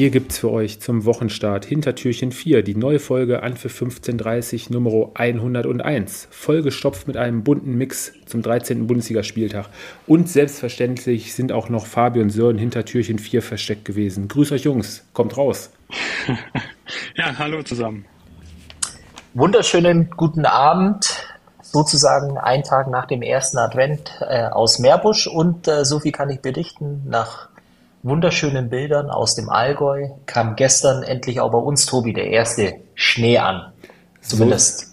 Hier 0.00 0.08
gibt's 0.08 0.38
für 0.38 0.50
euch 0.50 0.80
zum 0.80 1.04
Wochenstart 1.04 1.66
Hintertürchen 1.66 2.32
4 2.32 2.62
die 2.62 2.74
neue 2.74 2.98
Folge 2.98 3.42
an 3.42 3.58
für 3.58 3.68
1530 3.68 4.70
Nummer 4.70 5.10
101. 5.12 6.26
Vollgestopft 6.30 7.06
mit 7.06 7.18
einem 7.18 7.44
bunten 7.44 7.74
Mix 7.74 8.14
zum 8.24 8.40
13. 8.40 8.86
Bundesligaspieltag. 8.86 9.66
Und 10.06 10.26
selbstverständlich 10.30 11.34
sind 11.34 11.52
auch 11.52 11.68
noch 11.68 11.84
Fabio 11.84 12.22
und 12.22 12.30
Sören 12.30 12.56
Hintertürchen 12.56 13.18
4 13.18 13.42
versteckt 13.42 13.84
gewesen. 13.84 14.26
Grüß 14.26 14.52
euch 14.52 14.64
Jungs, 14.64 15.04
kommt 15.12 15.36
raus. 15.36 15.68
ja, 17.16 17.38
hallo 17.38 17.62
zusammen. 17.62 18.06
Wunderschönen 19.34 20.08
guten 20.16 20.46
Abend 20.46 21.30
sozusagen 21.60 22.38
einen 22.38 22.62
Tag 22.62 22.88
nach 22.88 23.04
dem 23.04 23.20
ersten 23.20 23.58
Advent 23.58 24.12
äh, 24.26 24.44
aus 24.46 24.78
Meerbusch 24.78 25.26
und 25.26 25.68
äh, 25.68 25.84
so 25.84 26.00
viel 26.00 26.12
kann 26.12 26.30
ich 26.30 26.40
berichten. 26.40 27.02
Nach 27.06 27.49
wunderschönen 28.02 28.70
Bildern 28.70 29.10
aus 29.10 29.34
dem 29.34 29.48
Allgäu 29.48 30.08
kam 30.26 30.56
gestern 30.56 31.02
endlich 31.02 31.40
auch 31.40 31.50
bei 31.50 31.58
uns, 31.58 31.86
Tobi, 31.86 32.12
der 32.12 32.28
erste 32.28 32.74
Schnee 32.94 33.38
an. 33.38 33.72
Zumindest, 34.20 34.80
so. 34.80 34.86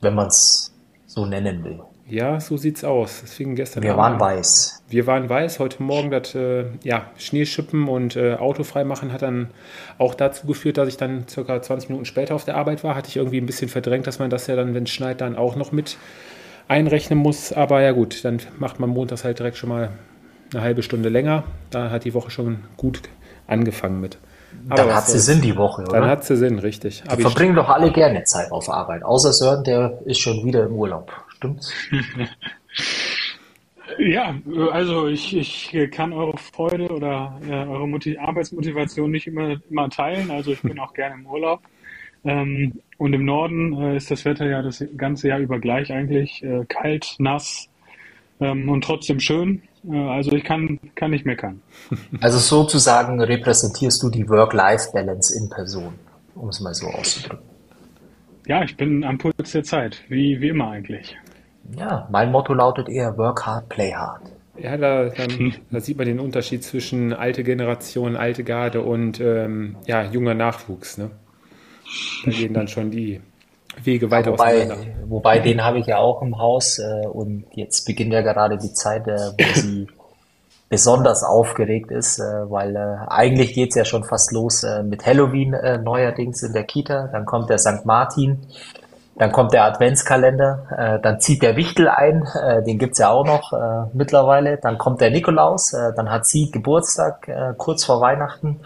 wenn 0.00 0.14
man 0.14 0.28
es 0.28 0.72
so 1.06 1.26
nennen 1.26 1.64
will. 1.64 1.80
Ja, 2.08 2.40
so 2.40 2.56
sieht's 2.56 2.82
aus. 2.82 3.22
Es 3.22 3.34
fing 3.34 3.54
gestern 3.54 3.84
Wir 3.84 3.96
waren 3.96 4.18
weiß. 4.18 4.82
Wir 4.88 5.06
waren 5.06 5.28
weiß. 5.28 5.60
Heute 5.60 5.80
Morgen 5.80 6.10
das 6.10 6.34
äh, 6.34 6.64
ja, 6.82 7.06
Schneeschippen 7.18 7.86
und 7.88 8.16
äh, 8.16 8.34
Autofrei 8.34 8.82
machen 8.82 9.12
hat 9.12 9.22
dann 9.22 9.50
auch 9.96 10.16
dazu 10.16 10.48
geführt, 10.48 10.76
dass 10.76 10.88
ich 10.88 10.96
dann 10.96 11.28
circa 11.28 11.62
20 11.62 11.88
Minuten 11.88 12.06
später 12.06 12.34
auf 12.34 12.44
der 12.44 12.56
Arbeit 12.56 12.82
war. 12.82 12.96
Hatte 12.96 13.08
ich 13.08 13.16
irgendwie 13.16 13.40
ein 13.40 13.46
bisschen 13.46 13.68
verdrängt, 13.68 14.08
dass 14.08 14.18
man 14.18 14.28
das 14.28 14.48
ja 14.48 14.56
dann, 14.56 14.74
wenn 14.74 14.84
es 14.84 14.90
schneit, 14.90 15.20
dann 15.20 15.36
auch 15.36 15.54
noch 15.54 15.70
mit 15.70 15.98
einrechnen 16.66 17.18
muss. 17.18 17.52
Aber 17.52 17.80
ja 17.80 17.92
gut, 17.92 18.24
dann 18.24 18.40
macht 18.58 18.80
man 18.80 18.90
montags 18.90 19.22
halt 19.22 19.38
direkt 19.38 19.56
schon 19.56 19.68
mal 19.68 19.90
eine 20.52 20.62
halbe 20.62 20.82
Stunde 20.82 21.08
länger. 21.08 21.44
Da 21.70 21.90
hat 21.90 22.04
die 22.04 22.14
Woche 22.14 22.30
schon 22.30 22.60
gut 22.76 23.02
angefangen 23.46 24.00
mit. 24.00 24.18
Aber 24.68 24.82
dann 24.82 24.94
hat 24.94 25.06
sie 25.06 25.18
Sinn, 25.18 25.40
die 25.40 25.56
Woche, 25.56 25.82
oder? 25.82 26.00
Dann 26.00 26.08
hat 26.08 26.24
sie 26.24 26.36
Sinn, 26.36 26.58
richtig. 26.58 27.02
Die 27.16 27.22
verbringen 27.22 27.54
doch 27.54 27.68
alle 27.68 27.92
gerne 27.92 28.24
Zeit 28.24 28.50
auf 28.50 28.68
Arbeit. 28.68 29.02
Außer 29.02 29.32
Sören, 29.32 29.64
der 29.64 30.00
ist 30.04 30.20
schon 30.20 30.44
wieder 30.44 30.64
im 30.64 30.72
Urlaub. 30.72 31.12
Stimmt's? 31.36 31.72
ja, 33.98 34.34
also 34.72 35.06
ich, 35.06 35.36
ich 35.36 35.90
kann 35.90 36.12
eure 36.12 36.36
Freude 36.36 36.88
oder 36.88 37.38
äh, 37.48 37.52
eure 37.52 37.88
Motiv 37.88 38.18
Arbeitsmotivation 38.18 39.10
nicht 39.10 39.26
immer, 39.26 39.56
immer 39.70 39.88
teilen. 39.88 40.30
Also 40.30 40.52
ich 40.52 40.62
bin 40.62 40.78
auch 40.78 40.94
gerne 40.94 41.14
im 41.14 41.26
Urlaub. 41.26 41.60
Ähm, 42.24 42.80
und 42.98 43.14
im 43.14 43.24
Norden 43.24 43.72
äh, 43.80 43.96
ist 43.96 44.10
das 44.10 44.24
Wetter 44.24 44.46
ja 44.46 44.62
das 44.62 44.84
ganze 44.96 45.28
Jahr 45.28 45.38
über 45.38 45.58
gleich 45.58 45.92
eigentlich. 45.92 46.42
Äh, 46.42 46.64
kalt, 46.68 47.14
nass 47.18 47.68
ähm, 48.40 48.68
und 48.68 48.84
trotzdem 48.84 49.20
schön. 49.20 49.62
Also 49.88 50.32
ich 50.32 50.44
kann, 50.44 50.78
kann 50.94 51.10
nicht 51.10 51.24
meckern. 51.24 51.62
Also 52.20 52.38
sozusagen 52.38 53.20
repräsentierst 53.20 54.02
du 54.02 54.10
die 54.10 54.28
Work-Life-Balance 54.28 55.38
in 55.38 55.48
Person, 55.48 55.94
um 56.34 56.48
es 56.48 56.60
mal 56.60 56.74
so 56.74 56.86
auszudrücken. 56.86 57.46
Ja, 58.46 58.62
ich 58.62 58.76
bin 58.76 59.04
am 59.04 59.18
Puls 59.18 59.52
der 59.52 59.64
Zeit, 59.64 60.02
wie, 60.08 60.40
wie 60.40 60.48
immer 60.48 60.70
eigentlich. 60.70 61.16
Ja, 61.78 62.08
mein 62.10 62.30
Motto 62.30 62.52
lautet 62.52 62.88
eher 62.88 63.16
Work 63.16 63.46
hard, 63.46 63.68
play 63.68 63.92
hard. 63.92 64.22
Ja, 64.58 64.76
da, 64.76 65.08
dann, 65.08 65.54
da 65.70 65.80
sieht 65.80 65.96
man 65.96 66.06
den 66.06 66.20
Unterschied 66.20 66.62
zwischen 66.62 67.12
alte 67.12 67.44
Generation, 67.44 68.16
alte 68.16 68.44
Garde 68.44 68.82
und 68.82 69.20
ähm, 69.20 69.76
ja, 69.86 70.02
junger 70.02 70.34
Nachwuchs. 70.34 70.98
Ne? 70.98 71.10
Da 72.24 72.30
gehen 72.30 72.52
dann 72.52 72.68
schon 72.68 72.90
die 72.90 73.20
Wege 73.84 74.10
weiter 74.10 74.30
ja, 74.30 74.38
wobei, 74.38 74.68
wobei 75.06 75.38
den 75.38 75.64
habe 75.64 75.78
ich 75.78 75.86
ja 75.86 75.98
auch 75.98 76.22
im 76.22 76.38
Haus 76.38 76.78
äh, 76.78 77.06
und 77.06 77.44
jetzt 77.54 77.84
beginnt 77.86 78.12
ja 78.12 78.22
gerade 78.22 78.58
die 78.58 78.72
Zeit, 78.72 79.06
äh, 79.06 79.16
wo 79.16 79.54
sie 79.54 79.86
besonders 80.70 81.24
aufgeregt 81.24 81.90
ist, 81.90 82.20
äh, 82.20 82.50
weil 82.50 82.76
äh, 82.76 82.96
eigentlich 83.08 83.52
geht's 83.52 83.74
ja 83.74 83.84
schon 83.84 84.04
fast 84.04 84.32
los 84.32 84.62
äh, 84.62 84.84
mit 84.84 85.04
Halloween 85.04 85.52
äh, 85.52 85.78
neuerdings 85.78 86.42
in 86.44 86.52
der 86.52 86.62
Kita, 86.62 87.08
dann 87.08 87.26
kommt 87.26 87.50
der 87.50 87.58
St. 87.58 87.84
Martin, 87.84 88.38
dann 89.16 89.32
kommt 89.32 89.52
der 89.52 89.64
Adventskalender, 89.64 91.00
dann 91.02 91.20
zieht 91.20 91.42
der 91.42 91.54
Wichtel 91.54 91.88
ein, 91.90 92.26
den 92.66 92.78
gibt's 92.78 93.00
ja 93.00 93.10
auch 93.10 93.26
noch 93.26 93.52
mittlerweile, 93.92 94.56
dann 94.56 94.78
kommt 94.78 95.02
der 95.02 95.10
Nikolaus, 95.10 95.72
dann 95.72 96.10
hat 96.10 96.24
sie 96.24 96.50
Geburtstag 96.50 97.28
kurz 97.58 97.84
vor 97.84 98.00
Weihnachten 98.00 98.60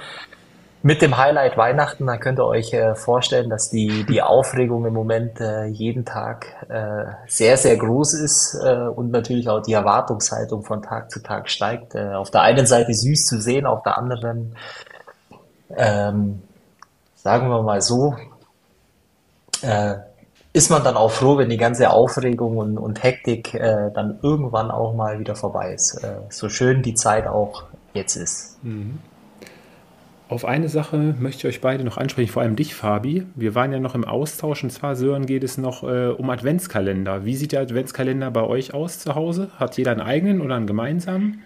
mit 0.84 1.00
dem 1.00 1.16
Highlight 1.16 1.56
Weihnachten, 1.56 2.06
da 2.06 2.18
könnt 2.18 2.38
ihr 2.38 2.44
euch 2.44 2.74
äh, 2.74 2.94
vorstellen, 2.94 3.48
dass 3.48 3.70
die, 3.70 4.04
die 4.04 4.20
Aufregung 4.20 4.84
im 4.84 4.92
Moment 4.92 5.40
äh, 5.40 5.64
jeden 5.64 6.04
Tag 6.04 6.44
äh, 6.68 7.06
sehr, 7.26 7.56
sehr 7.56 7.78
groß 7.78 8.12
ist 8.12 8.54
und 8.94 9.10
natürlich 9.10 9.48
auch 9.48 9.62
die 9.62 9.72
Erwartungshaltung 9.72 10.62
von 10.62 10.82
Tag 10.82 11.10
zu 11.10 11.22
Tag 11.22 11.48
steigt. 11.48 11.96
Auf 11.96 12.30
der 12.30 12.42
einen 12.42 12.66
Seite 12.66 12.92
süß 12.92 13.24
zu 13.24 13.40
sehen, 13.40 13.64
auf 13.64 13.82
der 13.82 13.96
anderen, 13.96 14.56
ähm, 15.74 16.42
sagen 17.16 17.48
wir 17.48 17.62
mal 17.62 17.80
so, 17.80 18.16
ist 20.52 20.70
man 20.70 20.84
dann 20.84 20.96
auch 20.98 21.10
froh, 21.10 21.38
wenn 21.38 21.48
die 21.48 21.56
ganze 21.56 21.88
Aufregung 21.88 22.58
und, 22.58 22.76
und 22.76 23.02
Hektik 23.02 23.52
dann 23.52 24.18
irgendwann 24.22 24.70
auch 24.70 24.92
mal 24.92 25.18
wieder 25.18 25.34
vorbei 25.34 25.72
ist. 25.72 26.06
So 26.28 26.50
schön 26.50 26.82
die 26.82 26.94
Zeit 26.94 27.26
auch 27.26 27.62
jetzt 27.94 28.16
ist. 28.16 28.62
Mhm. 28.62 28.98
Auf 30.26 30.46
eine 30.46 30.70
Sache 30.70 31.14
möchte 31.18 31.46
ich 31.46 31.56
euch 31.56 31.60
beide 31.60 31.84
noch 31.84 31.98
ansprechen, 31.98 32.30
vor 32.30 32.42
allem 32.42 32.56
dich, 32.56 32.74
Fabi. 32.74 33.26
Wir 33.34 33.54
waren 33.54 33.72
ja 33.72 33.78
noch 33.78 33.94
im 33.94 34.04
Austausch 34.04 34.64
und 34.64 34.70
zwar, 34.70 34.96
Sören, 34.96 35.26
geht 35.26 35.44
es 35.44 35.58
noch 35.58 35.82
äh, 35.82 36.08
um 36.08 36.30
Adventskalender. 36.30 37.26
Wie 37.26 37.36
sieht 37.36 37.52
der 37.52 37.60
Adventskalender 37.60 38.30
bei 38.30 38.42
euch 38.42 38.72
aus 38.72 38.98
zu 38.98 39.14
Hause? 39.14 39.50
Hat 39.58 39.76
jeder 39.76 39.92
einen 39.92 40.00
eigenen 40.00 40.40
oder 40.40 40.54
einen 40.54 40.66
gemeinsamen? 40.66 41.42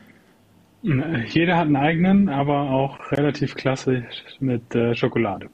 Jeder 0.82 1.56
hat 1.56 1.66
einen 1.66 1.76
eigenen, 1.76 2.28
aber 2.28 2.70
auch 2.70 3.10
relativ 3.10 3.56
klassisch 3.56 4.04
mit 4.38 4.72
äh, 4.76 4.94
Schokolade. 4.94 5.48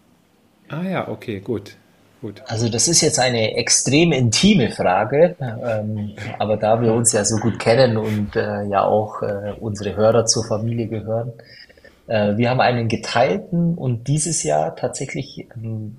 Ah 0.68 0.82
ja, 0.82 1.08
okay, 1.08 1.40
gut. 1.40 1.76
Gut. 2.20 2.42
Also 2.46 2.68
das 2.70 2.88
ist 2.88 3.00
jetzt 3.02 3.18
eine 3.18 3.56
extrem 3.56 4.12
intime 4.12 4.70
Frage, 4.70 5.36
ähm, 5.40 6.12
aber 6.38 6.56
da 6.56 6.80
wir 6.80 6.94
uns 6.94 7.12
ja 7.12 7.22
so 7.22 7.36
gut 7.36 7.58
kennen 7.58 7.98
und 7.98 8.34
äh, 8.34 8.64
ja 8.64 8.82
auch 8.82 9.22
äh, 9.22 9.52
unsere 9.60 9.94
Hörer 9.94 10.24
zur 10.24 10.44
Familie 10.46 10.86
gehören, 10.88 11.32
äh, 11.38 11.63
wir 12.06 12.50
haben 12.50 12.60
einen 12.60 12.88
geteilten 12.88 13.74
und 13.76 14.08
dieses 14.08 14.42
Jahr 14.42 14.76
tatsächlich 14.76 15.48
ähm, 15.56 15.96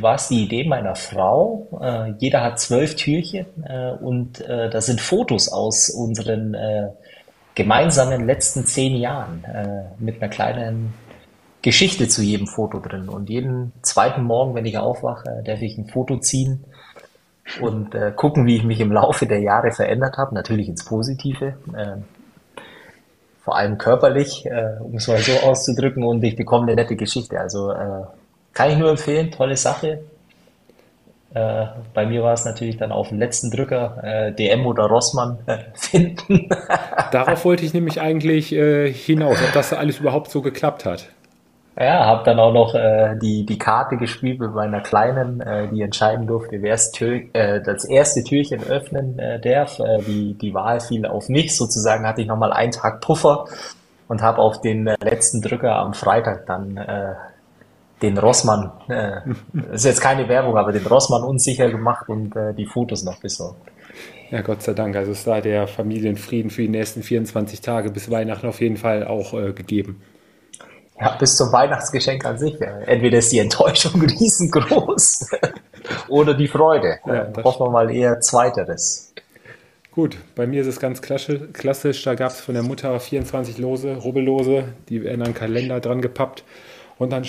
war 0.00 0.14
es 0.14 0.28
die 0.28 0.44
Idee 0.44 0.64
meiner 0.64 0.94
Frau. 0.94 1.78
Äh, 1.82 2.14
jeder 2.18 2.42
hat 2.42 2.58
zwölf 2.58 2.96
Türchen 2.96 3.46
äh, 3.64 3.90
und 3.90 4.40
äh, 4.40 4.70
da 4.70 4.80
sind 4.80 5.00
Fotos 5.00 5.52
aus 5.52 5.90
unseren 5.90 6.54
äh, 6.54 6.88
gemeinsamen 7.54 8.26
letzten 8.26 8.64
zehn 8.64 8.96
Jahren 8.96 9.44
äh, 9.44 10.02
mit 10.02 10.22
einer 10.22 10.30
kleinen 10.30 10.94
Geschichte 11.60 12.08
zu 12.08 12.22
jedem 12.22 12.46
Foto 12.46 12.80
drin. 12.80 13.08
Und 13.08 13.30
jeden 13.30 13.72
zweiten 13.82 14.22
Morgen, 14.22 14.54
wenn 14.54 14.66
ich 14.66 14.78
aufwache, 14.78 15.42
darf 15.44 15.62
ich 15.62 15.78
ein 15.78 15.86
Foto 15.86 16.16
ziehen 16.18 16.64
und 17.60 17.94
äh, 17.94 18.12
gucken, 18.14 18.46
wie 18.46 18.56
ich 18.56 18.64
mich 18.64 18.80
im 18.80 18.92
Laufe 18.92 19.26
der 19.26 19.40
Jahre 19.40 19.72
verändert 19.72 20.16
habe, 20.16 20.34
natürlich 20.34 20.68
ins 20.68 20.84
Positive. 20.84 21.54
Vor 23.44 23.56
allem 23.56 23.76
körperlich, 23.76 24.46
äh, 24.46 24.76
um 24.80 24.94
es 24.94 25.08
mal 25.08 25.18
so 25.18 25.32
auszudrücken, 25.32 26.04
und 26.04 26.22
ich 26.22 26.36
bekomme 26.36 26.64
eine 26.64 26.76
nette 26.76 26.94
Geschichte. 26.94 27.40
Also 27.40 27.72
äh, 27.72 28.04
kann 28.52 28.70
ich 28.70 28.78
nur 28.78 28.90
empfehlen, 28.90 29.30
tolle 29.30 29.56
Sache. 29.56 30.04
Äh, 31.34 31.66
bei 31.94 32.06
mir 32.06 32.22
war 32.22 32.34
es 32.34 32.44
natürlich 32.44 32.76
dann 32.76 32.92
auf 32.92 33.08
den 33.08 33.18
letzten 33.18 33.50
Drücker 33.50 33.98
äh, 34.02 34.32
DM 34.32 34.66
oder 34.66 34.84
Rossmann 34.84 35.38
äh, 35.46 35.58
finden. 35.74 36.48
Darauf 37.10 37.44
wollte 37.44 37.64
ich 37.64 37.72
nämlich 37.72 38.00
eigentlich 38.00 38.52
äh, 38.52 38.92
hinaus, 38.92 39.38
ob 39.42 39.52
das 39.54 39.72
alles 39.72 39.98
überhaupt 39.98 40.30
so 40.30 40.42
geklappt 40.42 40.84
hat. 40.84 41.08
Ja, 41.78 42.04
habe 42.04 42.22
dann 42.24 42.38
auch 42.38 42.52
noch 42.52 42.74
äh, 42.74 43.16
die, 43.20 43.46
die 43.46 43.58
Karte 43.58 43.96
gespielt 43.96 44.40
mit 44.40 44.52
meiner 44.52 44.80
Kleinen, 44.80 45.40
äh, 45.40 45.68
die 45.68 45.80
entscheiden 45.80 46.26
durfte, 46.26 46.60
wer 46.60 46.74
äh, 46.74 47.62
das 47.62 47.84
erste 47.84 48.22
Türchen 48.22 48.62
öffnen 48.62 49.18
äh, 49.18 49.40
darf. 49.40 49.78
Äh, 49.78 50.02
die, 50.02 50.34
die 50.34 50.52
Wahl 50.52 50.80
fiel 50.80 51.06
auf 51.06 51.30
mich. 51.30 51.56
Sozusagen 51.56 52.06
hatte 52.06 52.20
ich 52.20 52.26
nochmal 52.26 52.52
einen 52.52 52.72
Tag 52.72 53.00
Puffer 53.00 53.46
und 54.06 54.20
habe 54.20 54.42
auf 54.42 54.60
den 54.60 54.86
äh, 54.86 54.96
letzten 55.02 55.40
Drücker 55.40 55.76
am 55.76 55.94
Freitag 55.94 56.44
dann 56.46 56.76
äh, 56.76 57.14
den 58.02 58.18
Rossmann, 58.18 58.70
äh, 58.88 59.20
ist 59.72 59.86
jetzt 59.86 60.02
keine 60.02 60.28
Werbung, 60.28 60.58
aber 60.58 60.72
den 60.72 60.86
Rossmann 60.86 61.22
unsicher 61.22 61.70
gemacht 61.70 62.08
und 62.08 62.36
äh, 62.36 62.52
die 62.52 62.66
Fotos 62.66 63.02
noch 63.02 63.18
besorgt. 63.18 63.70
Ja, 64.30 64.42
Gott 64.42 64.62
sei 64.62 64.74
Dank. 64.74 64.94
Also 64.96 65.12
ist 65.12 65.26
da 65.26 65.40
der 65.40 65.66
Familienfrieden 65.66 66.50
für 66.50 66.62
die 66.62 66.68
nächsten 66.68 67.02
24 67.02 67.62
Tage 67.62 67.90
bis 67.90 68.10
Weihnachten 68.10 68.46
auf 68.46 68.60
jeden 68.60 68.76
Fall 68.76 69.06
auch 69.06 69.32
äh, 69.32 69.52
gegeben. 69.52 70.02
Ja, 71.02 71.16
bis 71.18 71.36
zum 71.36 71.50
Weihnachtsgeschenk 71.50 72.24
an 72.24 72.38
sich. 72.38 72.60
Entweder 72.60 73.18
ist 73.18 73.32
die 73.32 73.40
Enttäuschung 73.40 74.00
riesengroß 74.02 75.30
oder 76.08 76.32
die 76.32 76.46
Freude. 76.46 76.98
Ja, 77.04 77.26
Hoffen 77.42 77.66
wir 77.66 77.70
mal 77.70 77.90
eher 77.90 78.20
Zweiteres. 78.20 79.12
Gut, 79.90 80.16
bei 80.36 80.46
mir 80.46 80.62
ist 80.62 80.68
es 80.68 80.78
ganz 80.78 81.02
klassisch. 81.02 82.04
Da 82.04 82.14
gab 82.14 82.30
es 82.30 82.40
von 82.40 82.54
der 82.54 82.62
Mutter 82.62 82.98
24 82.98 83.58
Lose, 83.58 83.96
Rubbellose, 83.96 84.64
die 84.88 85.02
werden 85.02 85.22
an 85.22 85.32
den 85.32 85.34
Kalender 85.34 85.80
dran 85.80 86.00
gepappt. 86.00 86.44
Und 86.98 87.10
dann 87.10 87.24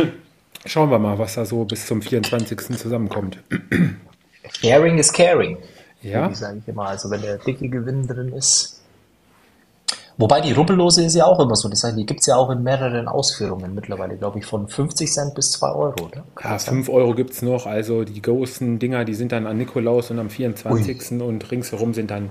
schauen 0.66 0.90
wir 0.90 0.98
mal, 0.98 1.18
was 1.18 1.34
da 1.36 1.46
so 1.46 1.64
bis 1.64 1.86
zum 1.86 2.02
24. 2.02 2.76
zusammenkommt. 2.76 3.38
Sharing 4.60 4.98
is 4.98 5.10
caring. 5.10 5.56
Ja. 6.02 6.32
Sage 6.34 6.58
ich 6.58 6.68
immer. 6.68 6.88
Also 6.88 7.10
wenn 7.10 7.22
der 7.22 7.38
dicke 7.38 7.70
Gewinn 7.70 8.06
drin 8.06 8.34
ist. 8.34 8.77
Wobei 10.20 10.40
die 10.40 10.52
Rubbellose 10.52 11.04
ist 11.04 11.14
ja 11.14 11.26
auch 11.26 11.38
immer 11.38 11.54
so. 11.54 11.68
Das 11.68 11.84
heißt, 11.84 11.96
die 11.96 12.04
gibt 12.04 12.20
es 12.20 12.26
ja 12.26 12.34
auch 12.34 12.50
in 12.50 12.64
mehreren 12.64 13.06
Ausführungen 13.06 13.72
mittlerweile, 13.72 14.16
glaube 14.16 14.40
ich, 14.40 14.46
von 14.46 14.66
50 14.66 15.12
Cent 15.12 15.34
bis 15.36 15.52
2 15.52 15.68
Euro. 15.68 16.06
Oder? 16.06 16.24
Ja, 16.42 16.58
5 16.58 16.88
Euro 16.88 17.14
gibt 17.14 17.30
es 17.30 17.42
noch. 17.42 17.66
Also 17.66 18.02
die 18.02 18.20
großen 18.20 18.80
Dinger, 18.80 19.04
die 19.04 19.14
sind 19.14 19.30
dann 19.30 19.46
an 19.46 19.56
Nikolaus 19.56 20.10
und 20.10 20.18
am 20.18 20.28
24. 20.28 21.12
Ui. 21.12 21.22
und 21.22 21.48
ringsherum 21.52 21.94
sind 21.94 22.10
dann 22.10 22.30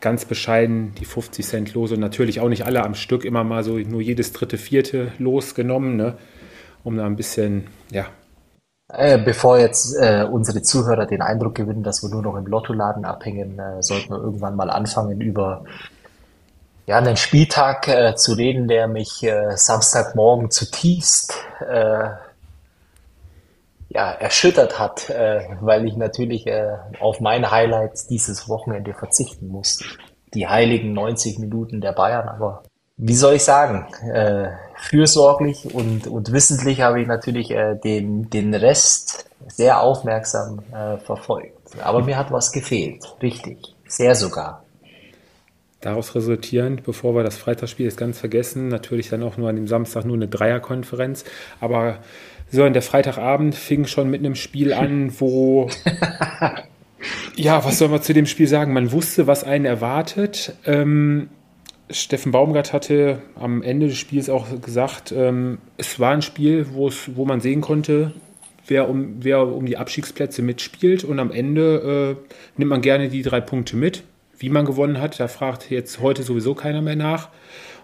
ganz 0.00 0.24
bescheiden 0.24 0.94
die 0.98 1.04
50 1.04 1.46
Cent 1.46 1.74
Lose. 1.74 1.94
Und 1.94 2.00
natürlich 2.00 2.40
auch 2.40 2.48
nicht 2.48 2.66
alle 2.66 2.84
am 2.84 2.94
Stück, 2.94 3.24
immer 3.24 3.44
mal 3.44 3.62
so 3.62 3.78
nur 3.78 4.00
jedes 4.00 4.32
dritte, 4.32 4.58
vierte 4.58 5.12
losgenommen, 5.18 5.96
ne? 5.96 6.14
um 6.82 6.96
da 6.96 7.06
ein 7.06 7.16
bisschen, 7.16 7.68
ja, 7.92 8.06
äh, 8.88 9.18
bevor 9.18 9.58
jetzt 9.58 9.96
äh, 10.00 10.24
unsere 10.30 10.62
Zuhörer 10.62 11.06
den 11.06 11.20
Eindruck 11.20 11.56
gewinnen, 11.56 11.82
dass 11.82 12.04
wir 12.04 12.10
nur 12.10 12.22
noch 12.22 12.36
im 12.36 12.46
Lottoladen 12.46 13.04
abhängen, 13.04 13.58
äh, 13.58 13.82
sollten 13.82 14.10
wir 14.10 14.22
irgendwann 14.22 14.54
mal 14.54 14.70
anfangen, 14.70 15.20
über 15.20 15.64
ja, 16.86 16.98
einen 16.98 17.16
Spieltag 17.16 17.88
äh, 17.88 18.14
zu 18.14 18.32
reden, 18.34 18.68
der 18.68 18.86
mich 18.86 19.22
äh, 19.24 19.56
Samstagmorgen 19.56 20.50
zutiefst 20.50 21.34
äh, 21.68 22.10
ja, 23.88 24.12
erschüttert 24.12 24.78
hat, 24.78 25.10
äh, 25.10 25.40
weil 25.60 25.86
ich 25.86 25.96
natürlich 25.96 26.46
äh, 26.46 26.76
auf 27.00 27.20
meine 27.20 27.50
Highlights 27.50 28.06
dieses 28.06 28.48
Wochenende 28.48 28.94
verzichten 28.94 29.48
musste. 29.48 29.84
Die 30.34 30.46
heiligen 30.46 30.92
90 30.92 31.38
Minuten 31.38 31.80
der 31.80 31.92
Bayern, 31.92 32.28
aber 32.28 32.62
wie 32.96 33.14
soll 33.14 33.34
ich 33.34 33.44
sagen, 33.44 33.86
äh, 34.12 34.50
fürsorglich 34.76 35.74
und, 35.74 36.06
und 36.06 36.32
wissentlich 36.32 36.82
habe 36.82 37.00
ich 37.00 37.06
natürlich 37.06 37.48
den, 37.48 38.30
den 38.30 38.54
Rest 38.54 39.26
sehr 39.48 39.80
aufmerksam 39.80 40.62
verfolgt. 41.04 41.78
Aber 41.82 42.02
mir 42.02 42.16
hat 42.16 42.30
was 42.30 42.52
gefehlt, 42.52 43.16
richtig, 43.22 43.74
sehr 43.86 44.14
sogar. 44.14 44.65
Daraus 45.86 46.16
resultierend, 46.16 46.82
bevor 46.82 47.14
wir 47.14 47.22
das 47.22 47.36
Freitagsspiel 47.36 47.86
jetzt 47.86 47.96
ganz 47.96 48.18
vergessen, 48.18 48.66
natürlich 48.66 49.08
dann 49.08 49.22
auch 49.22 49.36
nur 49.36 49.48
an 49.48 49.54
dem 49.54 49.68
Samstag 49.68 50.04
nur 50.04 50.16
eine 50.16 50.26
Dreierkonferenz. 50.26 51.24
Aber 51.60 51.98
so, 52.50 52.64
in 52.64 52.72
der 52.72 52.82
Freitagabend 52.82 53.54
fing 53.54 53.86
schon 53.86 54.10
mit 54.10 54.18
einem 54.18 54.34
Spiel 54.34 54.72
an, 54.72 55.12
wo 55.20 55.70
ja, 57.36 57.64
was 57.64 57.78
soll 57.78 57.86
man 57.86 58.02
zu 58.02 58.14
dem 58.14 58.26
Spiel 58.26 58.48
sagen? 58.48 58.72
Man 58.72 58.90
wusste, 58.90 59.28
was 59.28 59.44
einen 59.44 59.64
erwartet. 59.64 60.56
Ähm, 60.64 61.28
Steffen 61.88 62.32
Baumgart 62.32 62.72
hatte 62.72 63.22
am 63.36 63.62
Ende 63.62 63.86
des 63.86 63.96
Spiels 63.96 64.28
auch 64.28 64.60
gesagt, 64.60 65.14
ähm, 65.16 65.58
es 65.76 66.00
war 66.00 66.10
ein 66.10 66.22
Spiel, 66.22 66.66
wo 66.72 67.24
man 67.24 67.40
sehen 67.40 67.60
konnte, 67.60 68.12
wer 68.66 68.88
um, 68.88 69.18
wer 69.20 69.46
um 69.46 69.66
die 69.66 69.76
Abstiegsplätze 69.76 70.42
mitspielt. 70.42 71.04
Und 71.04 71.20
am 71.20 71.30
Ende 71.30 72.16
äh, 72.26 72.34
nimmt 72.56 72.70
man 72.70 72.80
gerne 72.80 73.08
die 73.08 73.22
drei 73.22 73.40
Punkte 73.40 73.76
mit. 73.76 74.02
Wie 74.38 74.48
man 74.50 74.64
gewonnen 74.64 75.00
hat, 75.00 75.18
da 75.18 75.28
fragt 75.28 75.70
jetzt 75.70 76.00
heute 76.00 76.22
sowieso 76.22 76.54
keiner 76.54 76.82
mehr 76.82 76.96
nach. 76.96 77.30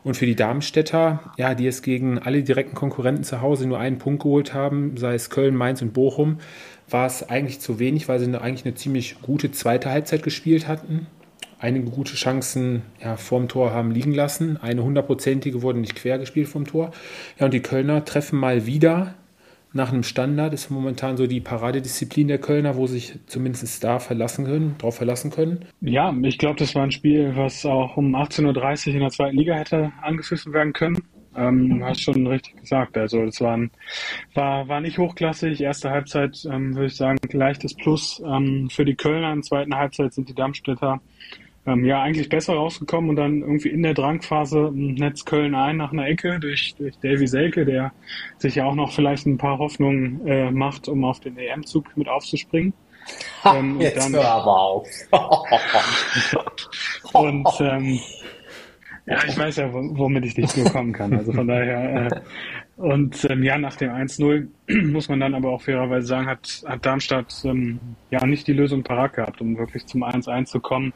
Und 0.05 0.17
für 0.17 0.27
die 0.27 0.35
Darmstädter, 0.35 1.33
ja, 1.39 1.55
die 1.55 1.67
es 1.67 1.83
gegen 1.83 2.19
alle 2.19 2.43
direkten 2.43 2.75
Konkurrenten 2.75 3.25
zu 3.25 3.41
Hause 3.41 3.67
nur 3.67 3.79
einen 3.79 3.99
Punkt 3.99 4.23
geholt 4.23 4.53
haben, 4.53 4.97
sei 4.97 5.15
es 5.15 5.31
Köln, 5.31 5.55
Mainz 5.55 5.81
und 5.81 5.93
Bochum, 5.93 6.39
war 6.91 7.07
es 7.07 7.29
eigentlich 7.29 7.61
zu 7.61 7.79
wenig, 7.79 8.09
weil 8.09 8.19
sie 8.19 8.27
eigentlich 8.41 8.65
eine 8.65 8.75
ziemlich 8.75 9.21
gute 9.23 9.53
zweite 9.53 9.91
Halbzeit 9.91 10.23
gespielt 10.23 10.67
hatten 10.67 11.07
einige 11.63 11.91
gute 11.91 12.15
Chancen 12.15 12.83
ja, 13.01 13.17
vorm 13.17 13.49
Tor 13.49 13.73
haben 13.73 13.93
liegen 13.93 14.13
lassen. 14.13 14.57
Eine 14.57 14.83
hundertprozentige 14.83 15.63
wurde 15.63 15.79
nicht 15.79 15.95
quer 15.95 16.19
gespielt 16.19 16.49
vom 16.49 16.67
Tor. 16.67 16.91
Ja, 17.39 17.47
und 17.47 17.55
die 17.55 17.63
Kölner 17.63 18.05
treffen 18.05 18.39
mal 18.39 18.67
wieder 18.67 19.15
nach 19.73 19.93
einem 19.93 20.03
Standard. 20.03 20.55
Ist 20.55 20.71
momentan 20.71 21.17
so 21.17 21.27
die 21.27 21.41
Paradedisziplin 21.41 22.29
der 22.29 22.39
Kölner, 22.39 22.77
wo 22.77 22.87
sich 22.87 23.19
zumindest 23.27 23.83
da 23.85 23.99
verlassen 23.99 24.45
können, 24.45 24.77
drauf 24.79 24.97
verlassen 24.97 25.31
können. 25.31 25.65
Ja, 25.81 26.15
ich 26.23 26.39
glaube, 26.39 26.59
das 26.59 26.75
war 26.75 26.83
ein 26.83 26.93
Spiel, 26.93 27.33
was 27.37 27.65
auch 27.67 27.97
um 27.97 28.15
18.30 28.15 28.89
Uhr 28.89 28.95
in 28.95 29.01
der 29.01 29.11
zweiten 29.11 29.37
Liga 29.37 29.55
hätte 29.55 29.93
angepfiffen 30.03 30.53
werden 30.53 30.73
können. 30.73 31.03
Ähm, 31.35 31.83
hast 31.83 32.03
schon 32.03 32.27
richtig 32.27 32.57
gesagt. 32.61 32.97
Also 32.99 33.25
das 33.25 33.41
war, 33.41 33.59
war, 34.35 34.69
war 34.69 34.81
nicht 34.81 34.99
hochklassig. 34.99 35.61
Erste 35.61 35.91
Halbzeit 35.91 36.45
ähm, 36.51 36.75
würde 36.75 36.87
ich 36.87 36.97
sagen 36.97 37.19
leichtes 37.33 37.75
Plus 37.75 38.23
ähm, 38.25 38.69
für 38.71 38.85
die 38.85 38.97
Kölner. 38.97 39.31
In 39.31 39.41
der 39.41 39.43
zweiten 39.43 39.75
Halbzeit 39.75 40.13
sind 40.13 40.29
die 40.29 40.35
Darmstädter 40.35 41.01
ähm, 41.67 41.85
ja 41.85 42.03
eigentlich 42.03 42.29
besser 42.29 42.55
rausgekommen 42.55 43.11
und 43.11 43.17
dann 43.17 43.41
irgendwie 43.41 43.69
in 43.69 43.83
der 43.83 43.95
Drangphase 43.95 44.71
netzt 44.73 45.27
Köln 45.27 45.55
ein 45.55 45.77
nach 45.77 45.93
einer 45.93 46.07
Ecke 46.07 46.41
durch, 46.41 46.75
durch 46.77 46.99
Davy 46.99 47.27
Selke, 47.27 47.65
der 47.65 47.93
sich 48.39 48.57
ja 48.57 48.65
auch 48.65 48.75
noch 48.75 48.93
vielleicht 48.93 49.27
ein 49.27 49.39
paar 49.39 49.59
Hoffnungen 49.59 50.27
äh, 50.27 50.51
macht, 50.51 50.89
um 50.89 51.05
auf 51.05 51.21
den 51.21 51.39
EM-Zug 51.39 51.97
mit 51.97 52.09
aufzuspringen. 52.09 52.73
Ha, 53.45 53.57
ähm, 53.57 53.81
jetzt 53.81 53.99
dann, 53.99 54.13
hör 54.13 54.25
aber 54.25 54.61
auf. 54.61 54.89
und 57.13 57.49
ähm, 57.61 57.99
ja, 59.07 59.19
ich 59.27 59.37
weiß 59.37 59.57
ja, 59.57 59.69
womit 59.73 60.25
ich 60.25 60.35
dich 60.35 60.53
bekommen 60.53 60.93
kann. 60.93 61.13
Also 61.13 61.33
von 61.33 61.49
daher 61.49 62.07
äh, 62.07 62.21
und 62.77 63.25
ähm, 63.31 63.43
ja, 63.43 63.59
nach 63.59 63.77
dem 63.77 63.91
1-0 63.91 64.49
muss 64.91 65.09
man 65.09 65.21
dann 65.21 65.35
aber 65.35 65.51
auch 65.51 65.63
fairerweise 65.63 66.07
sagen, 66.07 66.27
hat, 66.27 66.65
hat 66.67 66.85
Darmstadt 66.85 67.35
ähm, 67.45 67.79
ja 68.11 68.25
nicht 68.27 68.47
die 68.47 68.53
Lösung 68.53 68.83
parat 68.83 69.15
gehabt, 69.15 69.41
um 69.41 69.59
wirklich 69.59 69.87
zum 69.87 70.03
1-1 70.03 70.47
zu 70.47 70.61
kommen. 70.61 70.93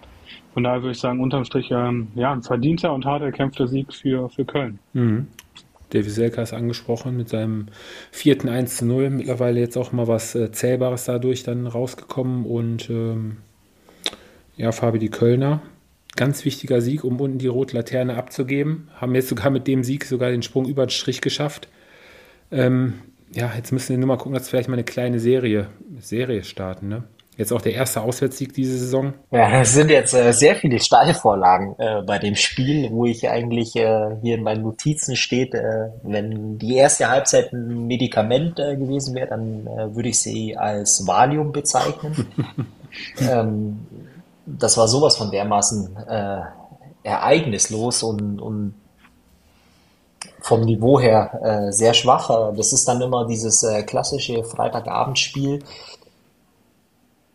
Von 0.57 0.65
daher 0.65 0.81
würde 0.81 0.93
ich 0.93 1.01
sagen, 1.01 1.21
unterm 1.21 1.45
Strich 1.45 1.71
ähm, 1.71 2.09
ja, 2.15 2.33
ein 2.33 2.43
verdienter 2.43 2.95
und 2.95 3.05
hart 3.05 3.21
erkämpfter 3.21 3.67
Sieg 3.67 3.93
für, 3.93 4.31
für 4.31 4.47
Köln. 4.47 4.79
Mhm. 4.95 5.27
David 5.91 6.11
Selka 6.11 6.41
ist 6.41 6.55
angesprochen 6.55 7.15
mit 7.15 7.29
seinem 7.29 7.67
vierten 8.11 8.49
1 8.49 8.79
zu 8.79 8.87
0. 8.87 9.11
Mittlerweile 9.11 9.61
jetzt 9.61 9.77
auch 9.77 9.93
mal 9.93 10.09
was 10.09 10.35
äh, 10.35 10.51
Zählbares 10.53 11.05
dadurch 11.05 11.43
dann 11.43 11.67
rausgekommen. 11.67 12.47
Und 12.47 12.89
ähm, 12.89 13.37
ja, 14.57 14.73
Fabi 14.73 14.99
die 14.99 15.11
Kölner. 15.11 15.61
Ganz 16.17 16.47
wichtiger 16.47 16.81
Sieg, 16.81 17.05
um 17.05 17.21
unten 17.21 17.37
die 17.37 17.49
rote 17.49 17.77
Laterne 17.77 18.17
abzugeben. 18.17 18.89
Haben 18.95 19.15
jetzt 19.15 19.29
sogar 19.29 19.51
mit 19.51 19.67
dem 19.67 19.85
Sieg 19.85 20.07
sogar 20.07 20.31
den 20.31 20.41
Sprung 20.41 20.65
über 20.65 20.87
den 20.87 20.91
Strich 20.91 21.21
geschafft. 21.21 21.69
Ähm, 22.51 22.95
ja, 23.35 23.53
jetzt 23.55 23.73
müssen 23.73 23.91
wir 23.91 23.99
nur 23.99 24.09
mal 24.09 24.17
gucken, 24.17 24.33
dass 24.33 24.45
wir 24.45 24.53
vielleicht 24.53 24.71
mal 24.71 24.77
eine 24.77 24.85
kleine 24.85 25.21
Serie, 25.21 25.69
Serie 25.99 26.45
starten. 26.45 26.89
Ne? 26.89 27.05
Jetzt 27.37 27.53
auch 27.53 27.61
der 27.61 27.75
erste 27.75 28.01
Auswärtssieg 28.01 28.55
diese 28.55 28.79
Saison. 28.79 29.13
Ja, 29.31 29.61
es 29.61 29.75
sind 29.75 29.91
jetzt 29.91 30.15
äh, 30.15 30.33
sehr 30.33 30.57
viele 30.57 30.81
Steilvorlagen 30.81 31.75
äh, 31.79 32.01
bei 32.01 32.19
dem 32.19 32.35
Spiel, 32.35 32.91
wo 32.91 33.05
ich 33.05 33.29
eigentlich 33.29 33.77
äh, 33.77 34.17
hier 34.23 34.37
in 34.37 34.43
meinen 34.43 34.63
Notizen 34.63 35.17
steht, 35.17 35.53
äh, 35.53 35.91
wenn 36.03 36.59
die 36.59 36.77
erste 36.77 37.11
Halbzeit 37.11 37.53
ein 37.53 37.87
Medikament 37.87 38.59
äh, 38.59 38.77
gewesen 38.77 39.15
wäre, 39.15 39.29
dann 39.29 39.67
äh, 39.67 39.95
würde 39.95 40.09
ich 40.09 40.19
sie 40.19 40.57
als 40.57 41.07
Valium 41.07 41.53
bezeichnen. 41.53 42.27
ähm, 43.21 43.87
das 44.47 44.79
war 44.79 44.89
sowas 44.89 45.17
von 45.17 45.31
dermaßen 45.31 45.97
ereignislos 47.03 48.05
und, 48.05 48.41
und 48.41 48.75
vom 50.41 50.61
Niveau 50.61 51.01
her 51.01 51.67
sehr 51.71 51.95
schwach. 51.95 52.55
Das 52.55 52.73
ist 52.73 52.87
dann 52.87 53.01
immer 53.01 53.27
dieses 53.27 53.67
klassische 53.87 54.45
Freitagabendspiel 54.45 55.65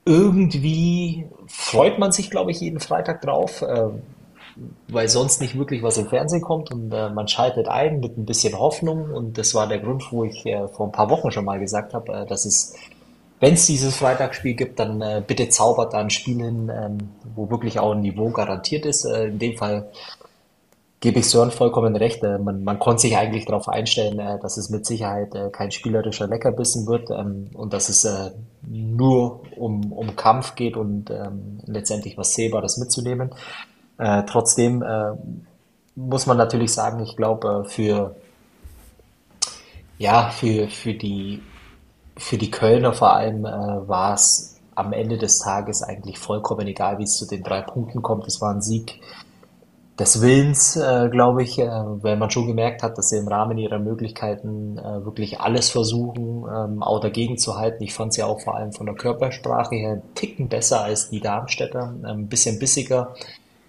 irgendwie 0.05 1.25
freut 1.47 1.99
man 1.99 2.11
sich, 2.11 2.31
glaube 2.31 2.51
ich, 2.51 2.59
jeden 2.59 2.79
Freitag 2.79 3.21
drauf, 3.21 3.61
äh, 3.61 3.89
weil 4.87 5.07
sonst 5.09 5.41
nicht 5.41 5.57
wirklich 5.57 5.83
was 5.83 5.97
im 5.97 6.07
Fernsehen 6.07 6.41
kommt 6.41 6.71
und 6.71 6.91
äh, 6.91 7.09
man 7.09 7.27
schaltet 7.27 7.67
ein 7.67 7.99
mit 7.99 8.17
ein 8.17 8.25
bisschen 8.25 8.57
Hoffnung 8.57 9.11
und 9.11 9.37
das 9.37 9.53
war 9.53 9.67
der 9.67 9.79
Grund, 9.79 10.11
wo 10.11 10.23
ich 10.23 10.45
äh, 10.45 10.67
vor 10.67 10.87
ein 10.87 10.91
paar 10.91 11.09
Wochen 11.09 11.31
schon 11.31 11.45
mal 11.45 11.59
gesagt 11.59 11.93
habe, 11.93 12.11
äh, 12.13 12.25
dass 12.25 12.45
es, 12.45 12.75
wenn 13.39 13.53
es 13.53 13.65
dieses 13.65 13.95
Freitagsspiel 13.95 14.55
gibt, 14.55 14.79
dann 14.79 15.01
äh, 15.01 15.23
bitte 15.25 15.49
zaubert 15.49 15.93
da 15.93 15.99
ein 15.99 16.09
Spiel 16.09 16.43
hin, 16.43 16.71
ähm, 16.73 16.97
wo 17.35 17.49
wirklich 17.49 17.79
auch 17.79 17.93
ein 17.93 18.01
Niveau 18.01 18.29
garantiert 18.29 18.85
ist. 18.85 19.05
Äh, 19.05 19.27
in 19.27 19.39
dem 19.39 19.57
Fall 19.57 19.89
gebe 21.01 21.19
ich 21.19 21.29
Sören 21.29 21.51
vollkommen 21.51 21.95
recht. 21.95 22.23
Äh, 22.23 22.37
man, 22.37 22.63
man 22.63 22.79
konnte 22.79 23.01
sich 23.01 23.17
eigentlich 23.17 23.45
darauf 23.45 23.67
einstellen, 23.67 24.19
äh, 24.19 24.39
dass 24.39 24.55
es 24.55 24.69
mit 24.69 24.85
Sicherheit 24.85 25.35
äh, 25.35 25.49
kein 25.49 25.71
spielerischer 25.71 26.27
Leckerbissen 26.27 26.87
wird 26.87 27.09
ähm, 27.09 27.49
und 27.53 27.73
dass 27.73 27.89
es 27.89 28.07
nur 28.61 29.41
um, 29.57 29.91
um 29.91 30.15
Kampf 30.15 30.55
geht 30.55 30.77
und 30.77 31.09
ähm, 31.09 31.59
letztendlich 31.65 32.17
was 32.17 32.33
Sehbares 32.35 32.77
mitzunehmen. 32.77 33.31
trotzdem 33.97 34.83
muss 35.95 36.25
man 36.25 36.37
natürlich 36.37 36.71
sagen, 36.73 37.03
ich 37.03 37.15
glaube, 37.15 37.65
für, 37.67 38.15
ja, 39.97 40.29
für, 40.29 40.67
für, 40.69 40.93
die, 40.93 41.41
für 42.17 42.37
die 42.37 42.49
Kölner 42.51 42.93
vor 42.93 43.13
allem 43.13 43.43
war 43.43 44.13
es 44.13 44.59
am 44.75 44.93
Ende 44.93 45.17
des 45.17 45.39
Tages 45.39 45.83
eigentlich 45.83 46.17
vollkommen 46.17 46.67
egal, 46.67 46.97
wie 46.99 47.03
es 47.03 47.17
zu 47.17 47.27
den 47.27 47.43
drei 47.43 47.61
Punkten 47.61 48.01
kommt. 48.01 48.27
Es 48.27 48.41
war 48.41 48.53
ein 48.53 48.61
Sieg, 48.61 48.99
des 50.01 50.19
Willens, 50.19 50.75
äh, 50.77 51.09
glaube 51.11 51.43
ich, 51.43 51.59
äh, 51.59 51.67
weil 51.67 52.17
man 52.17 52.31
schon 52.31 52.47
gemerkt 52.47 52.81
hat, 52.81 52.97
dass 52.97 53.09
sie 53.09 53.17
im 53.17 53.27
Rahmen 53.27 53.59
ihrer 53.59 53.77
Möglichkeiten 53.77 54.79
äh, 54.79 55.05
wirklich 55.05 55.39
alles 55.39 55.69
versuchen, 55.69 56.43
ähm, 56.51 56.81
auch 56.81 56.99
dagegen 56.99 57.37
zu 57.37 57.57
halten. 57.57 57.83
Ich 57.83 57.93
fand 57.93 58.11
sie 58.13 58.23
auch 58.23 58.41
vor 58.41 58.55
allem 58.55 58.73
von 58.73 58.87
der 58.87 58.95
Körpersprache 58.95 59.75
her 59.75 59.91
einen 59.91 60.15
Ticken 60.15 60.49
besser 60.49 60.81
als 60.81 61.11
die 61.11 61.19
Darmstädter, 61.19 61.93
ein 62.01 62.27
bisschen 62.27 62.57
bissiger, 62.57 63.13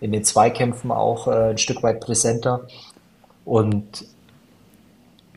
in 0.00 0.10
den 0.10 0.24
Zweikämpfen 0.24 0.90
auch 0.90 1.28
äh, 1.28 1.50
ein 1.50 1.58
Stück 1.58 1.82
weit 1.82 2.00
präsenter. 2.00 2.62
Und 3.44 4.06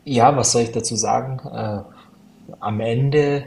ja, 0.06 0.36
was 0.38 0.54
soll 0.54 0.62
ich 0.62 0.72
dazu 0.72 0.96
sagen? 0.96 1.42
Äh, 1.54 1.82
am 2.62 2.80
Ende, 2.80 3.44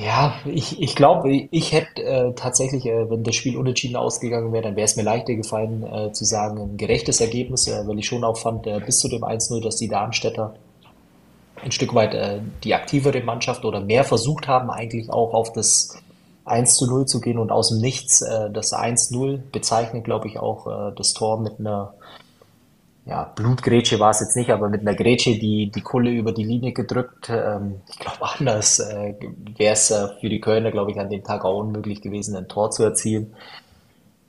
ja, 0.00 0.34
ich, 0.44 0.80
ich 0.80 0.94
glaube, 0.94 1.30
ich 1.50 1.72
hätte 1.72 2.02
äh, 2.02 2.32
tatsächlich, 2.34 2.86
äh, 2.86 3.10
wenn 3.10 3.24
das 3.24 3.34
Spiel 3.34 3.56
unentschieden 3.56 3.96
ausgegangen 3.96 4.52
wäre, 4.52 4.62
dann 4.62 4.76
wäre 4.76 4.84
es 4.84 4.96
mir 4.96 5.02
leichter 5.02 5.34
gefallen 5.34 5.82
äh, 5.82 6.12
zu 6.12 6.24
sagen, 6.24 6.58
ein 6.60 6.76
gerechtes 6.76 7.20
Ergebnis, 7.20 7.66
äh, 7.66 7.86
weil 7.86 7.98
ich 7.98 8.06
schon 8.06 8.24
auch 8.24 8.36
fand, 8.36 8.66
äh, 8.66 8.80
bis 8.80 8.98
zu 8.98 9.08
dem 9.08 9.22
1-0, 9.22 9.62
dass 9.62 9.76
die 9.76 9.88
Darmstädter 9.88 10.54
ein 11.62 11.72
Stück 11.72 11.94
weit 11.94 12.14
äh, 12.14 12.40
die 12.64 12.74
aktivere 12.74 13.22
Mannschaft 13.22 13.64
oder 13.64 13.80
mehr 13.80 14.04
versucht 14.04 14.48
haben, 14.48 14.70
eigentlich 14.70 15.10
auch 15.10 15.34
auf 15.34 15.52
das 15.52 15.96
1 16.44 16.76
zu 16.76 16.86
0 16.86 17.06
zu 17.06 17.20
gehen 17.20 17.38
und 17.38 17.52
aus 17.52 17.68
dem 17.68 17.78
Nichts 17.78 18.22
äh, 18.22 18.50
das 18.50 18.72
1-0 18.72 19.40
bezeichnet, 19.52 20.04
glaube 20.04 20.28
ich, 20.28 20.38
auch 20.38 20.66
äh, 20.66 20.92
das 20.96 21.12
Tor 21.12 21.40
mit 21.40 21.60
einer 21.60 21.94
ja, 23.04 23.24
Blutgrätsche 23.24 23.98
war 23.98 24.10
es 24.10 24.20
jetzt 24.20 24.36
nicht, 24.36 24.50
aber 24.50 24.68
mit 24.68 24.82
einer 24.82 24.94
Grätsche 24.94 25.36
die, 25.36 25.70
die 25.70 25.80
Kulle 25.80 26.10
über 26.10 26.32
die 26.32 26.44
Linie 26.44 26.72
gedrückt. 26.72 27.28
Ähm, 27.30 27.80
ich 27.90 27.98
glaube, 27.98 28.18
anders 28.22 28.78
äh, 28.78 29.14
wäre 29.56 29.72
es 29.72 29.90
äh, 29.90 30.08
für 30.20 30.28
die 30.28 30.40
Kölner, 30.40 30.70
glaube 30.70 30.92
ich, 30.92 31.00
an 31.00 31.10
dem 31.10 31.24
Tag 31.24 31.44
auch 31.44 31.58
unmöglich 31.58 32.00
gewesen, 32.00 32.36
ein 32.36 32.46
Tor 32.48 32.70
zu 32.70 32.84
erzielen. 32.84 33.34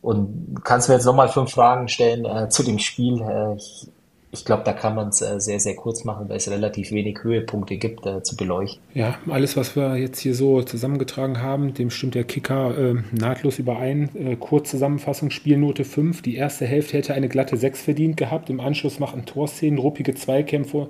Und 0.01 0.61
kannst 0.63 0.89
mir 0.89 0.95
jetzt 0.95 1.05
nochmal 1.05 1.29
fünf 1.29 1.51
Fragen 1.51 1.87
stellen 1.87 2.25
äh, 2.25 2.49
zu 2.49 2.63
dem 2.63 2.79
Spiel. 2.79 3.21
Äh, 3.21 3.55
ich, 3.55 3.87
ich 4.33 4.45
glaube, 4.45 4.63
da 4.65 4.73
kann 4.73 4.95
man 4.95 5.09
es 5.09 5.21
äh, 5.21 5.39
sehr, 5.39 5.59
sehr 5.59 5.75
kurz 5.75 6.05
machen, 6.05 6.27
weil 6.27 6.37
es 6.37 6.49
relativ 6.49 6.91
wenig 6.91 7.19
Höhepunkte 7.21 7.77
gibt 7.77 8.03
äh, 8.07 8.23
zu 8.23 8.35
beleuchten. 8.35 8.81
Ja, 8.95 9.19
alles, 9.29 9.55
was 9.55 9.75
wir 9.75 9.95
jetzt 9.95 10.19
hier 10.19 10.33
so 10.33 10.63
zusammengetragen 10.63 11.39
haben, 11.39 11.75
dem 11.75 11.91
stimmt 11.91 12.15
der 12.15 12.23
Kicker 12.23 12.75
äh, 12.75 12.95
nahtlos 13.11 13.59
überein. 13.59 14.09
Äh, 14.15 14.35
Kurzzusammenfassung, 14.35 15.29
Spielnote 15.29 15.85
5. 15.85 16.23
Die 16.23 16.35
erste 16.35 16.65
Hälfte 16.65 16.97
hätte 16.97 17.13
eine 17.13 17.29
glatte 17.29 17.57
6 17.57 17.83
verdient 17.83 18.17
gehabt. 18.17 18.49
Im 18.49 18.59
Anschluss 18.59 18.97
machen 18.97 19.25
Torszenen, 19.25 19.77
ruppige 19.77 20.15
Zweikämpfe, 20.15 20.87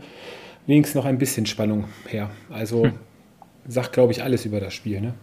wenigstens 0.66 0.96
noch 0.96 1.06
ein 1.06 1.18
bisschen 1.18 1.46
Spannung 1.46 1.84
her. 2.08 2.30
Also 2.50 2.86
hm. 2.86 2.94
sagt, 3.68 3.92
glaube 3.92 4.14
ich, 4.14 4.24
alles 4.24 4.46
über 4.46 4.62
das 4.62 4.74
Spiel. 4.74 5.02
Ne? 5.02 5.16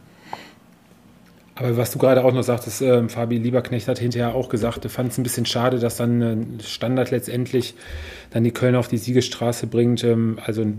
Aber 1.60 1.76
was 1.76 1.90
du 1.90 1.98
gerade 1.98 2.24
auch 2.24 2.32
noch 2.32 2.42
sagtest, 2.42 2.80
äh, 2.80 3.06
Fabi 3.10 3.36
Lieberknecht 3.36 3.86
hat 3.86 3.98
hinterher 3.98 4.34
auch 4.34 4.48
gesagt, 4.48 4.82
er 4.84 4.90
fand 4.90 5.12
es 5.12 5.18
ein 5.18 5.22
bisschen 5.22 5.44
schade, 5.44 5.78
dass 5.78 5.98
dann 5.98 6.22
äh, 6.22 6.62
Standard 6.62 7.10
letztendlich 7.10 7.74
dann 8.30 8.44
die 8.44 8.50
Kölner 8.50 8.78
auf 8.78 8.88
die 8.88 8.96
Siegesstraße 8.96 9.66
bringt. 9.66 10.02
Ähm, 10.02 10.38
also 10.42 10.62
eine 10.62 10.78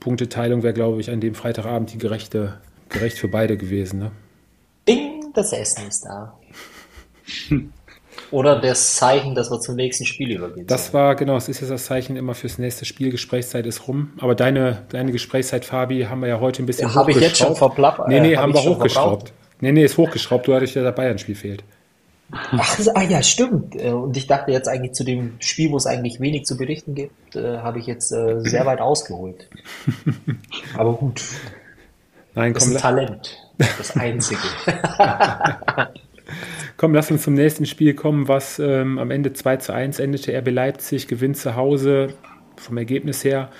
Punkteteilung 0.00 0.62
wäre, 0.62 0.72
glaube 0.72 0.98
ich, 1.02 1.10
an 1.10 1.20
dem 1.20 1.34
Freitagabend 1.34 1.92
die 1.92 1.98
gerechte, 1.98 2.54
gerecht 2.88 3.18
für 3.18 3.28
beide 3.28 3.58
gewesen. 3.58 3.98
Ne? 3.98 4.12
Ding, 4.88 5.26
das 5.34 5.52
Essen 5.52 5.88
ist 5.88 6.06
da. 6.06 6.38
Oder 8.30 8.58
das 8.58 8.96
Zeichen, 8.96 9.34
dass 9.34 9.50
wir 9.50 9.60
zum 9.60 9.76
nächsten 9.76 10.06
Spiel 10.06 10.34
übergehen. 10.34 10.66
Das 10.66 10.86
sollen. 10.86 11.04
war, 11.04 11.16
genau, 11.16 11.36
es 11.36 11.50
ist 11.50 11.60
jetzt 11.60 11.70
das 11.70 11.84
Zeichen 11.84 12.16
immer 12.16 12.34
fürs 12.34 12.56
nächste 12.56 12.86
Spiel. 12.86 13.10
Gesprächszeit 13.10 13.66
ist 13.66 13.88
rum. 13.88 14.12
Aber 14.20 14.34
deine, 14.34 14.84
deine 14.88 15.12
Gesprächszeit, 15.12 15.66
Fabi, 15.66 16.04
haben 16.04 16.22
wir 16.22 16.28
ja 16.28 16.40
heute 16.40 16.62
ein 16.62 16.66
bisschen 16.66 16.88
ja, 16.88 16.94
Habe 16.94 17.10
ich 17.10 17.20
jetzt 17.20 17.36
schon 17.36 17.54
verplappert? 17.54 18.08
Nee, 18.08 18.20
nee, 18.20 18.32
äh, 18.32 18.36
haben 18.38 18.54
wir 18.54 18.62
hochgeschraubt. 18.62 19.34
Nee, 19.60 19.72
nee, 19.72 19.84
ist 19.84 19.96
hochgeschraubt, 19.96 20.46
du 20.46 20.54
hattest 20.54 20.74
ja 20.74 20.82
das 20.82 20.94
Bayern-Spiel 20.94 21.34
fehlt. 21.34 21.64
Ach, 22.30 22.78
ah 22.94 23.02
ja, 23.02 23.22
stimmt. 23.22 23.76
Äh, 23.76 23.90
und 23.90 24.16
ich 24.16 24.26
dachte 24.26 24.50
jetzt 24.52 24.68
eigentlich 24.68 24.92
zu 24.92 25.04
dem 25.04 25.34
Spiel, 25.40 25.70
wo 25.70 25.76
es 25.76 25.86
eigentlich 25.86 26.20
wenig 26.20 26.44
zu 26.44 26.56
berichten 26.56 26.94
gibt, 26.94 27.36
äh, 27.36 27.58
habe 27.58 27.78
ich 27.78 27.86
jetzt 27.86 28.12
äh, 28.12 28.40
sehr 28.40 28.66
weit 28.66 28.80
ausgeholt. 28.80 29.48
Aber 30.76 30.94
gut. 30.94 31.22
Nein, 32.34 32.54
das 32.54 32.66
ist 32.66 32.76
ein 32.76 32.80
Talent. 32.80 33.38
Das 33.58 33.96
einzige. 33.96 34.40
komm, 36.76 36.94
lass 36.94 37.10
uns 37.10 37.22
zum 37.22 37.34
nächsten 37.34 37.66
Spiel 37.66 37.94
kommen, 37.94 38.26
was 38.26 38.58
ähm, 38.58 38.98
am 38.98 39.10
Ende 39.10 39.32
2 39.32 39.58
zu 39.58 39.72
1 39.72 40.00
endete. 40.00 40.36
RB 40.36 40.50
Leipzig 40.50 41.06
gewinnt 41.06 41.36
zu 41.36 41.54
Hause 41.54 42.14
vom 42.56 42.76
Ergebnis 42.76 43.24
her 43.24 43.50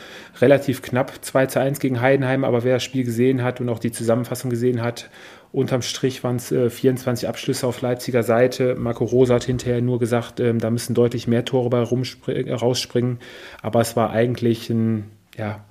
relativ 0.40 0.82
knapp 0.82 1.24
2 1.24 1.46
zu 1.46 1.60
1 1.60 1.80
gegen 1.80 2.00
Heidenheim, 2.00 2.44
aber 2.44 2.64
wer 2.64 2.74
das 2.74 2.82
Spiel 2.82 3.04
gesehen 3.04 3.42
hat 3.42 3.60
und 3.60 3.68
auch 3.68 3.78
die 3.78 3.92
Zusammenfassung 3.92 4.50
gesehen 4.50 4.82
hat, 4.82 5.10
unterm 5.54 5.82
Strich 5.82 6.24
waren 6.24 6.36
es 6.36 6.50
äh, 6.50 6.68
24 6.68 7.28
Abschlüsse 7.28 7.66
auf 7.66 7.80
Leipziger 7.80 8.24
Seite. 8.24 8.74
Marco 8.74 9.04
Rosa 9.04 9.34
hat 9.34 9.44
hinterher 9.44 9.80
nur 9.80 10.00
gesagt, 10.00 10.40
ähm, 10.40 10.58
da 10.58 10.68
müssen 10.70 10.94
deutlich 10.94 11.28
mehr 11.28 11.44
Tore 11.44 11.70
bei 11.70 11.80
rausspringen, 11.80 13.18
aber 13.62 13.80
es 13.80 13.94
war 13.94 14.10
eigentlich 14.10 14.68
ein 14.68 15.04
ja, 15.36 15.64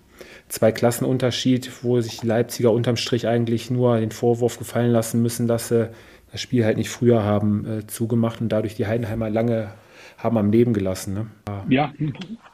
zwei 0.48 0.72
wo 0.72 2.02
sich 2.02 2.24
Leipziger 2.24 2.72
unterm 2.72 2.96
Strich 2.96 3.28
eigentlich 3.28 3.70
nur 3.70 4.00
den 4.00 4.12
Vorwurf 4.12 4.58
gefallen 4.58 4.92
lassen 4.92 5.22
müssen, 5.22 5.48
dass 5.48 5.68
sie 5.68 5.90
das 6.32 6.42
Spiel 6.42 6.64
halt 6.66 6.78
nicht 6.78 6.90
früher 6.90 7.24
haben 7.24 7.66
äh, 7.66 7.88
zugemacht 7.88 8.40
und 8.40 8.50
dadurch 8.50 8.76
die 8.76 8.88
Heidenheimer 8.88 9.30
lange 9.30 9.72
haben 10.18 10.38
am 10.38 10.52
Leben 10.52 10.74
gelassen. 10.74 11.14
Ne? 11.14 11.28
Ja, 11.68 11.92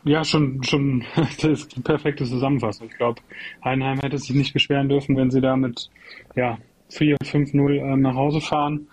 ja, 0.03 0.23
schon, 0.23 0.63
schon 0.63 1.03
das 1.15 1.43
ist 1.43 1.75
die 1.75 1.81
perfekte 1.81 2.25
Zusammenfassung. 2.25 2.87
Ich 2.89 2.97
glaube, 2.97 3.21
Heidenheim 3.63 3.99
hätte 3.99 4.17
sich 4.17 4.35
nicht 4.35 4.53
beschweren 4.53 4.89
dürfen, 4.89 5.15
wenn 5.15 5.29
sie 5.29 5.41
da 5.41 5.55
mit 5.55 5.89
ja, 6.35 6.57
4, 6.89 7.17
5-0 7.17 7.75
ähm, 7.75 8.01
nach 8.01 8.15
Hause 8.15 8.41
fahren. 8.41 8.87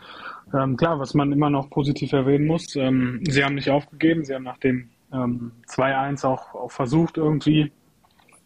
Ähm, 0.55 0.77
klar, 0.77 0.99
was 0.99 1.15
man 1.15 1.33
immer 1.33 1.51
noch 1.51 1.71
positiv 1.71 2.13
erwähnen 2.13 2.47
muss, 2.47 2.77
ähm, 2.77 3.21
sie 3.29 3.45
haben 3.45 3.57
nicht 3.57 3.71
aufgegeben, 3.71 4.25
sie 4.25 4.35
haben 4.35 4.45
nach 4.45 4.59
dem 4.59 4.89
ähm, 5.13 5.53
2-1 5.69 6.25
auch, 6.25 6.55
auch 6.55 6.71
versucht, 6.71 7.17
irgendwie 7.17 7.73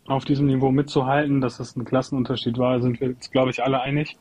auf 0.06 0.24
diesem 0.24 0.46
Niveau 0.46 0.70
mitzuhalten. 0.70 1.40
Dass 1.40 1.60
es 1.60 1.76
ein 1.76 1.84
Klassenunterschied 1.84 2.58
war, 2.58 2.80
sind 2.80 3.00
wir 3.00 3.08
jetzt, 3.08 3.32
glaube 3.32 3.50
ich, 3.50 3.62
alle 3.62 3.80
einig. 3.80 4.16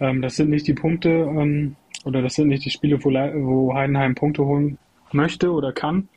Ähm, 0.00 0.22
das 0.22 0.36
sind 0.36 0.50
nicht 0.50 0.66
die 0.66 0.74
Punkte 0.74 1.08
ähm, 1.10 1.76
oder 2.04 2.22
das 2.22 2.34
sind 2.34 2.48
nicht 2.48 2.64
die 2.64 2.70
Spiele, 2.70 3.02
wo, 3.02 3.10
wo 3.10 3.74
Heidenheim 3.74 4.14
Punkte 4.14 4.44
holen 4.44 4.78
möchte 5.12 5.50
oder 5.52 5.72
kann. 5.72 6.08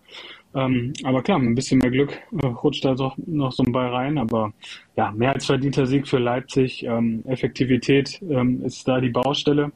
Ähm, 0.54 0.94
aber 1.04 1.22
klar, 1.22 1.40
mit 1.40 1.50
ein 1.50 1.56
bisschen 1.56 1.80
mehr 1.80 1.92
Glück 1.92 2.20
äh, 2.42 2.46
rutscht 2.46 2.84
da 2.84 2.94
doch 2.94 3.16
noch 3.18 3.52
so 3.52 3.64
ein 3.64 3.72
Ball 3.72 3.90
rein. 3.90 4.18
Aber 4.18 4.54
ja, 4.96 5.12
mehr 5.12 5.34
als 5.34 5.46
verdienter 5.46 5.86
Sieg 5.86 6.08
für 6.08 6.20
Leipzig. 6.20 6.84
Ähm, 6.84 7.24
Effektivität 7.26 8.22
ähm, 8.30 8.64
ist 8.66 8.88
da 8.88 9.00
die 9.00 9.10
Baustelle. 9.10 9.72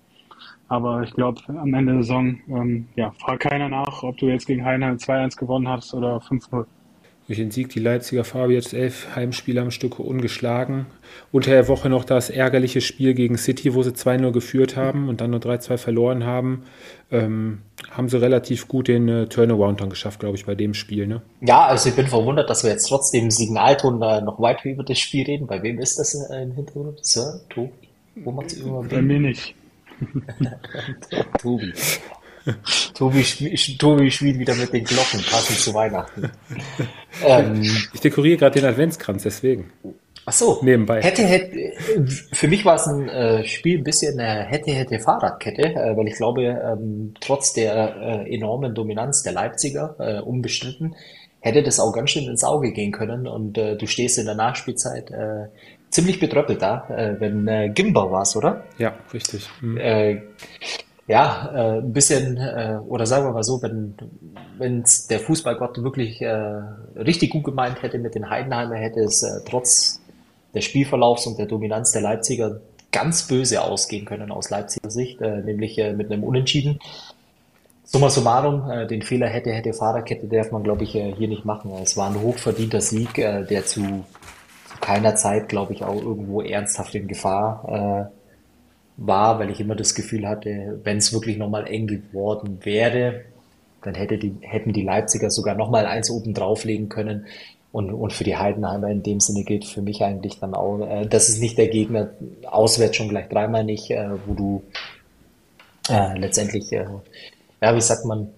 Aber 0.68 1.04
ich 1.04 1.14
glaube, 1.14 1.42
am 1.48 1.74
Ende 1.74 1.94
der 1.94 2.04
Saison, 2.04 2.40
ähm, 2.50 2.88
ja, 2.96 3.12
fragt 3.12 3.44
keiner 3.44 3.70
nach, 3.70 4.04
ob 4.04 4.18
du 4.18 4.28
jetzt 4.28 4.48
gegen 4.48 4.66
Heinheim 4.66 4.98
2-1 4.98 5.38
gewonnen 5.38 5.68
hast 5.68 5.94
oder 5.94 6.18
5-0. 6.18 6.66
Durch 7.28 7.40
den 7.40 7.50
Sieg 7.50 7.70
die 7.70 7.80
Leipziger 7.80 8.24
Farbe 8.24 8.54
jetzt 8.54 8.74
elf 8.74 9.16
Heimspiele 9.16 9.60
am 9.60 9.72
Stück 9.72 10.00
ungeschlagen. 10.00 10.86
Unter 11.32 11.52
der 11.52 11.68
Woche 11.68 11.90
noch 11.90 12.06
das 12.06 12.30
ärgerliche 12.30 12.82
Spiel 12.82 13.16
gegen 13.16 13.38
City, 13.38 13.74
wo 13.74 13.82
sie 13.82 13.92
2-0 13.92 14.32
geführt 14.32 14.76
haben 14.76 15.10
und 15.10 15.22
dann 15.22 15.32
nur 15.32 15.40
3-2 15.40 15.78
verloren 15.78 16.24
haben. 16.24 16.66
Ähm, 17.12 17.62
haben 17.90 18.10
sie 18.10 18.22
relativ 18.22 18.68
gut 18.68 18.88
den 18.88 19.10
äh, 19.10 19.26
Turnaround 19.26 19.82
dann 19.82 19.90
geschafft, 19.90 20.20
glaube 20.20 20.38
ich, 20.38 20.46
bei 20.46 20.54
dem 20.54 20.76
Spiel. 20.76 21.08
Ne? 21.08 21.24
Ja, 21.42 21.66
also 21.66 21.90
ich 21.90 21.96
bin 21.96 22.06
verwundert, 22.08 22.48
dass 22.50 22.64
wir 22.64 22.70
jetzt 22.70 22.88
trotzdem 22.88 23.32
Signalton 23.32 24.02
äh, 24.04 24.22
noch 24.22 24.40
weiter 24.40 24.70
über 24.70 24.84
das 24.84 25.00
Spiel 25.00 25.26
reden. 25.26 25.48
Bei 25.48 25.64
wem 25.64 25.80
ist 25.80 25.98
das 25.98 26.14
äh, 26.14 26.44
im 26.44 26.52
Hintergrund? 26.52 27.04
Sir? 27.04 27.42
Tobi? 27.50 27.72
Wo 28.18 28.32
macht's 28.32 28.54
immer 28.54 28.84
Bei 28.84 29.02
mir 29.02 29.20
nicht. 29.20 29.56
Tobi. 31.42 31.74
Tobi, 32.94 33.24
Tobi 33.78 34.12
spielt 34.12 34.40
wieder 34.40 34.56
mit 34.56 34.72
den 34.74 34.84
Glocken, 34.84 35.22
passend 35.30 35.60
zu 35.60 35.74
Weihnachten. 35.74 36.32
Ähm, 37.24 37.62
ich 37.94 38.02
dekoriere 38.02 38.36
gerade 38.36 38.60
den 38.60 38.70
Adventskranz, 38.70 39.24
deswegen. 39.24 39.72
Ach 40.26 40.34
so. 40.34 40.60
Nebenbei. 40.62 41.02
Hätte, 41.02 41.24
hätte, 41.24 41.72
für 42.34 42.50
mich 42.50 42.66
war 42.66 42.76
es 42.76 42.88
ein 42.88 43.08
äh, 43.08 43.46
Spiel 43.46 43.78
ein 43.78 43.86
bisschen 43.86 44.20
äh, 44.20 44.44
hätte, 44.44 44.72
hätte 44.72 45.00
Fahrradkette, 45.00 45.62
äh, 45.62 45.96
weil 45.96 46.08
ich 46.08 46.16
glaube, 46.16 46.44
ähm, 46.44 47.14
trotz 47.22 47.54
der 47.54 48.26
äh, 48.26 48.36
enormen 48.36 48.76
Dominanz 48.76 49.24
der 49.24 49.32
Leipziger, 49.32 49.96
äh, 50.00 50.20
unbestritten, 50.20 50.96
hätte 51.40 51.62
das 51.62 51.80
auch 51.80 51.94
ganz 51.94 52.10
schön 52.10 52.28
ins 52.28 52.44
Auge 52.44 52.74
gehen 52.74 52.92
können 52.92 53.28
und 53.28 53.58
äh, 53.58 53.78
du 53.78 53.86
stehst 53.86 54.18
in 54.18 54.26
der 54.26 54.36
Nachspielzeit 54.36 55.12
äh, 55.12 55.48
ziemlich 55.90 56.20
betröppelt 56.20 56.62
da, 56.62 56.88
äh, 56.90 57.20
wenn 57.20 57.48
äh, 57.48 57.70
Gimba 57.70 58.12
war's, 58.12 58.36
oder? 58.36 58.64
Ja, 58.80 58.96
richtig. 59.14 59.48
Mhm. 59.62 59.78
Äh, 59.78 60.22
ja, 61.08 61.52
äh, 61.54 61.78
ein 61.80 61.94
bisschen, 61.94 62.38
äh, 62.38 62.80
oder 62.88 63.06
sagen 63.06 63.26
wir 63.26 63.32
mal 63.32 63.44
so, 63.44 63.62
wenn 63.62 63.94
wenn's 64.58 65.08
der 65.08 65.20
Fußballgott 65.20 65.84
wirklich 65.84 66.22
äh, 66.22 66.62
richtig 66.96 67.30
gut 67.30 67.44
gemeint 67.44 67.82
hätte 67.84 68.00
mit 68.00 68.16
den 68.16 68.30
Heidenheimer, 68.30 68.76
hätte 68.76 69.02
es 69.02 69.22
äh, 69.22 69.42
trotz 69.48 70.02
des 70.54 70.64
Spielverlaufs 70.64 71.28
und 71.28 71.38
der 71.38 71.46
Dominanz 71.46 71.92
der 71.92 72.02
Leipziger 72.02 72.60
ganz 72.92 73.28
böse 73.28 73.62
ausgehen 73.62 74.06
können 74.06 74.32
aus 74.32 74.50
Leipziger 74.50 74.90
Sicht, 74.90 75.22
äh, 75.22 75.42
nämlich 75.42 75.78
äh, 75.78 75.94
mit 75.94 76.12
einem 76.12 76.24
Unentschieden. 76.24 76.80
Summa 77.84 78.10
summarum, 78.10 78.70
äh, 78.72 78.88
den 78.88 79.04
Fehler 79.04 79.28
hätte, 79.28 79.52
hätte 79.52 79.74
Fahrerkette 79.74 80.28
darf 80.28 80.52
man, 80.52 80.64
glaube 80.64 80.86
ich, 80.86 80.96
äh, 80.96 81.14
hier 81.14 81.28
nicht 81.28 81.46
machen. 81.46 81.72
Es 81.84 81.98
war 81.98 82.10
ein 82.10 82.20
hochverdienter 82.20 82.82
Sieg, 82.82 83.20
äh, 83.20 83.44
der 83.44 83.66
zu, 83.66 83.82
zu 83.82 84.78
keiner 84.82 85.16
Zeit, 85.16 85.50
glaube 85.50 85.74
ich, 85.74 85.84
auch 85.84 86.02
irgendwo 86.02 86.42
ernsthaft 86.42 86.96
in 86.96 87.08
Gefahr 87.08 88.10
äh, 88.12 88.25
war, 88.98 89.40
weil 89.40 89.50
ich 89.50 89.60
immer 89.60 89.76
das 89.76 89.96
Gefühl 89.96 90.28
hatte, 90.28 90.80
wenn 90.84 90.98
es 90.98 91.14
wirklich 91.14 91.38
nochmal 91.38 91.68
eng 91.68 91.88
geworden 91.88 92.60
wäre, 92.64 93.22
dann 93.82 93.96
hätte 93.96 94.18
die, 94.18 94.36
hätten 94.42 94.74
die 94.74 94.82
Leipziger 94.82 95.30
sogar 95.30 95.56
nochmal 95.56 95.86
eins 95.86 96.10
oben 96.10 96.34
drauflegen 96.34 96.90
können. 96.90 97.26
Und, 97.72 97.92
und 97.92 98.14
für 98.14 98.24
die 98.24 98.38
Heidenheimer 98.38 98.90
in 98.90 99.04
dem 99.04 99.20
Sinne 99.20 99.44
gilt 99.44 99.66
für 99.66 99.82
mich 99.82 100.02
eigentlich 100.02 100.40
dann 100.40 100.54
auch, 100.54 100.80
äh, 100.80 101.06
das 101.06 101.28
ist 101.28 101.42
nicht 101.42 101.58
der 101.58 101.68
Gegner, 101.68 102.10
auswärts 102.46 102.96
schon 102.96 103.10
gleich 103.10 103.28
dreimal 103.28 103.66
nicht, 103.66 103.92
äh, 103.92 104.12
wo 104.26 104.34
du 104.34 104.64
äh, 105.90 106.18
letztendlich, 106.18 106.72
äh, 106.72 106.86
ja, 107.62 107.76
wie 107.76 107.82
sagt 107.82 108.06
man, 108.06 108.30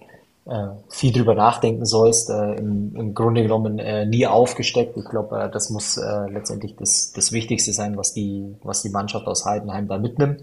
viel 0.90 1.12
drüber 1.12 1.36
nachdenken 1.36 1.86
sollst, 1.86 2.30
äh, 2.30 2.54
im, 2.54 2.96
im 2.96 3.14
Grunde 3.14 3.44
genommen 3.44 3.80
äh, 3.80 4.06
nie 4.06 4.26
aufgesteckt. 4.26 4.96
Ich 4.96 5.06
glaube, 5.06 5.40
äh, 5.40 5.52
das 5.52 5.70
muss 5.70 5.98
äh, 5.98 6.30
letztendlich 6.30 6.76
das, 6.78 7.12
das 7.12 7.32
Wichtigste 7.32 7.74
sein, 7.74 7.98
was 7.98 8.14
die, 8.14 8.56
was 8.64 8.82
die 8.82 8.90
Mannschaft 8.90 9.28
aus 9.28 9.46
Heidenheim 9.46 9.88
da 9.88 9.98
mitnimmt. 9.98 10.42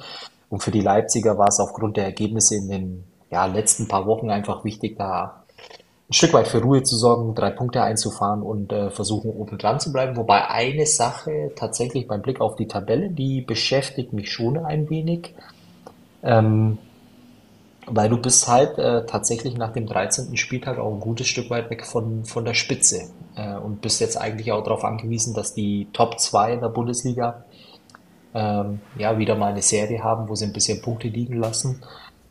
Und 0.50 0.62
für 0.62 0.70
die 0.70 0.82
Leipziger 0.82 1.38
war 1.38 1.49
es 1.49 1.58
aufgrund 1.58 1.96
der 1.96 2.04
Ergebnisse 2.04 2.56
in 2.56 2.68
den 2.68 3.04
ja, 3.30 3.46
letzten 3.46 3.88
paar 3.88 4.06
Wochen 4.06 4.30
einfach 4.30 4.64
wichtig, 4.64 4.96
da 4.99 5.44
ein 6.11 6.12
Stück 6.12 6.34
weit 6.34 6.49
für 6.49 6.61
Ruhe 6.61 6.82
zu 6.82 6.96
sorgen, 6.96 7.34
drei 7.34 7.50
Punkte 7.50 7.82
einzufahren 7.82 8.42
und 8.42 8.73
äh, 8.73 8.90
versuchen, 8.90 9.30
oben 9.30 9.56
dran 9.56 9.80
zu 9.80 9.90
bleiben. 9.90 10.16
Wobei 10.16 10.49
eine 10.49 10.84
Sache 10.84 11.52
tatsächlich 11.56 12.06
beim 12.06 12.20
Blick 12.20 12.42
auf 12.42 12.56
die 12.56 12.68
Tabelle, 12.68 13.08
die 13.08 13.40
beschäftigt 13.40 14.12
mich 14.12 14.30
schon 14.30 14.58
ein 14.58 14.90
wenig. 14.90 15.34
Ähm, 16.23 16.76
weil 17.87 18.09
du 18.09 18.17
bist 18.17 18.49
halt 18.49 18.79
äh, 18.79 19.05
tatsächlich 19.07 19.57
nach 19.57 19.73
dem 19.73 19.87
13. 19.87 20.37
Spieltag 20.37 20.79
auch 20.79 20.93
ein 20.93 21.00
gutes 21.00 21.26
Stück 21.26 21.50
weit 21.50 21.71
weg 21.71 21.85
von, 21.85 22.25
von 22.25 22.45
der 22.45 22.55
Spitze 22.55 23.11
äh, 23.37 23.57
und 23.57 23.81
bist 23.81 24.00
jetzt 24.00 24.17
eigentlich 24.17 24.53
auch 24.53 24.62
darauf 24.62 24.85
angewiesen, 24.85 25.35
dass 25.35 25.55
die 25.55 25.88
Top 25.93 26.19
2 26.19 26.55
in 26.55 26.61
der 26.61 26.69
Bundesliga 26.69 27.45
ähm, 28.35 28.81
ja 28.99 29.19
wieder 29.19 29.37
mal 29.37 29.53
eine 29.53 29.62
Serie 29.62 30.03
haben, 30.03 30.29
wo 30.29 30.35
sie 30.35 30.47
ein 30.47 30.53
bisschen 30.53 30.83
Punkte 30.83 31.09
liegen 31.09 31.38
lassen. 31.38 31.83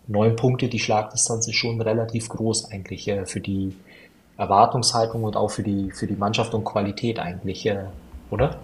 Neun 0.07 0.35
Punkte, 0.35 0.67
die 0.67 0.79
Schlagdistanz 0.79 1.47
ist 1.47 1.55
schon 1.55 1.79
relativ 1.79 2.29
groß 2.29 2.71
eigentlich 2.71 3.07
äh, 3.07 3.25
für 3.25 3.39
die 3.39 3.75
Erwartungshaltung 4.37 5.23
und 5.23 5.37
auch 5.37 5.51
für 5.51 5.63
die, 5.63 5.91
für 5.91 6.07
die 6.07 6.15
Mannschaft 6.15 6.53
und 6.53 6.65
Qualität 6.65 7.19
eigentlich, 7.19 7.65
äh, 7.65 7.85
oder? 8.31 8.57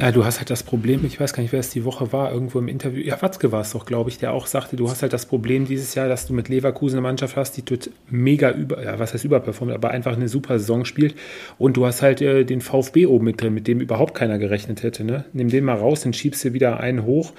Ja, 0.00 0.12
du 0.12 0.24
hast 0.24 0.38
halt 0.38 0.48
das 0.48 0.62
Problem, 0.62 1.04
ich 1.04 1.20
weiß 1.20 1.34
gar 1.34 1.42
nicht, 1.42 1.52
wer 1.52 1.60
es 1.60 1.68
die 1.68 1.84
Woche 1.84 2.10
war, 2.10 2.32
irgendwo 2.32 2.58
im 2.58 2.68
Interview, 2.68 3.02
ja, 3.02 3.20
Watzke 3.20 3.52
war 3.52 3.60
es 3.60 3.72
doch, 3.72 3.84
glaube 3.84 4.08
ich, 4.08 4.16
der 4.16 4.32
auch 4.32 4.46
sagte, 4.46 4.76
du 4.76 4.88
hast 4.88 5.02
halt 5.02 5.12
das 5.12 5.26
Problem 5.26 5.66
dieses 5.66 5.94
Jahr, 5.94 6.08
dass 6.08 6.26
du 6.26 6.32
mit 6.32 6.48
Leverkusen 6.48 6.96
eine 6.96 7.02
Mannschaft 7.02 7.36
hast, 7.36 7.58
die 7.58 7.62
tut 7.62 7.90
mega 8.08 8.50
über, 8.50 8.82
ja, 8.82 8.98
was 8.98 9.12
heißt 9.12 9.24
überperformt, 9.24 9.74
aber 9.74 9.90
einfach 9.90 10.16
eine 10.16 10.28
super 10.28 10.58
Saison 10.58 10.86
spielt 10.86 11.16
und 11.58 11.76
du 11.76 11.84
hast 11.84 12.00
halt 12.00 12.22
äh, 12.22 12.44
den 12.44 12.62
VfB 12.62 13.04
oben 13.06 13.26
mit 13.26 13.42
drin, 13.42 13.52
mit 13.52 13.68
dem 13.68 13.80
überhaupt 13.80 14.14
keiner 14.14 14.38
gerechnet 14.38 14.82
hätte, 14.82 15.04
ne? 15.04 15.26
Nimm 15.34 15.50
den 15.50 15.64
mal 15.64 15.76
raus, 15.76 16.00
dann 16.00 16.14
schiebst 16.14 16.44
du 16.44 16.54
wieder 16.54 16.80
einen 16.80 17.04
hoch. 17.04 17.34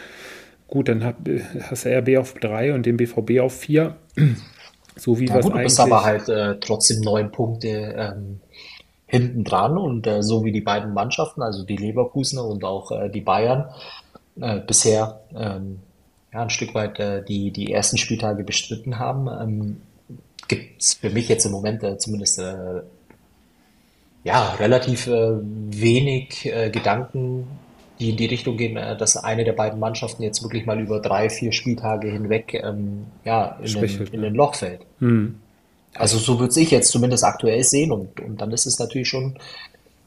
Gut, 0.68 0.88
dann 0.88 1.04
hab, 1.04 1.16
hast 1.64 1.86
du 1.86 1.98
RB 1.98 2.18
auf 2.18 2.36
drei 2.36 2.76
und 2.76 2.86
den 2.86 2.98
BVB 2.98 3.40
auf 3.40 3.58
vier. 3.58 3.96
So 4.98 5.20
wie 5.20 5.28
ja, 5.28 5.36
was 5.36 5.46
gut. 5.46 5.56
Du 5.56 5.60
bist 5.60 5.80
aber 5.80 6.04
halt 6.04 6.28
äh, 6.28 6.60
trotzdem 6.60 7.00
neun 7.00 7.32
Punkte 7.32 7.96
ähm, 7.98 8.42
hinten 9.12 9.44
dran 9.44 9.78
und 9.78 10.08
äh, 10.08 10.24
so 10.24 10.46
wie 10.46 10.54
die 10.54 10.62
beiden 10.62 10.94
Mannschaften, 10.94 11.42
also 11.42 11.66
die 11.66 11.76
Leverkusener 11.76 12.46
und 12.46 12.64
auch 12.64 12.92
äh, 12.92 13.10
die 13.10 13.20
Bayern, 13.20 13.66
äh, 14.40 14.62
bisher 14.62 15.20
ähm, 15.36 15.80
ja, 16.34 16.44
ein 16.44 16.50
Stück 16.50 16.74
weit 16.74 16.98
äh, 17.00 17.22
die, 17.22 17.52
die 17.52 17.74
ersten 17.74 17.98
Spieltage 17.98 18.46
bestritten 18.46 19.00
haben, 19.00 19.28
ähm, 19.28 19.82
gibt 20.48 20.82
es 20.82 20.94
für 20.94 21.10
mich 21.10 21.28
jetzt 21.28 21.46
im 21.46 21.52
Moment 21.52 21.84
äh, 21.84 21.98
zumindest 21.98 22.40
äh, 22.40 22.84
ja, 24.24 24.54
relativ 24.54 25.08
äh, 25.08 25.34
wenig 25.42 26.46
äh, 26.46 26.70
Gedanken, 26.70 27.48
die 28.00 28.12
in 28.12 28.18
die 28.18 28.28
Richtung 28.28 28.56
gehen, 28.56 28.78
äh, 28.78 28.96
dass 28.96 29.18
eine 29.18 29.44
der 29.44 29.54
beiden 29.54 29.78
Mannschaften 29.78 30.24
jetzt 30.24 30.42
wirklich 30.42 30.66
mal 30.66 30.80
über 30.80 31.02
drei, 31.02 31.30
vier 31.30 31.52
Spieltage 31.52 32.10
hinweg 32.10 32.54
ähm, 32.54 33.08
ja, 33.26 33.58
in, 33.62 33.74
den, 33.74 34.08
in 34.08 34.22
den 34.22 34.36
Loch 34.36 34.56
fällt. 34.56 34.86
Hm. 35.00 35.36
Also 35.96 36.18
so 36.18 36.40
würde 36.40 36.60
ich 36.60 36.72
jetzt 36.72 36.92
zumindest 36.92 37.24
aktuell 37.24 37.64
sehen 37.64 37.92
und, 37.92 38.20
und 38.20 38.40
dann 38.40 38.52
ist 38.52 38.66
es 38.66 38.80
natürlich 38.80 39.10
schon 39.10 39.38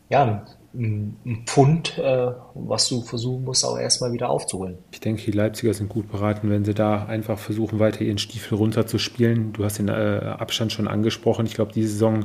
ja, 0.09 0.47
ein, 0.75 1.45
Pfund, 1.47 1.99
äh, 1.99 2.33
was 2.55 2.89
du 2.89 3.03
versuchen 3.03 3.45
musst, 3.45 3.65
auch 3.65 3.79
erstmal 3.79 4.13
wieder 4.13 4.29
aufzuholen. 4.29 4.77
Ich 4.91 5.01
denke, 5.01 5.23
die 5.23 5.31
Leipziger 5.31 5.73
sind 5.73 5.89
gut 5.89 6.11
beraten, 6.11 6.51
wenn 6.51 6.65
sie 6.65 6.75
da 6.75 7.05
einfach 7.05 7.39
versuchen, 7.39 7.79
weiter 7.79 8.01
ihren 8.01 8.19
Stiefel 8.19 8.59
runterzuspielen. 8.59 9.53
Du 9.53 9.65
hast 9.65 9.79
den 9.79 9.89
äh, 9.89 10.35
Abstand 10.39 10.73
schon 10.73 10.89
angesprochen. 10.89 11.47
Ich 11.47 11.55
glaube, 11.55 11.73
diese 11.73 11.91
Saison 11.91 12.25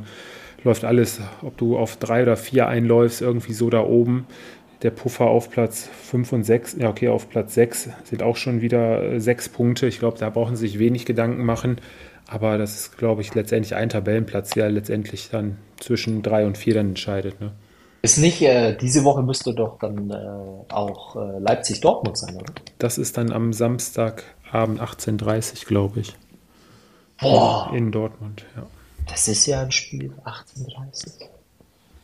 läuft 0.64 0.84
alles, 0.84 1.20
ob 1.42 1.56
du 1.58 1.78
auf 1.78 1.96
drei 1.96 2.22
oder 2.22 2.36
vier 2.36 2.66
einläufst, 2.66 3.22
irgendwie 3.22 3.52
so 3.52 3.70
da 3.70 3.82
oben. 3.82 4.26
Der 4.82 4.90
Puffer 4.90 5.26
auf 5.26 5.50
Platz 5.50 5.88
5 6.04 6.32
und 6.32 6.44
6, 6.44 6.76
ja 6.78 6.88
okay, 6.88 7.08
auf 7.08 7.28
Platz 7.28 7.54
6 7.54 7.90
sind 8.04 8.22
auch 8.22 8.36
schon 8.36 8.62
wieder 8.62 9.02
äh, 9.02 9.20
sechs 9.20 9.48
Punkte. 9.48 9.86
Ich 9.86 9.98
glaube, 9.98 10.18
da 10.18 10.30
brauchen 10.30 10.56
sie 10.56 10.66
sich 10.66 10.78
wenig 10.78 11.06
Gedanken 11.06 11.44
machen. 11.44 11.76
Aber 12.30 12.58
das 12.58 12.76
ist, 12.76 12.96
glaube 12.96 13.22
ich, 13.22 13.34
letztendlich 13.34 13.74
ein 13.74 13.88
Tabellenplatz, 13.88 14.50
der 14.50 14.70
letztendlich 14.70 15.30
dann 15.30 15.58
zwischen 15.80 16.22
drei 16.22 16.46
und 16.46 16.56
vier 16.56 16.74
dann 16.74 16.90
entscheidet. 16.90 17.40
Ne? 17.40 17.50
Ist 18.02 18.18
nicht, 18.18 18.40
äh, 18.40 18.76
diese 18.76 19.02
Woche 19.02 19.24
müsste 19.24 19.52
doch 19.52 19.80
dann 19.80 20.10
äh, 20.10 20.72
auch 20.72 21.16
äh, 21.16 21.38
Leipzig-Dortmund 21.40 22.16
sein, 22.16 22.36
oder? 22.36 22.54
Das 22.78 22.98
ist 22.98 23.16
dann 23.16 23.32
am 23.32 23.52
Samstagabend 23.52 24.80
18.30 24.80 25.62
Uhr, 25.62 25.66
glaube 25.66 26.00
ich. 26.00 26.14
Boah. 27.20 27.72
In 27.74 27.90
Dortmund, 27.90 28.44
ja. 28.54 28.64
Das 29.08 29.26
ist 29.26 29.46
ja 29.46 29.62
ein 29.62 29.72
Spiel 29.72 30.12
18.30 30.24 31.22
Uhr. 31.22 31.28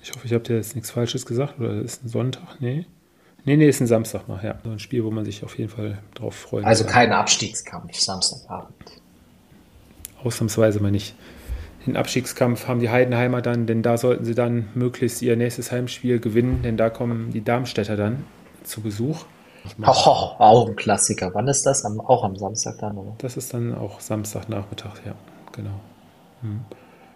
Ich 0.03 0.11
hoffe, 0.11 0.27
ich 0.27 0.33
habe 0.33 0.43
dir 0.43 0.57
jetzt 0.57 0.75
nichts 0.75 0.91
Falsches 0.91 1.25
gesagt, 1.25 1.61
oder 1.61 1.81
ist 1.81 2.05
ein 2.05 2.09
Sonntag? 2.09 2.61
Nee. 2.61 2.85
Nee, 3.45 3.57
nee, 3.57 3.69
ist 3.69 3.81
ein 3.81 3.87
Samstag 3.87 4.27
noch, 4.27 4.43
ja. 4.43 4.59
So 4.65 4.71
ein 4.71 4.81
Spiel, 4.81 5.05
wo 5.05 5.13
man 5.13 5.25
sich 5.25 5.45
auf 5.45 5.57
jeden 5.57 5.71
Fall 5.71 5.99
drauf 6.15 6.35
freut. 6.35 6.65
Also 6.65 6.85
kein 6.85 7.13
Abstiegskampf, 7.13 7.95
Samstagabend 7.95 8.75
ausnahmsweise 10.27 10.81
mal 10.81 10.91
nicht. 10.91 11.15
Den 11.87 11.97
Abstiegskampf 11.97 12.67
haben 12.67 12.81
die 12.81 12.91
Heidenheimer 12.91 13.43
dann, 13.43 13.67
denn 13.67 13.83
da 13.83 13.97
sollten 13.97 14.25
sie 14.25 14.35
dann 14.35 14.69
möglichst 14.75 15.23
ihr 15.23 15.37
nächstes 15.37 15.71
Heimspiel 15.71 16.19
gewinnen, 16.19 16.63
denn 16.65 16.77
da 16.77 16.91
kommen 16.91 17.31
die 17.31 17.45
Darmstädter 17.45 17.97
dann 17.97 18.25
zu 18.65 18.81
Besuch. 18.81 19.25
Oh, 19.83 19.87
auch 19.87 20.69
ein 20.69 20.77
Klassiker. 20.77 21.31
Wann 21.33 21.49
ist 21.49 21.65
das? 21.65 21.85
Am, 21.85 22.01
auch 22.01 22.25
am 22.25 22.37
Samstag 22.37 22.79
dann, 22.79 22.99
oder? 22.99 23.15
Das 23.19 23.37
ist 23.37 23.55
dann 23.55 23.75
auch 23.75 24.01
Samstagnachmittag, 24.01 24.95
ja, 25.05 25.15
genau. 25.53 25.81
Hm. 26.43 26.61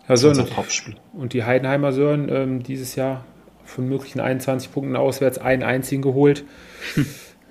Ja, 0.08 0.16
Sören, 0.16 0.44
und 1.12 1.32
die 1.32 1.44
Heidenheimer 1.44 1.92
Sören 1.92 2.28
ähm, 2.28 2.62
dieses 2.62 2.96
Jahr 2.96 3.24
von 3.64 3.88
möglichen 3.88 4.18
21 4.18 4.72
Punkten 4.72 4.96
auswärts 4.96 5.38
einen 5.38 5.62
einzigen 5.62 6.02
geholt. 6.02 6.44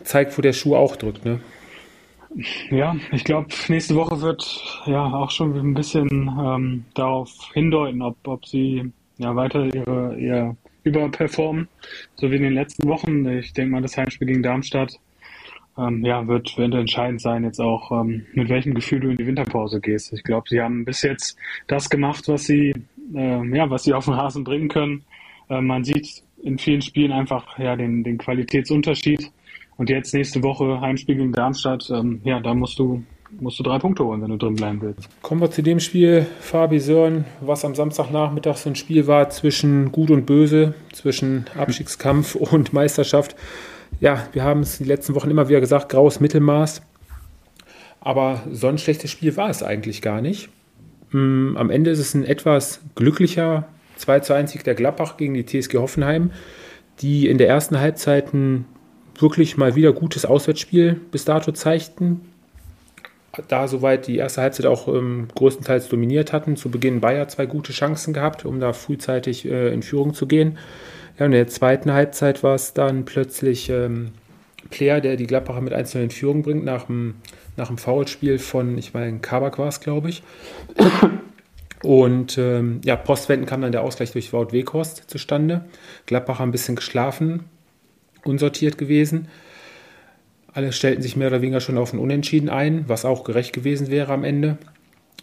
Zeigt, 0.04 0.38
wo 0.38 0.42
der 0.42 0.54
Schuh 0.54 0.76
auch 0.76 0.96
drückt, 0.96 1.26
ne? 1.26 1.40
Ja, 2.70 2.96
ich 3.12 3.24
glaube, 3.24 3.48
nächste 3.70 3.96
Woche 3.96 4.22
wird 4.22 4.82
ja 4.86 5.04
auch 5.04 5.32
schon 5.32 5.56
ein 5.56 5.74
bisschen 5.74 6.08
ähm, 6.10 6.86
darauf 6.94 7.32
hindeuten, 7.54 8.02
ob, 8.02 8.16
ob 8.28 8.46
sie 8.46 8.92
ja 9.18 9.36
weiter 9.36 9.66
ihre, 9.74 10.16
ihr 10.18 10.56
überperformen, 10.84 11.68
so 12.16 12.30
wie 12.32 12.36
in 12.36 12.44
den 12.44 12.54
letzten 12.54 12.88
Wochen. 12.88 13.28
Ich 13.28 13.54
denke 13.54 13.72
mal, 13.72 13.82
das 13.82 13.98
Heimspiel 13.98 14.28
gegen 14.28 14.44
Darmstadt 14.44 15.00
ähm, 15.78 16.04
ja, 16.06 16.28
wird, 16.28 16.58
wird 16.58 16.74
entscheidend 16.74 17.22
sein, 17.22 17.44
jetzt 17.44 17.60
auch 17.60 17.92
ähm, 17.92 18.26
mit 18.34 18.50
welchem 18.50 18.74
Gefühl 18.74 19.00
du 19.00 19.10
in 19.10 19.18
die 19.18 19.28
Winterpause 19.28 19.80
gehst. 19.80 20.14
Ich 20.14 20.24
glaube, 20.24 20.48
sie 20.50 20.62
haben 20.62 20.86
bis 20.86 21.02
jetzt 21.02 21.38
das 21.68 21.90
gemacht, 21.90 22.28
was 22.28 22.46
sie, 22.46 22.74
äh, 23.16 23.56
ja, 23.58 23.70
was 23.70 23.84
sie 23.84 23.94
auf 23.94 24.06
den 24.06 24.14
Rasen 24.14 24.44
bringen 24.44 24.68
können. 24.68 25.04
Äh, 25.50 25.62
man 25.62 25.84
sieht 25.84 26.24
in 26.44 26.58
vielen 26.58 26.82
Spielen 26.82 27.12
einfach 27.12 27.58
ja 27.60 27.76
den, 27.76 28.04
den 28.04 28.18
Qualitätsunterschied. 28.18 29.32
Und 29.80 29.90
jetzt 29.90 30.14
nächste 30.14 30.44
Woche 30.44 30.82
Heimspiel 30.82 31.16
gegen 31.16 31.32
Darmstadt. 31.32 31.90
Ähm, 31.90 32.20
ja, 32.26 32.42
da 32.42 32.54
musst 32.54 32.78
du, 32.80 33.02
musst 33.40 33.58
du 33.60 33.64
drei 33.64 33.80
Punkte 33.80 34.04
holen, 34.04 34.22
wenn 34.22 34.30
du 34.30 34.36
drin 34.36 34.56
bleiben 34.56 34.82
willst. 34.82 35.08
Kommen 35.22 35.40
wir 35.40 35.50
zu 35.52 35.64
dem 35.64 35.80
Spiel, 35.80 36.28
Fabi 36.42 36.82
Sören, 36.82 37.24
was 37.40 37.64
am 37.64 37.76
Samstagnachmittag 37.76 38.58
so 38.58 38.70
ein 38.70 38.76
Spiel 38.76 39.08
war 39.08 39.30
zwischen 39.30 39.94
Gut 39.94 40.12
und 40.12 40.26
Böse, 40.26 40.74
zwischen 40.92 41.46
Abstiegskampf 41.58 42.36
und 42.52 42.74
Meisterschaft. 42.74 43.38
Ja, 44.02 44.28
wir 44.34 44.44
haben 44.44 44.60
es 44.60 44.80
die 44.80 44.84
letzten 44.84 45.16
Wochen 45.16 45.32
immer 45.32 45.48
wieder 45.48 45.62
gesagt, 45.62 45.88
graues 45.88 46.20
Mittelmaß. 46.20 46.82
Aber 48.02 48.44
so 48.52 48.68
ein 48.68 48.80
schlechtes 48.80 49.10
Spiel 49.10 49.38
war 49.38 49.50
es 49.50 49.64
eigentlich 49.64 50.02
gar 50.02 50.20
nicht. 50.20 50.50
Mm, 51.12 51.56
am 51.56 51.70
Ende 51.70 51.92
ist 51.92 52.00
es 52.00 52.14
ein 52.14 52.26
etwas 52.26 52.82
glücklicher 52.96 53.70
2 53.96 54.20
zu 54.20 54.34
1 54.34 54.52
Sieg 54.52 54.66
der 54.66 54.76
Gladbach 54.76 55.16
gegen 55.16 55.36
die 55.36 55.46
TSG 55.46 55.78
Hoffenheim, 55.78 56.32
die 57.00 57.30
in 57.30 57.38
der 57.38 57.48
ersten 57.48 57.80
Halbzeit 57.80 58.34
ein 58.34 58.66
wirklich 59.22 59.58
mal 59.58 59.76
wieder 59.76 59.94
gutes 59.94 60.26
Auswärtsspiel 60.26 61.00
bis 61.12 61.26
dato 61.26 61.52
zeigten. 61.52 62.22
Da 63.48 63.68
soweit 63.68 64.08
die 64.08 64.18
erste 64.18 64.42
Halbzeit 64.42 64.66
auch 64.66 64.88
ähm, 64.88 65.28
größtenteils 65.36 65.88
dominiert 65.88 66.34
hatten. 66.34 66.56
Zu 66.56 66.72
Beginn 66.72 67.00
Bayer 67.00 67.28
zwei 67.28 67.46
gute 67.46 67.72
Chancen 67.72 68.14
gehabt, 68.14 68.46
um 68.46 68.60
da 68.60 68.74
frühzeitig 68.74 69.46
äh, 69.46 69.74
in 69.74 69.84
Führung 69.84 70.14
zu 70.14 70.28
gehen. 70.28 70.58
Ja, 71.18 71.26
in 71.26 71.32
der 71.32 71.48
zweiten 71.48 71.94
Halbzeit 71.94 72.44
war 72.44 72.56
es 72.56 72.74
dann 72.74 73.06
plötzlich 73.06 73.70
ähm, 73.70 74.12
Player, 74.70 75.02
der 75.02 75.16
die 75.16 75.28
Gladbacher 75.28 75.62
mit 75.62 75.74
1 75.74 75.96
in 75.96 76.10
Führung 76.10 76.44
bringt, 76.44 76.64
nach 76.64 76.86
dem, 76.86 77.16
nach 77.58 77.68
dem 77.68 77.78
Foulspiel 77.78 78.40
von, 78.40 78.78
ich 78.78 78.94
meine, 78.94 79.20
Kabak 79.20 79.58
war 79.58 79.68
es, 79.68 79.80
glaube 79.80 80.10
ich. 80.10 80.24
Und 81.84 82.38
ähm, 82.38 82.82
ja, 82.84 82.96
postwendend 82.96 83.50
kam 83.50 83.62
dann 83.62 83.72
der 83.72 83.84
Ausgleich 83.84 84.12
durch 84.12 84.34
Wout 84.34 84.52
Weghorst 84.52 85.10
zustande. 85.10 85.66
Gladbacher 86.06 86.44
ein 86.44 86.52
bisschen 86.52 86.76
geschlafen, 86.76 87.46
unsortiert 88.24 88.78
gewesen. 88.78 89.28
Alle 90.54 90.72
stellten 90.72 91.02
sich 91.02 91.16
mehr 91.16 91.28
oder 91.28 91.42
weniger 91.42 91.62
schon 91.62 91.78
auf 91.78 91.94
ein 91.94 92.00
Unentschieden 92.00 92.50
ein, 92.50 92.86
was 92.88 93.06
auch 93.06 93.24
gerecht 93.24 93.54
gewesen 93.54 93.90
wäre 93.90 94.14
am 94.14 94.24
Ende. 94.24 94.58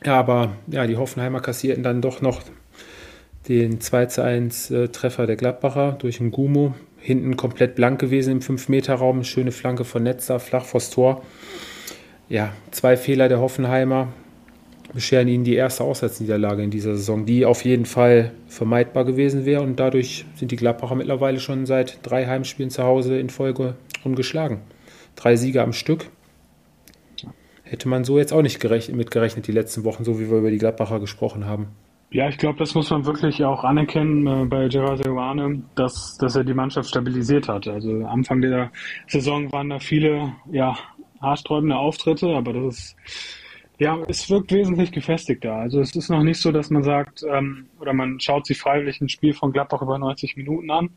Ja, 0.05 0.19
aber 0.19 0.53
ja, 0.67 0.87
die 0.87 0.97
Hoffenheimer 0.97 1.41
kassierten 1.41 1.83
dann 1.83 2.03
doch 2.03 2.21
noch 2.21 2.43
den 3.49 3.81
2 3.81 4.23
1 4.23 4.71
äh, 4.71 4.89
Treffer 4.89 5.27
der 5.27 5.37
Gladbacher 5.37 5.93
durch 5.93 6.21
einen 6.21 6.31
Gumo. 6.31 6.75
Hinten 6.99 7.37
komplett 7.37 7.77
blank 7.77 8.01
gewesen 8.01 8.33
im 8.33 8.41
5-Meter-Raum. 8.41 9.25
Schöne 9.25 9.53
Flanke 9.53 9.85
von 9.85 10.03
Netzer, 10.03 10.41
flach 10.41 10.65
vors 10.65 10.91
Tor. 10.91 11.23
Ja, 12.29 12.53
zwei 12.73 12.97
Fehler 12.97 13.29
der 13.29 13.39
Hoffenheimer. 13.39 14.09
Bescheren 14.97 15.29
ihnen 15.29 15.45
die 15.45 15.55
erste 15.55 15.85
Auswärtsniederlage 15.85 16.63
in 16.63 16.71
dieser 16.71 16.97
Saison, 16.97 17.27
die 17.27 17.45
auf 17.45 17.67
jeden 17.67 17.85
Fall 17.85 18.33
vermeidbar 18.49 19.05
gewesen 19.05 19.45
wäre. 19.45 19.61
Und 19.61 19.79
dadurch 19.79 20.25
sind 20.37 20.51
die 20.53 20.57
Gladbacher 20.57 20.95
mittlerweile 20.95 21.39
schon 21.39 21.67
seit 21.67 21.99
drei 22.03 22.27
Heimspielen 22.27 22.71
zu 22.71 22.83
Hause 22.83 23.19
in 23.19 23.29
Folge 23.29 23.75
ungeschlagen. 24.05 24.63
Drei 25.15 25.37
Siege 25.37 25.63
am 25.63 25.75
Stück. 25.75 26.07
Hätte 27.63 27.91
man 27.91 28.05
so 28.05 28.19
jetzt 28.19 28.33
auch 28.33 28.41
nicht 28.41 28.59
gerechnet, 28.59 28.97
mitgerechnet 28.97 29.47
die 29.47 29.53
letzten 29.53 29.85
Wochen, 29.85 30.03
so 30.03 30.19
wie 30.19 30.31
wir 30.31 30.39
über 30.39 30.51
die 30.51 30.57
Gladbacher 30.57 30.99
gesprochen 30.99 31.45
haben. 31.45 31.67
Ja, 32.11 32.31
ich 32.31 32.39
glaube, 32.39 32.59
das 32.59 32.75
muss 32.75 32.89
man 32.89 33.05
wirklich 33.05 33.45
auch 33.45 33.65
anerkennen 33.65 34.27
äh, 34.27 34.47
bei 34.47 34.69
Gerard 34.69 35.05
Seoane, 35.05 35.63
dass, 35.75 36.17
dass 36.19 36.37
er 36.37 36.45
die 36.45 36.55
Mannschaft 36.55 36.89
stabilisiert 36.89 37.49
hat. 37.49 37.69
Also 37.69 38.07
Anfang 38.07 38.41
der 38.41 38.71
Saison 39.09 39.53
waren 39.53 39.69
da 39.69 39.79
viele 39.79 40.33
ja, 40.51 40.75
haarsträubende 41.21 41.77
Auftritte, 41.77 42.29
aber 42.29 42.55
das 42.55 42.79
ist 42.79 42.97
ja, 43.79 43.99
es 44.09 44.29
wirkt 44.31 44.53
wesentlich 44.53 44.91
gefestigter. 44.91 45.55
Also 45.55 45.81
es 45.81 45.95
ist 45.95 46.09
noch 46.09 46.23
nicht 46.23 46.41
so, 46.41 46.51
dass 46.51 46.71
man 46.71 46.83
sagt, 46.83 47.23
ähm, 47.31 47.67
oder 47.79 47.93
man 47.93 48.21
schaut 48.21 48.47
sich 48.47 48.59
freiwillig 48.59 49.01
ein 49.01 49.09
Spiel 49.09 49.35
von 49.35 49.53
Gladbach 49.53 49.83
über 49.83 49.99
90 49.99 50.37
Minuten 50.37 50.71
an. 50.71 50.91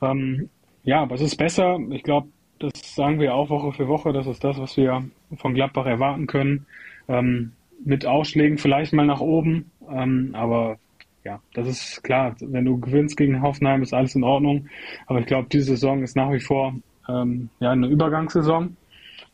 Ähm, 0.00 0.48
ja, 0.84 1.02
aber 1.02 1.16
es 1.16 1.20
ist 1.20 1.36
besser. 1.36 1.78
Ich 1.90 2.02
glaube, 2.02 2.28
das 2.58 2.72
sagen 2.94 3.20
wir 3.20 3.34
auch 3.34 3.50
Woche 3.50 3.72
für 3.72 3.88
Woche. 3.88 4.12
Das 4.12 4.26
ist 4.26 4.42
das, 4.42 4.58
was 4.58 4.76
wir 4.76 5.04
von 5.36 5.54
Gladbach 5.54 5.86
erwarten 5.86 6.26
können. 6.26 6.66
Ähm, 7.08 7.52
mit 7.84 8.06
Ausschlägen 8.06 8.56
vielleicht 8.56 8.94
mal 8.94 9.06
nach 9.06 9.20
oben. 9.20 9.70
Ähm, 9.90 10.30
aber 10.32 10.78
ja, 11.24 11.40
das 11.52 11.68
ist 11.68 12.04
klar. 12.04 12.36
Wenn 12.40 12.64
du 12.64 12.80
gewinnst 12.80 13.18
gegen 13.18 13.42
Hoffenheim, 13.42 13.82
ist 13.82 13.92
alles 13.92 14.14
in 14.14 14.24
Ordnung. 14.24 14.68
Aber 15.06 15.20
ich 15.20 15.26
glaube, 15.26 15.48
diese 15.52 15.76
Saison 15.76 16.02
ist 16.02 16.16
nach 16.16 16.32
wie 16.32 16.40
vor 16.40 16.74
ähm, 17.08 17.50
ja, 17.60 17.72
eine 17.72 17.88
Übergangssaison. 17.88 18.76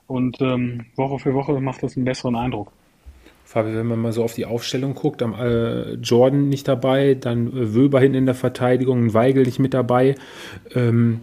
Und 0.08 0.40
ähm, 0.40 0.86
Woche 0.96 1.20
für 1.20 1.34
Woche 1.34 1.60
macht 1.60 1.84
das 1.84 1.96
einen 1.96 2.04
besseren 2.04 2.34
Eindruck. 2.34 2.72
Fabi, 3.50 3.74
wenn 3.74 3.88
man 3.88 3.98
mal 3.98 4.12
so 4.12 4.22
auf 4.22 4.34
die 4.34 4.46
Aufstellung 4.46 4.94
guckt, 4.94 5.24
am, 5.24 5.34
äh, 5.34 5.94
Jordan 5.94 6.48
nicht 6.48 6.68
dabei, 6.68 7.14
dann 7.14 7.48
äh, 7.48 7.74
Wöber 7.74 7.98
hinten 7.98 8.18
in 8.18 8.26
der 8.26 8.36
Verteidigung, 8.36 9.12
Weigel 9.12 9.42
nicht 9.42 9.58
mit 9.58 9.74
dabei. 9.74 10.14
Ähm, 10.72 11.22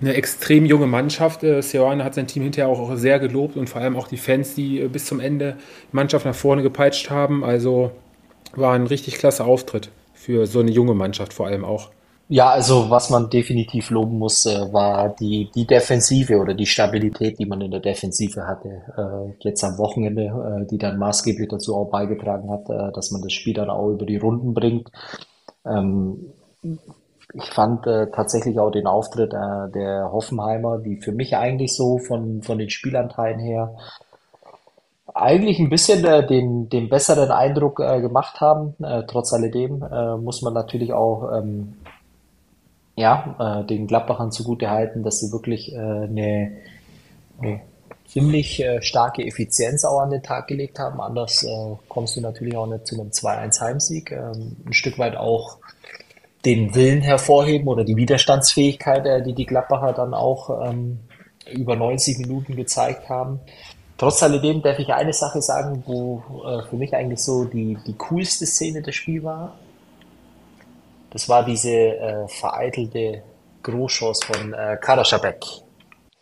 eine 0.00 0.14
extrem 0.14 0.66
junge 0.66 0.88
Mannschaft. 0.88 1.44
Äh, 1.44 1.62
Seoane 1.62 2.02
hat 2.02 2.14
sein 2.14 2.26
Team 2.26 2.42
hinterher 2.42 2.68
auch 2.68 2.96
sehr 2.96 3.20
gelobt 3.20 3.56
und 3.56 3.70
vor 3.70 3.80
allem 3.80 3.96
auch 3.96 4.08
die 4.08 4.16
Fans, 4.16 4.56
die 4.56 4.80
äh, 4.80 4.88
bis 4.88 5.06
zum 5.06 5.20
Ende 5.20 5.56
die 5.92 5.94
Mannschaft 5.94 6.26
nach 6.26 6.34
vorne 6.34 6.64
gepeitscht 6.64 7.10
haben. 7.10 7.44
Also 7.44 7.92
war 8.56 8.74
ein 8.74 8.88
richtig 8.88 9.14
klasse 9.14 9.44
Auftritt 9.44 9.90
für 10.14 10.48
so 10.48 10.58
eine 10.58 10.72
junge 10.72 10.94
Mannschaft 10.94 11.32
vor 11.32 11.46
allem 11.46 11.64
auch. 11.64 11.90
Ja, 12.30 12.50
also 12.50 12.90
was 12.90 13.08
man 13.08 13.30
definitiv 13.30 13.88
loben 13.88 14.18
muss, 14.18 14.44
äh, 14.44 14.70
war 14.70 15.08
die, 15.08 15.50
die 15.54 15.66
Defensive 15.66 16.38
oder 16.38 16.52
die 16.52 16.66
Stabilität, 16.66 17.38
die 17.38 17.46
man 17.46 17.62
in 17.62 17.70
der 17.70 17.80
Defensive 17.80 18.46
hatte. 18.46 18.82
Äh, 18.98 19.48
jetzt 19.48 19.64
am 19.64 19.78
Wochenende, 19.78 20.24
äh, 20.24 20.66
die 20.66 20.76
dann 20.76 20.98
maßgeblich 20.98 21.48
dazu 21.48 21.74
auch 21.74 21.90
beigetragen 21.90 22.50
hat, 22.50 22.68
dass 22.94 23.10
man 23.12 23.22
das 23.22 23.32
Spiel 23.32 23.54
dann 23.54 23.70
auch 23.70 23.88
über 23.88 24.04
die 24.04 24.18
Runden 24.18 24.52
bringt. 24.52 24.90
Ähm, 25.64 26.32
ich 27.34 27.44
fand 27.50 27.84
tatsächlich 27.84 28.58
auch 28.58 28.70
den 28.70 28.86
Auftritt 28.86 29.32
der 29.32 30.10
Hoffenheimer, 30.10 30.78
die 30.78 30.96
für 30.96 31.12
mich 31.12 31.36
eigentlich 31.36 31.74
so 31.74 31.98
von, 31.98 32.42
von 32.42 32.58
den 32.58 32.70
Spielanteilen 32.70 33.38
her 33.38 33.76
eigentlich 35.14 35.58
ein 35.58 35.68
bisschen 35.68 36.04
äh, 36.04 36.26
den, 36.26 36.68
den 36.68 36.88
besseren 36.88 37.30
Eindruck 37.30 37.80
äh, 37.80 38.00
gemacht 38.00 38.40
haben. 38.40 38.74
Äh, 38.82 39.02
trotz 39.06 39.32
alledem 39.32 39.84
muss 40.22 40.42
man 40.42 40.54
natürlich 40.54 40.92
auch 40.92 41.30
ähm, 41.38 41.74
ja, 42.98 43.60
äh, 43.60 43.66
den 43.66 43.86
Gladbachern 43.86 44.32
zugute 44.32 44.70
halten, 44.70 45.02
dass 45.02 45.20
sie 45.20 45.32
wirklich 45.32 45.72
äh, 45.72 45.76
eine, 45.76 46.52
eine 47.40 47.60
ziemlich 48.06 48.60
äh, 48.60 48.82
starke 48.82 49.24
Effizienz 49.24 49.84
auch 49.84 50.00
an 50.00 50.10
den 50.10 50.22
Tag 50.22 50.48
gelegt 50.48 50.78
haben. 50.78 51.00
Anders 51.00 51.44
äh, 51.44 51.76
kommst 51.88 52.16
du 52.16 52.20
natürlich 52.20 52.56
auch 52.56 52.66
nicht 52.66 52.86
zu 52.86 53.00
einem 53.00 53.10
2-1 53.10 53.60
Heimsieg. 53.60 54.12
Ähm, 54.12 54.56
ein 54.66 54.72
Stück 54.72 54.98
weit 54.98 55.16
auch 55.16 55.58
den 56.44 56.74
Willen 56.74 57.02
hervorheben 57.02 57.68
oder 57.68 57.84
die 57.84 57.96
Widerstandsfähigkeit, 57.96 59.06
äh, 59.06 59.22
die 59.22 59.34
die 59.34 59.46
Gladbacher 59.46 59.92
dann 59.92 60.14
auch 60.14 60.68
ähm, 60.68 60.98
über 61.52 61.76
90 61.76 62.18
Minuten 62.18 62.56
gezeigt 62.56 63.08
haben. 63.08 63.40
Trotz 63.96 64.22
alledem 64.22 64.62
darf 64.62 64.78
ich 64.78 64.92
eine 64.92 65.12
Sache 65.12 65.42
sagen, 65.42 65.82
wo 65.86 66.22
äh, 66.46 66.62
für 66.68 66.76
mich 66.76 66.94
eigentlich 66.94 67.20
so 67.20 67.44
die, 67.44 67.76
die 67.86 67.94
coolste 67.94 68.46
Szene 68.46 68.80
des 68.82 68.94
Spiels 68.94 69.24
war. 69.24 69.56
Das 71.10 71.28
war 71.28 71.44
diese 71.44 71.70
äh, 71.70 72.28
vereitelte 72.28 73.22
Großchance 73.62 74.26
von 74.26 74.52
äh, 74.52 74.76
Karaschabek. 74.80 75.44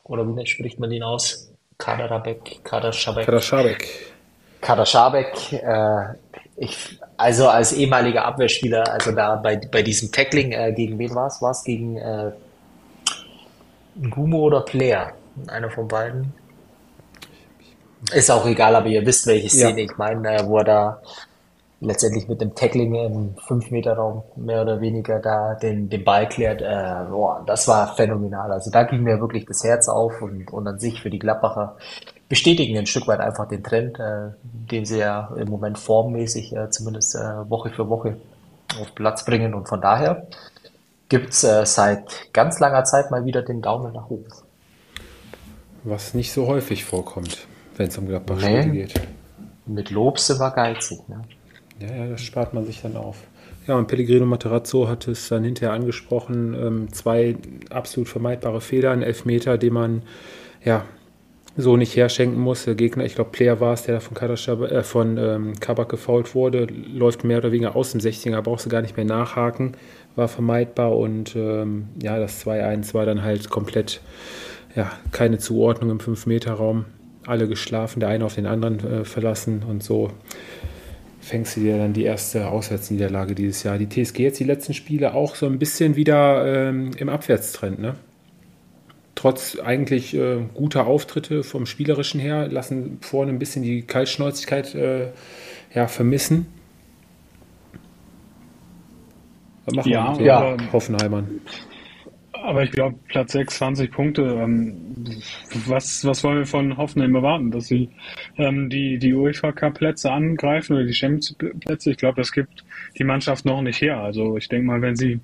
Oder 0.05 0.25
wie 0.27 0.47
spricht 0.47 0.79
man 0.79 0.91
ihn 0.93 1.03
aus? 1.03 1.53
Kadarabek, 1.79 2.65
Karaschabek. 2.65 3.27
Karaschabek. 3.27 3.89
Karaschabek, 4.61 5.53
äh, 5.53 6.15
ich, 6.57 6.99
also 7.17 7.49
als 7.49 7.73
ehemaliger 7.73 8.25
Abwehrspieler, 8.25 8.91
also 8.91 9.13
da 9.13 9.37
bei, 9.37 9.57
bei 9.57 9.83
diesem 9.83 10.11
Tackling, 10.11 10.53
äh, 10.53 10.73
gegen 10.73 10.99
wen 10.99 11.15
war 11.15 11.27
es? 11.27 11.43
War 11.43 11.51
es 11.51 11.63
gegen 11.65 11.97
äh, 11.99 12.33
Gumo 14.11 14.39
oder 14.39 14.63
Player? 14.63 15.13
Einer 15.49 15.71
von 15.71 15.87
beiden. 15.87 16.33
Ist 18.13 18.31
auch 18.31 18.47
egal, 18.47 18.75
aber 18.75 18.87
ihr 18.87 19.05
wisst, 19.05 19.27
welche 19.27 19.51
Szene 19.51 19.81
ja. 19.81 19.85
ich 19.85 19.97
meine, 19.99 20.37
äh, 20.37 20.47
wo 20.47 20.59
er 20.59 20.65
da 20.65 21.03
letztendlich 21.81 22.27
mit 22.29 22.41
dem 22.41 22.55
Tackling 22.55 22.95
im 22.95 23.35
5-Meter-Raum 23.35 24.23
mehr 24.37 24.63
oder 24.63 24.81
weniger 24.81 25.19
da 25.19 25.55
den, 25.55 25.89
den 25.91 26.05
Ball 26.05 26.29
klärt. 26.29 26.63
Äh, 26.63 27.11
boah, 27.11 27.43
das 27.47 27.69
war 27.69 27.95
phänomenal. 27.95 28.51
Also 28.51 28.71
da 28.71 28.85
ging 28.85 29.03
mir 29.03 29.21
wirklich 29.21 29.45
das 29.47 29.63
Herz 29.63 29.89
auf 29.89 30.23
und, 30.23 30.53
und 30.53 30.67
an 30.67 30.79
sich 30.79 31.03
für 31.03 31.11
die 31.11 31.19
Gladbacher 31.19 31.77
bestätigen 32.29 32.77
ein 32.79 32.87
Stück 32.87 33.07
weit 33.07 33.21
einfach 33.21 33.47
den 33.49 33.63
Trend, 33.63 33.99
äh, 34.01 34.31
den 34.43 34.85
sie 34.85 34.99
ja 34.99 35.33
im 35.37 35.49
Moment 35.49 35.79
formmäßig 35.79 36.57
äh, 36.57 36.71
zumindest 36.71 37.15
äh, 37.15 37.51
Woche 37.51 37.71
für 37.71 37.89
Woche 37.89 38.17
auf 38.81 38.95
Platz 38.95 39.25
bringen. 39.25 39.55
Und 39.55 39.69
von 39.69 39.81
daher 39.81 40.27
gibt's 41.09 41.45
äh, 41.45 41.65
seit 41.67 42.33
ganz 42.33 42.59
langer 42.59 42.85
Zeit 42.85 43.11
mal 43.11 43.25
wieder 43.25 43.43
den 43.43 43.61
Daumen 43.61 43.93
nach 43.93 44.09
oben. 44.09 44.27
Was 45.85 46.15
nicht 46.15 46.33
so 46.33 46.47
häufig 46.49 46.85
vorkommt, 46.85 47.47
wenn 47.77 47.89
es 47.89 47.99
um 47.99 48.09
Gladbach-Spiele 48.09 48.67
nee. 48.67 48.83
geht. 48.83 49.01
Mit 49.67 49.91
Lob 49.91 50.19
sind 50.19 50.41
wir 50.41 50.51
geizig. 50.51 51.09
Ne? 51.09 51.23
Ja, 51.81 51.95
ja, 51.95 52.07
das 52.09 52.23
spart 52.23 52.55
man 52.55 52.65
sich 52.65 52.81
dann 52.83 52.97
auf. 52.97 53.19
Ja, 53.67 53.77
und 53.77 53.89
Pellegrino 53.89 54.27
Materazzo 54.27 54.89
hat 54.89 55.09
es 55.09 55.29
dann 55.29 55.45
hinterher 55.45 55.73
angesprochen. 55.73 56.55
Ähm, 56.55 56.93
zwei 56.93 57.37
absolut 57.71 58.09
vermeidbare 58.09 58.61
Fehler, 58.61 58.93
ein 58.93 59.03
Elfmeter, 59.03 59.59
den 59.59 59.73
man 59.73 60.03
ja 60.65 60.85
so 61.57 61.77
nicht 61.77 61.97
herschenken 61.97 62.39
muss. 62.41 62.65
Der 62.65 62.75
Gegner, 62.75 63.05
ich 63.05 63.15
glaube, 63.15 63.31
Player 63.31 63.61
war 63.61 63.75
es, 63.75 63.85
der 63.85 64.01
von, 64.01 64.17
äh, 64.17 64.83
von 64.83 65.19
ähm, 65.19 65.53
Kabak 65.59 65.89
gefault 65.89 66.35
wurde, 66.35 66.67
läuft 66.67 67.25
mehr 67.25 67.39
oder 67.39 67.53
weniger 67.53 67.75
aus 67.75 67.93
dem 67.93 68.01
16er, 68.01 68.41
brauchst 68.43 68.67
du 68.67 68.71
gar 68.71 68.83
nicht 68.83 68.97
mehr 68.97 69.07
nachhaken, 69.07 69.73
war 70.15 70.29
vermeidbar 70.29 70.97
und 70.97 71.35
ähm, 71.35 71.89
ja, 72.01 72.19
das 72.19 72.47
2-1 72.47 72.95
war 72.95 73.07
dann 73.07 73.23
halt 73.23 73.51
komplett, 73.51 74.01
ja, 74.75 74.93
keine 75.13 75.39
Zuordnung 75.39 75.91
im 75.91 75.99
5-Meter-Raum. 75.99 76.85
Alle 77.27 77.49
geschlafen, 77.49 78.01
der 78.01 78.11
eine 78.11 78.25
auf 78.25 78.37
den 78.37 78.47
anderen 78.47 78.79
äh, 78.81 79.05
verlassen 79.05 79.65
und 79.69 79.83
so 79.83 80.13
fängst 81.27 81.57
du 81.57 81.61
dir 81.61 81.77
dann 81.77 81.93
die 81.93 82.05
erste 82.05 82.49
Auswärtsniederlage 82.49 83.35
dieses 83.35 83.65
Jahr. 83.65 83.79
Die 83.79 83.89
TSG 83.89 84.21
jetzt 84.21 84.39
die 84.39 84.45
letzten 84.45 84.75
Spiele 84.75 85.15
auch 85.15 85.35
so 85.35 85.47
ein 85.47 85.59
bisschen 85.59 85.97
wieder 85.97 86.69
ähm, 86.69 86.93
im 86.97 87.09
Abwärtstrend, 87.09 87.81
ne? 87.81 87.97
Trotz 89.17 89.59
eigentlich 89.59 90.15
äh, 90.15 90.39
guter 90.55 90.87
Auftritte 90.87 91.43
vom 91.43 91.67
Spielerischen 91.67 92.21
her, 92.21 92.49
lassen 92.49 92.99
vorne 93.01 93.33
ein 93.33 93.39
bisschen 93.39 93.63
die 93.63 93.83
Kaltschnäuzigkeit 93.83 94.75
äh, 94.75 95.09
ja, 95.75 95.89
vermissen. 95.89 96.47
Was 99.65 99.75
machen 99.75 99.91
ja, 99.91 100.05
wir 100.05 100.17
mit 100.19 100.27
ja. 100.27 100.73
Hoffenheimern? 100.73 101.41
Aber 102.47 102.63
ich 102.63 102.71
glaube, 102.71 102.97
Platz 103.09 103.33
6, 103.33 103.57
20 103.57 103.91
Punkte. 103.91 104.23
Ähm, 104.23 104.95
was, 105.67 106.05
was 106.05 106.23
wollen 106.23 106.39
wir 106.39 106.47
von 106.47 106.77
Hoffenheim 106.77 107.17
erwarten? 107.17 107.51
Dass 107.51 107.67
sie 107.67 107.91
ähm, 108.37 108.71
die, 108.71 108.99
die 108.99 109.15
UEFA 109.15 109.51
Cup-Plätze 109.51 110.13
angreifen 110.13 110.75
oder 110.75 110.85
die 110.85 110.95
Champions-Plätze? 110.95 111.91
Ich 111.91 111.97
glaube, 111.97 112.21
das 112.21 112.31
gibt 112.31 112.65
die 112.99 113.05
Mannschaft 113.05 113.45
noch 113.45 113.63
nicht 113.63 113.81
her. 113.81 113.99
Also 113.99 114.37
ich 114.37 114.49
denke 114.49 114.69
mal, 114.69 114.81
wenn 114.81 114.95
sie 114.95 115.19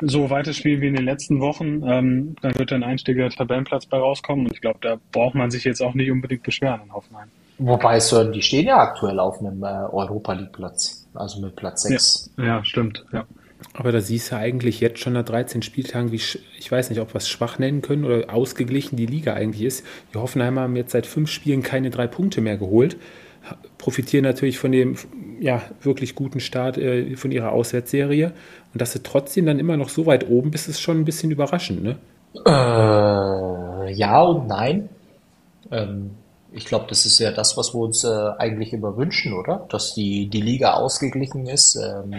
so 0.00 0.30
weiterspielen 0.30 0.80
wie 0.80 0.88
in 0.88 0.94
den 0.94 1.04
letzten 1.04 1.40
Wochen, 1.40 1.82
ähm, 1.86 2.36
dann 2.40 2.58
wird 2.58 2.72
ein 2.72 2.82
einstieger 2.82 3.28
Tabellenplatz 3.28 3.84
bei 3.84 3.98
rauskommen. 3.98 4.46
Und 4.46 4.52
ich 4.54 4.62
glaube, 4.62 4.78
da 4.80 4.96
braucht 5.12 5.34
man 5.34 5.50
sich 5.50 5.64
jetzt 5.64 5.82
auch 5.82 5.92
nicht 5.92 6.10
unbedingt 6.10 6.42
beschweren 6.42 6.80
in 6.84 6.92
Hoffenheim. 6.92 7.28
Wobei, 7.58 8.00
Sören, 8.00 8.32
die 8.32 8.42
stehen 8.42 8.66
ja 8.66 8.78
aktuell 8.78 9.18
auf 9.18 9.40
einem 9.40 9.62
äh, 9.62 9.66
Europa 9.66 10.32
League-Platz. 10.32 11.06
Also 11.14 11.40
mit 11.40 11.56
Platz 11.56 11.82
6. 11.82 12.30
Ja, 12.38 12.44
ja 12.44 12.64
stimmt. 12.64 13.04
Ja. 13.12 13.24
Aber 13.74 13.92
da 13.92 14.00
siehst 14.00 14.32
du 14.32 14.36
eigentlich 14.36 14.80
jetzt 14.80 15.00
schon 15.00 15.12
nach 15.12 15.24
13 15.24 15.62
Spieltagen, 15.62 16.10
wie 16.10 16.16
ich 16.16 16.72
weiß 16.72 16.90
nicht, 16.90 17.00
ob 17.00 17.12
wir 17.12 17.18
es 17.18 17.28
schwach 17.28 17.58
nennen 17.58 17.82
können 17.82 18.04
oder 18.04 18.32
ausgeglichen 18.32 18.96
die 18.96 19.06
Liga 19.06 19.34
eigentlich 19.34 19.62
ist. 19.62 19.84
Die 20.14 20.18
Hoffenheimer 20.18 20.62
haben 20.62 20.76
jetzt 20.76 20.92
seit 20.92 21.06
fünf 21.06 21.30
Spielen 21.30 21.62
keine 21.62 21.90
drei 21.90 22.06
Punkte 22.06 22.40
mehr 22.40 22.56
geholt, 22.56 22.96
profitieren 23.78 24.24
natürlich 24.24 24.58
von 24.58 24.72
dem 24.72 24.96
ja, 25.40 25.62
wirklich 25.82 26.14
guten 26.14 26.40
Start 26.40 26.78
äh, 26.78 27.16
von 27.16 27.30
ihrer 27.30 27.52
Auswärtsserie. 27.52 28.32
Und 28.72 28.80
dass 28.80 28.92
sie 28.92 29.02
trotzdem 29.02 29.46
dann 29.46 29.58
immer 29.58 29.76
noch 29.76 29.88
so 29.88 30.06
weit 30.06 30.28
oben 30.28 30.50
bist, 30.50 30.68
ist 30.68 30.80
schon 30.80 31.00
ein 31.00 31.04
bisschen 31.04 31.30
überraschend, 31.30 31.82
ne? 31.82 31.96
Äh, 32.46 33.92
ja 33.92 34.22
und 34.22 34.46
nein. 34.46 34.88
Ähm, 35.70 36.10
ich 36.52 36.64
glaube, 36.64 36.86
das 36.88 37.06
ist 37.06 37.18
ja 37.18 37.32
das, 37.32 37.56
was 37.56 37.74
wir 37.74 37.80
uns 37.80 38.04
äh, 38.04 38.08
eigentlich 38.38 38.72
immer 38.72 38.96
wünschen, 38.96 39.34
oder? 39.34 39.66
Dass 39.68 39.94
die, 39.94 40.28
die 40.28 40.40
Liga 40.40 40.74
ausgeglichen 40.74 41.46
ist. 41.46 41.76
Ähm, 41.76 42.14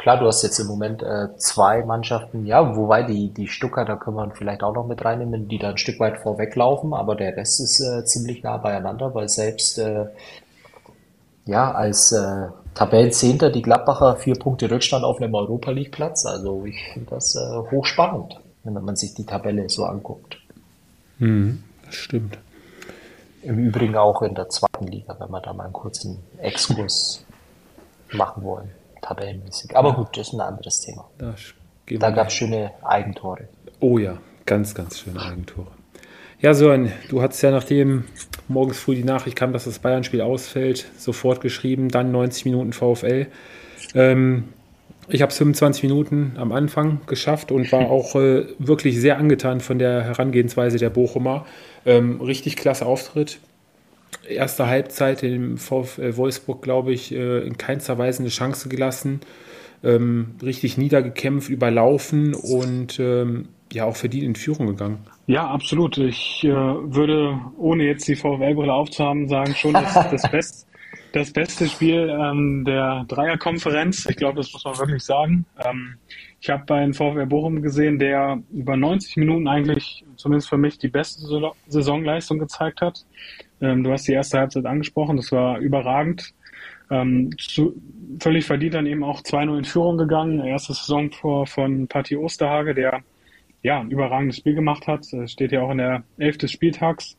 klar, 0.00 0.18
du 0.18 0.26
hast 0.26 0.42
jetzt 0.42 0.58
im 0.58 0.66
Moment 0.66 1.02
äh, 1.02 1.28
zwei 1.36 1.84
Mannschaften, 1.84 2.46
ja, 2.46 2.74
wobei 2.74 3.02
die, 3.02 3.28
die 3.28 3.46
Stucker, 3.46 3.84
da 3.84 3.96
können 3.96 4.16
wir 4.16 4.30
vielleicht 4.30 4.62
auch 4.62 4.74
noch 4.74 4.86
mit 4.86 5.04
reinnehmen, 5.04 5.46
die 5.46 5.58
da 5.58 5.70
ein 5.70 5.78
Stück 5.78 6.00
weit 6.00 6.18
vorweglaufen, 6.18 6.94
aber 6.94 7.14
der 7.14 7.36
Rest 7.36 7.60
ist 7.60 7.80
äh, 7.80 8.04
ziemlich 8.04 8.42
nah 8.42 8.56
beieinander, 8.56 9.14
weil 9.14 9.28
selbst 9.28 9.78
äh, 9.78 10.06
ja, 11.44 11.70
als 11.72 12.12
äh, 12.12 12.48
Tabellenzehnter 12.74 13.50
die 13.50 13.62
Gladbacher 13.62 14.16
vier 14.16 14.36
Punkte 14.36 14.70
Rückstand 14.70 15.04
auf 15.04 15.20
einem 15.20 15.34
Europa 15.34 15.70
League 15.70 15.92
Platz. 15.92 16.24
Also 16.24 16.64
ich 16.64 16.82
finde 16.92 17.10
das 17.10 17.34
äh, 17.34 17.70
hochspannend, 17.70 18.40
wenn 18.64 18.72
man 18.72 18.96
sich 18.96 19.14
die 19.14 19.24
Tabelle 19.24 19.68
so 19.68 19.84
anguckt. 19.84 20.38
Hm, 21.18 21.62
das 21.84 21.94
stimmt. 21.94 22.38
Im 23.42 23.58
Übrigen 23.58 23.96
auch 23.96 24.22
in 24.22 24.34
der 24.34 24.48
zweiten 24.48 24.86
Liga, 24.86 25.16
wenn 25.18 25.30
wir 25.30 25.40
da 25.40 25.52
mal 25.52 25.64
einen 25.64 25.72
kurzen 25.72 26.18
Exkurs 26.38 27.24
machen 28.12 28.44
wollen, 28.44 28.70
tabellenmäßig. 29.00 29.76
Aber 29.76 29.94
gut, 29.94 30.16
das 30.16 30.28
ist 30.28 30.34
ein 30.34 30.40
anderes 30.40 30.80
Thema. 30.80 31.08
Da, 31.18 31.34
da 31.86 32.10
gab 32.10 32.28
es 32.28 32.34
schöne 32.34 32.72
Eigentore. 32.82 33.48
Oh 33.80 33.98
ja, 33.98 34.18
ganz, 34.46 34.74
ganz 34.74 35.00
schöne 35.00 35.20
Eigentore. 35.20 35.68
Ja, 36.40 36.54
Sören, 36.54 36.90
du 37.08 37.20
hattest 37.20 37.42
ja 37.42 37.50
nachdem 37.50 38.04
morgens 38.48 38.78
früh 38.78 38.94
die 38.94 39.04
Nachricht 39.04 39.36
kam, 39.36 39.52
dass 39.52 39.64
das 39.64 39.78
Bayern-Spiel 39.78 40.22
ausfällt, 40.22 40.86
sofort 40.96 41.42
geschrieben, 41.42 41.88
dann 41.88 42.12
90 42.12 42.46
Minuten 42.46 42.72
VfL. 42.72 43.26
Ähm, 43.94 44.48
ich 45.08 45.22
habe 45.22 45.30
es 45.30 45.38
25 45.38 45.82
Minuten 45.82 46.32
am 46.36 46.52
Anfang 46.52 47.00
geschafft 47.06 47.52
und 47.52 47.70
war 47.72 47.90
auch 47.90 48.14
äh, 48.14 48.46
wirklich 48.58 48.98
sehr 48.98 49.18
angetan 49.18 49.60
von 49.60 49.78
der 49.78 50.02
Herangehensweise 50.02 50.78
der 50.78 50.90
Bochumer. 50.90 51.46
Ähm, 51.84 52.20
richtig 52.20 52.56
klasse 52.56 52.86
Auftritt. 52.86 53.38
Erste 54.28 54.66
Halbzeit 54.66 55.22
im 55.22 55.56
VfL 55.58 56.16
Wolfsburg, 56.16 56.62
glaube 56.62 56.92
ich, 56.92 57.12
äh, 57.12 57.40
in 57.40 57.58
keinster 57.58 57.98
Weise 57.98 58.20
eine 58.20 58.28
Chance 58.28 58.68
gelassen. 58.68 59.20
Ähm, 59.82 60.34
richtig 60.42 60.76
niedergekämpft, 60.76 61.48
überlaufen 61.48 62.34
und 62.34 63.00
ähm, 63.00 63.48
ja 63.72 63.84
auch 63.84 63.96
verdient 63.96 64.24
in 64.24 64.34
Führung 64.34 64.66
gegangen. 64.66 64.98
Ja, 65.26 65.48
absolut. 65.48 65.96
Ich 65.98 66.44
äh, 66.44 66.48
würde, 66.50 67.38
ohne 67.56 67.84
jetzt 67.84 68.06
die 68.08 68.16
VfL-Brille 68.16 68.72
aufzuhaben, 68.72 69.28
sagen, 69.28 69.54
schon 69.54 69.72
das, 69.72 69.94
das, 70.10 70.30
Best, 70.30 70.66
das 71.12 71.32
beste 71.32 71.68
Spiel 71.68 72.08
ähm, 72.10 72.64
der 72.64 73.04
Dreierkonferenz. 73.08 74.06
Ich 74.06 74.16
glaube, 74.16 74.38
das 74.38 74.52
muss 74.52 74.64
man 74.64 74.78
wirklich 74.78 75.02
sagen. 75.02 75.46
Ähm, 75.64 75.94
ich 76.40 76.50
habe 76.50 76.64
bei 76.66 76.80
den 76.80 76.94
VfL 76.94 77.26
Bochum 77.26 77.62
gesehen, 77.62 77.98
der 77.98 78.42
über 78.50 78.76
90 78.76 79.16
Minuten 79.18 79.46
eigentlich, 79.46 80.04
zumindest 80.16 80.48
für 80.48 80.58
mich, 80.58 80.78
die 80.78 80.88
beste 80.88 81.22
Saisonleistung 81.68 82.38
gezeigt 82.38 82.80
hat. 82.80 83.04
Ähm, 83.60 83.84
du 83.84 83.92
hast 83.92 84.08
die 84.08 84.12
erste 84.12 84.38
Halbzeit 84.38 84.66
angesprochen, 84.66 85.16
das 85.16 85.32
war 85.32 85.58
überragend. 85.58 86.34
Ähm, 86.90 87.30
zu, 87.38 87.74
völlig 88.20 88.44
verdient 88.44 88.74
dann 88.74 88.86
eben 88.86 89.04
auch 89.04 89.20
2-0 89.20 89.58
in 89.58 89.64
Führung 89.64 89.96
gegangen. 89.96 90.40
Erste 90.40 90.74
Saison 90.74 91.10
vor, 91.10 91.46
von 91.46 91.86
Patti 91.86 92.16
Osterhage, 92.16 92.74
der 92.74 93.02
ja 93.62 93.80
ein 93.80 93.90
überragendes 93.90 94.38
Spiel 94.38 94.54
gemacht 94.54 94.86
hat. 94.86 95.06
Das 95.12 95.32
steht 95.32 95.52
ja 95.52 95.62
auch 95.62 95.70
in 95.70 95.78
der 95.78 96.02
Elf 96.18 96.38
des 96.38 96.50
Spieltags. 96.50 97.16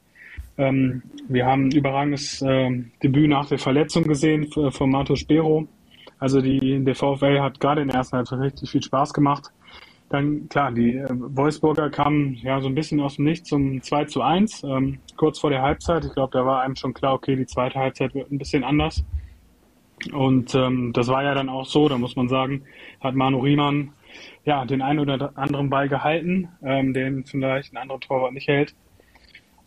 Ähm, 0.57 1.03
wir 1.29 1.45
haben 1.45 1.67
ein 1.67 1.71
überragendes 1.71 2.41
äh, 2.41 2.83
Debüt 3.01 3.29
nach 3.29 3.47
der 3.47 3.59
Verletzung 3.59 4.03
gesehen 4.03 4.47
von 4.47 4.89
Marto 4.89 5.15
Spero. 5.15 5.67
Also 6.19 6.41
die, 6.41 6.83
der 6.83 6.95
VfL 6.95 7.39
hat 7.39 7.59
gerade 7.59 7.81
in 7.81 7.87
der 7.87 7.97
ersten 7.97 8.17
Halbzeit 8.17 8.39
richtig 8.39 8.69
viel 8.69 8.83
Spaß 8.83 9.13
gemacht. 9.13 9.51
Dann, 10.11 10.49
klar, 10.49 10.73
die 10.73 10.97
äh, 10.97 11.07
Wolfsburger 11.09 11.89
kamen 11.89 12.35
ja 12.43 12.59
so 12.59 12.67
ein 12.67 12.75
bisschen 12.75 12.99
aus 12.99 13.15
dem 13.15 13.23
Nichts 13.23 13.47
zum 13.47 13.81
2 13.81 14.05
zu 14.05 14.21
1, 14.21 14.63
ähm, 14.63 14.99
kurz 15.15 15.39
vor 15.39 15.49
der 15.49 15.61
Halbzeit. 15.61 16.03
Ich 16.03 16.13
glaube, 16.13 16.37
da 16.37 16.45
war 16.45 16.61
einem 16.61 16.75
schon 16.75 16.93
klar, 16.93 17.13
okay, 17.13 17.37
die 17.37 17.45
zweite 17.45 17.79
Halbzeit 17.79 18.13
wird 18.13 18.29
ein 18.29 18.37
bisschen 18.37 18.65
anders. 18.65 19.05
Und 20.11 20.53
ähm, 20.53 20.91
das 20.91 21.07
war 21.07 21.23
ja 21.23 21.33
dann 21.33 21.47
auch 21.47 21.65
so, 21.65 21.87
da 21.87 21.97
muss 21.97 22.17
man 22.17 22.27
sagen, 22.27 22.63
hat 22.99 23.15
Manu 23.15 23.39
Riemann 23.39 23.93
ja 24.43 24.65
den 24.65 24.81
einen 24.81 24.99
oder 24.99 25.31
anderen 25.37 25.69
Ball 25.69 25.87
gehalten, 25.87 26.49
ähm, 26.61 26.93
den 26.93 27.23
vielleicht 27.23 27.71
ein 27.71 27.77
anderer 27.77 28.01
Torwart 28.01 28.33
nicht 28.33 28.49
hält. 28.49 28.75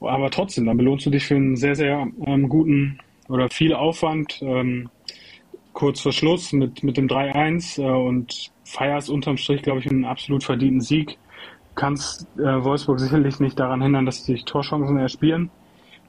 Aber 0.01 0.31
trotzdem, 0.31 0.67
dann 0.67 0.77
belohnst 0.77 1.07
du 1.07 1.11
dich 1.11 1.25
für 1.25 1.37
einen 1.37 1.57
sehr, 1.57 1.75
sehr 1.75 2.07
ähm, 2.27 2.51
guten 2.51 2.99
oder 3.31 3.49
viel 3.49 3.73
Aufwand. 3.73 4.43
Ähm, 4.43 4.91
kurz 5.73 6.01
vor 6.01 6.13
Schluss 6.13 6.53
mit, 6.53 6.83
mit 6.83 6.99
dem 6.99 7.09
3-1 7.09 7.81
äh, 7.81 7.87
und 7.87 8.53
feierst 8.65 9.11
unterm 9.11 9.37
Strich, 9.37 9.63
glaube 9.63 9.81
ich, 9.81 9.91
einen 9.91 10.05
absolut 10.05 10.45
verdienten 10.45 10.81
Sieg. 10.81 11.19
Kannst 11.75 12.27
äh, 12.39 12.65
Wolfsburg 12.65 13.01
sicherlich 13.01 13.41
nicht 13.41 13.59
daran 13.59 13.83
hindern, 13.83 14.07
dass 14.07 14.25
sie 14.25 14.33
sich 14.33 14.45
Torchancen 14.45 14.97
erspielen. 14.97 15.51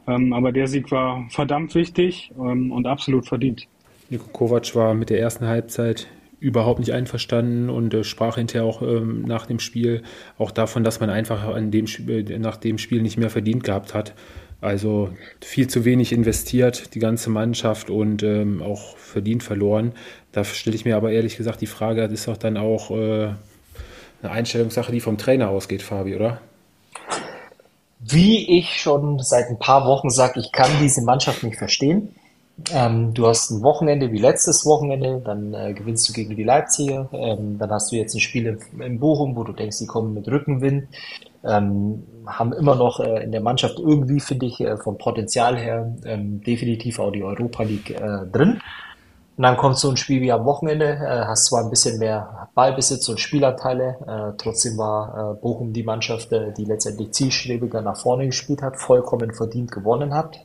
Ähm, 0.07 0.33
aber 0.33 0.51
der 0.51 0.67
Sieg 0.67 0.91
war 0.91 1.25
verdammt 1.29 1.73
wichtig 1.75 2.31
ähm, 2.37 2.71
und 2.71 2.85
absolut 2.85 3.27
verdient. 3.27 3.67
Niko 4.09 4.27
Kovac 4.27 4.75
war 4.75 4.93
mit 4.93 5.09
der 5.09 5.19
ersten 5.19 5.47
Halbzeit 5.47 6.07
überhaupt 6.39 6.79
nicht 6.79 6.91
einverstanden 6.91 7.69
und 7.69 7.93
äh, 7.93 8.03
sprach 8.03 8.35
hinterher 8.35 8.65
auch 8.65 8.81
ähm, 8.81 9.23
nach 9.23 9.47
dem 9.47 9.59
Spiel 9.59 10.03
auch 10.37 10.51
davon, 10.51 10.83
dass 10.83 10.99
man 10.99 11.09
einfach 11.09 11.43
an 11.43 11.71
dem, 11.71 11.85
äh, 12.07 12.37
nach 12.37 12.57
dem 12.57 12.77
Spiel 12.77 13.01
nicht 13.01 13.17
mehr 13.17 13.31
verdient 13.31 13.63
gehabt 13.63 13.93
hat. 13.93 14.13
Also 14.61 15.09
viel 15.41 15.67
zu 15.67 15.85
wenig 15.85 16.11
investiert, 16.11 16.95
die 16.95 16.99
ganze 16.99 17.29
Mannschaft 17.29 17.89
und 17.89 18.23
ähm, 18.23 18.61
auch 18.61 18.97
verdient 18.97 19.43
verloren. 19.43 19.93
Da 20.31 20.43
stelle 20.43 20.75
ich 20.75 20.85
mir 20.85 20.95
aber 20.95 21.11
ehrlich 21.11 21.37
gesagt 21.37 21.61
die 21.61 21.67
Frage, 21.67 22.01
das 22.01 22.11
ist 22.11 22.27
doch 22.27 22.37
dann 22.37 22.57
auch 22.57 22.89
äh, 22.91 23.29
eine 24.21 24.31
Einstellungssache, 24.31 24.91
die 24.91 25.01
vom 25.01 25.17
Trainer 25.17 25.49
ausgeht, 25.49 25.81
Fabi, 25.81 26.15
oder? 26.15 26.41
Wie 27.99 28.59
ich 28.59 28.81
schon 28.81 29.19
seit 29.19 29.49
ein 29.49 29.59
paar 29.59 29.85
Wochen 29.85 30.09
sage, 30.09 30.39
ich 30.39 30.51
kann 30.51 30.69
diese 30.81 31.03
Mannschaft 31.03 31.43
nicht 31.43 31.57
verstehen. 31.57 32.15
Ähm, 32.71 33.13
du 33.13 33.27
hast 33.27 33.51
ein 33.51 33.63
Wochenende 33.63 34.11
wie 34.11 34.19
letztes 34.19 34.65
Wochenende, 34.65 35.21
dann 35.23 35.53
äh, 35.53 35.73
gewinnst 35.73 36.07
du 36.07 36.13
gegen 36.13 36.35
die 36.35 36.43
Leipziger, 36.43 37.09
ähm, 37.11 37.57
dann 37.57 37.69
hast 37.69 37.91
du 37.91 37.97
jetzt 37.97 38.15
ein 38.15 38.21
Spiel 38.21 38.45
in, 38.45 38.81
in 38.81 38.99
Bochum, 38.99 39.35
wo 39.35 39.43
du 39.43 39.51
denkst, 39.51 39.79
die 39.79 39.87
kommen 39.87 40.13
mit 40.13 40.27
Rückenwind 40.27 40.87
ähm, 41.45 42.03
haben 42.25 42.53
immer 42.53 42.75
noch 42.75 42.99
äh, 42.99 43.23
in 43.23 43.31
der 43.31 43.41
Mannschaft 43.41 43.79
irgendwie, 43.79 44.19
finde 44.19 44.47
ich, 44.47 44.59
äh, 44.59 44.77
vom 44.77 44.97
Potenzial 44.97 45.57
her 45.57 45.95
ähm, 46.05 46.41
definitiv 46.41 46.99
auch 46.99 47.11
die 47.11 47.23
Europa 47.23 47.63
League 47.63 47.91
äh, 47.91 48.25
drin. 48.31 48.61
Und 49.37 49.43
dann 49.43 49.57
kommt 49.57 49.77
so 49.77 49.89
ein 49.89 49.97
Spiel 49.97 50.21
wie 50.21 50.31
am 50.31 50.45
Wochenende, 50.45 50.85
äh, 50.85 51.25
hast 51.25 51.45
zwar 51.45 51.63
ein 51.63 51.69
bisschen 51.69 51.99
mehr 51.99 52.47
Ballbesitz 52.55 53.09
und 53.09 53.19
Spielanteile, 53.19 53.97
äh, 54.07 54.37
trotzdem 54.37 54.77
war 54.77 55.33
äh, 55.33 55.41
Bochum 55.41 55.73
die 55.73 55.83
Mannschaft, 55.83 56.31
die 56.31 56.63
letztendlich 56.63 57.11
zielstrebiger 57.11 57.81
nach 57.81 57.97
vorne 57.97 58.27
gespielt 58.27 58.61
hat, 58.61 58.77
vollkommen 58.77 59.33
verdient 59.33 59.71
gewonnen 59.71 60.13
hat. 60.13 60.39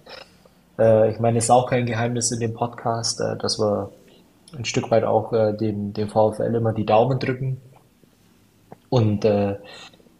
Ich 0.78 1.20
meine, 1.20 1.36
es 1.36 1.44
ist 1.44 1.50
auch 1.50 1.68
kein 1.68 1.84
Geheimnis 1.84 2.30
in 2.30 2.40
dem 2.40 2.54
Podcast, 2.54 3.20
dass 3.20 3.58
wir 3.58 3.90
ein 4.56 4.64
Stück 4.64 4.90
weit 4.90 5.04
auch 5.04 5.30
dem, 5.58 5.92
dem 5.92 6.08
VfL 6.08 6.54
immer 6.54 6.72
die 6.72 6.86
Daumen 6.86 7.18
drücken. 7.18 7.60
Und 8.88 9.26
äh, 9.26 9.56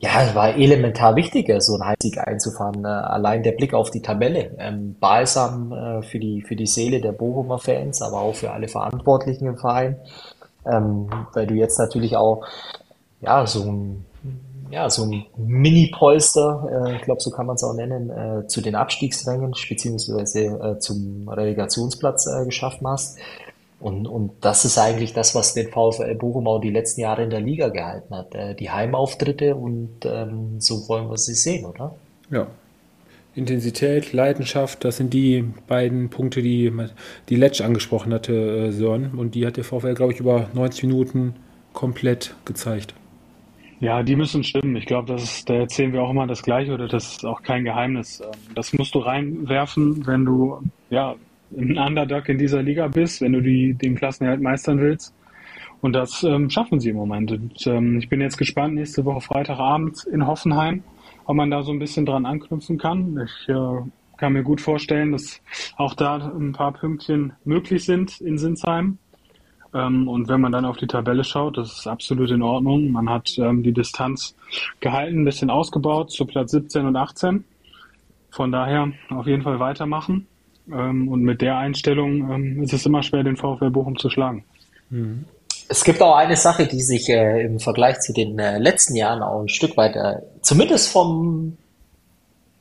ja, 0.00 0.22
es 0.22 0.34
war 0.34 0.56
elementar 0.56 1.14
wichtiger, 1.14 1.60
so 1.60 1.74
einen 1.74 1.84
Heimsieg 1.84 2.18
einzufahren. 2.18 2.84
Äh, 2.84 2.88
allein 2.88 3.42
der 3.42 3.52
Blick 3.52 3.74
auf 3.74 3.90
die 3.90 4.00
Tabelle, 4.00 4.56
ähm, 4.58 4.96
balsam 4.98 5.72
äh, 5.72 6.02
für 6.02 6.18
die, 6.18 6.40
für 6.40 6.56
die 6.56 6.66
Seele 6.66 7.02
der 7.02 7.12
Bochumer 7.12 7.58
Fans, 7.58 8.00
aber 8.00 8.22
auch 8.22 8.34
für 8.34 8.50
alle 8.50 8.68
Verantwortlichen 8.68 9.46
im 9.46 9.58
Verein. 9.58 9.96
Ähm, 10.64 11.10
weil 11.34 11.46
du 11.46 11.54
jetzt 11.54 11.78
natürlich 11.78 12.16
auch, 12.16 12.46
ja, 13.20 13.46
so 13.46 13.62
ein, 13.62 14.06
ja, 14.70 14.88
so 14.88 15.04
ein 15.04 15.26
Mini-Polster, 15.36 16.86
äh, 16.86 16.96
ich 16.96 17.02
glaube, 17.02 17.20
so 17.20 17.30
kann 17.30 17.44
man 17.44 17.56
es 17.56 17.64
auch 17.64 17.74
nennen, 17.74 18.08
äh, 18.08 18.46
zu 18.46 18.62
den 18.62 18.76
Abstiegsrängen, 18.76 19.54
beziehungsweise 19.68 20.40
äh, 20.44 20.78
zum 20.78 21.28
Relegationsplatz 21.28 22.26
äh, 22.26 22.46
geschaffen 22.46 22.88
hast. 22.88 23.18
Und, 23.80 24.06
und 24.06 24.32
das 24.42 24.66
ist 24.66 24.76
eigentlich 24.76 25.14
das, 25.14 25.34
was 25.34 25.54
den 25.54 25.68
VfL 25.68 26.14
Bochum 26.14 26.46
auch 26.46 26.60
die 26.60 26.70
letzten 26.70 27.00
Jahre 27.00 27.24
in 27.24 27.30
der 27.30 27.40
Liga 27.40 27.68
gehalten 27.68 28.14
hat. 28.14 28.34
Äh, 28.34 28.54
die 28.54 28.70
Heimauftritte 28.70 29.56
und 29.56 30.04
ähm, 30.04 30.60
so 30.60 30.86
wollen 30.88 31.08
wir 31.08 31.16
sie 31.16 31.34
sehen, 31.34 31.64
oder? 31.64 31.94
Ja. 32.30 32.46
Intensität, 33.34 34.12
Leidenschaft, 34.12 34.84
das 34.84 34.96
sind 34.96 35.14
die 35.14 35.44
beiden 35.66 36.10
Punkte, 36.10 36.42
die, 36.42 36.72
die 37.28 37.36
Letsch 37.36 37.60
angesprochen 37.60 38.12
hatte, 38.12 38.68
äh, 38.68 38.70
Sören. 38.70 39.14
Und 39.16 39.34
die 39.34 39.46
hat 39.46 39.56
der 39.56 39.64
VfL, 39.64 39.94
glaube 39.94 40.12
ich, 40.12 40.20
über 40.20 40.50
90 40.52 40.84
Minuten 40.84 41.34
komplett 41.72 42.34
gezeigt. 42.44 42.94
Ja, 43.78 44.02
die 44.02 44.14
müssen 44.14 44.44
stimmen. 44.44 44.76
Ich 44.76 44.84
glaube, 44.84 45.16
da 45.46 45.54
erzählen 45.54 45.92
wir 45.94 46.02
auch 46.02 46.10
immer 46.10 46.26
das 46.26 46.42
Gleiche 46.42 46.74
oder 46.74 46.86
das 46.86 47.12
ist 47.12 47.24
auch 47.24 47.42
kein 47.42 47.64
Geheimnis. 47.64 48.20
Ähm, 48.20 48.54
das 48.54 48.74
musst 48.74 48.94
du 48.94 48.98
reinwerfen, 48.98 50.06
wenn 50.06 50.26
du 50.26 50.60
ja 50.90 51.16
ein 51.56 51.78
Underdog 51.78 52.28
in 52.28 52.38
dieser 52.38 52.62
Liga 52.62 52.88
bist, 52.88 53.20
wenn 53.20 53.32
du 53.32 53.40
die, 53.40 53.74
den 53.74 53.96
Klassenerhalt 53.96 54.40
meistern 54.40 54.80
willst. 54.80 55.14
Und 55.80 55.94
das 55.94 56.22
ähm, 56.22 56.50
schaffen 56.50 56.78
sie 56.80 56.90
im 56.90 56.96
Moment. 56.96 57.32
Und, 57.32 57.66
ähm, 57.66 57.98
ich 57.98 58.08
bin 58.08 58.20
jetzt 58.20 58.36
gespannt, 58.36 58.74
nächste 58.74 59.04
Woche 59.04 59.20
Freitagabend 59.20 60.04
in 60.12 60.26
Hoffenheim, 60.26 60.82
ob 61.24 61.36
man 61.36 61.50
da 61.50 61.62
so 61.62 61.72
ein 61.72 61.78
bisschen 61.78 62.04
dran 62.04 62.26
anknüpfen 62.26 62.78
kann. 62.78 63.18
Ich 63.24 63.48
äh, 63.48 63.82
kann 64.18 64.34
mir 64.34 64.42
gut 64.42 64.60
vorstellen, 64.60 65.12
dass 65.12 65.40
auch 65.76 65.94
da 65.94 66.16
ein 66.16 66.52
paar 66.52 66.72
Pünktchen 66.72 67.32
möglich 67.44 67.84
sind 67.84 68.20
in 68.20 68.36
Sinsheim. 68.36 68.98
Ähm, 69.72 70.08
und 70.08 70.28
wenn 70.28 70.40
man 70.40 70.52
dann 70.52 70.64
auf 70.64 70.76
die 70.76 70.86
Tabelle 70.86 71.24
schaut, 71.24 71.56
das 71.56 71.78
ist 71.78 71.86
absolut 71.86 72.30
in 72.30 72.42
Ordnung. 72.42 72.90
Man 72.90 73.08
hat 73.08 73.30
ähm, 73.38 73.62
die 73.62 73.72
Distanz 73.72 74.36
gehalten, 74.80 75.22
ein 75.22 75.24
bisschen 75.24 75.48
ausgebaut 75.48 76.10
zu 76.10 76.26
Platz 76.26 76.50
17 76.50 76.86
und 76.86 76.96
18. 76.96 77.44
von 78.30 78.52
daher 78.52 78.92
auf 79.10 79.26
jeden 79.26 79.42
Fall 79.42 79.60
weitermachen. 79.60 80.26
Ähm, 80.72 81.08
und 81.08 81.22
mit 81.22 81.40
der 81.40 81.56
Einstellung 81.58 82.30
ähm, 82.30 82.62
ist 82.62 82.72
es 82.72 82.86
immer 82.86 83.02
schwer, 83.02 83.22
den 83.22 83.36
VfL 83.36 83.70
Bochum 83.70 83.98
zu 83.98 84.10
schlagen. 84.10 84.44
Mhm. 84.90 85.24
Es 85.68 85.84
gibt 85.84 86.02
auch 86.02 86.16
eine 86.16 86.36
Sache, 86.36 86.66
die 86.66 86.80
sich 86.80 87.08
äh, 87.08 87.44
im 87.44 87.60
Vergleich 87.60 88.00
zu 88.00 88.12
den 88.12 88.38
äh, 88.38 88.58
letzten 88.58 88.96
Jahren 88.96 89.22
auch 89.22 89.40
ein 89.40 89.48
Stück 89.48 89.76
weit, 89.76 89.94
äh, 89.94 90.16
zumindest 90.42 90.90
vom 90.90 91.56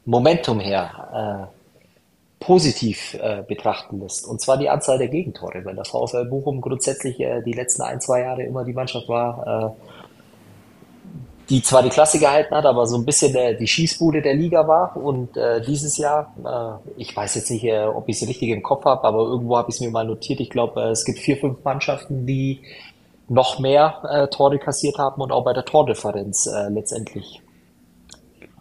Momentum 0.06 0.60
her, 0.60 1.50
äh, 1.50 2.44
positiv 2.44 3.16
äh, 3.16 3.44
betrachten 3.48 4.00
lässt. 4.00 4.26
Und 4.26 4.42
zwar 4.42 4.58
die 4.58 4.70
Anzahl 4.70 4.98
der 4.98 5.08
Gegentore. 5.08 5.66
Weil 5.66 5.76
der 5.76 5.86
VfL 5.86 6.26
Bochum 6.26 6.62
grundsätzlich 6.62 7.20
äh, 7.20 7.42
die 7.42 7.54
letzten 7.54 7.82
ein, 7.82 8.00
zwei 8.00 8.22
Jahre 8.22 8.44
immer 8.44 8.64
die 8.64 8.74
Mannschaft 8.74 9.10
war, 9.10 9.76
die 11.50 11.64
zwar 11.64 11.82
die 11.82 11.90
Klasse 11.90 12.20
gehalten 12.20 12.54
hat, 12.54 12.66
aber 12.66 12.86
so 12.86 12.96
ein 12.96 13.06
bisschen 13.06 13.34
der, 13.34 13.54
die 13.54 13.68
Schießbude 13.68 14.22
der 14.22 14.36
Liga 14.36 14.68
war. 14.68 14.96
Und 14.96 15.36
äh, 15.36 15.62
dieses 15.62 15.98
Jahr, 15.98 16.34
äh, 16.46 16.92
ich 17.02 17.16
weiß 17.16 17.36
jetzt 17.36 17.50
nicht, 17.50 17.64
äh, 17.64 17.86
ob 17.86 18.08
ich 18.08 18.22
es 18.22 18.28
richtig 18.28 18.50
im 18.50 18.62
Kopf 18.62 18.86
habe, 18.86 19.04
aber 19.04 19.24
irgendwo 19.24 19.58
habe 19.58 19.70
ich 19.70 19.76
es 19.76 19.82
mir 19.82 19.90
mal 19.90 20.06
notiert. 20.06 20.40
Ich 20.40 20.50
glaube, 20.50 20.82
äh, 20.82 20.90
es 20.90 21.06
gibt 21.06 21.20
vier, 21.20 21.38
fünf 21.38 21.64
Mannschaften, 21.64 22.26
die 22.26 22.62
noch 23.28 23.60
mehr 23.60 24.02
äh, 24.10 24.28
Tore 24.28 24.60
kassiert 24.60 24.98
haben 24.98 25.22
und 25.22 25.32
auch 25.32 25.44
bei 25.44 25.54
der 25.54 25.66
Tordifferenz 25.66 26.48
äh, 26.48 26.70
letztendlich 26.70 27.42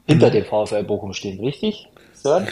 hinter 0.06 0.28
mhm. 0.28 0.32
dem 0.32 0.44
VfL 0.44 0.84
Bochum 0.84 1.12
stehen, 1.12 1.40
richtig? 1.40 1.88
Sören? 2.14 2.48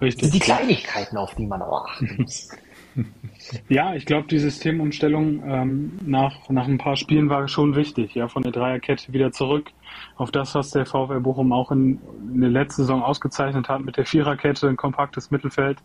Richtig. 0.00 0.20
Das 0.20 0.30
sind 0.30 0.34
die 0.34 0.40
Kleinigkeiten, 0.40 1.16
auf 1.16 1.34
die 1.34 1.46
man 1.46 1.62
auch 1.62 1.86
achten 1.86 2.16
muss. 2.18 2.48
Ja, 3.68 3.94
ich 3.94 4.06
glaube, 4.06 4.26
die 4.28 4.38
Systemumstellung 4.38 5.42
ähm, 5.46 5.98
nach, 6.04 6.48
nach 6.48 6.66
ein 6.66 6.78
paar 6.78 6.96
Spielen 6.96 7.28
war 7.28 7.46
schon 7.48 7.76
wichtig, 7.76 8.14
ja, 8.14 8.28
von 8.28 8.42
der 8.42 8.52
Dreierkette 8.52 9.12
wieder 9.12 9.32
zurück 9.32 9.70
auf 10.16 10.30
das, 10.30 10.54
was 10.54 10.70
der 10.70 10.86
VfL 10.86 11.20
Bochum 11.20 11.52
auch 11.52 11.70
in, 11.70 12.00
in 12.32 12.40
der 12.40 12.50
letzten 12.50 12.82
Saison 12.82 13.02
ausgezeichnet 13.02 13.68
hat, 13.68 13.84
mit 13.84 13.96
der 13.96 14.06
Viererkette, 14.06 14.68
ein 14.68 14.76
kompaktes 14.76 15.30
Mittelfeld. 15.30 15.78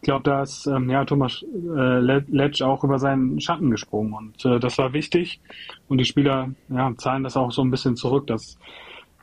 Ich 0.00 0.06
glaube, 0.06 0.24
da 0.24 0.42
ist 0.42 0.66
ähm, 0.66 0.90
ja, 0.90 1.04
Thomas 1.04 1.42
äh, 1.42 1.98
Letsch 2.00 2.62
auch 2.62 2.84
über 2.84 2.98
seinen 2.98 3.40
Schatten 3.40 3.70
gesprungen 3.70 4.12
und 4.12 4.44
äh, 4.44 4.60
das 4.60 4.76
war 4.76 4.92
wichtig 4.92 5.40
und 5.88 5.98
die 5.98 6.04
Spieler 6.04 6.50
ja, 6.68 6.92
zahlen 6.98 7.24
das 7.24 7.36
auch 7.36 7.52
so 7.52 7.62
ein 7.62 7.70
bisschen 7.70 7.96
zurück, 7.96 8.26
dass 8.26 8.58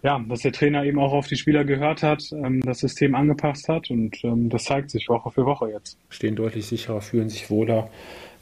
ja, 0.03 0.23
dass 0.27 0.41
der 0.41 0.51
Trainer 0.51 0.83
eben 0.83 0.99
auch 0.99 1.13
auf 1.13 1.27
die 1.27 1.35
Spieler 1.35 1.63
gehört 1.63 2.01
hat, 2.01 2.23
ähm, 2.31 2.61
das 2.61 2.79
System 2.79 3.13
angepasst 3.13 3.67
hat 3.67 3.91
und 3.91 4.23
ähm, 4.23 4.49
das 4.49 4.63
zeigt 4.63 4.89
sich 4.89 5.09
Woche 5.09 5.29
für 5.31 5.45
Woche 5.45 5.69
jetzt. 5.69 5.97
Stehen 6.09 6.35
deutlich 6.35 6.65
sicherer, 6.65 7.01
fühlen 7.01 7.29
sich 7.29 7.49
wohler. 7.49 7.89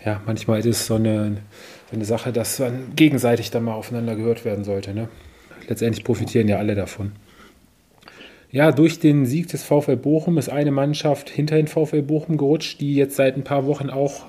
Ja, 0.06 0.22
manchmal 0.26 0.60
ist 0.60 0.68
es 0.68 0.88
so 0.88 0.96
eine, 0.96 1.38
eine 1.92 2.06
Sache, 2.06 2.32
dass 2.32 2.58
dann 2.58 2.96
gegenseitig 2.96 3.52
dann 3.52 3.66
mal 3.66 3.74
aufeinander 3.74 4.16
gehört 4.16 4.46
werden 4.46 4.64
sollte. 4.64 4.94
Ne? 4.94 5.10
Letztendlich 5.68 6.06
profitieren 6.06 6.48
ja 6.48 6.58
alle 6.58 6.76
davon. 6.76 7.12
Ja, 8.52 8.72
durch 8.72 9.00
den 9.00 9.26
Sieg 9.26 9.50
des 9.50 9.64
VfL 9.64 9.98
Bochum 9.98 10.38
ist 10.38 10.50
eine 10.50 10.72
Mannschaft 10.72 11.30
hinter 11.30 11.58
den 11.58 11.68
VfL 11.68 12.02
Bochum 12.02 12.38
gerutscht, 12.38 12.80
die 12.80 12.96
jetzt 12.96 13.16
seit 13.16 13.36
ein 13.36 13.44
paar 13.44 13.68
Wochen 13.68 13.90
auch 13.90 14.24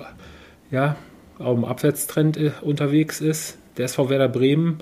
ja, 0.69 0.97
auf 1.39 1.55
dem 1.55 1.65
Abwärtstrend 1.65 2.37
äh, 2.37 2.51
unterwegs 2.61 3.21
ist. 3.21 3.57
Der 3.77 3.85
SV 3.85 4.09
Werder 4.09 4.27
Bremen 4.27 4.79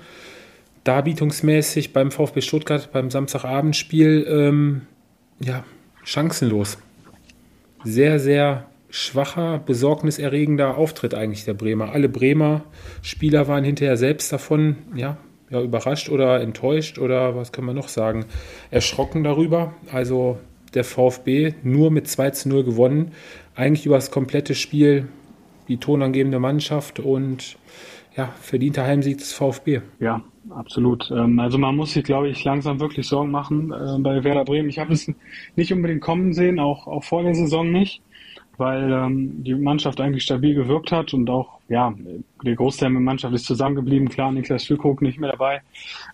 darbietungsmäßig 0.84 1.92
beim 1.92 2.10
VfB 2.10 2.40
Stuttgart 2.40 2.92
beim 2.92 3.10
Samstagabendspiel 3.10 4.26
ähm, 4.28 4.82
ja, 5.40 5.64
chancenlos. 6.04 6.78
Sehr, 7.84 8.18
sehr 8.18 8.66
schwacher, 8.90 9.58
besorgniserregender 9.64 10.76
Auftritt 10.76 11.14
eigentlich 11.14 11.44
der 11.44 11.54
Bremer. 11.54 11.92
Alle 11.92 12.08
Bremer 12.08 12.64
Spieler 13.02 13.48
waren 13.48 13.64
hinterher 13.64 13.96
selbst 13.96 14.32
davon 14.32 14.76
ja, 14.94 15.16
ja, 15.48 15.62
überrascht 15.62 16.08
oder 16.08 16.40
enttäuscht 16.40 16.98
oder 16.98 17.36
was 17.36 17.52
kann 17.52 17.64
man 17.64 17.76
noch 17.76 17.88
sagen, 17.88 18.26
erschrocken 18.70 19.22
darüber. 19.22 19.74
Also 19.92 20.38
der 20.74 20.84
VfB 20.84 21.54
nur 21.62 21.90
mit 21.90 22.08
2 22.08 22.30
zu 22.30 22.48
0 22.48 22.64
gewonnen, 22.64 23.12
eigentlich 23.54 23.86
über 23.86 23.96
das 23.96 24.10
komplette 24.10 24.54
Spiel 24.54 25.08
die 25.68 25.78
tonangebende 25.78 26.38
Mannschaft 26.38 26.98
und 26.98 27.56
ja, 28.16 28.34
verdienter 28.40 28.84
Heimsieg 28.84 29.18
des 29.18 29.32
VfB. 29.32 29.82
Ja, 30.00 30.22
absolut. 30.50 31.10
Ähm, 31.10 31.38
also 31.38 31.58
man 31.58 31.76
muss 31.76 31.92
sich, 31.92 32.04
glaube 32.04 32.28
ich, 32.28 32.44
langsam 32.44 32.80
wirklich 32.80 33.06
Sorgen 33.06 33.30
machen 33.30 33.72
äh, 33.72 33.98
bei 34.00 34.22
Werder 34.24 34.44
Bremen. 34.44 34.68
Ich 34.68 34.78
habe 34.78 34.92
es 34.92 35.10
nicht 35.56 35.72
unbedingt 35.72 36.00
kommen 36.00 36.32
sehen, 36.32 36.58
auch, 36.58 36.86
auch 36.86 37.04
vor 37.04 37.22
der 37.22 37.34
Saison 37.34 37.70
nicht, 37.70 38.02
weil 38.56 38.92
ähm, 38.92 39.42
die 39.44 39.54
Mannschaft 39.54 40.00
eigentlich 40.00 40.24
stabil 40.24 40.54
gewirkt 40.54 40.92
hat 40.92 41.14
und 41.14 41.28
auch, 41.30 41.60
ja, 41.68 41.94
der 42.44 42.54
Großteil 42.54 42.90
der 42.90 43.00
Mannschaft 43.00 43.34
ist 43.34 43.46
zusammengeblieben. 43.46 44.08
Klar, 44.08 44.32
Niklas 44.32 44.64
Füllkrug 44.64 45.02
nicht 45.02 45.18
mehr 45.18 45.32
dabei. 45.32 45.62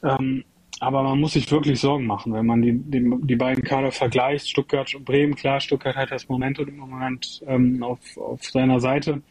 Ähm, 0.03 0.44
aber 0.79 1.03
man 1.03 1.20
muss 1.20 1.33
sich 1.33 1.51
wirklich 1.51 1.81
Sorgen 1.81 2.07
machen, 2.07 2.35
wenn 2.35 2.44
man 2.44 2.61
die, 2.61 2.72
die, 2.72 3.11
die 3.22 3.37
beiden 3.37 3.64
Kader 3.64 3.90
vergleicht. 3.92 4.49
Stuttgart 4.49 4.94
und 4.94 5.07
Bremen, 5.07 5.35
klar, 5.35 5.59
Stuttgart 5.59 5.96
hat 5.96 6.11
das 6.11 6.29
Momentum 6.29 6.68
im 6.68 6.77
Moment 6.77 7.42
ähm, 7.46 7.83
auf, 7.83 7.99
auf 8.18 8.44
seiner 8.44 8.79
Seite. 8.79 9.22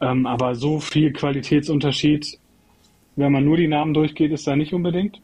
Ähm, 0.00 0.26
aber 0.26 0.54
so 0.54 0.78
viel 0.78 1.12
Qualitätsunterschied, 1.12 2.38
wenn 3.20 3.32
man 3.32 3.44
nur 3.44 3.56
die 3.56 3.68
Namen 3.68 3.94
durchgeht, 3.94 4.32
ist 4.32 4.46
da 4.46 4.56
nicht 4.56 4.72
unbedingt. 4.72 5.20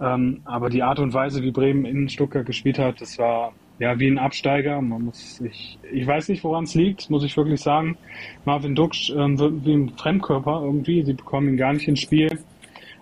Ähm, 0.00 0.40
aber 0.44 0.70
die 0.70 0.82
Art 0.82 0.98
und 0.98 1.14
Weise, 1.14 1.42
wie 1.42 1.50
Bremen 1.50 1.84
in 1.84 2.08
Stuttgart 2.08 2.46
gespielt 2.46 2.78
hat, 2.78 3.00
das 3.00 3.18
war 3.18 3.52
ja 3.78 3.98
wie 3.98 4.08
ein 4.08 4.18
Absteiger. 4.18 4.80
Man 4.80 5.06
muss 5.06 5.36
sich, 5.36 5.78
ich 5.92 6.06
weiß 6.06 6.28
nicht, 6.28 6.44
woran 6.44 6.64
es 6.64 6.74
liegt, 6.74 7.10
muss 7.10 7.24
ich 7.24 7.36
wirklich 7.36 7.60
sagen. 7.60 7.96
Marvin 8.44 8.74
Duksch 8.74 9.10
ähm, 9.10 9.38
wird 9.38 9.64
wie 9.64 9.74
ein 9.74 9.90
Fremdkörper 9.90 10.62
irgendwie. 10.62 11.02
Sie 11.04 11.14
bekommen 11.14 11.48
ihn 11.48 11.56
gar 11.56 11.72
nicht 11.72 11.88
ins 11.88 12.00
Spiel. 12.00 12.38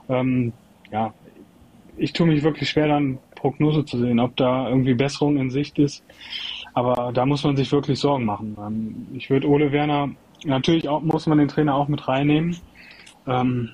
Ähm, 0.09 0.53
ja, 0.91 1.13
ich 1.97 2.13
tue 2.13 2.27
mich 2.27 2.43
wirklich 2.43 2.69
schwer, 2.71 2.89
dann 2.89 3.19
Prognose 3.35 3.85
zu 3.85 3.99
sehen, 3.99 4.21
ob 4.21 4.37
da 4.37 4.69
irgendwie 4.69 4.95
Besserung 4.95 5.39
in 5.39 5.51
Sicht 5.51 5.79
ist. 5.79 6.03
Aber 6.73 7.13
da 7.13 7.27
muss 7.27 7.45
man 7.45 7.57
sich 7.57 7.73
wirklich 7.73 7.99
Sorgen 7.99 8.25
machen. 8.25 8.57
Ähm, 8.61 9.07
ich 9.15 9.31
würde 9.31 9.49
Ole 9.49 9.73
Werner 9.73 10.11
Natürlich 10.45 10.89
auch, 10.89 11.03
muss 11.03 11.27
man 11.27 11.39
den 11.39 11.49
Trainer 11.49 11.75
auch 11.75 11.89
mit 11.89 12.07
reinnehmen. 12.09 12.57
Ähm, 13.27 13.71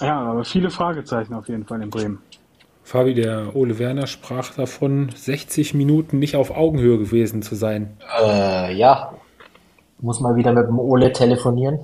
ja, 0.00 0.20
aber 0.20 0.44
viele 0.44 0.70
Fragezeichen 0.70 1.34
auf 1.34 1.48
jeden 1.48 1.64
Fall 1.64 1.82
in 1.82 1.90
Bremen. 1.90 2.18
Fabi, 2.82 3.14
der 3.14 3.56
Ole 3.56 3.78
Werner 3.78 4.06
sprach 4.06 4.54
davon, 4.54 5.10
60 5.14 5.72
Minuten 5.74 6.18
nicht 6.18 6.36
auf 6.36 6.50
Augenhöhe 6.50 6.98
gewesen 6.98 7.42
zu 7.42 7.54
sein. 7.54 7.96
Äh, 8.22 8.74
ja, 8.74 9.14
muss 10.00 10.20
mal 10.20 10.36
wieder 10.36 10.52
mit 10.52 10.66
dem 10.66 10.78
Ole 10.78 11.12
telefonieren. 11.12 11.80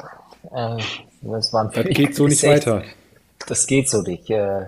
Äh, 0.53 0.77
das, 1.23 1.53
waren 1.53 1.71
das 1.73 1.85
geht 1.89 2.15
so 2.15 2.27
nicht 2.27 2.41
60, 2.41 2.73
weiter. 2.73 2.83
Das 3.47 3.67
geht 3.67 3.89
so 3.89 4.03
nicht. 4.03 4.29
Äh, 4.29 4.67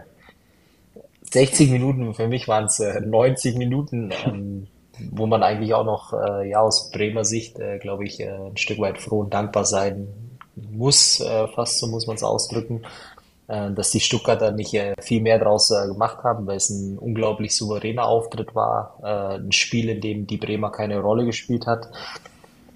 60 1.31 1.71
Minuten, 1.71 2.15
für 2.15 2.29
mich 2.29 2.49
waren 2.49 2.65
es 2.65 2.81
äh, 2.81 3.01
90 3.01 3.57
Minuten. 3.57 4.11
Ähm, 4.25 4.67
wo 5.11 5.27
man 5.27 5.43
eigentlich 5.43 5.75
auch 5.75 5.85
noch 5.85 6.13
äh, 6.13 6.51
ja 6.51 6.61
aus 6.61 6.91
Bremer 6.91 7.25
Sicht, 7.25 7.59
äh, 7.59 7.79
glaube 7.79 8.05
ich, 8.05 8.21
äh, 8.21 8.29
ein 8.29 8.57
Stück 8.57 8.79
weit 8.79 8.99
froh 8.99 9.21
und 9.21 9.35
dankbar 9.35 9.65
sein 9.65 10.09
muss, 10.55 11.21
äh, 11.21 11.49
fast 11.49 11.79
so 11.79 11.87
muss 11.87 12.07
man 12.07 12.17
es 12.17 12.23
ausdrücken, 12.23 12.83
äh, 12.83 12.89
dass 13.75 13.91
die 13.91 14.01
Stuttgarter 14.01 14.53
nicht 14.53 14.75
äh, 14.75 14.95
viel 15.01 15.21
mehr 15.21 15.39
draus 15.39 15.71
äh, 15.71 15.87
gemacht 15.87 16.19
haben, 16.25 16.47
weil 16.47 16.57
es 16.57 16.71
ein 16.71 16.99
unglaublich 16.99 17.57
souveräner 17.57 18.07
Auftritt 18.07 18.55
war, 18.55 18.99
äh, 19.03 19.39
ein 19.39 19.53
Spiel, 19.53 19.89
in 19.89 20.01
dem 20.01 20.27
die 20.27 20.39
Bremer 20.39 20.71
keine 20.71 21.01
Rolle 21.01 21.25
gespielt 21.25 21.67
hat. 21.67 21.91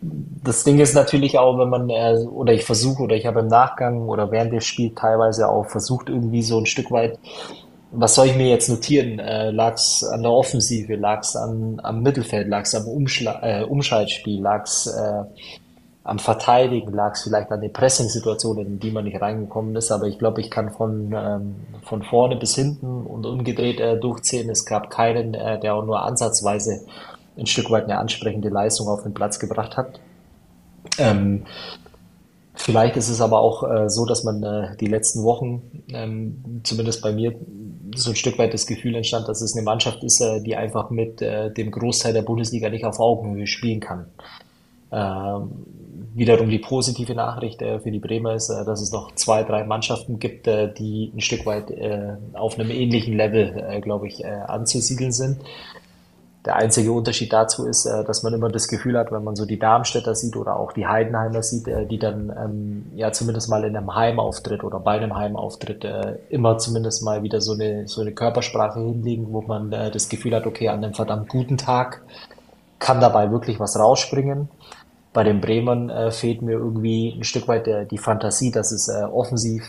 Das 0.00 0.64
Ding 0.64 0.78
ist 0.78 0.94
natürlich 0.94 1.38
auch, 1.38 1.58
wenn 1.58 1.70
man, 1.70 1.88
äh, 1.88 2.18
oder 2.30 2.52
ich 2.52 2.64
versuche, 2.64 3.02
oder 3.02 3.16
ich 3.16 3.26
habe 3.26 3.40
im 3.40 3.48
Nachgang 3.48 4.08
oder 4.08 4.30
während 4.30 4.52
des 4.52 4.64
Spiels 4.64 4.94
teilweise 4.94 5.48
auch 5.48 5.66
versucht, 5.66 6.08
irgendwie 6.08 6.42
so 6.42 6.58
ein 6.58 6.66
Stück 6.66 6.90
weit 6.90 7.18
was 7.92 8.14
soll 8.14 8.26
ich 8.26 8.36
mir 8.36 8.48
jetzt 8.48 8.68
notieren? 8.68 9.18
Äh, 9.18 9.50
lag 9.50 9.74
es 9.74 10.04
an 10.04 10.22
der 10.22 10.32
Offensive, 10.32 10.96
lag 10.96 11.20
es 11.20 11.36
am 11.36 12.02
Mittelfeld, 12.02 12.48
lag 12.48 12.62
es 12.62 12.74
am 12.74 12.86
Umschla 12.86 13.40
äh, 13.42 13.64
Umschaltspiel, 13.64 14.40
lag 14.40 14.64
es 14.64 14.86
äh, 14.86 15.22
am 16.06 16.20
Verteidigen, 16.20 16.92
lag 16.92 17.14
es 17.14 17.22
vielleicht 17.24 17.50
an 17.50 17.60
den 17.60 17.72
Pressing-Situationen, 17.72 18.66
in 18.66 18.78
die 18.78 18.92
man 18.92 19.04
nicht 19.04 19.20
reingekommen 19.20 19.74
ist. 19.74 19.90
Aber 19.90 20.06
ich 20.06 20.18
glaube, 20.18 20.40
ich 20.40 20.50
kann 20.50 20.70
von, 20.70 21.12
ähm, 21.12 21.56
von 21.82 22.02
vorne 22.02 22.36
bis 22.36 22.54
hinten 22.54 23.04
und 23.04 23.26
umgedreht 23.26 23.80
äh, 23.80 23.98
durchzählen. 23.98 24.48
Es 24.48 24.64
gab 24.64 24.88
keinen, 24.88 25.34
äh, 25.34 25.58
der 25.58 25.74
auch 25.74 25.84
nur 25.84 26.02
ansatzweise 26.02 26.86
ein 27.36 27.46
Stück 27.46 27.70
weit 27.70 27.84
eine 27.84 27.98
ansprechende 27.98 28.48
Leistung 28.48 28.88
auf 28.88 29.02
den 29.02 29.14
Platz 29.14 29.38
gebracht 29.38 29.76
hat. 29.76 30.00
Ähm, 30.98 31.42
Vielleicht 32.58 32.96
ist 32.96 33.10
es 33.10 33.20
aber 33.20 33.40
auch 33.40 33.70
äh, 33.70 33.90
so, 33.90 34.06
dass 34.06 34.24
man 34.24 34.42
äh, 34.42 34.76
die 34.80 34.86
letzten 34.86 35.22
Wochen, 35.24 35.84
ähm, 35.88 36.62
zumindest 36.62 37.02
bei 37.02 37.12
mir, 37.12 37.34
so 37.94 38.10
ein 38.10 38.16
Stück 38.16 38.38
weit 38.38 38.54
das 38.54 38.66
Gefühl 38.66 38.94
entstand, 38.94 39.28
dass 39.28 39.42
es 39.42 39.54
eine 39.54 39.62
Mannschaft 39.62 40.02
ist, 40.02 40.20
äh, 40.22 40.40
die 40.40 40.56
einfach 40.56 40.88
mit 40.88 41.20
äh, 41.20 41.52
dem 41.52 41.70
Großteil 41.70 42.14
der 42.14 42.22
Bundesliga 42.22 42.70
nicht 42.70 42.86
auf 42.86 42.98
Augenhöhe 42.98 43.46
spielen 43.46 43.80
kann. 43.80 44.06
Ähm, 44.90 45.66
wiederum 46.14 46.48
die 46.48 46.58
positive 46.58 47.14
Nachricht 47.14 47.62
äh, 47.62 47.80
für 47.80 47.90
die 47.90 47.98
Bremer 47.98 48.34
ist, 48.34 48.50
äh, 48.50 48.64
dass 48.64 48.80
es 48.80 48.92
noch 48.92 49.14
zwei, 49.14 49.42
drei 49.42 49.64
Mannschaften 49.64 50.18
gibt, 50.18 50.46
äh, 50.46 50.72
die 50.72 51.12
ein 51.14 51.20
Stück 51.20 51.46
weit 51.46 51.70
äh, 51.70 52.14
auf 52.34 52.58
einem 52.58 52.70
ähnlichen 52.70 53.16
Level, 53.16 53.64
äh, 53.68 53.80
glaube 53.80 54.08
ich, 54.08 54.24
äh, 54.24 54.28
anzusiedeln 54.28 55.12
sind. 55.12 55.38
Der 56.44 56.56
einzige 56.56 56.92
Unterschied 56.92 57.32
dazu 57.32 57.66
ist, 57.66 57.86
dass 57.86 58.22
man 58.22 58.32
immer 58.32 58.48
das 58.48 58.68
Gefühl 58.68 58.96
hat, 58.96 59.10
wenn 59.10 59.24
man 59.24 59.34
so 59.34 59.46
die 59.46 59.58
Darmstädter 59.58 60.14
sieht 60.14 60.36
oder 60.36 60.56
auch 60.60 60.70
die 60.70 60.86
Heidenheimer 60.86 61.42
sieht, 61.42 61.66
die 61.90 61.98
dann 61.98 62.32
ähm, 62.40 62.86
ja 62.94 63.10
zumindest 63.10 63.50
mal 63.50 63.64
in 63.64 63.76
einem 63.76 63.92
Heimauftritt 63.92 64.62
oder 64.62 64.78
bei 64.78 64.92
einem 64.92 65.16
Heimauftritt 65.16 65.84
äh, 65.84 66.18
immer 66.28 66.56
zumindest 66.58 67.02
mal 67.02 67.24
wieder 67.24 67.40
so 67.40 67.54
eine, 67.54 67.88
so 67.88 68.00
eine 68.00 68.12
Körpersprache 68.12 68.78
hinlegen, 68.78 69.32
wo 69.32 69.42
man 69.42 69.72
äh, 69.72 69.90
das 69.90 70.08
Gefühl 70.08 70.36
hat, 70.36 70.46
okay, 70.46 70.68
an 70.68 70.84
einem 70.84 70.94
verdammt 70.94 71.28
guten 71.28 71.56
Tag 71.56 72.02
kann 72.78 73.00
dabei 73.00 73.30
wirklich 73.30 73.58
was 73.58 73.78
rausspringen. 73.78 74.48
Bei 75.16 75.24
den 75.24 75.40
Bremern 75.40 75.88
äh, 75.88 76.10
fehlt 76.10 76.42
mir 76.42 76.58
irgendwie 76.58 77.14
ein 77.16 77.24
Stück 77.24 77.48
weit 77.48 77.66
der, 77.66 77.86
die 77.86 77.96
Fantasie, 77.96 78.50
dass 78.50 78.70
es 78.70 78.88
äh, 78.88 79.02
offensiv 79.02 79.62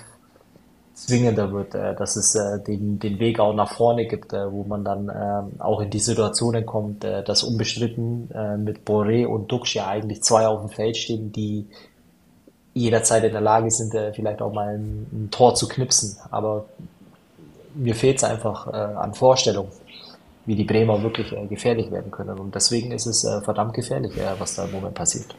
zwingender 0.94 1.54
wird, 1.54 1.74
äh, 1.74 1.96
dass 1.96 2.18
es 2.18 2.36
äh, 2.36 2.60
den, 2.62 3.00
den 3.00 3.18
Weg 3.20 3.40
auch 3.40 3.54
nach 3.54 3.72
vorne 3.72 4.08
gibt, 4.08 4.34
äh, 4.34 4.52
wo 4.52 4.66
man 4.66 4.84
dann 4.84 5.08
äh, 5.08 5.64
auch 5.64 5.80
in 5.80 5.90
die 5.90 6.00
Situationen 6.00 6.66
kommt, 6.66 7.06
äh, 7.06 7.24
dass 7.24 7.44
unbestritten 7.44 8.30
äh, 8.32 8.58
mit 8.58 8.86
Boré 8.86 9.26
und 9.26 9.50
Dux 9.50 9.74
ja 9.74 9.88
eigentlich 9.88 10.22
zwei 10.22 10.48
auf 10.48 10.60
dem 10.60 10.70
Feld 10.70 10.98
stehen, 10.98 11.32
die 11.32 11.66
jederzeit 12.74 13.24
in 13.24 13.32
der 13.32 13.40
Lage 13.40 13.72
sind, 13.72 13.96
äh, 13.96 14.12
vielleicht 14.12 14.42
auch 14.42 14.52
mal 14.52 14.76
ein, 14.76 15.08
ein 15.14 15.30
Tor 15.32 15.56
zu 15.56 15.70
knipsen. 15.70 16.18
Aber 16.30 16.66
mir 17.74 17.96
fehlt 17.96 18.18
es 18.18 18.26
einfach 18.26 18.68
äh, 18.68 18.76
an 18.76 19.14
Vorstellung, 19.14 19.70
wie 20.48 20.56
die 20.56 20.64
Bremer 20.64 21.04
wirklich 21.04 21.32
äh, 21.34 21.46
gefährlich 21.46 21.92
werden 21.92 22.10
können. 22.10 22.40
Und 22.40 22.56
deswegen 22.56 22.92
ist 22.92 23.06
es 23.06 23.24
äh, 23.24 23.42
verdammt 23.42 23.74
gefährlich, 23.76 24.18
äh, 24.18 24.40
was 24.40 24.56
da 24.56 24.66
im 24.66 24.72
Moment 24.72 24.96
passiert. 24.96 25.36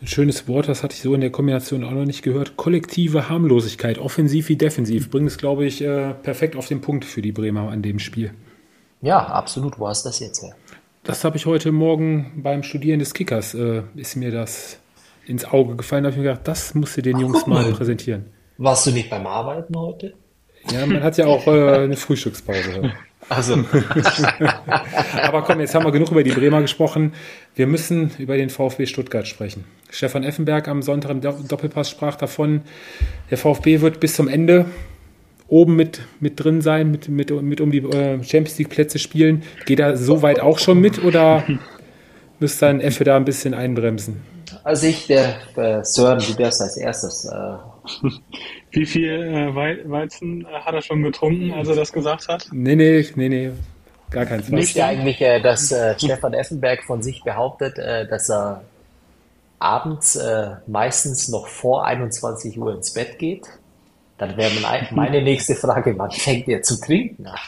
Ein 0.00 0.08
schönes 0.08 0.48
Wort, 0.48 0.68
das 0.68 0.82
hatte 0.82 0.94
ich 0.94 1.02
so 1.02 1.14
in 1.14 1.20
der 1.20 1.30
Kombination 1.30 1.84
auch 1.84 1.92
noch 1.92 2.04
nicht 2.04 2.22
gehört. 2.22 2.56
Kollektive 2.56 3.28
Harmlosigkeit, 3.28 3.98
offensiv 3.98 4.48
wie 4.48 4.56
defensiv, 4.56 5.10
bringt 5.10 5.28
es, 5.28 5.38
glaube 5.38 5.66
ich, 5.66 5.82
äh, 5.82 6.14
perfekt 6.14 6.56
auf 6.56 6.66
den 6.66 6.80
Punkt 6.80 7.04
für 7.04 7.22
die 7.22 7.32
Bremer 7.32 7.70
an 7.70 7.82
dem 7.82 7.98
Spiel. 7.98 8.32
Ja, 9.02 9.18
absolut. 9.18 9.78
Wo 9.78 9.86
hast 9.86 10.04
du 10.04 10.08
das 10.08 10.18
jetzt 10.20 10.42
her? 10.42 10.54
Das 11.04 11.22
habe 11.22 11.36
ich 11.36 11.44
heute 11.44 11.70
Morgen 11.70 12.32
beim 12.42 12.62
Studieren 12.62 12.98
des 12.98 13.12
Kickers, 13.12 13.54
äh, 13.54 13.82
ist 13.94 14.16
mir 14.16 14.30
das 14.30 14.78
ins 15.26 15.44
Auge 15.44 15.76
gefallen. 15.76 16.04
Da 16.04 16.08
habe 16.08 16.16
ich 16.16 16.22
mir 16.22 16.30
gedacht, 16.30 16.48
das 16.48 16.74
musst 16.74 16.96
du 16.96 17.02
den 17.02 17.18
Jungs 17.18 17.46
mal 17.46 17.64
präsentieren. 17.72 18.24
Warst 18.56 18.86
du 18.86 18.90
nicht 18.90 19.10
beim 19.10 19.26
Arbeiten 19.26 19.76
heute? 19.76 20.14
Ja, 20.72 20.86
man 20.86 21.02
hat 21.02 21.18
ja 21.18 21.26
auch 21.26 21.46
äh, 21.46 21.84
eine 21.84 21.96
Frühstückspause. 21.96 22.92
Also, 23.28 23.54
Aber 25.22 25.42
komm, 25.42 25.60
jetzt 25.60 25.74
haben 25.74 25.84
wir 25.84 25.92
genug 25.92 26.10
über 26.10 26.22
die 26.22 26.32
Bremer 26.32 26.60
gesprochen. 26.60 27.12
Wir 27.54 27.66
müssen 27.66 28.10
über 28.18 28.36
den 28.36 28.50
VfB 28.50 28.86
Stuttgart 28.86 29.26
sprechen. 29.26 29.64
Stefan 29.90 30.24
Effenberg 30.24 30.68
am 30.68 30.82
Sonntag 30.82 31.10
im 31.10 31.20
Doppelpass 31.20 31.90
sprach 31.90 32.16
davon, 32.16 32.62
der 33.30 33.38
VfB 33.38 33.80
wird 33.80 34.00
bis 34.00 34.14
zum 34.14 34.28
Ende 34.28 34.66
oben 35.48 35.76
mit, 35.76 36.00
mit 36.20 36.42
drin 36.42 36.62
sein, 36.62 36.90
mit, 36.90 37.08
mit, 37.08 37.30
mit 37.30 37.60
um 37.60 37.70
die 37.70 37.78
äh, 37.78 38.22
Champions 38.22 38.58
League 38.58 38.70
Plätze 38.70 38.98
spielen. 38.98 39.42
Geht 39.66 39.80
er 39.80 39.96
so 39.96 40.22
weit 40.22 40.40
auch 40.40 40.58
schon 40.58 40.80
mit 40.80 41.02
oder 41.02 41.44
müsste 42.40 42.66
dann 42.66 42.80
Effe 42.80 43.04
da 43.04 43.16
ein 43.16 43.24
bisschen 43.24 43.54
einbremsen? 43.54 44.33
Also 44.64 44.86
ich, 44.86 45.06
der 45.06 45.36
äh, 45.56 45.84
Sören, 45.84 46.18
du 46.18 46.32
darfst 46.34 46.60
als 46.60 46.76
erstes. 46.76 47.24
Äh, 47.26 47.56
Wie 48.72 48.86
viel 48.86 49.10
äh, 49.10 49.54
Wei- 49.54 49.78
Weizen 49.84 50.42
äh, 50.46 50.46
hat 50.60 50.74
er 50.74 50.82
schon 50.82 51.02
getrunken, 51.02 51.52
als 51.52 51.68
er 51.68 51.76
das 51.76 51.92
gesagt 51.92 52.26
hat? 52.28 52.48
Nee, 52.50 52.74
nee, 52.74 53.06
nee, 53.14 53.28
nee. 53.28 53.52
Gar 54.10 54.26
kein 54.26 54.42
Fall. 54.42 54.58
wisst 54.58 54.76
ihr 54.76 54.86
eigentlich, 54.86 55.20
äh, 55.20 55.40
dass 55.40 55.70
äh, 55.72 55.94
Stefan 55.98 56.34
Effenberg 56.34 56.82
von 56.84 57.02
sich 57.02 57.22
behauptet, 57.22 57.78
äh, 57.78 58.06
dass 58.08 58.28
er 58.30 58.62
abends 59.58 60.16
äh, 60.16 60.50
meistens 60.66 61.28
noch 61.28 61.46
vor 61.46 61.84
21 61.86 62.58
Uhr 62.58 62.74
ins 62.74 62.92
Bett 62.92 63.18
geht? 63.18 63.46
Dann 64.18 64.36
wäre 64.36 64.52
mein- 64.60 64.86
meine 64.92 65.22
nächste 65.22 65.54
Frage, 65.56 65.94
wann 65.98 66.10
fängt 66.12 66.48
er 66.48 66.62
zu 66.62 66.80
trinken 66.80 67.26
an? 67.26 67.38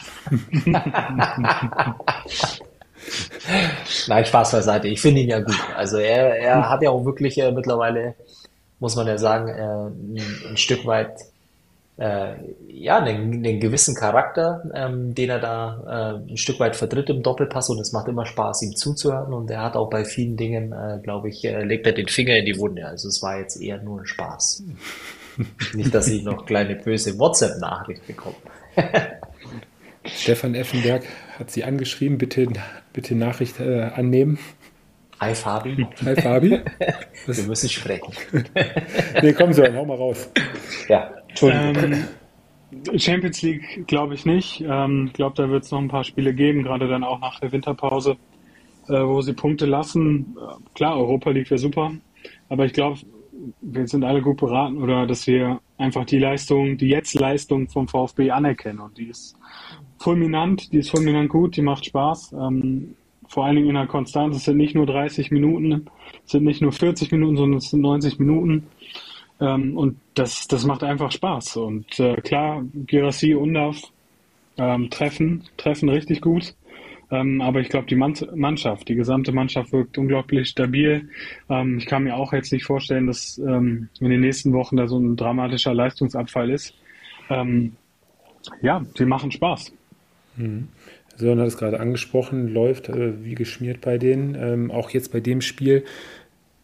Nein, 4.07 4.25
Spaß 4.25 4.51
beiseite. 4.51 4.87
Ich 4.87 5.01
finde 5.01 5.21
ihn 5.21 5.29
ja 5.29 5.39
gut. 5.39 5.55
Also 5.75 5.97
er, 5.97 6.37
er 6.37 6.69
hat 6.69 6.81
ja 6.81 6.89
auch 6.89 7.05
wirklich 7.05 7.37
äh, 7.37 7.51
mittlerweile, 7.51 8.15
muss 8.79 8.95
man 8.95 9.07
ja 9.07 9.17
sagen, 9.17 9.47
äh, 9.49 10.21
ein, 10.21 10.51
ein 10.51 10.57
Stück 10.57 10.85
weit 10.85 11.13
äh, 11.97 12.35
ja, 12.67 12.99
einen, 12.99 13.33
einen 13.33 13.59
gewissen 13.59 13.95
Charakter, 13.95 14.63
ähm, 14.73 15.15
den 15.15 15.29
er 15.29 15.39
da 15.39 16.19
äh, 16.27 16.31
ein 16.31 16.37
Stück 16.37 16.59
weit 16.59 16.75
vertritt 16.75 17.09
im 17.09 17.23
Doppelpass 17.23 17.69
und 17.69 17.79
es 17.79 17.91
macht 17.91 18.07
immer 18.07 18.25
Spaß, 18.25 18.61
ihm 18.61 18.75
zuzuhören 18.75 19.33
und 19.33 19.49
er 19.49 19.63
hat 19.63 19.75
auch 19.75 19.89
bei 19.89 20.05
vielen 20.05 20.37
Dingen, 20.37 20.73
äh, 20.73 20.99
glaube 21.01 21.29
ich, 21.29 21.43
äh, 21.43 21.63
legt 21.63 21.87
er 21.87 21.93
den 21.93 22.07
Finger 22.07 22.35
in 22.35 22.45
die 22.45 22.57
Wunde. 22.59 22.85
Also 22.85 23.07
es 23.07 23.23
war 23.23 23.39
jetzt 23.39 23.59
eher 23.59 23.81
nur 23.81 24.01
ein 24.01 24.05
Spaß. 24.05 24.63
Nicht, 25.73 25.93
dass 25.93 26.07
ich 26.07 26.23
noch 26.23 26.45
kleine 26.45 26.75
böse 26.75 27.17
WhatsApp-Nachricht 27.17 28.05
bekomme. 28.05 28.35
Stefan 30.05 30.55
Effenberg 30.55 31.03
hat 31.37 31.51
sie 31.51 31.63
angeschrieben, 31.63 32.17
bitte, 32.17 32.47
bitte 32.97 33.13
Nachricht 33.13 33.59
äh, 33.59 33.91
annehmen. 33.95 34.39
Hi 35.19 35.35
Fabi, 35.35 35.85
Hi 36.03 36.15
Fabi. 36.15 36.49
wir 37.27 37.43
müssen 37.43 37.69
sprechen. 37.69 38.11
Nee, 39.21 39.33
komm 39.33 39.53
so, 39.53 39.63
hau 39.63 39.85
mal 39.85 39.97
raus. 39.97 40.27
Ja, 40.89 41.11
Entschuldigung. 41.27 41.75
Ähm, 41.75 42.99
Champions 42.99 43.43
League 43.43 43.85
glaube 43.85 44.15
ich 44.15 44.25
nicht. 44.25 44.65
Ähm, 44.67 45.05
Ich 45.07 45.13
glaube, 45.13 45.35
da 45.35 45.47
wird 45.47 45.63
es 45.63 45.69
noch 45.69 45.77
ein 45.77 45.89
paar 45.89 46.03
Spiele 46.03 46.33
geben, 46.33 46.63
gerade 46.63 46.87
dann 46.87 47.03
auch 47.03 47.19
nach 47.19 47.39
der 47.39 47.51
Winterpause, 47.51 48.17
äh, 48.87 48.93
wo 48.93 49.21
sie 49.21 49.33
Punkte 49.33 49.67
lassen. 49.67 50.35
Äh, 50.35 50.55
Klar, 50.73 50.97
Europa 50.97 51.29
League 51.29 51.51
wäre 51.51 51.59
super, 51.59 51.91
aber 52.49 52.65
ich 52.65 52.73
glaube, 52.73 52.97
wir 53.61 53.87
sind 53.87 54.03
alle 54.03 54.23
gut 54.23 54.37
beraten 54.37 54.81
oder 54.81 55.05
dass 55.05 55.27
wir 55.27 55.59
einfach 55.77 56.05
die 56.05 56.17
Leistung, 56.17 56.79
die 56.79 56.87
Jetzt-Leistung 56.87 57.69
vom 57.69 57.87
VfB 57.87 58.31
anerkennen 58.31 58.79
und 58.79 58.97
die 58.97 59.09
ist 59.09 59.35
fulminant, 59.99 60.71
die 60.71 60.79
ist 60.79 60.91
fulminant 60.91 61.29
gut, 61.29 61.55
die 61.55 61.61
macht 61.61 61.85
Spaß. 61.85 62.33
Ähm, 62.33 62.95
vor 63.27 63.45
allen 63.45 63.55
Dingen 63.55 63.69
in 63.69 63.75
der 63.75 63.87
Konstanz. 63.87 64.35
Es 64.37 64.45
sind 64.45 64.57
nicht 64.57 64.75
nur 64.75 64.85
30 64.85 65.31
Minuten, 65.31 65.87
es 66.25 66.31
sind 66.31 66.43
nicht 66.43 66.61
nur 66.61 66.71
40 66.71 67.11
Minuten, 67.11 67.37
sondern 67.37 67.57
es 67.57 67.69
sind 67.69 67.81
90 67.81 68.19
Minuten. 68.19 68.67
Ähm, 69.39 69.77
und 69.77 69.99
das, 70.15 70.47
das 70.47 70.65
macht 70.65 70.83
einfach 70.83 71.11
Spaß. 71.11 71.57
Und 71.57 71.99
äh, 71.99 72.15
klar, 72.21 72.63
Girassi 72.73 73.33
und 73.35 73.49
Undav 73.49 73.81
ähm, 74.57 74.89
treffen, 74.89 75.43
treffen 75.57 75.89
richtig 75.89 76.21
gut. 76.21 76.55
Ähm, 77.09 77.39
aber 77.41 77.61
ich 77.61 77.69
glaube, 77.69 77.87
die 77.87 77.95
Mann 77.95 78.15
Mannschaft, 78.35 78.89
die 78.89 78.95
gesamte 78.95 79.31
Mannschaft 79.31 79.71
wirkt 79.71 79.97
unglaublich 79.97 80.49
stabil. 80.49 81.09
Ähm, 81.49 81.77
ich 81.77 81.85
kann 81.85 82.03
mir 82.03 82.15
auch 82.15 82.33
jetzt 82.33 82.51
nicht 82.51 82.65
vorstellen, 82.65 83.07
dass 83.07 83.37
ähm, 83.37 83.89
in 83.99 84.09
den 84.09 84.21
nächsten 84.21 84.53
Wochen 84.53 84.75
da 84.75 84.87
so 84.87 84.97
ein 84.97 85.15
dramatischer 85.15 85.73
Leistungsabfall 85.73 86.49
ist. 86.49 86.73
Ähm, 87.29 87.75
ja, 88.61 88.83
sie 88.97 89.05
machen 89.05 89.31
Spaß. 89.31 89.73
Sören 91.15 91.39
hat 91.39 91.47
es 91.47 91.57
gerade 91.57 91.79
angesprochen, 91.79 92.47
läuft 92.47 92.89
äh, 92.89 93.23
wie 93.23 93.35
geschmiert 93.35 93.81
bei 93.81 93.97
denen. 93.97 94.35
Ähm, 94.35 94.71
auch 94.71 94.91
jetzt 94.91 95.11
bei 95.11 95.19
dem 95.19 95.41
Spiel 95.41 95.83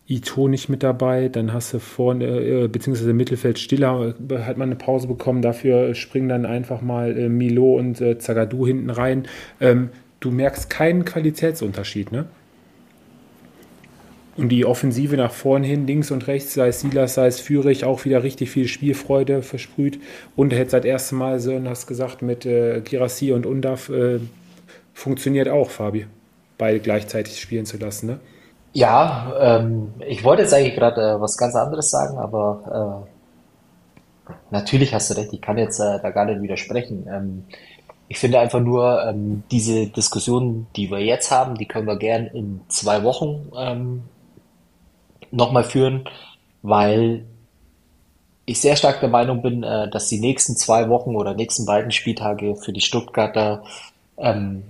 Ito 0.05 0.47
nicht 0.47 0.69
mit 0.69 0.83
dabei, 0.83 1.29
dann 1.29 1.53
hast 1.53 1.73
du 1.73 1.79
vorne, 1.79 2.25
äh, 2.25 2.67
beziehungsweise 2.67 3.11
im 3.11 3.17
Mittelfeld 3.17 3.57
Stiller, 3.57 4.13
äh, 4.29 4.39
hat 4.39 4.57
man 4.57 4.69
eine 4.69 4.75
Pause 4.75 5.07
bekommen, 5.07 5.41
dafür 5.41 5.95
springen 5.95 6.29
dann 6.29 6.45
einfach 6.45 6.81
mal 6.81 7.17
äh, 7.17 7.29
Milo 7.29 7.77
und 7.77 8.01
äh, 8.01 8.17
Zagadou 8.17 8.67
hinten 8.67 8.89
rein. 8.89 9.27
Ähm, 9.61 9.89
du 10.19 10.29
merkst 10.29 10.69
keinen 10.69 11.05
Qualitätsunterschied, 11.05 12.11
ne? 12.11 12.25
Und 14.35 14.49
die 14.49 14.65
Offensive 14.65 15.15
nach 15.15 15.31
vorn 15.31 15.63
hin, 15.63 15.85
links 15.85 16.09
und 16.09 16.27
rechts, 16.27 16.55
sei 16.55 16.69
es 16.69 16.81
Silas, 16.81 17.13
sei 17.13 17.27
es 17.27 17.39
Führig, 17.39 17.85
auch 17.85 18.03
wieder 18.03 18.23
richtig 18.23 18.49
viel 18.49 18.67
Spielfreude 18.67 19.43
versprüht. 19.43 19.99
Und 20.35 20.53
hat 20.53 20.71
seit 20.71 20.85
erstem 20.85 21.19
Mal, 21.19 21.39
Sören, 21.39 21.69
hast 21.69 21.85
gesagt, 21.85 22.23
mit 22.23 22.45
äh, 22.45 22.81
Girassi 22.81 23.31
und 23.31 23.45
Undav 23.45 23.89
äh, 23.89 24.19
funktioniert 24.93 25.49
auch, 25.49 25.69
Fabi, 25.69 26.07
beide 26.57 26.79
gleichzeitig 26.79 27.39
spielen 27.39 27.65
zu 27.65 27.77
lassen, 27.77 28.07
ne? 28.07 28.19
Ja, 28.75 29.33
ähm, 29.39 29.93
ich 30.07 30.23
wollte 30.23 30.41
jetzt 30.41 30.53
eigentlich 30.53 30.73
gerade 30.73 30.99
äh, 30.99 31.21
was 31.21 31.37
ganz 31.37 31.55
anderes 31.55 31.91
sagen, 31.91 32.17
aber 32.17 33.05
äh, 34.27 34.31
natürlich 34.49 34.95
hast 34.95 35.11
du 35.11 35.13
recht, 35.17 35.31
ich 35.31 35.41
kann 35.41 35.59
jetzt 35.59 35.79
äh, 35.79 35.99
da 36.01 36.09
gar 36.09 36.25
nicht 36.25 36.41
widersprechen. 36.41 37.05
Ähm, 37.07 37.43
ich 38.07 38.17
finde 38.17 38.39
einfach 38.39 38.59
nur, 38.59 39.03
ähm, 39.07 39.43
diese 39.51 39.87
Diskussion, 39.87 40.65
die 40.75 40.89
wir 40.89 40.99
jetzt 40.99 41.29
haben, 41.29 41.55
die 41.55 41.67
können 41.67 41.85
wir 41.85 41.97
gern 41.97 42.25
in 42.25 42.61
zwei 42.67 43.03
Wochen 43.03 43.51
ähm, 43.55 44.03
nochmal 45.33 45.63
führen, 45.63 46.07
weil 46.61 47.25
ich 48.45 48.59
sehr 48.61 48.75
stark 48.75 48.99
der 48.99 49.09
Meinung 49.09 49.41
bin, 49.41 49.63
äh, 49.63 49.89
dass 49.89 50.07
die 50.07 50.19
nächsten 50.19 50.55
zwei 50.55 50.89
Wochen 50.89 51.15
oder 51.15 51.33
nächsten 51.33 51.65
beiden 51.65 51.91
Spieltage 51.91 52.55
für 52.55 52.73
die 52.73 52.81
Stuttgarter 52.81 53.63
ähm, 54.17 54.63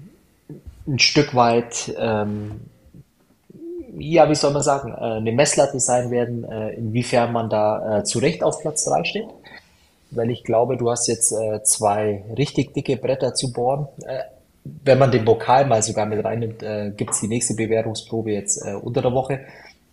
ein 0.88 0.99
Stück 0.99 1.34
weit 1.34 1.93
ähm, 1.97 2.61
ja, 3.97 4.30
wie 4.30 4.36
soll 4.36 4.51
man 4.51 4.61
sagen, 4.61 4.91
äh, 4.91 5.18
eine 5.18 5.32
Messlatte 5.32 5.80
sein 5.80 6.11
werden, 6.11 6.43
äh, 6.43 6.72
inwiefern 6.72 7.32
man 7.32 7.49
da 7.49 7.99
äh, 7.99 8.03
zu 8.03 8.20
Recht 8.20 8.43
auf 8.43 8.59
Platz 8.61 8.86
3 8.86 9.03
steht. 9.03 9.28
Weil 10.11 10.30
ich 10.30 10.43
glaube, 10.43 10.78
du 10.78 10.89
hast 10.91 11.07
jetzt 11.07 11.32
äh, 11.32 11.64
zwei 11.64 12.24
richtig 12.38 12.74
dicke 12.74 12.97
Bretter 12.97 13.34
zu 13.34 13.51
bohren. 13.51 13.88
Äh, 14.05 14.20
wenn 14.64 14.97
man 14.97 15.11
den 15.11 15.26
Pokal 15.26 15.66
mal 15.66 15.84
sogar 15.84 16.05
mit 16.05 16.24
reinnimmt, 16.24 16.64
äh, 16.64 16.91
gibt's 16.95 17.20
die 17.20 17.28
nächste 17.28 17.55
Bewertungsprobe 17.55 18.32
jetzt 18.32 18.64
unter 18.82 19.01
der 19.01 19.11
Woche. 19.11 19.41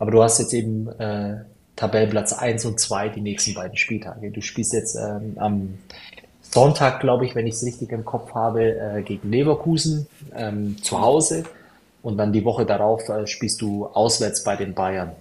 Aber 0.01 0.11
du 0.11 0.23
hast 0.23 0.39
jetzt 0.39 0.55
eben 0.55 0.89
äh, 0.99 1.37
Tabellenplatz 1.77 2.33
1 2.33 2.65
und 2.65 2.81
2 2.81 3.11
die 3.11 3.21
nächsten 3.21 3.55
beiden 3.55 3.77
Spieltage. 3.77 4.31
Du 4.31 4.41
spielst 4.41 4.73
jetzt 4.73 4.97
ähm, 4.97 5.35
am 5.37 5.79
Sonntag, 6.41 7.01
glaube 7.01 7.27
ich, 7.27 7.35
wenn 7.35 7.47
ich 7.47 7.55
es 7.55 7.65
richtig 7.65 7.93
im 7.93 8.05
Kopf 8.05 8.35
habe, 8.35 8.77
äh, 8.77 9.03
gegen 9.03 9.31
Leverkusen 9.31 10.09
ähm, 10.35 10.77
zu 10.83 11.01
Hause. 11.01 11.45
und 12.03 12.17
dann 12.17 12.33
die 12.33 12.47
Woche 12.47 12.65
darauf 12.65 13.07
äh, 13.11 13.27
spielst 13.27 13.61
du 13.61 13.87
auswärts 13.87 14.43
bei 14.43 14.57
den 14.57 14.75
Bayern. 14.75 15.13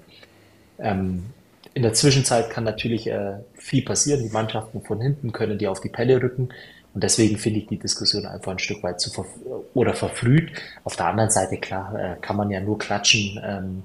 Ähm, 0.80 1.26
in 1.74 1.84
der 1.84 1.94
Zwischenzeit 1.94 2.50
kann 2.50 2.64
natürlich 2.64 3.08
äh, 3.08 3.34
viel 3.56 3.84
passieren. 3.84 4.24
Die 4.24 4.30
Mannschaften 4.30 4.82
von 4.82 5.02
hinten 5.02 5.34
können 5.34 5.58
dir 5.58 5.72
auf 5.72 5.82
die 5.82 5.90
Pelle 5.90 6.22
rücken. 6.22 6.50
Und 6.94 7.04
deswegen 7.04 7.38
finde 7.38 7.60
ich 7.60 7.68
die 7.68 7.78
Diskussion 7.78 8.26
einfach 8.26 8.54
ein 8.54 8.60
Stück 8.60 8.82
weit 8.82 9.02
zu 9.02 9.12
ver 9.12 9.26
oder 9.74 9.94
verfrüht. 9.94 10.52
Auf 10.86 10.96
der 10.96 11.08
anderen 11.08 11.30
Seite, 11.30 11.58
klar, 11.58 11.94
äh, 12.00 12.16
kann 12.22 12.38
man 12.38 12.50
ja 12.50 12.62
nur 12.62 12.80
klatschen 12.80 13.42
ähm, 13.44 13.84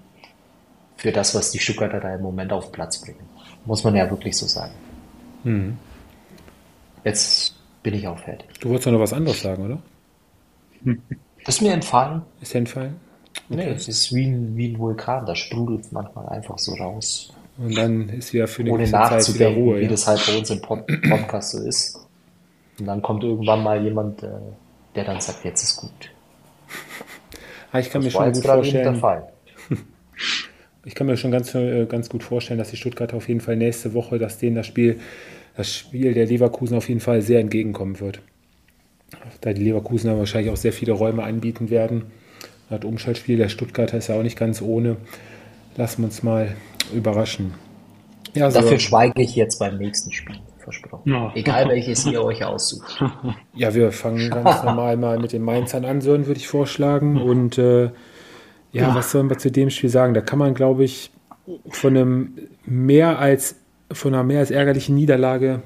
für 0.97 1.13
das, 1.13 1.35
was 1.35 1.51
die 1.51 1.59
Stuttgarter 1.59 2.01
da 2.01 2.15
im 2.15 2.23
Moment 2.23 2.53
auf 2.53 2.67
den 2.67 2.73
Platz 2.73 2.99
bringen. 3.01 3.29
Muss 3.65 3.85
man 3.85 3.95
ja 3.95 4.09
wirklich 4.11 4.37
so 4.37 4.47
sagen. 4.47 4.73
Mhm. 5.45 5.79
Jetzt 7.05 7.55
bin 7.83 7.95
ich 7.95 8.07
auch 8.07 8.19
fertig. 8.19 8.49
Du 8.61 8.71
wolltest 8.71 8.89
noch 8.89 9.01
was 9.01 9.13
anderes 9.13 9.41
sagen, 9.41 9.65
oder? 9.65 9.79
Das 11.45 11.55
ist 11.57 11.61
mir 11.61 11.73
entfallen. 11.73 12.23
Ist 12.41 12.55
dir 12.55 12.59
entfallen? 12.59 12.97
Okay. 13.51 13.57
Nee, 13.57 13.69
es 13.71 13.89
ist 13.89 14.15
wie 14.15 14.27
ein, 14.27 14.57
wie 14.57 14.69
ein 14.69 14.79
Vulkan, 14.79 15.27
da 15.27 15.35
sprudelt 15.35 15.93
manchmal 15.93 16.29
einfach 16.29 16.59
so 16.59 16.75
raus. 16.75 17.33
Und 17.59 17.77
dann 17.77 18.09
ist 18.09 18.33
wieder 18.33 18.49
für 18.49 18.63
eine 18.63 18.73
Ohne 18.73 18.85
Zeit 18.85 19.35
wieder 19.35 19.49
Ruhe. 19.49 19.79
Wie 19.79 19.85
ja. 19.85 19.89
das 19.89 20.07
halt 20.07 20.25
bei 20.27 20.39
uns 20.39 20.51
im 20.51 20.61
Pod 20.61 20.87
Podcast 21.09 21.51
so 21.51 21.61
ist. 21.61 21.99
Und 22.79 22.87
dann 22.87 23.03
kommt 23.03 23.23
irgendwann 23.23 23.63
mal 23.63 23.83
jemand, 23.83 24.23
äh, 24.23 24.29
der 24.95 25.05
dann 25.05 25.21
sagt, 25.21 25.45
jetzt 25.45 25.63
ist 25.63 25.77
gut. 25.77 25.91
Ah, 27.71 27.79
ich 27.79 27.91
kann 27.91 28.03
das 28.03 28.13
mir 28.13 28.19
schon 28.19 28.33
gut 28.33 28.45
vorstellen. 28.45 29.03
Ich 30.85 30.95
kann 30.95 31.07
mir 31.07 31.17
schon 31.17 31.31
ganz, 31.31 31.55
äh, 31.55 31.87
ganz 31.87 32.09
gut 32.09 32.23
vorstellen, 32.23 32.59
dass 32.59 32.71
die 32.71 32.77
Stuttgarter 32.77 33.17
auf 33.17 33.29
jeden 33.29 33.41
Fall 33.41 33.57
nächste 33.57 33.95
Woche, 33.95 34.19
dass 34.19 34.39
denen 34.39 34.57
das 34.57 34.67
Spiel, 34.67 35.01
das 35.57 35.75
Spiel 35.75 36.15
der 36.15 36.27
Leverkusen 36.27 36.77
auf 36.77 36.89
jeden 36.89 37.01
Fall 37.01 37.23
sehr 37.23 37.41
entgegenkommen 37.41 38.01
wird. 38.01 38.21
Da 39.41 39.53
die 39.53 39.63
Leverkusener 39.63 40.19
wahrscheinlich 40.19 40.53
auch 40.53 40.57
sehr 40.57 40.73
viele 40.73 40.93
Räume 40.93 41.23
anbieten 41.23 41.71
werden. 41.71 42.05
Das 42.69 42.85
Umschaltspiel 42.85 43.37
der 43.37 43.49
Stuttgarter 43.49 43.99
ist 43.99 44.09
ja 44.09 44.19
auch 44.19 44.23
nicht 44.23 44.39
ganz 44.39 44.61
ohne. 44.61 44.97
Lassen 45.77 46.03
wir 46.03 46.07
uns 46.07 46.23
mal 46.23 46.55
überraschen. 46.95 47.55
Ja, 48.35 48.51
so. 48.51 48.61
Dafür 48.61 48.79
schweige 48.79 49.23
ich 49.23 49.37
jetzt 49.37 49.59
beim 49.59 49.79
nächsten 49.79 50.13
Spiel. 50.13 50.37
Versprochen. 50.59 51.13
Ja. 51.13 51.31
Egal 51.35 51.69
welches 51.69 52.07
ihr 52.07 52.25
euch 52.25 52.43
aussucht. 52.43 53.03
Ja, 53.55 53.75
wir 53.75 53.93
fangen 53.93 54.31
ganz 54.31 54.63
normal 54.65 54.97
mal 54.97 55.19
mit 55.19 55.33
den 55.33 55.43
Mainzern 55.43 55.85
an, 55.85 56.01
Sören, 56.01 56.27
würde 56.27 56.41
ich 56.41 56.49
vorschlagen. 56.49 57.21
Und 57.21 57.59
äh, 57.59 57.91
ja, 58.75 58.95
was 58.95 59.11
sollen 59.11 59.29
wir 59.31 59.39
zu 59.39 59.51
dem 59.51 59.71
Spiel 59.71 59.91
sagen? 59.91 60.15
Da 60.15 60.21
kann 60.21 60.39
man, 60.39 60.55
glaube 60.55 60.85
ich, 60.85 61.11
von 61.71 61.97
einem 61.97 62.39
mehr 62.65 63.19
als 63.19 63.57
von 63.93 64.15
einer 64.15 64.25
mehr 64.25 64.41
als 64.41 64.51
ärgerlichen 64.51 64.95
Niederlage 64.95 65.63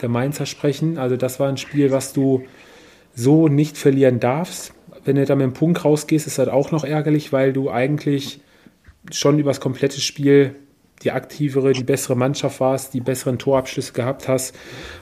der 0.00 0.08
Mainzer 0.08 0.46
sprechen. 0.46 0.98
Also 0.98 1.16
das 1.16 1.40
war 1.40 1.48
ein 1.48 1.56
Spiel, 1.56 1.90
was 1.90 2.12
du 2.12 2.44
so 3.14 3.48
nicht 3.48 3.76
verlieren 3.76 4.20
darfst. 4.20 4.72
Wenn 5.04 5.16
du 5.16 5.24
da 5.24 5.34
mit 5.34 5.44
dem 5.44 5.52
Punkt 5.52 5.84
rausgehst, 5.84 6.26
ist 6.26 6.38
das 6.38 6.48
auch 6.48 6.70
noch 6.70 6.84
ärgerlich, 6.84 7.32
weil 7.32 7.52
du 7.52 7.70
eigentlich 7.70 8.40
schon 9.10 9.38
über 9.38 9.50
das 9.50 9.60
komplette 9.60 10.00
Spiel 10.00 10.54
die 11.04 11.12
aktivere, 11.12 11.72
die 11.72 11.84
bessere 11.84 12.16
Mannschaft 12.16 12.60
warst, 12.60 12.94
die 12.94 13.00
besseren 13.00 13.38
Torabschlüsse 13.38 13.92
gehabt 13.92 14.28
hast. 14.28 14.54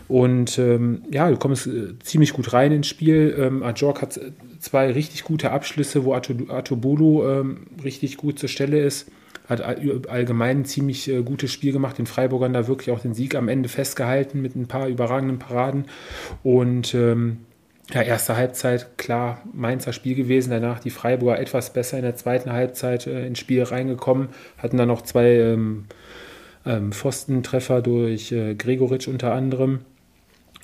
Und 0.08 0.58
ähm, 0.58 1.02
ja, 1.10 1.30
du 1.30 1.36
kommst 1.36 1.66
äh, 1.66 1.98
ziemlich 2.00 2.32
gut 2.32 2.52
rein 2.52 2.72
ins 2.72 2.88
Spiel. 2.88 3.34
Ähm, 3.38 3.62
Ajork 3.62 4.02
hat 4.02 4.20
zwei 4.58 4.90
richtig 4.90 5.24
gute 5.24 5.50
Abschlüsse, 5.50 6.04
wo 6.04 6.14
Atobulu 6.14 7.26
ähm, 7.26 7.66
richtig 7.84 8.16
gut 8.16 8.38
zur 8.38 8.48
Stelle 8.48 8.80
ist. 8.80 9.10
Hat 9.48 9.60
allgemein 9.62 10.60
ein 10.60 10.64
ziemlich 10.64 11.08
äh, 11.08 11.22
gutes 11.22 11.52
Spiel 11.52 11.72
gemacht, 11.72 11.98
den 11.98 12.06
Freiburgern 12.06 12.52
da 12.52 12.68
wirklich 12.68 12.94
auch 12.94 13.00
den 13.00 13.14
Sieg 13.14 13.34
am 13.34 13.48
Ende 13.48 13.68
festgehalten 13.68 14.40
mit 14.40 14.54
ein 14.54 14.68
paar 14.68 14.86
überragenden 14.86 15.38
Paraden. 15.38 15.86
Und 16.42 16.94
ähm, 16.94 17.38
ja, 17.92 18.02
erste 18.02 18.36
Halbzeit, 18.36 18.98
klar, 18.98 19.42
Mainzer 19.52 19.92
Spiel 19.92 20.14
gewesen. 20.14 20.50
Danach 20.50 20.80
die 20.80 20.90
Freiburger 20.90 21.38
etwas 21.38 21.72
besser 21.72 21.96
in 21.96 22.04
der 22.04 22.16
zweiten 22.16 22.52
Halbzeit 22.52 23.06
äh, 23.06 23.26
ins 23.26 23.38
Spiel 23.38 23.62
reingekommen. 23.62 24.28
Hatten 24.58 24.76
dann 24.76 24.88
noch 24.88 25.02
zwei 25.02 25.30
ähm, 25.36 25.86
ähm, 26.66 26.92
Pfostentreffer 26.92 27.82
durch 27.82 28.32
äh, 28.32 28.54
Gregoritsch 28.54 29.08
unter 29.08 29.32
anderem. 29.32 29.80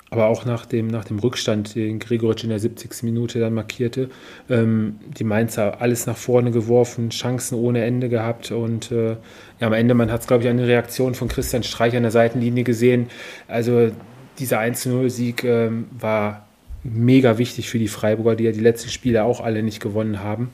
Aber 0.09 0.27
auch 0.27 0.45
nach 0.45 0.65
dem, 0.65 0.87
nach 0.87 1.03
dem 1.03 1.19
Rückstand, 1.19 1.75
den 1.75 1.99
Gregoritsch 1.99 2.45
in 2.45 2.49
der 2.49 2.59
70. 2.59 3.03
Minute 3.03 3.39
dann 3.39 3.53
markierte, 3.53 4.09
ähm, 4.49 4.99
die 5.17 5.25
Mainzer 5.25 5.81
alles 5.81 6.05
nach 6.05 6.15
vorne 6.15 6.51
geworfen, 6.51 7.09
Chancen 7.09 7.55
ohne 7.55 7.83
Ende 7.83 8.07
gehabt. 8.07 8.51
Und 8.51 8.89
äh, 8.91 9.17
ja, 9.59 9.67
am 9.67 9.73
Ende, 9.73 9.95
man 9.95 10.09
hat 10.11 10.21
es, 10.21 10.27
glaube 10.27 10.43
ich, 10.43 10.49
an 10.49 10.57
der 10.57 10.67
Reaktion 10.67 11.13
von 11.13 11.27
Christian 11.27 11.63
Streich 11.63 11.95
an 11.95 12.03
der 12.03 12.11
Seitenlinie 12.11 12.63
gesehen. 12.63 13.07
Also 13.49 13.91
dieser 14.39 14.59
1-0-Sieg 14.59 15.43
ähm, 15.43 15.87
war 15.91 16.46
mega 16.83 17.37
wichtig 17.37 17.69
für 17.69 17.79
die 17.79 17.87
Freiburger, 17.87 18.35
die 18.35 18.45
ja 18.45 18.51
die 18.51 18.59
letzten 18.59 18.89
Spiele 18.89 19.23
auch 19.23 19.41
alle 19.41 19.63
nicht 19.63 19.81
gewonnen 19.81 20.21
haben. 20.21 20.49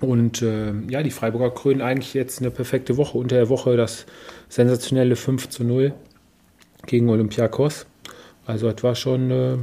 Und 0.00 0.40
äh, 0.40 0.72
ja, 0.88 1.02
die 1.02 1.10
Freiburger 1.10 1.50
krönen 1.50 1.82
eigentlich 1.82 2.14
jetzt 2.14 2.40
eine 2.40 2.50
perfekte 2.50 2.96
Woche. 2.96 3.18
Unter 3.18 3.36
der 3.36 3.48
Woche 3.50 3.76
das 3.76 4.06
sensationelle 4.48 5.14
5 5.14 5.50
zu 5.50 5.62
0 5.62 5.92
gegen 6.86 7.08
Olympiakos. 7.10 7.86
Also 8.46 8.70
das 8.70 8.82
war 8.82 8.94
schon 8.94 9.30
äh, 9.30 9.56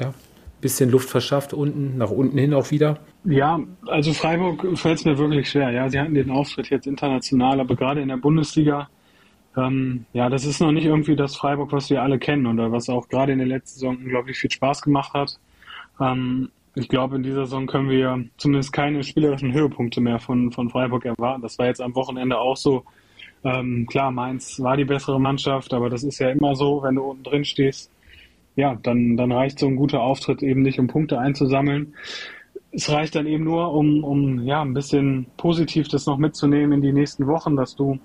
ja, 0.00 0.08
ein 0.08 0.14
bisschen 0.60 0.90
Luft 0.90 1.08
verschafft 1.08 1.54
unten, 1.54 1.96
nach 1.96 2.10
unten 2.10 2.36
hin 2.36 2.52
auch 2.52 2.70
wieder. 2.72 2.98
Ja, 3.24 3.60
also 3.86 4.12
Freiburg 4.12 4.66
fällt 4.76 4.98
es 4.98 5.04
mir 5.04 5.16
wirklich 5.18 5.48
schwer. 5.48 5.70
Ja, 5.70 5.88
sie 5.88 6.00
hatten 6.00 6.14
den 6.14 6.30
Auftritt 6.30 6.68
jetzt 6.70 6.86
international, 6.86 7.60
aber 7.60 7.76
gerade 7.76 8.00
in 8.00 8.08
der 8.08 8.16
Bundesliga 8.16 8.88
ähm, 9.56 10.06
ja, 10.12 10.28
das 10.28 10.44
ist 10.44 10.60
noch 10.60 10.72
nicht 10.72 10.84
irgendwie 10.84 11.16
das 11.16 11.36
Freiburg, 11.36 11.72
was 11.72 11.90
wir 11.90 12.02
alle 12.02 12.18
kennen 12.18 12.46
oder 12.46 12.70
was 12.70 12.88
auch 12.88 13.08
gerade 13.08 13.32
in 13.32 13.38
der 13.38 13.48
letzten 13.48 13.80
Saison 13.80 13.96
unglaublich 13.96 14.38
viel 14.38 14.50
Spaß 14.50 14.82
gemacht 14.82 15.12
hat. 15.12 15.38
Ähm, 16.00 16.50
ich 16.76 16.88
glaube, 16.88 17.16
in 17.16 17.24
dieser 17.24 17.46
Saison 17.46 17.66
können 17.66 17.90
wir 17.90 18.24
zumindest 18.36 18.72
keine 18.72 19.02
spielerischen 19.02 19.52
Höhepunkte 19.52 20.00
mehr 20.00 20.20
von, 20.20 20.52
von 20.52 20.70
Freiburg 20.70 21.04
erwarten. 21.04 21.42
Das 21.42 21.58
war 21.58 21.66
jetzt 21.66 21.80
am 21.80 21.94
Wochenende 21.94 22.38
auch 22.38 22.56
so. 22.56 22.84
Ähm, 23.42 23.86
klar, 23.88 24.12
Mainz 24.12 24.60
war 24.60 24.76
die 24.76 24.84
bessere 24.84 25.20
Mannschaft, 25.20 25.72
aber 25.72 25.90
das 25.90 26.04
ist 26.04 26.18
ja 26.20 26.30
immer 26.30 26.54
so, 26.54 26.82
wenn 26.82 26.94
du 26.94 27.02
unten 27.02 27.24
drin 27.24 27.44
stehst. 27.44 27.90
Ja, 28.54 28.78
dann, 28.82 29.16
dann 29.16 29.32
reicht 29.32 29.58
so 29.58 29.66
ein 29.66 29.76
guter 29.76 30.00
Auftritt 30.00 30.42
eben 30.42 30.62
nicht, 30.62 30.78
um 30.78 30.86
Punkte 30.86 31.18
einzusammeln. 31.18 31.94
Es 32.70 32.90
reicht 32.90 33.16
dann 33.16 33.26
eben 33.26 33.44
nur, 33.44 33.72
um, 33.72 34.04
um 34.04 34.44
ja, 34.44 34.62
ein 34.62 34.74
bisschen 34.74 35.26
positiv 35.36 35.88
das 35.88 36.06
noch 36.06 36.18
mitzunehmen 36.18 36.72
in 36.72 36.82
die 36.82 36.92
nächsten 36.92 37.26
Wochen, 37.26 37.56
dass 37.56 37.74
du 37.74 37.98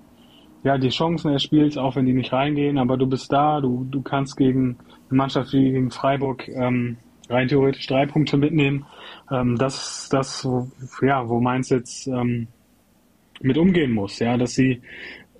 ja, 0.66 0.78
die 0.78 0.88
Chancen 0.88 1.30
erspielst, 1.30 1.78
auch 1.78 1.94
wenn 1.94 2.06
die 2.06 2.12
nicht 2.12 2.32
reingehen, 2.32 2.76
aber 2.76 2.96
du 2.96 3.06
bist 3.06 3.32
da, 3.32 3.60
du, 3.60 3.86
du 3.88 4.02
kannst 4.02 4.36
gegen 4.36 4.76
eine 5.08 5.16
Mannschaft 5.16 5.52
wie 5.52 5.70
gegen 5.70 5.92
Freiburg 5.92 6.48
ähm, 6.48 6.96
rein 7.28 7.46
theoretisch 7.46 7.86
drei 7.86 8.04
Punkte 8.04 8.36
mitnehmen. 8.36 8.84
Ähm, 9.30 9.56
das 9.58 10.02
ist 10.02 10.12
das, 10.12 10.44
wo, 10.44 10.68
ja, 11.02 11.28
wo 11.28 11.38
Mainz 11.38 11.68
jetzt 11.68 12.08
ähm, 12.08 12.48
mit 13.40 13.58
umgehen 13.58 13.92
muss, 13.92 14.18
ja, 14.18 14.36
dass 14.36 14.54
sie 14.54 14.82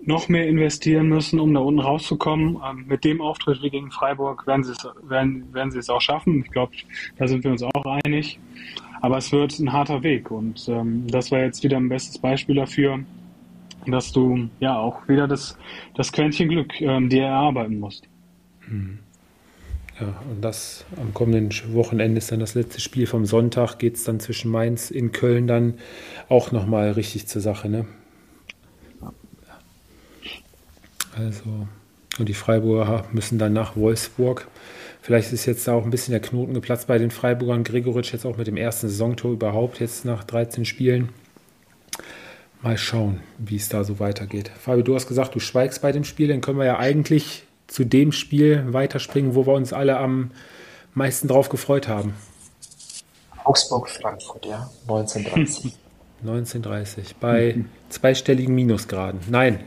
noch 0.01 0.29
mehr 0.29 0.47
investieren 0.47 1.09
müssen, 1.09 1.41
um 1.41 1.53
da 1.53 1.59
unten 1.59 1.81
rauszukommen. 1.81 2.59
Ähm, 2.65 2.85
mit 2.87 3.05
dem 3.05 3.21
Auftritt 3.21 3.61
wie 3.65 3.71
gegen 3.71 3.91
Freiburg 3.91 4.47
werden 4.47 4.63
sie 4.63 4.75
es, 4.75 4.89
werden, 5.09 5.53
werden 5.53 5.73
sie 5.73 5.81
es 5.81 5.91
auch 5.91 6.01
schaffen. 6.01 6.45
Ich 6.45 6.53
glaube, 6.53 6.71
da 7.19 7.27
sind 7.27 7.43
wir 7.43 7.51
uns 7.51 7.65
auch 7.65 8.01
einig. 8.05 8.39
Aber 9.01 9.19
es 9.19 9.33
wird 9.33 9.59
ein 9.59 9.73
harter 9.73 10.05
Weg 10.05 10.31
und 10.31 10.69
ähm, 10.69 11.09
das 11.09 11.33
war 11.33 11.41
jetzt 11.41 11.65
wieder 11.65 11.79
ein 11.79 11.89
bestes 11.89 12.19
Beispiel 12.19 12.55
dafür, 12.55 13.01
dass 13.93 14.13
du 14.13 14.49
ja 14.61 14.79
auch 14.79 15.09
wieder 15.09 15.29
das, 15.29 15.57
das 15.95 16.13
Quäntchen 16.13 16.49
Glück 16.49 16.81
ähm, 16.81 17.09
dir 17.09 17.25
erarbeiten 17.25 17.79
musst. 17.79 18.09
Hm. 18.61 18.99
Ja, 20.01 20.09
und 20.31 20.43
das 20.43 20.85
am 20.99 21.15
kommenden 21.15 21.51
Wochenende 21.73 22.19
ist 22.19 22.31
dann 22.31 22.41
das 22.41 22.55
letzte 22.55 22.81
Spiel 22.81 23.07
vom 23.07 23.25
Sonntag. 23.25 23.79
Geht 23.79 23.97
es 23.97 24.05
dann 24.05 24.21
zwischen 24.21 24.51
Mainz 24.51 24.91
in 24.91 25.11
Köln 25.11 25.47
dann 25.47 25.75
auch 26.29 26.53
nochmal 26.53 26.91
richtig 26.93 27.27
zur 27.29 27.41
Sache, 27.41 27.69
ne? 27.69 27.87
Also, 31.17 31.67
und 32.19 32.29
die 32.29 32.35
Freiburger 32.35 33.07
müssen 33.11 33.39
dann 33.39 33.55
nach 33.55 33.75
Wolfsburg. 33.75 34.49
Vielleicht 35.01 35.33
ist 35.33 35.47
jetzt 35.47 35.67
da 35.67 35.73
auch 35.73 35.85
ein 35.85 35.91
bisschen 35.91 36.13
der 36.13 36.21
Knoten 36.21 36.53
geplatzt 36.53 36.89
bei 36.89 36.99
den 36.99 37.11
Freiburgern. 37.11 37.65
Gregoritsch 37.65 38.13
jetzt 38.13 38.27
auch 38.27 38.37
mit 38.37 38.49
dem 38.49 38.57
ersten 38.59 38.89
Saisontor 38.89 39.33
überhaupt, 39.33 39.81
jetzt 39.81 40.05
nach 40.05 40.25
13 40.25 40.67
Spielen. 40.67 41.09
Mal 42.67 42.79
schauen, 42.79 43.21
wie 43.39 43.55
es 43.55 43.69
da 43.69 43.85
so 43.85 44.01
weitergeht. 44.01 44.51
Fabi, 44.59 44.83
du 44.83 44.97
hast 44.97 45.07
gesagt, 45.07 45.37
du 45.37 45.39
schweigst 45.39 45.83
bei 45.83 45.93
dem 45.93 46.03
Spiel. 46.03 46.27
Dann 46.27 46.41
können 46.41 46.59
wir 46.59 46.65
ja 46.65 46.81
eigentlich 46.81 47.45
zu 47.69 47.85
dem 47.85 48.11
Spiel 48.11 48.65
weiterspringen, 48.67 49.37
wo 49.37 49.47
wir 49.47 49.53
uns 49.53 49.73
alle 49.73 49.99
am 49.99 50.33
meisten 50.93 51.29
drauf 51.29 51.49
gefreut 51.49 51.87
haben. 51.87 52.15
Augsburg-Frankfurt, 53.45 54.47
ja. 54.47 54.69
1930. 54.89 55.77
1930. 56.23 57.15
Bei 57.21 57.55
mhm. 57.55 57.67
zweistelligen 57.89 58.53
Minusgraden. 58.53 59.21
Nein, 59.31 59.61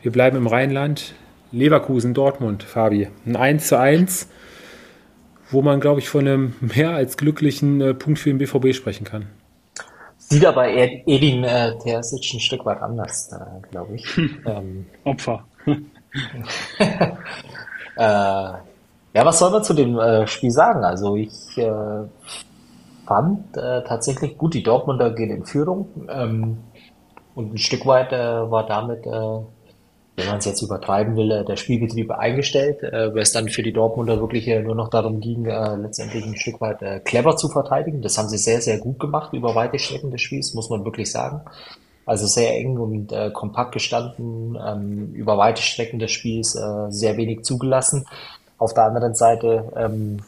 wir 0.00 0.12
bleiben 0.12 0.36
im 0.36 0.46
Rheinland. 0.46 1.16
Leverkusen, 1.50 2.14
Dortmund, 2.14 2.62
Fabi. 2.62 3.08
Ein 3.26 3.34
1 3.34 3.66
zu 3.66 3.76
1, 3.76 4.28
wo 5.50 5.62
man, 5.62 5.80
glaube 5.80 5.98
ich, 5.98 6.08
von 6.08 6.28
einem 6.28 6.54
mehr 6.60 6.90
als 6.90 7.16
glücklichen 7.16 7.80
äh, 7.80 7.92
Punkt 7.92 8.20
für 8.20 8.30
den 8.30 8.38
BVB 8.38 8.72
sprechen 8.72 9.02
kann. 9.02 9.26
Sieht 10.28 10.46
aber 10.46 10.68
Edin 10.68 11.44
äh, 11.44 11.76
Terzic 11.78 12.34
ein 12.34 12.40
Stück 12.40 12.64
weit 12.64 12.80
anders, 12.80 13.30
äh, 13.32 13.68
glaube 13.70 13.96
ich. 13.96 14.18
ähm, 14.46 14.86
Opfer. 15.04 15.44
äh, 16.78 16.84
ja, 17.96 19.24
was 19.24 19.38
soll 19.38 19.50
man 19.50 19.62
zu 19.62 19.74
dem 19.74 19.98
äh, 19.98 20.26
Spiel 20.26 20.50
sagen? 20.50 20.82
Also 20.82 21.16
ich 21.16 21.56
äh, 21.58 22.04
fand 23.06 23.56
äh, 23.56 23.84
tatsächlich 23.84 24.38
gut, 24.38 24.54
die 24.54 24.62
Dortmunder 24.62 25.10
gehen 25.10 25.30
in 25.30 25.44
Führung. 25.44 25.88
Ähm, 26.08 26.58
und 27.34 27.54
ein 27.54 27.58
Stück 27.58 27.84
weit 27.86 28.12
äh, 28.12 28.50
war 28.50 28.66
damit, 28.66 29.06
äh, 29.06 29.40
wenn 30.16 30.26
man 30.26 30.38
es 30.38 30.44
jetzt 30.44 30.62
übertreiben 30.62 31.16
will, 31.16 31.30
äh, 31.30 31.44
der 31.44 31.56
Spielbetrieb 31.56 32.10
eingestellt, 32.10 32.82
äh, 32.82 33.12
weil 33.14 33.22
es 33.22 33.32
dann 33.32 33.48
für 33.48 33.62
die 33.62 33.72
Dortmunder 33.72 34.20
wirklich 34.20 34.46
äh, 34.48 34.62
nur 34.62 34.74
noch 34.74 34.88
darum 34.88 35.20
ging, 35.20 35.46
äh, 35.46 35.76
letztendlich 35.76 36.24
ein 36.24 36.36
Stück 36.36 36.60
weit 36.60 36.82
äh, 36.82 37.00
clever 37.00 37.36
zu 37.36 37.48
verteidigen. 37.48 38.02
Das 38.02 38.16
haben 38.16 38.28
sie 38.28 38.38
sehr, 38.38 38.60
sehr 38.60 38.78
gut 38.78 39.00
gemacht 39.00 39.32
über 39.32 39.54
weite 39.54 39.78
Strecken 39.78 40.10
des 40.10 40.20
Spiels, 40.20 40.54
muss 40.54 40.70
man 40.70 40.84
wirklich 40.84 41.10
sagen. 41.10 41.40
Also 42.06 42.26
sehr 42.26 42.54
eng 42.56 42.76
und 42.78 43.12
äh, 43.12 43.30
kompakt 43.30 43.72
gestanden, 43.72 44.58
ähm, 44.64 45.12
über 45.14 45.38
weite 45.38 45.62
Strecken 45.62 45.98
des 45.98 46.12
Spiels 46.12 46.54
äh, 46.54 46.90
sehr 46.90 47.16
wenig 47.16 47.44
zugelassen. 47.44 48.06
Auf 48.58 48.74
der 48.74 48.84
anderen 48.84 49.14
Seite 49.14 49.72
ähm, 49.74 50.18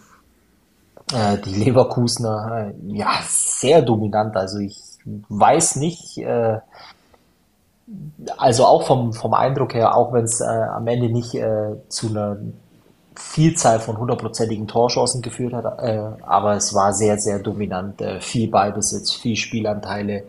äh, 1.13 1.39
die 1.39 1.65
Leverkusener, 1.65 2.73
äh, 2.73 2.97
ja, 2.97 3.21
sehr 3.29 3.83
dominant. 3.83 4.37
Also 4.37 4.59
ich 4.59 4.79
weiß 5.29 5.77
nicht, 5.77 6.19
äh, 6.19 6.59
also 8.37 8.65
auch 8.65 8.87
vom, 8.87 9.13
vom 9.13 9.35
Eindruck 9.35 9.75
her, 9.75 9.97
auch 9.97 10.13
wenn 10.13 10.25
es 10.25 10.41
äh, 10.41 10.45
am 10.45 10.87
Ende 10.87 11.09
nicht 11.09 11.35
äh, 11.35 11.77
zu 11.89 12.09
einer 12.09 12.37
Vielzahl 13.15 13.81
von 13.81 13.97
hundertprozentigen 13.99 14.67
Torchancen 14.67 15.23
geführt 15.23 15.55
hat, 15.55 15.65
äh, 15.83 16.01
aber 16.23 16.55
es 16.55 16.75
war 16.75 16.93
sehr, 16.93 17.19
sehr 17.19 17.39
dominant. 17.39 18.01
Äh, 18.01 18.21
viel 18.21 18.49
Ballbesitz, 18.51 19.13
viel 19.13 19.37
Spielanteile. 19.37 20.25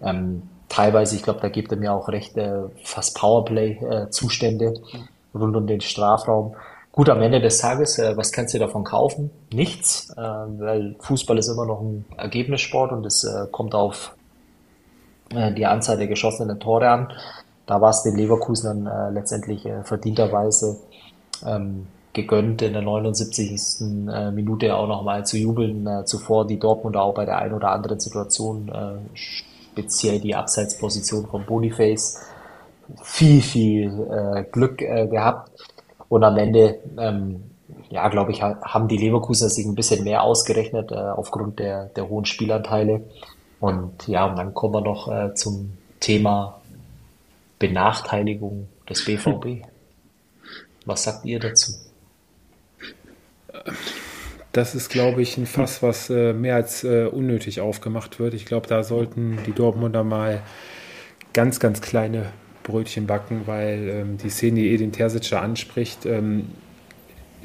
Ähm, 0.00 0.42
teilweise, 0.68 1.16
ich 1.16 1.22
glaube, 1.22 1.40
da 1.40 1.48
gibt 1.48 1.72
er 1.72 1.78
mir 1.78 1.92
auch 1.92 2.08
recht, 2.08 2.36
äh, 2.36 2.62
fast 2.84 3.18
Powerplay-Zustände 3.18 4.66
äh, 4.66 5.38
rund 5.38 5.56
um 5.56 5.66
den 5.66 5.80
Strafraum. 5.80 6.54
Gut, 6.92 7.08
am 7.08 7.22
Ende 7.22 7.40
des 7.40 7.58
Tages, 7.58 7.98
äh, 7.98 8.16
was 8.16 8.32
kannst 8.32 8.54
du 8.54 8.58
davon 8.58 8.84
kaufen? 8.84 9.30
Nichts, 9.52 10.10
äh, 10.16 10.20
weil 10.20 10.94
Fußball 11.00 11.38
ist 11.38 11.48
immer 11.48 11.66
noch 11.66 11.80
ein 11.80 12.04
Ergebnissport 12.16 12.92
und 12.92 13.04
es 13.04 13.24
äh, 13.24 13.46
kommt 13.50 13.74
auf 13.74 14.14
äh, 15.34 15.52
die 15.52 15.66
Anzahl 15.66 15.96
der 15.96 16.06
geschossenen 16.06 16.58
Tore 16.60 16.88
an. 16.88 17.12
Da 17.66 17.80
war 17.80 17.90
es 17.90 18.02
den 18.02 18.16
Leverkusen 18.16 18.84
dann 18.84 18.86
äh, 18.86 19.10
letztendlich 19.10 19.64
äh, 19.66 19.82
verdienterweise 19.84 20.78
ähm, 21.46 21.86
gegönnt, 22.12 22.60
in 22.62 22.72
der 22.72 22.82
79. 22.82 23.80
Äh, 23.80 24.30
Minute 24.30 24.76
auch 24.76 24.88
nochmal 24.88 25.24
zu 25.24 25.38
jubeln. 25.38 25.86
Äh, 25.86 26.04
zuvor 26.04 26.46
die 26.46 26.58
Dortmunder 26.58 27.02
auch 27.02 27.14
bei 27.14 27.24
der 27.24 27.38
einen 27.38 27.54
oder 27.54 27.70
anderen 27.70 28.00
Situation, 28.00 28.70
speziell 29.14 30.20
die 30.20 30.34
Abseitsposition 30.34 31.26
von 31.26 31.46
Boniface, 31.46 32.20
viel, 33.02 33.40
viel 33.40 34.46
Glück 34.52 34.78
gehabt. 34.78 35.50
Und 36.08 36.24
am 36.24 36.36
Ende, 36.36 36.78
ähm, 36.98 37.44
ja, 37.88 38.08
glaube 38.08 38.32
ich, 38.32 38.42
haben 38.42 38.88
die 38.88 38.98
Leverkusener 38.98 39.48
sich 39.48 39.64
ein 39.64 39.74
bisschen 39.74 40.04
mehr 40.04 40.22
ausgerechnet 40.22 40.92
aufgrund 40.92 41.58
der, 41.58 41.86
der 41.86 42.08
hohen 42.08 42.26
Spielanteile. 42.26 43.02
Und 43.62 44.08
ja, 44.08 44.26
und 44.26 44.34
dann 44.34 44.54
kommen 44.54 44.74
wir 44.74 44.80
noch 44.80 45.06
äh, 45.06 45.34
zum 45.34 45.74
Thema 46.00 46.60
Benachteiligung 47.60 48.66
des 48.90 49.04
BVB. 49.06 49.64
Was 50.84 51.04
sagt 51.04 51.24
ihr 51.24 51.38
dazu? 51.38 51.72
Das 54.50 54.74
ist, 54.74 54.88
glaube 54.90 55.22
ich, 55.22 55.36
ein 55.36 55.46
Fass, 55.46 55.80
was 55.80 56.10
äh, 56.10 56.32
mehr 56.32 56.56
als 56.56 56.82
äh, 56.82 57.04
unnötig 57.04 57.60
aufgemacht 57.60 58.18
wird. 58.18 58.34
Ich 58.34 58.46
glaube, 58.46 58.66
da 58.66 58.82
sollten 58.82 59.38
die 59.46 59.52
Dortmunder 59.52 60.02
mal 60.02 60.42
ganz, 61.32 61.60
ganz 61.60 61.80
kleine 61.80 62.32
Brötchen 62.64 63.06
backen, 63.06 63.42
weil 63.46 63.88
ähm, 63.88 64.18
die 64.18 64.30
Szene, 64.30 64.58
die 64.58 64.74
Edin 64.74 64.90
Terzic 64.90 65.32
anspricht, 65.34 66.04
ähm, 66.04 66.48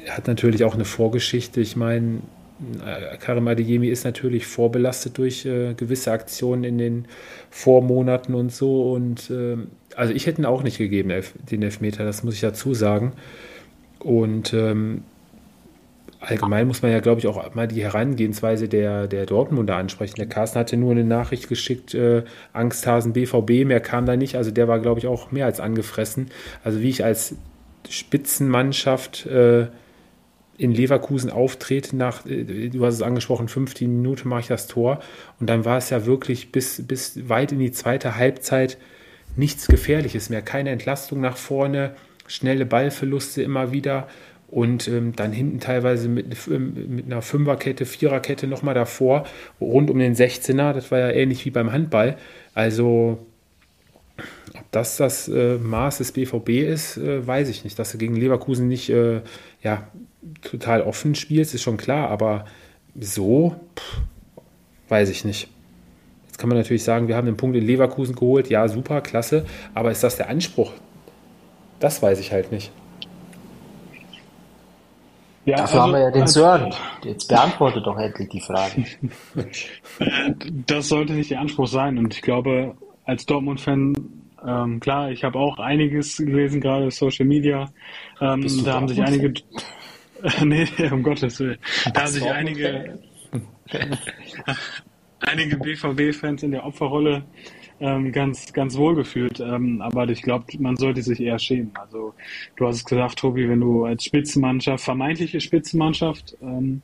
hat 0.08 0.26
natürlich 0.26 0.64
auch 0.64 0.74
eine 0.74 0.84
Vorgeschichte. 0.84 1.60
Ich 1.60 1.76
meine, 1.76 2.22
Karim 3.20 3.46
Adeyemi 3.46 3.88
ist 3.88 4.04
natürlich 4.04 4.46
vorbelastet 4.46 5.16
durch 5.18 5.46
äh, 5.46 5.74
gewisse 5.74 6.10
Aktionen 6.10 6.64
in 6.64 6.78
den 6.78 7.04
Vormonaten 7.50 8.34
und 8.34 8.52
so. 8.52 8.92
Und 8.92 9.30
äh, 9.30 9.56
also 9.94 10.12
ich 10.12 10.26
hätte 10.26 10.42
ihn 10.42 10.46
auch 10.46 10.62
nicht 10.62 10.78
gegeben, 10.78 11.12
den 11.50 11.62
Elfmeter, 11.62 12.04
das 12.04 12.24
muss 12.24 12.34
ich 12.34 12.40
dazu 12.40 12.74
sagen. 12.74 13.12
Und 14.00 14.52
ähm, 14.54 15.02
allgemein 16.20 16.66
muss 16.66 16.82
man 16.82 16.90
ja, 16.90 17.00
glaube 17.00 17.20
ich, 17.20 17.26
auch 17.26 17.54
mal 17.54 17.68
die 17.68 17.82
Herangehensweise 17.82 18.68
der, 18.68 19.06
der 19.06 19.26
Dortmunder 19.26 19.76
ansprechen. 19.76 20.16
Der 20.16 20.26
Carsten 20.26 20.58
hatte 20.58 20.76
nur 20.76 20.92
eine 20.92 21.04
Nachricht 21.04 21.48
geschickt, 21.48 21.94
äh, 21.94 22.24
Angsthasen 22.52 23.12
BVB, 23.12 23.64
mehr 23.64 23.80
kam 23.80 24.06
da 24.06 24.16
nicht. 24.16 24.34
Also 24.34 24.50
der 24.50 24.66
war, 24.66 24.80
glaube 24.80 24.98
ich, 24.98 25.06
auch 25.06 25.30
mehr 25.30 25.46
als 25.46 25.60
angefressen. 25.60 26.30
Also 26.64 26.80
wie 26.80 26.88
ich 26.88 27.04
als 27.04 27.36
Spitzenmannschaft 27.88 29.26
äh, 29.26 29.68
in 30.58 30.72
Leverkusen 30.72 31.30
auftrete, 31.30 31.96
nach, 31.96 32.26
äh, 32.26 32.68
du 32.68 32.84
hast 32.84 32.94
es 32.94 33.02
angesprochen, 33.02 33.48
15 33.48 34.02
Minuten 34.02 34.28
mache 34.28 34.40
ich 34.40 34.46
das 34.48 34.66
Tor. 34.66 35.00
Und 35.40 35.48
dann 35.48 35.64
war 35.64 35.78
es 35.78 35.88
ja 35.88 36.04
wirklich 36.04 36.52
bis, 36.52 36.86
bis 36.86 37.28
weit 37.28 37.52
in 37.52 37.60
die 37.60 37.72
zweite 37.72 38.16
Halbzeit 38.16 38.76
nichts 39.36 39.68
Gefährliches 39.68 40.28
mehr. 40.28 40.42
Keine 40.42 40.70
Entlastung 40.70 41.20
nach 41.20 41.36
vorne, 41.36 41.94
schnelle 42.26 42.66
Ballverluste 42.66 43.42
immer 43.42 43.72
wieder 43.72 44.08
und 44.48 44.88
ähm, 44.88 45.14
dann 45.14 45.32
hinten 45.32 45.60
teilweise 45.60 46.08
mit, 46.08 46.48
mit 46.48 47.06
einer 47.06 47.22
Fünferkette, 47.22 47.86
Viererkette 47.86 48.46
nochmal 48.46 48.74
davor, 48.74 49.26
rund 49.60 49.90
um 49.90 49.98
den 49.98 50.16
16er. 50.16 50.72
Das 50.72 50.90
war 50.90 50.98
ja 50.98 51.10
ähnlich 51.10 51.44
wie 51.44 51.50
beim 51.50 51.70
Handball. 51.70 52.16
Also, 52.54 53.26
ob 54.54 54.72
das 54.72 54.96
das 54.96 55.28
äh, 55.28 55.56
Maß 55.58 55.98
des 55.98 56.12
BVB 56.12 56.48
ist, 56.48 56.96
äh, 56.96 57.24
weiß 57.24 57.48
ich 57.50 57.62
nicht. 57.62 57.78
Dass 57.78 57.92
du 57.92 57.98
gegen 57.98 58.16
Leverkusen 58.16 58.66
nicht 58.68 58.88
äh, 58.88 59.20
ja, 59.62 59.86
total 60.42 60.82
offen 60.82 61.14
spielst, 61.14 61.54
ist 61.54 61.62
schon 61.62 61.76
klar, 61.76 62.08
aber 62.10 62.44
so, 62.98 63.56
pff, 63.76 64.00
weiß 64.88 65.08
ich 65.10 65.24
nicht. 65.24 65.48
Jetzt 66.26 66.38
kann 66.38 66.48
man 66.48 66.58
natürlich 66.58 66.84
sagen, 66.84 67.08
wir 67.08 67.16
haben 67.16 67.26
den 67.26 67.36
Punkt 67.36 67.56
in 67.56 67.66
Leverkusen 67.66 68.14
geholt, 68.14 68.48
ja, 68.48 68.68
super, 68.68 69.00
klasse, 69.00 69.46
aber 69.74 69.90
ist 69.90 70.02
das 70.02 70.16
der 70.16 70.28
Anspruch? 70.28 70.72
Das 71.80 72.02
weiß 72.02 72.18
ich 72.20 72.32
halt 72.32 72.50
nicht. 72.52 72.72
Ja, 75.48 75.56
Dafür 75.56 75.80
also, 75.80 75.82
haben 75.82 75.92
wir 75.92 76.00
ja 76.00 76.10
den 76.10 76.22
also, 76.22 76.40
Sören. 76.40 76.74
Jetzt 77.04 77.26
beantworte 77.28 77.80
doch 77.80 77.96
endlich 77.96 78.28
die 78.28 78.40
Frage. 78.40 78.84
das 80.66 80.88
sollte 80.88 81.14
nicht 81.14 81.30
der 81.30 81.40
Anspruch 81.40 81.68
sein. 81.68 81.96
Und 81.96 82.12
ich 82.12 82.20
glaube, 82.20 82.74
als 83.04 83.24
Dortmund-Fan, 83.24 83.94
ähm, 84.46 84.80
klar, 84.80 85.10
ich 85.10 85.24
habe 85.24 85.38
auch 85.38 85.58
einiges 85.58 86.18
gelesen, 86.18 86.60
gerade 86.60 86.90
Social 86.90 87.24
Media. 87.24 87.70
Ähm, 88.20 88.46
da 88.62 88.74
haben 88.74 88.88
sich 88.88 89.02
einige. 89.02 89.32
nee, 90.44 90.66
um 90.90 91.02
Gottes 91.02 91.38
Willen. 91.40 91.58
Da 91.92 92.02
haben 92.02 92.08
sich 92.08 92.24
einige. 92.24 92.98
einige 95.20 95.56
BVB-Fans 95.56 96.42
in 96.42 96.52
der 96.52 96.64
Opferrolle 96.64 97.24
ähm, 97.80 98.12
ganz, 98.12 98.52
ganz 98.52 98.76
wohl 98.76 98.94
gefühlt. 98.94 99.40
Ähm, 99.40 99.80
aber 99.80 100.08
ich 100.08 100.22
glaube, 100.22 100.46
man 100.58 100.76
sollte 100.76 101.02
sich 101.02 101.20
eher 101.20 101.38
schämen. 101.38 101.72
Also 101.74 102.14
du 102.56 102.66
hast 102.66 102.76
es 102.76 102.84
gesagt, 102.84 103.18
Tobi, 103.18 103.48
wenn 103.48 103.60
du 103.60 103.84
als 103.84 104.04
Spitzenmannschaft, 104.04 104.84
vermeintliche 104.84 105.40
Spitzenmannschaft, 105.40 106.36
ähm, 106.42 106.82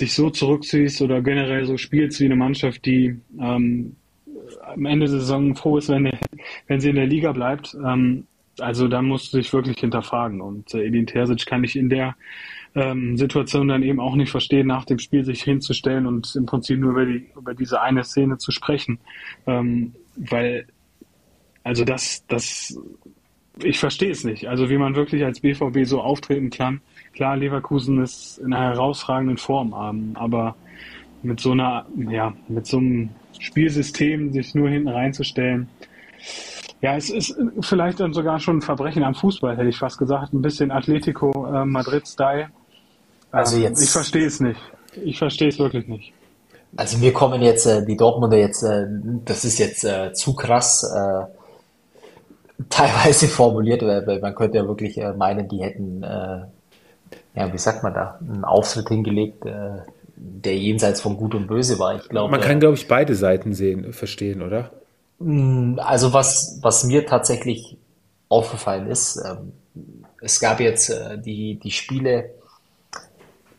dich 0.00 0.14
so 0.14 0.30
zurückziehst 0.30 1.02
oder 1.02 1.22
generell 1.22 1.66
so 1.66 1.76
spielst 1.76 2.20
wie 2.20 2.24
eine 2.24 2.36
Mannschaft, 2.36 2.84
die 2.84 3.16
ähm, 3.40 3.96
am 4.62 4.86
Ende 4.86 5.06
der 5.06 5.20
Saison 5.20 5.54
froh 5.54 5.78
ist, 5.78 5.88
wenn, 5.88 6.10
wenn 6.66 6.80
sie 6.80 6.90
in 6.90 6.96
der 6.96 7.06
Liga 7.06 7.32
bleibt, 7.32 7.76
ähm, 7.84 8.26
also 8.58 8.88
da 8.88 9.02
musst 9.02 9.32
du 9.32 9.38
dich 9.38 9.52
wirklich 9.52 9.78
hinterfragen. 9.78 10.40
Und 10.40 10.74
äh, 10.74 10.86
Edin 10.86 11.06
Terzic 11.06 11.46
kann 11.46 11.64
ich 11.64 11.76
in 11.76 11.88
der 11.88 12.16
ähm, 12.74 13.16
Situation 13.16 13.68
dann 13.68 13.82
eben 13.82 14.00
auch 14.00 14.16
nicht 14.16 14.30
verstehen, 14.30 14.66
nach 14.66 14.84
dem 14.84 14.98
Spiel 14.98 15.24
sich 15.24 15.42
hinzustellen 15.42 16.06
und 16.06 16.34
im 16.34 16.46
Prinzip 16.46 16.78
nur 16.78 16.92
über, 16.92 17.06
die, 17.06 17.30
über 17.36 17.54
diese 17.54 17.80
eine 17.80 18.04
Szene 18.04 18.38
zu 18.38 18.50
sprechen. 18.50 18.98
Ähm, 19.46 19.94
weil, 20.16 20.66
also 21.62 21.84
das, 21.84 22.24
das, 22.26 22.78
ich 23.62 23.78
verstehe 23.78 24.10
es 24.10 24.24
nicht. 24.24 24.48
Also 24.48 24.70
wie 24.70 24.78
man 24.78 24.96
wirklich 24.96 25.24
als 25.24 25.40
BVB 25.40 25.84
so 25.84 26.00
auftreten 26.00 26.50
kann. 26.50 26.80
Klar, 27.12 27.36
Leverkusen 27.36 28.02
ist 28.02 28.38
in 28.38 28.52
einer 28.52 28.74
herausragenden 28.74 29.36
Form, 29.36 29.72
aber 30.14 30.56
mit 31.22 31.40
so 31.40 31.52
einer, 31.52 31.86
ja, 31.96 32.34
mit 32.48 32.66
so 32.66 32.78
einem 32.78 33.10
Spielsystem 33.38 34.32
sich 34.32 34.54
nur 34.54 34.68
hinten 34.68 34.88
reinzustellen, 34.88 35.68
ja, 36.80 36.96
es 36.96 37.08
ist 37.08 37.34
vielleicht 37.60 38.00
dann 38.00 38.12
sogar 38.12 38.38
schon 38.40 38.58
ein 38.58 38.60
Verbrechen 38.60 39.04
am 39.04 39.14
Fußball, 39.14 39.56
hätte 39.56 39.70
ich 39.70 39.78
fast 39.78 39.96
gesagt. 39.96 40.34
Ein 40.34 40.42
bisschen 40.42 40.70
Atletico 40.70 41.46
äh, 41.46 41.64
Madrid-Style. 41.64 42.48
Also 43.34 43.56
ähm, 43.56 43.64
jetzt. 43.64 43.82
Ich 43.82 43.90
verstehe 43.90 44.26
es 44.26 44.40
nicht. 44.40 44.60
Ich 45.04 45.18
verstehe 45.18 45.48
es 45.48 45.58
wirklich 45.58 45.88
nicht. 45.88 46.12
Also 46.76 46.98
mir 46.98 47.12
kommen 47.12 47.42
jetzt 47.42 47.66
äh, 47.66 47.84
die 47.84 47.96
Dortmunder 47.96 48.36
jetzt, 48.36 48.62
äh, 48.62 48.86
das 49.24 49.44
ist 49.44 49.58
jetzt 49.58 49.84
äh, 49.84 50.12
zu 50.12 50.34
krass 50.34 50.84
teilweise 52.70 53.28
formuliert, 53.28 53.82
weil, 53.82 54.20
man 54.20 54.34
könnte 54.34 54.58
ja 54.58 54.66
wirklich 54.66 54.96
meinen, 55.16 55.48
die 55.48 55.60
hätten, 55.60 56.02
ja, 56.02 57.52
wie 57.52 57.58
sagt 57.58 57.82
man 57.82 57.92
da, 57.92 58.18
einen 58.20 58.44
Auftritt 58.44 58.88
hingelegt, 58.88 59.44
der 59.44 60.56
jenseits 60.56 61.00
von 61.00 61.16
Gut 61.16 61.34
und 61.34 61.48
Böse 61.48 61.80
war. 61.80 61.96
Ich 61.96 62.08
glaube, 62.08 62.30
man 62.30 62.40
kann, 62.40 62.60
glaube 62.60 62.76
ich, 62.76 62.86
beide 62.86 63.16
Seiten 63.16 63.54
sehen, 63.54 63.92
verstehen, 63.92 64.40
oder? 64.40 64.70
Mm, 65.18 65.80
also 65.80 66.12
was, 66.12 66.60
was 66.62 66.84
mir 66.84 67.06
tatsächlich 67.06 67.76
aufgefallen 68.28 68.86
ist, 68.86 69.20
ähm, 69.26 69.52
es 70.20 70.38
gab 70.38 70.60
jetzt 70.60 70.94
die, 71.24 71.58
die 71.58 71.70
Spiele 71.72 72.30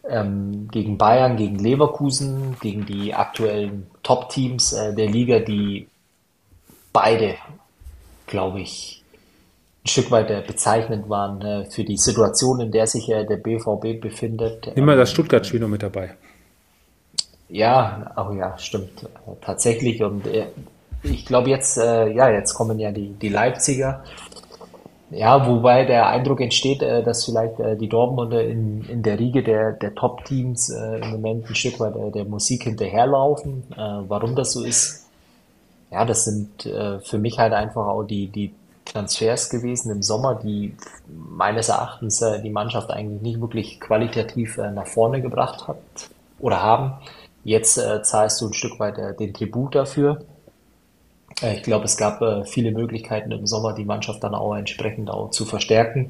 ähm, 0.09 0.67
gegen 0.71 0.97
Bayern, 0.97 1.37
gegen 1.37 1.59
Leverkusen, 1.59 2.57
gegen 2.61 2.85
die 2.85 3.13
aktuellen 3.13 3.87
Top-Teams 4.03 4.73
äh, 4.73 4.93
der 4.93 5.07
Liga, 5.07 5.39
die 5.39 5.87
beide, 6.93 7.35
glaube 8.27 8.61
ich, 8.61 9.03
ein 9.83 9.87
Stück 9.87 10.11
weit 10.11 10.31
äh, 10.31 10.43
bezeichnend 10.45 11.09
waren 11.09 11.41
äh, 11.41 11.65
für 11.65 11.83
die 11.83 11.97
Situation, 11.97 12.59
in 12.59 12.71
der 12.71 12.87
sich 12.87 13.09
äh, 13.09 13.25
der 13.25 13.37
BVB 13.37 14.01
befindet. 14.01 14.71
Nimm 14.75 14.85
mal 14.85 14.97
das 14.97 15.11
Stuttgart-Spiel 15.11 15.59
noch 15.59 15.67
mit 15.67 15.83
dabei. 15.83 16.15
Ja, 17.49 18.11
oh 18.17 18.33
ja, 18.33 18.57
stimmt. 18.57 19.07
Tatsächlich. 19.41 20.01
Und 20.01 20.25
äh, 20.25 20.47
ich 21.03 21.25
glaube 21.25 21.51
jetzt, 21.51 21.77
äh, 21.77 22.11
ja, 22.11 22.29
jetzt 22.29 22.55
kommen 22.55 22.79
ja 22.79 22.91
die, 22.91 23.09
die 23.09 23.29
Leipziger. 23.29 24.03
Ja, 25.11 25.47
wobei 25.47 25.85
der 25.85 26.07
Eindruck 26.07 26.41
entsteht, 26.41 26.81
äh, 26.81 27.03
dass 27.03 27.25
vielleicht 27.25 27.59
äh, 27.59 27.77
die 27.77 27.87
Dortmunder 27.87 28.43
in, 28.43 28.83
in 28.89 29.03
der 29.03 29.19
Riege 29.19 29.43
der, 29.43 29.73
der 29.73 29.93
Top-Teams 29.93 30.69
äh, 30.69 30.97
im 30.97 31.11
Moment 31.11 31.47
ein 31.47 31.55
Stück 31.55 31.79
weit 31.79 31.93
der 32.15 32.25
Musik 32.25 32.63
hinterherlaufen. 32.63 33.63
Warum 34.07 34.35
das 34.35 34.53
so 34.53 34.63
ist, 34.63 35.07
ja, 35.91 36.05
das 36.05 36.25
sind 36.25 36.63
für 37.03 37.17
mich 37.17 37.37
halt 37.37 37.53
einfach 37.53 37.87
auch 37.87 38.03
die, 38.03 38.27
die 38.27 38.53
Transfers 38.85 39.49
gewesen 39.49 39.91
im 39.91 40.01
Sommer, 40.01 40.35
die 40.35 40.75
meines 41.07 41.69
Erachtens 41.69 42.23
die 42.43 42.49
Mannschaft 42.49 42.91
eigentlich 42.91 43.21
nicht 43.21 43.41
wirklich 43.41 43.79
qualitativ 43.79 44.57
nach 44.57 44.87
vorne 44.87 45.21
gebracht 45.21 45.67
hat 45.67 45.77
oder 46.39 46.61
haben. 46.61 46.93
Jetzt 47.43 47.75
zahlst 47.75 48.41
du 48.41 48.47
ein 48.47 48.53
Stück 48.53 48.79
weit 48.79 49.19
den 49.19 49.33
Tribut 49.33 49.75
dafür. 49.75 50.21
Äh, 51.41 51.55
ich 51.55 51.63
glaube, 51.63 51.85
es 51.85 51.97
gab 51.97 52.21
äh, 52.21 52.45
viele 52.45 52.71
Möglichkeiten 52.71 53.31
im 53.31 53.45
Sommer, 53.45 53.73
die 53.73 53.85
Mannschaft 53.85 54.23
dann 54.23 54.35
auch 54.35 54.55
entsprechend 54.55 55.09
auch 55.09 55.31
zu 55.31 55.45
verstärken. 55.45 56.09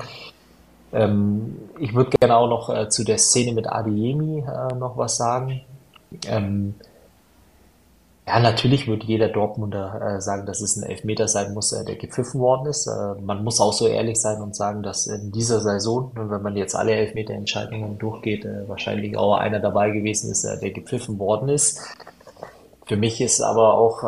Ähm, 0.94 1.58
ich 1.80 1.94
würde 1.94 2.18
gerne 2.18 2.38
auch 2.38 2.48
noch 2.48 2.70
äh, 2.70 2.90
zu 2.90 3.04
der 3.04 3.18
Szene 3.18 3.54
mit 3.54 3.68
Adiemi 3.68 4.40
äh, 4.40 4.76
noch 4.76 4.98
was 4.98 5.18
sagen. 5.18 5.62
Ähm, 6.28 6.76
ja, 8.28 8.40
natürlich 8.40 8.88
würde 8.88 9.06
jeder 9.06 9.28
Dortmunder 9.28 10.16
äh, 10.16 10.22
sagen, 10.22 10.48
dass 10.48 10.62
es 10.62 10.78
ein 10.78 10.84
Elfmeter 10.84 11.28
sein 11.28 11.54
muss, 11.54 11.74
äh, 11.74 11.84
der 11.86 11.96
gepfiffen 11.96 12.40
worden 12.40 12.68
ist. 12.68 12.90
Man 13.22 13.44
muss 13.44 13.60
auch 13.60 13.74
so 13.74 13.88
ehrlich 13.88 14.20
sein 14.20 14.42
und 14.42 14.56
sagen, 14.56 14.82
dass 14.82 15.06
in 15.06 15.32
dieser 15.32 15.60
Saison, 15.60 16.12
wenn 16.16 16.42
man 16.42 16.56
jetzt 16.56 16.76
alle 16.76 16.94
Elfmeterentscheidungen 16.94 18.00
durchgeht, 18.00 18.48
wahrscheinlich 18.68 19.16
auch 19.18 19.36
einer 19.36 19.60
dabei 19.60 19.92
gewesen 19.92 20.32
ist, 20.32 20.44
der 20.44 20.72
gepfiffen 20.72 21.20
worden 21.20 21.50
ist. 21.50 21.82
Für 22.88 22.98
mich 22.98 23.22
ist 23.22 23.42
aber 23.42 23.76
auch, 23.76 24.04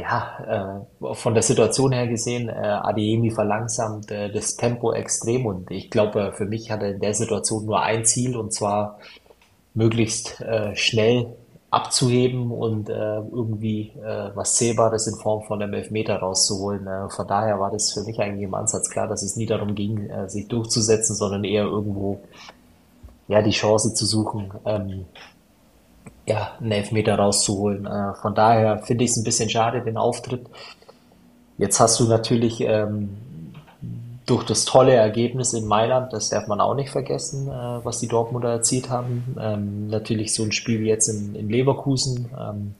ja, 0.00 0.84
äh, 1.02 1.14
von 1.14 1.34
der 1.34 1.42
Situation 1.42 1.92
her 1.92 2.06
gesehen, 2.06 2.48
äh, 2.48 2.52
Adeyemi 2.52 3.30
verlangsamt 3.30 4.10
äh, 4.10 4.30
das 4.30 4.56
Tempo 4.56 4.92
extrem 4.92 5.46
und 5.46 5.70
ich 5.70 5.90
glaube, 5.90 6.32
für 6.36 6.46
mich 6.46 6.70
hat 6.70 6.82
er 6.82 6.92
in 6.92 7.00
der 7.00 7.14
Situation 7.14 7.66
nur 7.66 7.82
ein 7.82 8.04
Ziel 8.04 8.36
und 8.36 8.52
zwar 8.52 8.98
möglichst 9.74 10.40
äh, 10.40 10.74
schnell 10.74 11.34
abzuheben 11.70 12.50
und 12.50 12.88
äh, 12.88 12.92
irgendwie 12.92 13.92
äh, 14.02 14.30
was 14.34 14.56
Zählbares 14.56 15.06
in 15.06 15.14
Form 15.14 15.44
von 15.44 15.62
einem 15.62 15.74
Elfmeter 15.74 16.16
rauszuholen. 16.16 16.86
Äh, 16.86 17.08
von 17.10 17.28
daher 17.28 17.60
war 17.60 17.70
das 17.70 17.92
für 17.92 18.02
mich 18.02 18.18
eigentlich 18.18 18.44
im 18.44 18.54
Ansatz 18.54 18.90
klar, 18.90 19.06
dass 19.06 19.22
es 19.22 19.36
nie 19.36 19.46
darum 19.46 19.76
ging, 19.76 20.10
äh, 20.10 20.28
sich 20.28 20.48
durchzusetzen, 20.48 21.14
sondern 21.14 21.44
eher 21.44 21.64
irgendwo 21.64 22.20
ja 23.28 23.40
die 23.40 23.50
Chance 23.50 23.94
zu 23.94 24.04
suchen, 24.04 24.50
ähm, 24.64 25.04
ja, 26.30 26.52
einen 26.60 26.70
Elfmeter 26.70 27.16
rauszuholen. 27.16 27.86
Äh, 27.86 28.14
von 28.14 28.36
daher 28.36 28.78
finde 28.78 29.02
ich 29.04 29.10
es 29.10 29.16
ein 29.16 29.24
bisschen 29.24 29.50
schade, 29.50 29.82
den 29.82 29.96
Auftritt. 29.96 30.46
Jetzt 31.58 31.80
hast 31.80 31.98
du 31.98 32.04
natürlich 32.04 32.60
ähm, 32.60 33.16
durch 34.26 34.44
das 34.44 34.64
tolle 34.64 34.94
Ergebnis 34.94 35.54
in 35.54 35.66
Mailand, 35.66 36.12
das 36.12 36.28
darf 36.30 36.46
man 36.46 36.60
auch 36.60 36.74
nicht 36.74 36.90
vergessen, 36.90 37.48
äh, 37.48 37.84
was 37.84 37.98
die 37.98 38.06
Dortmunder 38.06 38.50
erzielt 38.50 38.90
haben. 38.90 39.36
Ähm, 39.40 39.88
natürlich 39.88 40.32
so 40.32 40.44
ein 40.44 40.52
Spiel 40.52 40.80
wie 40.80 40.88
jetzt 40.88 41.08
in, 41.08 41.34
in 41.34 41.50
Leverkusen. 41.50 42.30
Ähm, 42.38 42.74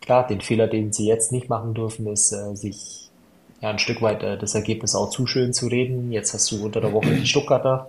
klar, 0.00 0.24
den 0.24 0.40
Fehler, 0.40 0.68
den 0.68 0.92
sie 0.92 1.08
jetzt 1.08 1.32
nicht 1.32 1.48
machen 1.48 1.74
dürfen, 1.74 2.06
ist, 2.06 2.30
äh, 2.30 2.54
sich 2.54 3.10
ja, 3.60 3.70
ein 3.70 3.80
Stück 3.80 4.00
weit 4.00 4.22
äh, 4.22 4.38
das 4.38 4.54
Ergebnis 4.54 4.94
auch 4.94 5.10
zu 5.10 5.26
schön 5.26 5.52
zu 5.52 5.66
reden. 5.66 6.12
Jetzt 6.12 6.34
hast 6.34 6.52
du 6.52 6.64
unter 6.64 6.80
der 6.80 6.92
Woche 6.92 7.10
die 7.10 7.26
Stuttgarter 7.32 7.88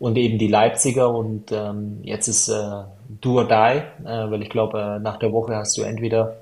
und 0.00 0.16
eben 0.16 0.38
die 0.38 0.48
Leipziger 0.48 1.14
und 1.14 1.52
ähm, 1.52 1.98
jetzt 2.02 2.26
ist 2.26 2.48
äh, 2.48 2.54
do 3.20 3.36
or 3.36 3.46
die, 3.46 3.52
äh, 3.52 4.30
weil 4.30 4.42
ich 4.42 4.48
glaube, 4.48 4.80
äh, 4.80 4.98
nach 4.98 5.18
der 5.18 5.30
Woche 5.30 5.54
hast 5.54 5.76
du 5.76 5.82
entweder 5.82 6.38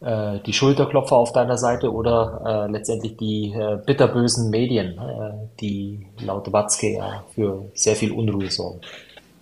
äh, 0.00 0.40
die 0.44 0.52
Schulterklopfer 0.52 1.16
auf 1.16 1.32
deiner 1.32 1.56
Seite 1.56 1.92
oder 1.92 2.66
äh, 2.68 2.72
letztendlich 2.72 3.16
die 3.16 3.52
äh, 3.52 3.78
bitterbösen 3.86 4.50
Medien, 4.50 4.98
äh, 4.98 5.46
die 5.60 6.08
laut 6.24 6.52
Watzke 6.52 6.94
ja 6.94 7.24
für 7.36 7.66
sehr 7.72 7.94
viel 7.94 8.10
Unruhe 8.10 8.50
sorgen. 8.50 8.80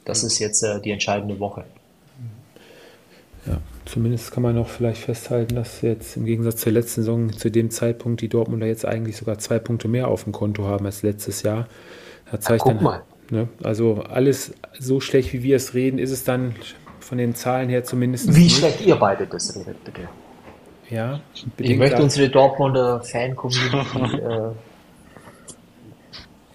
Das 0.05 0.23
ist 0.23 0.39
jetzt 0.39 0.63
äh, 0.63 0.79
die 0.79 0.91
entscheidende 0.91 1.41
Woche. 1.41 1.65
Ja, 3.47 3.57
zumindest 3.87 4.33
kann 4.33 4.43
man 4.43 4.55
noch 4.55 4.69
vielleicht 4.69 5.01
festhalten, 5.01 5.55
dass 5.55 5.81
jetzt 5.81 6.19
im 6.19 6.27
Gegensatz 6.27 6.61
zur 6.61 6.73
letzten 6.73 7.01
Saison 7.01 7.33
zu 7.33 7.51
dem 7.51 7.71
Zeitpunkt 7.71 8.21
die 8.21 8.29
Dortmunder 8.29 8.67
jetzt 8.67 8.85
eigentlich 8.85 9.17
sogar 9.17 9.39
zwei 9.39 9.59
Punkte 9.59 9.89
mehr 9.89 10.09
auf 10.09 10.25
dem 10.25 10.33
Konto 10.33 10.65
haben 10.65 10.85
als 10.85 11.03
letztes 11.03 11.43
Jahr. 11.43 11.67
Da 12.33 12.41
zeigt 12.41 12.63
Guck 12.63 12.75
dann, 12.75 12.83
mal. 12.83 13.03
Ne, 13.31 13.49
also 13.63 14.03
alles 14.11 14.53
so 14.79 15.01
schlecht, 15.01 15.33
wie 15.33 15.43
wir 15.45 15.55
es 15.57 15.73
reden, 15.75 15.99
ist 15.99 16.11
es 16.11 16.25
dann 16.25 16.55
von 17.01 17.19
den 17.19 17.35
Zahlen 17.35 17.69
her 17.69 17.85
zumindest 17.85 18.35
Wie 18.35 18.45
nicht. 18.45 18.57
schlecht 18.59 18.81
ihr 18.81 18.97
beide 18.97 19.27
das 19.27 19.55
redet, 19.57 19.83
bitte. 19.85 20.09
Ja, 20.91 21.21
Ich 21.57 21.77
möchte 21.79 21.97
da- 21.97 22.03
unsere 22.03 22.29
Dortmunder 22.29 23.01
Fan-Community 23.03 24.19
äh, 24.19 24.51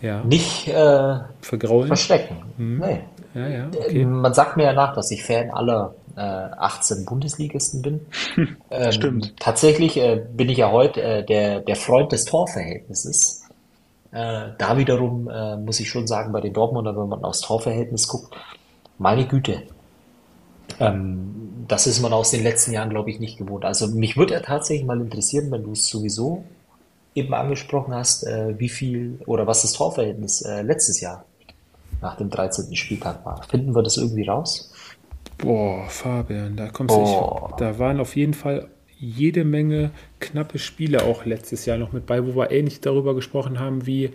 ja, 0.02 0.24
nicht 0.24 0.68
äh, 0.68 1.16
vergraulen. 1.42 1.88
verstecken. 1.88 2.38
Mhm. 2.58 2.80
Nee. 2.86 3.00
Ja, 3.34 3.48
ja, 3.48 3.68
okay. 3.68 4.06
Man 4.06 4.34
sagt 4.34 4.58
mir 4.58 4.64
ja 4.64 4.74
nach, 4.74 4.94
dass 4.96 5.10
ich 5.12 5.24
Fan 5.24 5.50
aller 5.52 5.96
äh, 6.16 6.20
18 6.22 7.06
Bundesligisten 7.06 7.82
bin. 7.82 8.02
Ähm, 8.70 8.92
Stimmt. 8.92 9.34
Tatsächlich 9.40 9.98
äh, 9.98 10.22
bin 10.34 10.50
ich 10.50 10.58
ja 10.58 10.70
heute 10.72 11.02
äh, 11.02 11.26
der, 11.26 11.62
der 11.62 11.76
Freund 11.78 12.12
des 12.12 12.26
Torverhältnisses. 12.26 13.37
Äh, 14.12 14.50
da 14.58 14.78
wiederum 14.78 15.30
äh, 15.30 15.58
muss 15.58 15.80
ich 15.80 15.90
schon 15.90 16.08
sagen, 16.08 16.32
bei 16.32 16.42
den 16.42 16.54
Dortmunder, 16.54 16.96
wenn 16.96 17.10
man 17.10 17.24
aufs 17.24 17.42
Torverhältnis 17.42 18.08
guckt, 18.08 18.36
meine 18.98 19.28
Güte, 19.28 19.64
ähm, 20.80 21.66
das 21.68 21.88
ist 21.88 22.02
man 22.02 22.14
aus 22.14 22.32
den 22.32 22.44
letzten 22.44 22.72
Jahren, 22.72 22.90
glaube 22.90 23.10
ich, 23.10 23.20
nicht 23.20 23.38
gewohnt. 23.38 23.66
Also 23.66 23.88
mich 23.88 24.18
würde 24.18 24.34
ja 24.34 24.40
tatsächlich 24.40 24.86
mal 24.86 25.00
interessieren, 25.00 25.52
wenn 25.52 25.64
du 25.64 25.74
es 25.74 25.88
sowieso 25.88 26.44
eben 27.16 27.34
angesprochen 27.34 27.94
hast, 27.94 28.24
äh, 28.26 28.58
wie 28.60 28.70
viel 28.70 29.20
oder 29.26 29.48
was 29.48 29.64
das 29.64 29.74
Torverhältnis 29.74 30.42
äh, 30.42 30.62
letztes 30.62 31.02
Jahr 31.02 31.26
nach 32.02 32.16
dem 32.16 32.30
13. 32.30 32.76
Spieltag 32.76 33.26
war. 33.26 33.42
Finden 33.44 33.76
wir 33.76 33.82
das 33.82 33.98
irgendwie 33.98 34.28
raus? 34.28 34.72
Boah, 35.38 35.86
Fabian, 35.90 36.56
da 36.56 36.70
kommst 36.70 36.96
du. 36.96 37.56
Da 37.58 37.78
waren 37.80 38.00
auf 38.00 38.16
jeden 38.16 38.34
Fall 38.34 38.70
jede 39.00 39.44
Menge 39.44 39.92
knappe 40.20 40.60
Spiele 40.60 41.04
auch 41.04 41.26
letztes 41.26 41.66
Jahr 41.66 41.78
noch 41.78 41.92
mit 41.92 42.06
bei, 42.06 42.26
wo 42.26 42.36
wir 42.36 42.52
ähnlich 42.52 42.82
darüber 42.82 43.16
gesprochen 43.16 43.60
haben 43.60 43.86
wie. 43.86 44.14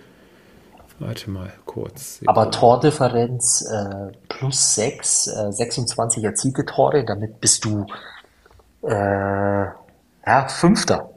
Warte 0.99 1.31
mal, 1.31 1.53
kurz. 1.65 2.21
Aber 2.27 2.51
Tordifferenz 2.51 3.67
äh, 3.69 4.13
plus 4.29 4.77
6, 4.77 5.27
äh, 5.27 5.53
26 5.53 6.23
erzielte 6.23 6.65
Tore, 6.65 7.05
damit 7.05 7.41
bist 7.41 7.65
du 7.65 7.87
äh, 8.83 9.65
ja, 10.27 10.49
Fünfter. 10.49 11.11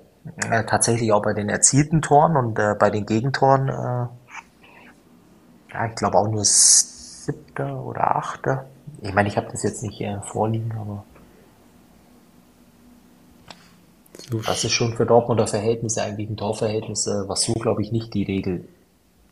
Äh, 0.49 0.63
tatsächlich 0.65 1.11
auch 1.11 1.21
bei 1.21 1.33
den 1.33 1.49
erzielten 1.49 2.01
Toren 2.01 2.35
und 2.35 2.57
äh, 2.57 2.73
bei 2.79 2.89
den 2.89 3.05
Gegentoren, 3.05 3.69
äh, 3.69 4.07
ja, 5.73 5.85
ich 5.87 5.95
glaube 5.95 6.17
auch 6.17 6.27
nur 6.27 6.43
Siebter 6.43 7.79
oder 7.83 8.15
Achter. 8.15 8.65
Ich 9.01 9.13
meine, 9.13 9.29
ich 9.29 9.37
habe 9.37 9.47
das 9.51 9.61
jetzt 9.61 9.83
nicht 9.83 10.03
vorliegen, 10.23 10.71
aber 10.79 11.03
so 14.14 14.14
das 14.45 14.63
ist 14.63 14.71
schon 14.71 14.95
für 14.95 15.05
Dortmunder 15.05 15.47
Verhältnisse 15.47 16.01
eigentlich 16.01 16.29
ein 16.29 16.37
Torverhältnis, 16.37 17.07
äh, 17.07 17.27
was 17.27 17.43
so, 17.43 17.53
glaube 17.53 17.81
ich, 17.81 17.91
nicht 17.91 18.13
die 18.13 18.23
Regel 18.23 18.67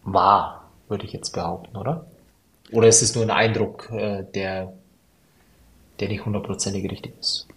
war, 0.03 0.69
würde 0.87 1.05
ich 1.05 1.13
jetzt 1.13 1.31
behaupten, 1.31 1.77
oder? 1.77 2.05
Oder 2.71 2.87
ist 2.87 3.01
es 3.01 3.15
nur 3.15 3.23
ein 3.23 3.31
Eindruck, 3.31 3.89
äh, 3.91 4.23
der, 4.33 4.73
der 5.99 6.09
nicht 6.09 6.25
hundertprozentig 6.25 6.89
richtig 6.91 7.13
ist? 7.19 7.47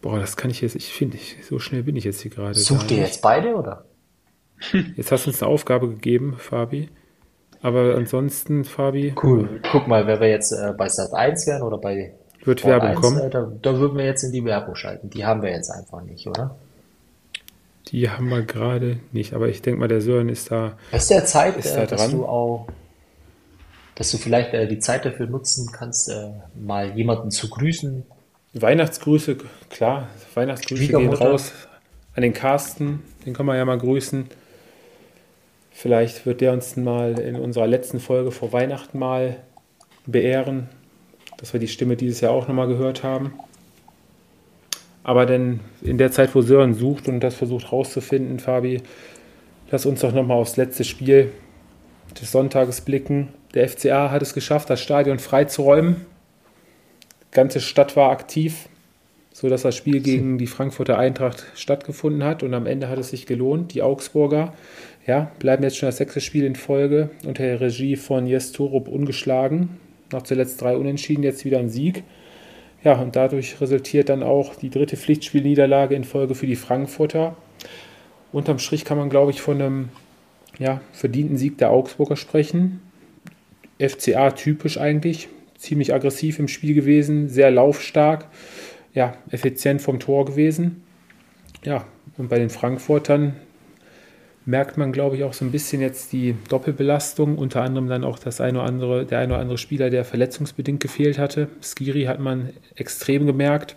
Boah, 0.00 0.18
das 0.18 0.36
kann 0.36 0.50
ich 0.50 0.60
jetzt, 0.60 0.74
ich 0.74 0.92
finde, 0.92 1.16
ich, 1.16 1.36
so 1.46 1.58
schnell 1.58 1.84
bin 1.84 1.94
ich 1.96 2.04
jetzt 2.04 2.20
hier 2.22 2.30
gerade. 2.30 2.54
Sucht 2.54 2.90
ihr 2.90 2.98
jetzt 2.98 3.22
beide, 3.22 3.54
oder? 3.54 3.84
Jetzt 4.96 5.10
hast 5.10 5.26
du 5.26 5.30
uns 5.30 5.42
eine 5.42 5.50
Aufgabe 5.50 5.88
gegeben, 5.88 6.36
Fabi. 6.38 6.88
Aber 7.62 7.96
ansonsten, 7.96 8.64
Fabi, 8.64 9.12
Cool. 9.20 9.60
Guck 9.72 9.88
mal, 9.88 10.06
wenn 10.06 10.20
wir 10.20 10.28
jetzt 10.28 10.52
äh, 10.52 10.72
bei 10.76 10.88
Sat 10.88 11.12
1 11.12 11.48
wären 11.48 11.62
oder 11.62 11.78
bei 11.78 12.14
wird 12.44 12.64
Werbung 12.64 12.88
1, 12.90 13.00
kommen. 13.00 13.18
äh, 13.20 13.30
da, 13.30 13.50
da 13.62 13.78
würden 13.78 13.96
wir 13.98 14.04
jetzt 14.04 14.22
in 14.22 14.32
die 14.32 14.44
Werbung 14.44 14.74
schalten. 14.74 15.10
Die 15.10 15.24
haben 15.24 15.42
wir 15.42 15.50
jetzt 15.50 15.70
einfach 15.70 16.02
nicht, 16.02 16.26
oder? 16.26 16.56
Die 17.88 18.08
haben 18.08 18.28
wir 18.28 18.42
gerade 18.42 18.98
nicht. 19.12 19.34
Aber 19.34 19.48
ich 19.48 19.62
denke 19.62 19.80
mal, 19.80 19.88
der 19.88 20.00
Sören 20.00 20.28
ist 20.28 20.50
da. 20.50 20.76
Ist 20.92 21.10
der 21.10 21.24
Zeit, 21.24 21.56
Ist 21.56 21.72
äh, 21.72 21.80
da 21.80 21.86
dass 21.86 22.00
dran? 22.00 22.12
du 22.12 22.24
auch, 22.26 22.68
dass 23.94 24.10
du 24.10 24.18
vielleicht 24.18 24.54
äh, 24.54 24.66
die 24.66 24.78
Zeit 24.78 25.04
dafür 25.04 25.26
nutzen 25.26 25.70
kannst, 25.72 26.08
äh, 26.08 26.30
mal 26.54 26.96
jemanden 26.96 27.30
zu 27.30 27.48
grüßen? 27.48 28.04
Weihnachtsgrüße, 28.54 29.38
klar, 29.70 30.08
Weihnachtsgrüße 30.34 30.88
gehen 30.88 31.12
raus 31.12 31.52
an 32.14 32.22
den 32.22 32.34
Carsten, 32.34 33.02
den 33.24 33.32
können 33.32 33.48
wir 33.48 33.56
ja 33.56 33.64
mal 33.64 33.78
grüßen. 33.78 34.26
Vielleicht 35.70 36.26
wird 36.26 36.42
der 36.42 36.52
uns 36.52 36.76
mal 36.76 37.18
in 37.18 37.36
unserer 37.36 37.66
letzten 37.66 37.98
Folge 37.98 38.30
vor 38.30 38.52
Weihnachten 38.52 38.98
mal 38.98 39.38
beehren, 40.06 40.68
dass 41.42 41.52
wir 41.52 41.58
die 41.58 41.68
Stimme 41.68 41.96
dieses 41.96 42.20
Jahr 42.20 42.30
auch 42.30 42.46
nochmal 42.46 42.68
gehört 42.68 43.02
haben. 43.02 43.32
Aber 45.02 45.26
denn 45.26 45.58
in 45.82 45.98
der 45.98 46.12
Zeit, 46.12 46.36
wo 46.36 46.40
Sören 46.40 46.72
sucht 46.72 47.08
und 47.08 47.18
das 47.18 47.34
versucht 47.34 47.72
rauszufinden, 47.72 48.38
Fabi, 48.38 48.80
lass 49.68 49.84
uns 49.84 50.00
doch 50.00 50.12
nochmal 50.12 50.36
aufs 50.36 50.56
letzte 50.56 50.84
Spiel 50.84 51.32
des 52.20 52.30
Sonntages 52.30 52.82
blicken. 52.82 53.30
Der 53.54 53.68
FCA 53.68 54.12
hat 54.12 54.22
es 54.22 54.34
geschafft, 54.34 54.70
das 54.70 54.80
Stadion 54.80 55.18
freizuräumen. 55.18 55.96
Die 57.32 57.34
ganze 57.34 57.60
Stadt 57.60 57.96
war 57.96 58.12
aktiv, 58.12 58.68
sodass 59.32 59.62
das 59.62 59.74
Spiel 59.74 60.00
gegen 60.00 60.38
die 60.38 60.46
Frankfurter 60.46 60.96
Eintracht 60.96 61.44
stattgefunden 61.56 62.22
hat. 62.22 62.44
Und 62.44 62.54
am 62.54 62.66
Ende 62.66 62.88
hat 62.88 63.00
es 63.00 63.10
sich 63.10 63.26
gelohnt. 63.26 63.74
Die 63.74 63.82
Augsburger 63.82 64.52
ja, 65.08 65.32
bleiben 65.40 65.64
jetzt 65.64 65.76
schon 65.76 65.88
das 65.88 65.96
sechste 65.96 66.20
Spiel 66.20 66.44
in 66.44 66.54
Folge 66.54 67.10
unter 67.26 67.42
der 67.42 67.60
Regie 67.60 67.96
von 67.96 68.28
Jes 68.28 68.52
Torup 68.52 68.86
ungeschlagen. 68.86 69.80
Nach 70.12 70.22
zuletzt 70.22 70.60
drei 70.60 70.76
Unentschieden, 70.76 71.22
jetzt 71.22 71.44
wieder 71.44 71.58
ein 71.58 71.70
Sieg. 71.70 72.04
Ja, 72.84 73.00
und 73.00 73.16
dadurch 73.16 73.60
resultiert 73.60 74.08
dann 74.08 74.22
auch 74.22 74.56
die 74.56 74.70
dritte 74.70 74.96
Pflichtspielniederlage 74.96 75.94
in 75.94 76.04
Folge 76.04 76.34
für 76.34 76.46
die 76.46 76.56
Frankfurter. 76.56 77.36
Unterm 78.32 78.58
Strich 78.58 78.84
kann 78.84 78.98
man, 78.98 79.10
glaube 79.10 79.30
ich, 79.30 79.40
von 79.40 79.60
einem 79.60 79.88
ja, 80.58 80.80
verdienten 80.92 81.36
Sieg 81.36 81.58
der 81.58 81.70
Augsburger 81.70 82.16
sprechen. 82.16 82.80
FCA 83.78 84.32
typisch 84.32 84.78
eigentlich, 84.78 85.28
ziemlich 85.56 85.94
aggressiv 85.94 86.38
im 86.38 86.48
Spiel 86.48 86.74
gewesen, 86.74 87.28
sehr 87.28 87.50
laufstark, 87.50 88.26
ja, 88.94 89.16
effizient 89.30 89.80
vom 89.80 90.00
Tor 90.00 90.24
gewesen. 90.24 90.82
Ja, 91.64 91.86
und 92.18 92.28
bei 92.28 92.38
den 92.38 92.50
Frankfurtern 92.50 93.34
merkt 94.44 94.76
man, 94.76 94.92
glaube 94.92 95.16
ich, 95.16 95.24
auch 95.24 95.32
so 95.32 95.44
ein 95.44 95.52
bisschen 95.52 95.80
jetzt 95.80 96.12
die 96.12 96.34
Doppelbelastung, 96.48 97.38
unter 97.38 97.62
anderem 97.62 97.88
dann 97.88 98.04
auch 98.04 98.18
das 98.18 98.40
eine 98.40 98.58
oder 98.58 98.68
andere, 98.68 99.06
der 99.06 99.20
eine 99.20 99.34
oder 99.34 99.42
andere 99.42 99.58
Spieler, 99.58 99.90
der 99.90 100.04
verletzungsbedingt 100.04 100.80
gefehlt 100.80 101.18
hatte. 101.18 101.48
Skiri 101.62 102.04
hat 102.04 102.18
man 102.18 102.50
extrem 102.74 103.26
gemerkt, 103.26 103.76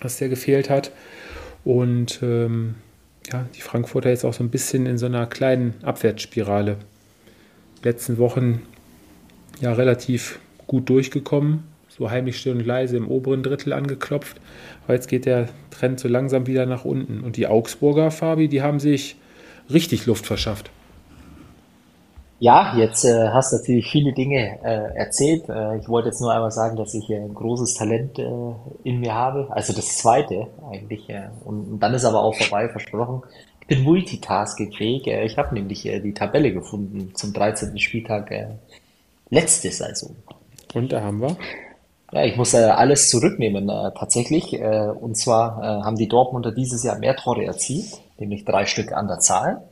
dass 0.00 0.18
der 0.18 0.28
gefehlt 0.28 0.70
hat. 0.70 0.92
Und 1.64 2.20
ähm, 2.22 2.76
ja, 3.30 3.46
die 3.54 3.60
Frankfurter 3.60 4.08
jetzt 4.08 4.24
auch 4.24 4.32
so 4.32 4.42
ein 4.42 4.50
bisschen 4.50 4.86
in 4.86 4.96
so 4.96 5.06
einer 5.06 5.26
kleinen 5.26 5.74
Abwärtsspirale. 5.82 6.76
Letzten 7.82 8.16
Wochen 8.18 8.62
ja 9.60 9.72
relativ 9.72 10.38
gut 10.66 10.88
durchgekommen, 10.88 11.64
so 11.88 12.10
heimlich 12.10 12.38
still 12.38 12.52
und 12.52 12.64
leise 12.64 12.96
im 12.96 13.08
oberen 13.08 13.42
Drittel 13.42 13.74
angeklopft. 13.74 14.40
Aber 14.84 14.94
jetzt 14.94 15.08
geht 15.08 15.26
der 15.26 15.48
Trend 15.70 16.00
so 16.00 16.08
langsam 16.08 16.46
wieder 16.46 16.64
nach 16.64 16.86
unten. 16.86 17.20
Und 17.20 17.36
die 17.36 17.46
Augsburger, 17.46 18.10
Fabi, 18.10 18.48
die 18.48 18.62
haben 18.62 18.80
sich 18.80 19.16
richtig 19.72 20.06
Luft 20.06 20.26
verschafft. 20.26 20.70
Ja, 22.40 22.74
jetzt 22.74 23.04
äh, 23.04 23.28
hast 23.28 23.52
du 23.52 23.58
natürlich 23.58 23.86
viele 23.90 24.14
Dinge 24.14 24.58
äh, 24.64 24.96
erzählt. 24.96 25.46
Äh, 25.50 25.76
ich 25.76 25.88
wollte 25.90 26.08
jetzt 26.08 26.22
nur 26.22 26.32
einmal 26.32 26.50
sagen, 26.50 26.74
dass 26.74 26.94
ich 26.94 27.06
ein 27.10 27.34
großes 27.34 27.74
Talent 27.74 28.18
äh, 28.18 28.24
in 28.82 29.00
mir 29.00 29.14
habe. 29.14 29.48
Also 29.50 29.74
das 29.74 29.98
zweite 29.98 30.46
eigentlich. 30.70 31.06
Äh, 31.10 31.28
und, 31.44 31.72
und 31.72 31.80
dann 31.80 31.92
ist 31.92 32.06
aber 32.06 32.22
auch 32.22 32.34
vorbei, 32.34 32.70
versprochen. 32.70 33.22
Ich 33.60 33.66
bin 33.66 33.82
multitaskingfähig. 33.82 35.06
Äh, 35.06 35.26
ich 35.26 35.36
habe 35.36 35.54
nämlich 35.54 35.84
äh, 35.84 36.00
die 36.00 36.14
Tabelle 36.14 36.50
gefunden 36.54 37.14
zum 37.14 37.34
13. 37.34 37.76
Spieltag 37.76 38.30
äh, 38.30 38.46
letzte 39.28 39.70
Saison. 39.70 40.16
Und 40.72 40.92
da 40.92 41.02
haben 41.02 41.20
wir? 41.20 41.36
Ja, 42.10 42.24
ich 42.24 42.38
muss 42.38 42.54
äh, 42.54 42.64
alles 42.64 43.10
zurücknehmen 43.10 43.68
äh, 43.68 43.90
tatsächlich. 43.98 44.54
Äh, 44.54 44.88
und 44.88 45.14
zwar 45.14 45.58
äh, 45.58 45.84
haben 45.84 45.96
die 45.96 46.08
Dortmunder 46.08 46.52
dieses 46.52 46.84
Jahr 46.84 46.98
mehr 46.98 47.16
Tore 47.16 47.44
erzielt 47.44 48.00
nämlich 48.20 48.44
drei 48.44 48.66
Stück 48.66 48.92
an 48.92 49.08
der 49.08 49.18
Zahl. 49.20 49.62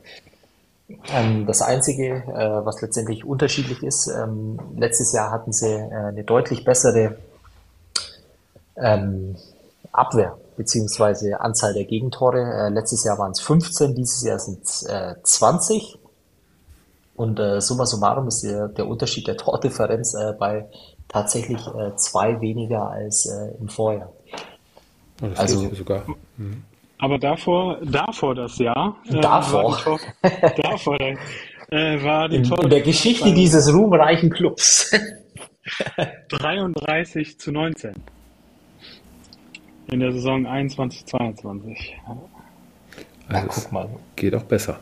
Ähm, 1.13 1.45
das 1.45 1.61
Einzige, 1.61 2.23
äh, 2.27 2.65
was 2.65 2.81
letztendlich 2.81 3.23
unterschiedlich 3.23 3.83
ist, 3.83 4.07
ähm, 4.07 4.59
letztes 4.75 5.13
Jahr 5.13 5.31
hatten 5.31 5.53
sie 5.53 5.71
äh, 5.71 5.93
eine 5.93 6.23
deutlich 6.23 6.65
bessere 6.65 7.17
ähm, 8.75 9.35
Abwehr 9.91 10.37
beziehungsweise 10.57 11.39
Anzahl 11.39 11.73
der 11.73 11.85
Gegentore. 11.85 12.41
Äh, 12.41 12.69
letztes 12.69 13.03
Jahr 13.03 13.17
waren 13.19 13.31
es 13.31 13.39
15, 13.39 13.95
dieses 13.95 14.23
Jahr 14.23 14.39
sind 14.39 14.63
es 14.63 14.87
20. 15.23 15.99
Und 17.15 17.37
äh, 17.39 17.59
summa 17.59 17.85
summarum 17.85 18.27
ist 18.29 18.43
der, 18.43 18.69
der 18.69 18.87
Unterschied 18.87 19.27
der 19.27 19.35
Tordifferenz 19.35 20.13
äh, 20.13 20.33
bei 20.39 20.69
tatsächlich 21.09 21.59
äh, 21.67 21.95
zwei 21.97 22.39
weniger 22.39 22.89
als 22.89 23.25
im 23.59 23.67
Vorjahr. 23.67 24.11
Oh, 25.21 25.27
also 25.35 25.73
sogar. 25.75 26.03
Mhm. 26.37 26.63
Aber 26.99 27.17
davor, 27.17 27.79
davor 27.81 28.35
das 28.35 28.57
Jahr. 28.59 28.97
Äh, 29.07 29.21
davor. 29.21 29.77
Tor, 29.77 29.99
davor 30.57 30.99
äh, 30.99 32.03
war 32.03 32.27
die 32.27 32.37
in, 32.37 32.43
Tor 32.43 32.61
in 32.63 32.69
der 32.69 32.81
Geschichte 32.81 33.33
dieses 33.33 33.73
ruhmreichen 33.73 34.29
Clubs. 34.29 34.91
33 36.29 37.39
zu 37.39 37.51
19. 37.51 37.93
In 39.87 39.99
der 39.99 40.11
Saison 40.11 40.45
21, 40.45 41.05
22. 41.05 41.97
Also 43.29 43.47
guck 43.47 43.71
mal. 43.71 43.89
Geht 44.15 44.35
auch 44.35 44.43
besser. 44.43 44.79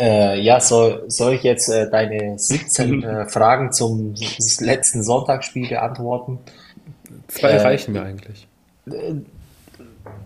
Äh, 0.00 0.40
ja, 0.40 0.60
soll, 0.60 1.04
soll 1.08 1.34
ich 1.34 1.42
jetzt 1.42 1.68
äh, 1.70 1.90
deine 1.90 2.38
17 2.38 3.02
äh, 3.02 3.28
Fragen 3.28 3.72
zum 3.72 4.14
letzten 4.60 5.02
Sonntagsspiel 5.02 5.68
beantworten? 5.68 6.38
Zwei 7.26 7.50
äh, 7.50 7.62
reichen 7.62 7.92
mir 7.94 8.02
eigentlich. 8.02 8.46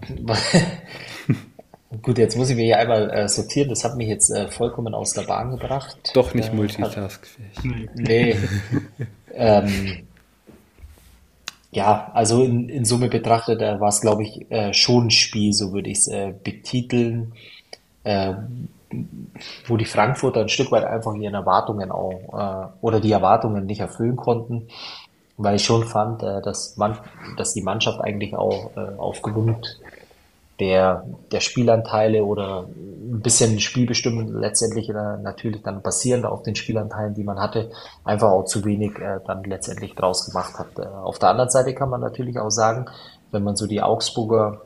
Gut, 2.03 2.17
jetzt 2.17 2.37
muss 2.37 2.49
ich 2.49 2.57
mir 2.57 2.65
hier 2.65 2.79
einmal 2.79 3.11
äh, 3.11 3.29
sortieren. 3.29 3.69
Das 3.69 3.85
hat 3.85 3.97
mich 3.97 4.09
jetzt 4.09 4.31
äh, 4.31 4.49
vollkommen 4.49 4.95
aus 4.95 5.13
der 5.13 5.23
Bahn 5.23 5.51
gebracht. 5.51 6.11
Doch 6.15 6.33
nicht 6.33 6.49
äh, 6.49 6.57
multitaskfähig. 6.57 7.91
Nee. 7.95 8.37
ähm, 9.35 10.07
ja, 11.71 12.11
also 12.15 12.45
in, 12.45 12.69
in 12.69 12.85
Summe 12.85 13.09
betrachtet 13.09 13.61
äh, 13.61 13.79
war 13.79 13.89
es, 13.89 14.01
glaube 14.01 14.23
ich, 14.23 14.51
äh, 14.51 14.73
schon 14.73 15.07
ein 15.07 15.11
Spiel, 15.11 15.53
so 15.53 15.73
würde 15.73 15.91
ich 15.91 15.99
es 15.99 16.09
äh, 16.09 16.33
betiteln, 16.43 17.33
äh, 18.05 18.35
wo 19.67 19.77
die 19.77 19.85
Frankfurter 19.85 20.41
ein 20.41 20.49
Stück 20.49 20.71
weit 20.73 20.85
einfach 20.85 21.15
ihren 21.15 21.35
Erwartungen 21.35 21.91
auch 21.91 22.13
äh, 22.13 22.69
oder 22.81 23.01
die 23.01 23.13
Erwartungen 23.13 23.67
nicht 23.67 23.81
erfüllen 23.81 24.17
konnten 24.17 24.69
weil 25.37 25.57
ich 25.57 25.65
schon 25.65 25.85
fand, 25.85 26.23
äh, 26.23 26.43
dass, 26.43 26.77
man, 26.77 26.99
dass 27.37 27.53
die 27.53 27.63
Mannschaft 27.63 28.01
eigentlich 28.01 28.37
auch 28.37 28.77
äh, 28.77 28.97
aufgrund 28.99 29.81
der, 30.61 31.05
der 31.33 31.41
Spielanteile 31.41 32.25
oder 32.25 32.67
ein 32.77 33.21
bisschen 33.21 33.59
Spielbestimmung 33.59 34.33
letztendlich 34.33 34.89
äh, 34.89 34.93
natürlich 34.93 35.63
dann 35.63 35.83
basierend 35.83 36.25
auf 36.25 36.43
den 36.43 36.55
Spielanteilen, 36.55 37.15
die 37.15 37.25
man 37.25 37.41
hatte, 37.41 37.71
einfach 38.05 38.31
auch 38.31 38.45
zu 38.45 38.65
wenig 38.65 38.97
äh, 38.99 39.19
dann 39.27 39.43
letztendlich 39.45 39.95
draus 39.95 40.27
gemacht 40.27 40.59
hat. 40.59 40.79
Äh, 40.79 40.87
auf 40.87 41.19
der 41.19 41.31
anderen 41.31 41.51
Seite 41.51 41.75
kann 41.75 41.91
man 41.91 42.01
natürlich 42.01 42.39
auch 42.39 42.51
sagen, 42.51 42.87
wenn 43.33 43.43
man 43.43 43.57
so 43.57 43.67
die 43.67 43.83
Augsburger 43.83 44.61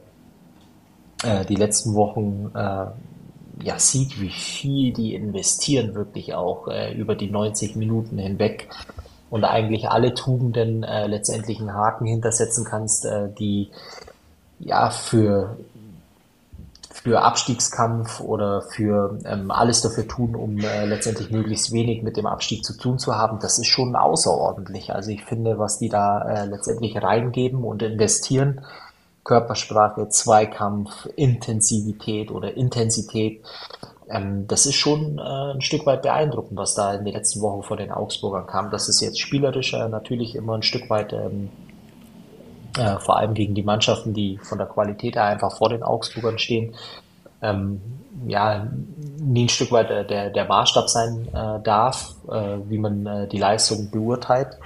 äh, 1.23 1.45
die 1.47 1.55
letzten 1.55 1.95
Wochen 1.95 2.51
äh, 2.55 2.87
ja 3.65 3.79
sieht, 3.79 4.21
wie 4.21 4.31
viel 4.31 4.93
die 4.93 5.15
investieren 5.15 5.95
wirklich 5.95 6.35
auch 6.35 6.69
äh, 6.69 6.93
über 6.93 7.15
die 7.15 7.31
90 7.31 7.77
Minuten 7.77 8.19
hinweg 8.19 8.69
und 9.31 9.45
eigentlich 9.45 9.89
alle 9.89 10.15
Tugenden 10.15 10.83
äh, 10.83 11.07
letztendlich 11.07 11.61
einen 11.61 11.75
Haken 11.75 12.07
hintersetzen 12.07 12.65
kannst, 12.65 13.05
äh, 13.05 13.29
die 13.39 13.71
ja 14.59 14.91
für 14.91 15.57
für 17.07 17.23
Abstiegskampf 17.23 18.21
oder 18.21 18.63
für 18.63 19.19
ähm, 19.27 19.53
alles 19.53 19.81
dafür 19.81 20.09
tun, 20.09 20.35
um 20.35 20.59
äh, 20.59 20.87
letztendlich 20.87 21.31
möglichst 21.31 21.71
wenig 21.71 22.03
mit 22.03 22.17
dem 22.17 22.27
Abstieg 22.27 22.65
zu 22.65 22.77
tun 22.77 22.99
zu 22.99 23.15
haben, 23.15 23.39
das 23.39 23.59
ist 23.59 23.69
schon 23.69 23.95
außerordentlich. 23.95 24.93
Also 24.93 25.11
ich 25.11 25.25
finde, 25.25 25.57
was 25.57 25.79
die 25.79 25.89
da 25.89 26.23
äh, 26.23 26.47
letztendlich 26.47 27.01
reingeben 27.01 27.63
und 27.63 27.83
investieren, 27.83 28.63
Körpersprache, 29.23 30.09
Zweikampf, 30.09 31.07
Intensivität 31.15 32.33
oder 32.33 32.57
Intensität, 32.57 33.41
ähm, 34.09 34.47
das 34.47 34.67
ist 34.67 34.77
schon 34.77 35.19
äh, 35.19 35.55
ein 35.55 35.61
Stück 35.61 35.87
weit 35.87 36.03
beeindruckend, 36.03 36.59
was 36.59 36.75
da 36.75 36.95
in 36.95 37.05
den 37.05 37.15
letzten 37.15 37.41
Wochen 37.41 37.63
von 37.63 37.77
den 37.77 37.91
Augsburgern 37.91 38.47
kam. 38.47 38.71
Das 38.71 38.89
ist 38.89 39.01
jetzt 39.01 39.21
spielerisch 39.21 39.75
äh, 39.75 39.89
natürlich 39.89 40.35
immer 40.35 40.55
ein 40.55 40.63
Stück 40.63 40.89
weit, 40.91 41.13
ähm, 41.13 41.51
äh, 42.79 42.99
vor 42.99 43.17
allem 43.17 43.35
gegen 43.35 43.55
die 43.55 43.63
Mannschaften, 43.63 44.15
die 44.15 44.39
von 44.39 44.59
der 44.59 44.69
Qualität 44.69 45.17
her 45.17 45.25
einfach 45.25 45.57
vor 45.57 45.71
den 45.71 45.83
Augsburgern 45.83 46.39
stehen, 46.39 46.75
ähm, 47.43 47.81
ja, 48.27 48.67
nie 49.19 49.45
ein 49.45 49.49
Stück 49.49 49.73
weit 49.73 49.91
äh, 49.91 50.07
der, 50.07 50.31
der 50.31 50.47
Maßstab 50.47 50.89
sein 50.89 51.29
äh, 51.29 51.63
darf, 51.63 52.15
äh, 52.31 52.59
wie 52.69 52.79
man 52.79 53.07
äh, 53.07 53.29
die 53.29 53.39
Leistung 53.39 53.91
beurteilt. 53.91 54.59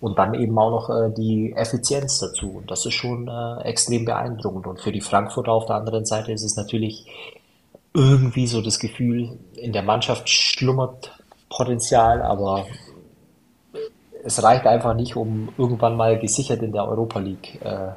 Und 0.00 0.18
dann 0.18 0.34
eben 0.34 0.58
auch 0.58 0.70
noch 0.70 0.90
äh, 0.90 1.10
die 1.10 1.52
Effizienz 1.52 2.18
dazu. 2.18 2.56
Und 2.58 2.70
das 2.70 2.84
ist 2.84 2.94
schon 2.94 3.28
äh, 3.28 3.62
extrem 3.62 4.04
beeindruckend. 4.04 4.66
Und 4.66 4.80
für 4.80 4.90
die 4.90 5.00
Frankfurter 5.00 5.52
auf 5.52 5.66
der 5.66 5.76
anderen 5.76 6.04
Seite 6.04 6.32
ist 6.32 6.42
es 6.42 6.56
natürlich 6.56 7.06
irgendwie 7.94 8.46
so 8.46 8.62
das 8.62 8.78
Gefühl, 8.78 9.38
in 9.54 9.72
der 9.72 9.82
Mannschaft 9.82 10.28
schlummert 10.28 11.12
Potenzial, 11.50 12.22
aber 12.22 12.66
es 14.24 14.42
reicht 14.42 14.66
einfach 14.66 14.94
nicht, 14.94 15.16
um 15.16 15.50
irgendwann 15.58 15.96
mal 15.96 16.18
gesichert 16.18 16.62
in 16.62 16.72
der 16.72 16.88
Europa 16.88 17.18
League 17.18 17.60
äh, 17.62 17.90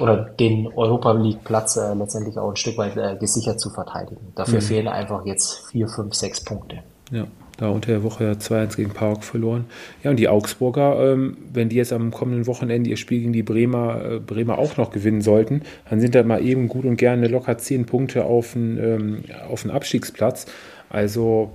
oder 0.00 0.16
den 0.16 0.68
Europa 0.74 1.12
League 1.12 1.44
Platz 1.44 1.76
äh, 1.76 1.94
letztendlich 1.94 2.38
auch 2.38 2.50
ein 2.50 2.56
Stück 2.56 2.78
weit 2.78 2.96
äh, 2.96 3.16
gesichert 3.16 3.60
zu 3.60 3.70
verteidigen. 3.70 4.32
Dafür 4.34 4.60
mhm. 4.60 4.64
fehlen 4.64 4.88
einfach 4.88 5.24
jetzt 5.26 5.68
vier, 5.70 5.88
fünf, 5.88 6.14
sechs 6.14 6.42
Punkte. 6.42 6.82
Ja, 7.10 7.26
da 7.58 7.68
unter 7.68 7.90
der 7.90 8.02
Woche 8.04 8.36
2-1 8.38 8.76
gegen 8.76 8.90
Park 8.90 9.24
verloren. 9.24 9.66
Ja, 10.02 10.10
und 10.10 10.16
die 10.16 10.28
Augsburger, 10.28 11.12
ähm, 11.12 11.36
wenn 11.52 11.68
die 11.68 11.76
jetzt 11.76 11.92
am 11.92 12.12
kommenden 12.12 12.46
Wochenende 12.46 12.88
ihr 12.88 12.96
Spiel 12.96 13.18
gegen 13.18 13.32
die 13.32 13.42
Bremer, 13.42 14.02
äh, 14.04 14.20
Bremer 14.20 14.58
auch 14.58 14.76
noch 14.76 14.92
gewinnen 14.92 15.20
sollten, 15.20 15.62
dann 15.90 16.00
sind 16.00 16.14
da 16.14 16.22
mal 16.22 16.42
eben 16.42 16.68
gut 16.68 16.84
und 16.84 16.96
gerne 16.96 17.26
locker 17.26 17.58
10 17.58 17.84
Punkte 17.84 18.24
auf 18.24 18.52
den, 18.52 18.78
ähm, 18.78 19.24
auf 19.48 19.62
den 19.62 19.72
Abstiegsplatz. 19.72 20.46
Also, 20.88 21.50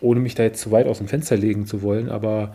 ohne 0.00 0.20
mich 0.20 0.36
da 0.36 0.44
jetzt 0.44 0.60
zu 0.60 0.70
weit 0.70 0.86
aus 0.86 0.98
dem 0.98 1.08
Fenster 1.08 1.36
legen 1.36 1.66
zu 1.66 1.82
wollen, 1.82 2.08
aber 2.08 2.54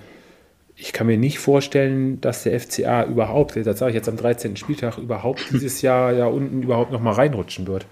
ich 0.75 0.93
kann 0.93 1.07
mir 1.07 1.17
nicht 1.17 1.39
vorstellen, 1.39 2.21
dass 2.21 2.43
der 2.43 2.59
FCA 2.59 3.05
überhaupt, 3.05 3.55
das 3.55 3.79
sage 3.79 3.91
ich 3.91 3.95
jetzt 3.95 4.09
am 4.09 4.17
13. 4.17 4.55
Spieltag, 4.55 4.97
überhaupt 4.97 5.45
dieses 5.51 5.81
Jahr 5.81 6.13
ja 6.13 6.25
unten 6.25 6.63
überhaupt 6.63 6.93
noch 6.93 7.01
mal 7.01 7.11
reinrutschen 7.11 7.67
wird. 7.67 7.85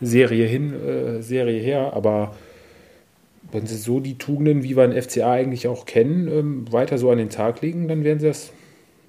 Serie 0.00 0.46
hin, 0.46 0.74
äh, 0.74 1.22
Serie 1.22 1.60
her, 1.60 1.92
aber 1.92 2.34
wenn 3.54 3.66
sie 3.66 3.76
so 3.76 4.00
die 4.00 4.18
Tugenden, 4.18 4.64
wie 4.64 4.76
wir 4.76 4.86
den 4.86 5.00
FCA 5.00 5.32
eigentlich 5.32 5.68
auch 5.68 5.86
kennen, 5.86 6.28
ähm, 6.28 6.72
weiter 6.72 6.98
so 6.98 7.10
an 7.10 7.18
den 7.18 7.30
Tag 7.30 7.62
legen, 7.62 7.88
dann 7.88 8.04
werden 8.04 8.18
sie 8.18 8.26
das 8.26 8.52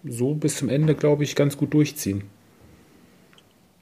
so 0.04 0.36
bis 0.36 0.58
zum 0.58 0.70
Ende, 0.70 0.94
glaube 0.94 1.24
ich, 1.24 1.36
ganz 1.36 1.58
gut 1.58 1.74
durchziehen. 1.74 2.24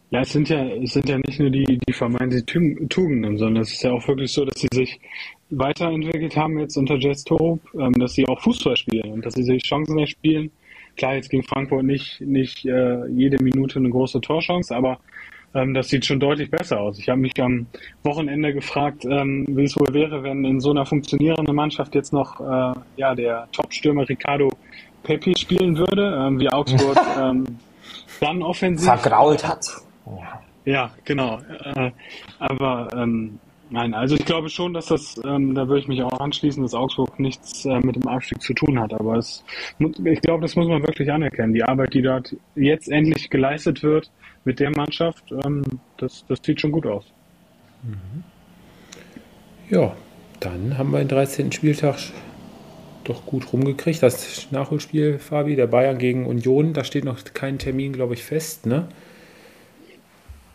Ja, 0.09 0.21
es 0.21 0.31
sind 0.31 0.47
ja, 0.47 0.63
es 0.65 0.93
sind 0.93 1.09
ja 1.09 1.17
nicht 1.17 1.39
nur 1.39 1.49
die, 1.49 1.79
die 1.87 1.93
vermeintlichen 1.93 2.87
Tugenden, 2.87 3.37
sondern 3.37 3.63
es 3.63 3.73
ist 3.73 3.83
ja 3.83 3.91
auch 3.91 4.07
wirklich 4.07 4.31
so, 4.31 4.45
dass 4.45 4.61
sie 4.61 4.67
sich 4.71 4.99
weiterentwickelt 5.49 6.37
haben 6.37 6.59
jetzt 6.59 6.77
unter 6.77 6.97
Jess 6.97 7.23
Torup, 7.23 7.61
ähm, 7.73 7.93
dass 7.93 8.13
sie 8.13 8.27
auch 8.27 8.39
Fußball 8.41 8.77
spielen 8.77 9.11
und 9.11 9.25
dass 9.25 9.33
sie 9.33 9.43
sich 9.43 9.63
Chancen 9.63 9.97
erspielen. 9.97 10.51
Klar, 10.95 11.15
jetzt 11.15 11.29
gegen 11.29 11.43
Frankfurt 11.43 11.83
nicht, 11.83 12.21
nicht 12.21 12.63
äh, 12.65 13.07
jede 13.07 13.43
Minute 13.43 13.79
eine 13.79 13.89
große 13.89 14.21
Torchance, 14.21 14.73
aber 14.75 14.99
ähm, 15.53 15.73
das 15.73 15.89
sieht 15.89 16.05
schon 16.05 16.19
deutlich 16.19 16.49
besser 16.49 16.79
aus. 16.79 16.97
Ich 16.97 17.09
habe 17.09 17.19
mich 17.19 17.39
am 17.41 17.67
Wochenende 18.03 18.53
gefragt, 18.53 19.05
ähm, 19.05 19.45
wie 19.49 19.65
es 19.65 19.77
wohl 19.77 19.93
wäre, 19.93 20.23
wenn 20.23 20.43
in 20.45 20.59
so 20.59 20.71
einer 20.71 20.85
funktionierenden 20.85 21.55
Mannschaft 21.55 21.93
jetzt 21.95 22.13
noch 22.13 22.39
äh, 22.39 22.79
ja, 22.97 23.15
der 23.15 23.47
Top-Stürmer 23.51 24.07
Ricardo 24.07 24.49
Pepi 25.03 25.35
spielen 25.37 25.77
würde, 25.77 26.25
ähm, 26.27 26.39
wie 26.39 26.49
Augsburg 26.49 26.97
ähm, 27.19 27.45
dann 28.19 28.41
offensiv 28.41 28.85
vergrault 28.85 29.45
hat. 29.45 29.67
Ja, 30.05 30.41
ja 30.65 30.91
genau. 31.03 31.39
Äh, 31.75 31.91
aber 32.39 32.87
ähm, 32.95 33.39
nein, 33.69 33.93
also 33.93 34.15
ich 34.15 34.25
glaube 34.25 34.49
schon, 34.49 34.73
dass 34.73 34.87
das, 34.87 35.19
ähm, 35.25 35.53
da 35.53 35.67
würde 35.67 35.81
ich 35.81 35.87
mich 35.87 36.01
auch 36.01 36.19
anschließen, 36.19 36.63
dass 36.63 36.73
Augsburg 36.73 37.19
nichts 37.19 37.65
äh, 37.65 37.79
mit 37.79 37.95
dem 37.95 38.07
Abstieg 38.07 38.41
zu 38.41 38.53
tun 38.53 38.79
hat. 38.79 38.93
Aber 38.93 39.17
es, 39.17 39.43
ich 39.79 40.21
glaube, 40.21 40.41
das 40.41 40.55
muss 40.55 40.67
man 40.67 40.81
wirklich 40.81 41.11
anerkennen. 41.11 41.53
Die 41.53 41.63
Arbeit, 41.63 41.93
die 41.93 42.01
dort 42.01 42.35
jetzt 42.55 42.89
endlich 42.89 43.29
geleistet 43.29 43.83
wird, 43.83 44.09
mit 44.45 44.59
der 44.59 44.71
Mannschaft, 44.71 45.31
ähm, 45.31 45.63
das, 45.97 46.25
das 46.27 46.39
sieht 46.43 46.61
schon 46.61 46.71
gut 46.71 46.85
aus. 46.85 47.05
Mhm. 47.83 48.23
Ja, 49.69 49.95
dann 50.39 50.77
haben 50.77 50.91
wir 50.91 50.99
den 50.99 51.07
13. 51.07 51.51
Spieltag 51.51 51.97
doch 53.03 53.25
gut 53.25 53.51
rumgekriegt. 53.51 54.01
Das 54.03 54.51
Nachholspiel, 54.51 55.19
Fabi, 55.19 55.55
der 55.55 55.67
Bayern 55.67 55.97
gegen 55.97 56.25
Union, 56.25 56.73
da 56.73 56.83
steht 56.83 57.05
noch 57.05 57.23
kein 57.33 57.59
Termin, 57.59 57.93
glaube 57.93 58.13
ich, 58.13 58.23
fest, 58.23 58.65
ne? 58.65 58.87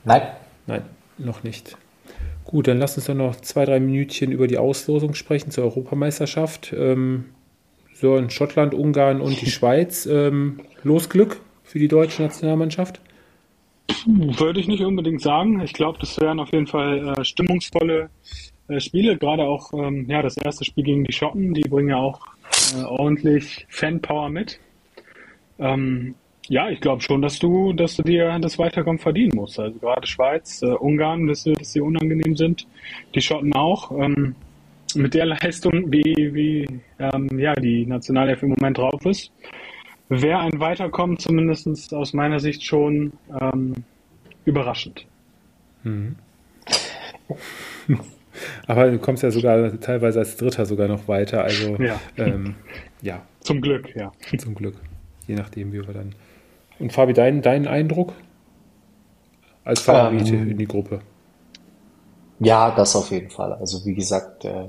Nein. 0.05 0.22
Nein, 0.66 0.82
noch 1.18 1.43
nicht. 1.43 1.76
Gut, 2.45 2.68
dann 2.68 2.78
lass 2.78 2.97
uns 2.97 3.07
doch 3.07 3.14
noch 3.14 3.36
zwei, 3.36 3.64
drei 3.64 3.80
Minütchen 3.80 4.32
über 4.32 4.47
die 4.47 4.59
Auslosung 4.59 5.14
sprechen 5.14 5.51
zur 5.51 5.64
Europameisterschaft. 5.64 6.72
Ähm, 6.76 7.26
so 7.95 8.16
in 8.16 8.30
Schottland, 8.30 8.74
Ungarn 8.74 9.20
und 9.20 9.41
die 9.41 9.51
Schweiz. 9.51 10.07
Ähm, 10.07 10.61
Losglück 10.82 11.41
für 11.64 11.78
die 11.78 11.89
deutsche 11.89 12.22
Nationalmannschaft? 12.22 13.01
Würde 14.07 14.61
ich 14.61 14.68
nicht 14.68 14.82
unbedingt 14.84 15.22
sagen. 15.22 15.61
Ich 15.61 15.72
glaube, 15.72 15.99
das 15.99 16.20
wären 16.20 16.41
auf 16.41 16.53
jeden 16.53 16.66
Fall 16.66 17.14
äh, 17.16 17.24
stimmungsvolle 17.24 18.11
äh, 18.68 18.80
Spiele. 18.80 19.16
Gerade 19.16 19.45
auch 19.45 19.72
ähm, 19.72 20.07
ja, 20.09 20.22
das 20.22 20.36
erste 20.36 20.64
Spiel 20.64 20.84
gegen 20.84 21.05
die 21.05 21.12
Schotten, 21.12 21.55
die 21.55 21.68
bringen 21.68 21.91
ja 21.91 21.97
auch 21.97 22.20
äh, 22.76 22.84
ordentlich 22.84 23.66
Fanpower 23.68 24.28
mit. 24.28 24.61
Ähm, 25.59 26.14
ja, 26.49 26.70
ich 26.70 26.80
glaube 26.80 27.03
schon, 27.03 27.20
dass 27.20 27.39
du, 27.39 27.72
dass 27.74 27.97
du 27.97 28.03
dir 28.03 28.39
das 28.39 28.59
Weiterkommen 28.59 28.99
verdienen 28.99 29.32
musst. 29.34 29.59
Also 29.59 29.78
gerade 29.78 30.07
Schweiz, 30.07 30.62
äh, 30.62 30.66
Ungarn, 30.66 31.26
dass, 31.26 31.45
dass 31.45 31.72
sie 31.72 31.80
unangenehm 31.80 32.36
sind, 32.36 32.66
die 33.14 33.20
Schotten 33.20 33.53
auch. 33.55 33.91
Ähm, 33.93 34.34
mit 34.95 35.12
der 35.12 35.26
Leistung, 35.26 35.93
wie, 35.93 36.30
wie 36.32 36.66
ähm, 36.99 37.39
ja, 37.39 37.55
die 37.55 37.84
Nationalelf 37.84 38.43
im 38.43 38.51
Moment 38.51 38.78
drauf 38.78 39.05
ist, 39.05 39.30
wäre 40.09 40.40
ein 40.40 40.61
Weiterkommen 40.61 41.18
zumindest 41.18 41.94
aus 41.94 42.12
meiner 42.12 42.40
Sicht 42.40 42.64
schon 42.64 43.12
ähm, 43.40 43.74
überraschend. 44.44 45.06
Mhm. 45.84 46.16
Aber 48.66 48.90
du 48.90 48.98
kommst 48.98 49.22
ja 49.22 49.30
sogar 49.30 49.78
teilweise 49.80 50.20
als 50.20 50.36
Dritter 50.36 50.66
sogar 50.66 50.88
noch 50.88 51.09
weiter. 51.09 51.42
Also 51.42 51.76
ja. 51.76 52.00
Ähm, 52.16 52.54
ja. 53.02 53.22
Zum 53.40 53.61
Glück, 53.61 53.94
ja. 53.94 54.12
Zum 54.36 54.54
Glück. 54.54 54.76
Je 55.26 55.34
nachdem, 55.34 55.72
wie 55.72 55.86
wir 55.86 55.94
dann. 55.94 56.14
Und 56.78 56.92
Fabi, 56.92 57.12
dein, 57.12 57.42
dein 57.42 57.66
Eindruck 57.66 58.12
als 59.64 59.80
Favorit 59.80 60.28
ähm, 60.28 60.50
in 60.50 60.59
die 60.59 60.66
Gruppe? 60.66 61.00
Ja, 62.40 62.70
das 62.74 62.94
auf 62.94 63.11
jeden 63.11 63.30
Fall. 63.30 63.52
Also 63.54 63.84
wie 63.84 63.94
gesagt, 63.94 64.44
äh, 64.44 64.66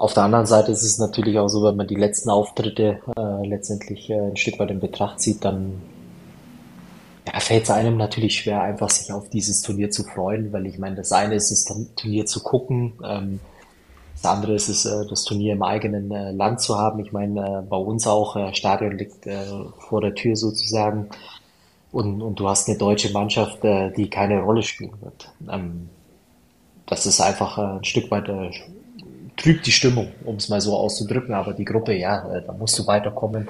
auf 0.00 0.14
der 0.14 0.22
anderen 0.22 0.46
Seite 0.46 0.72
ist 0.72 0.82
es 0.82 0.98
natürlich 0.98 1.38
auch 1.38 1.48
so, 1.48 1.62
wenn 1.62 1.76
man 1.76 1.86
die 1.86 1.94
letzten 1.94 2.30
Auftritte 2.30 3.00
äh, 3.18 3.46
letztendlich 3.46 4.08
äh, 4.08 4.30
ein 4.30 4.36
Stück 4.38 4.58
weit 4.58 4.70
in 4.70 4.80
Betracht 4.80 5.20
zieht, 5.20 5.44
dann 5.44 5.82
ja, 7.26 7.38
fällt 7.38 7.64
es 7.64 7.70
einem 7.70 7.98
natürlich 7.98 8.36
schwer, 8.36 8.62
einfach 8.62 8.88
sich 8.88 9.12
auf 9.12 9.28
dieses 9.28 9.60
Turnier 9.60 9.90
zu 9.90 10.04
freuen, 10.04 10.54
weil 10.54 10.64
ich 10.64 10.78
meine, 10.78 10.96
das 10.96 11.12
eine 11.12 11.34
ist 11.34 11.50
das 11.50 11.66
Turnier 11.96 12.24
zu 12.24 12.42
gucken, 12.42 12.94
ähm, 13.04 13.40
das 14.14 14.24
andere 14.24 14.54
ist 14.54 14.70
es, 14.70 14.86
äh, 14.86 15.04
das 15.06 15.24
Turnier 15.24 15.52
im 15.52 15.62
eigenen 15.62 16.10
äh, 16.10 16.30
Land 16.30 16.62
zu 16.62 16.78
haben. 16.78 17.00
Ich 17.00 17.12
meine, 17.12 17.58
äh, 17.58 17.62
bei 17.68 17.76
uns 17.76 18.06
auch, 18.06 18.36
äh, 18.36 18.54
Stadion 18.54 18.96
liegt 18.96 19.26
äh, 19.26 19.44
vor 19.80 20.00
der 20.00 20.14
Tür 20.14 20.34
sozusagen 20.34 21.10
und, 21.92 22.22
und 22.22 22.40
du 22.40 22.48
hast 22.48 22.70
eine 22.70 22.78
deutsche 22.78 23.12
Mannschaft, 23.12 23.62
äh, 23.66 23.90
die 23.90 24.08
keine 24.08 24.40
Rolle 24.40 24.62
spielen 24.62 24.94
wird. 25.02 25.30
Ähm, 25.46 25.90
das 26.86 27.04
ist 27.04 27.20
einfach 27.20 27.58
äh, 27.58 27.76
ein 27.76 27.84
Stück 27.84 28.10
weit 28.10 28.30
äh, 28.30 28.50
trübt 29.40 29.66
die 29.66 29.72
Stimmung, 29.72 30.08
um 30.24 30.36
es 30.36 30.48
mal 30.48 30.60
so 30.60 30.76
auszudrücken. 30.76 31.34
Aber 31.34 31.52
die 31.52 31.64
Gruppe, 31.64 31.94
ja, 31.94 32.30
äh, 32.32 32.42
da 32.46 32.52
musst 32.52 32.78
du 32.78 32.86
weiterkommen. 32.86 33.48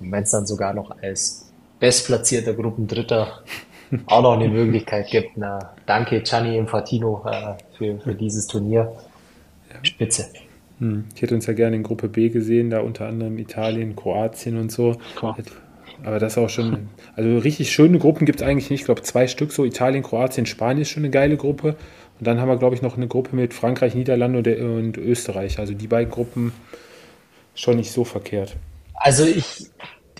Und 0.00 0.12
wenn 0.12 0.22
es 0.22 0.30
dann 0.30 0.46
sogar 0.46 0.74
noch 0.74 0.90
als 1.02 1.50
bestplatzierter 1.78 2.54
Gruppendritter 2.54 3.42
auch 4.06 4.22
noch 4.22 4.32
eine 4.34 4.48
Möglichkeit 4.48 5.08
gibt. 5.10 5.36
Na, 5.36 5.74
danke 5.86 6.20
Gianni 6.22 6.56
Infantino 6.56 7.24
äh, 7.26 7.54
für, 7.76 7.98
für 8.00 8.14
dieses 8.14 8.46
Turnier. 8.46 8.92
Spitze. 9.82 10.26
Hm. 10.78 11.06
Ich 11.14 11.22
hätte 11.22 11.34
uns 11.34 11.46
ja 11.46 11.54
gerne 11.54 11.76
in 11.76 11.82
Gruppe 11.82 12.08
B 12.08 12.28
gesehen, 12.28 12.70
da 12.70 12.80
unter 12.80 13.06
anderem 13.06 13.38
Italien, 13.38 13.96
Kroatien 13.96 14.58
und 14.58 14.70
so. 14.70 14.96
Klar. 15.16 15.36
Aber 16.04 16.18
das 16.18 16.32
ist 16.32 16.38
auch 16.38 16.48
schon, 16.48 16.88
also 17.14 17.38
richtig 17.38 17.70
schöne 17.70 17.98
Gruppen 17.98 18.26
gibt 18.26 18.40
es 18.40 18.46
eigentlich 18.46 18.70
nicht. 18.70 18.80
Ich 18.80 18.86
glaube, 18.86 19.02
zwei 19.02 19.28
Stück, 19.28 19.52
so 19.52 19.64
Italien, 19.64 20.02
Kroatien, 20.02 20.46
Spanien 20.46 20.82
ist 20.82 20.90
schon 20.90 21.04
eine 21.04 21.10
geile 21.10 21.36
Gruppe. 21.36 21.76
Und 22.22 22.26
dann 22.28 22.40
haben 22.40 22.48
wir, 22.48 22.56
glaube 22.56 22.76
ich, 22.76 22.82
noch 22.82 22.96
eine 22.96 23.08
Gruppe 23.08 23.34
mit 23.34 23.52
Frankreich, 23.52 23.96
Niederlande 23.96 24.64
und, 24.64 24.96
Österreich. 24.96 25.58
Also 25.58 25.74
die 25.74 25.88
beiden 25.88 26.08
Gruppen 26.08 26.52
schon 27.56 27.78
nicht 27.78 27.90
so 27.90 28.04
verkehrt. 28.04 28.54
Also 28.94 29.24
ich, 29.24 29.68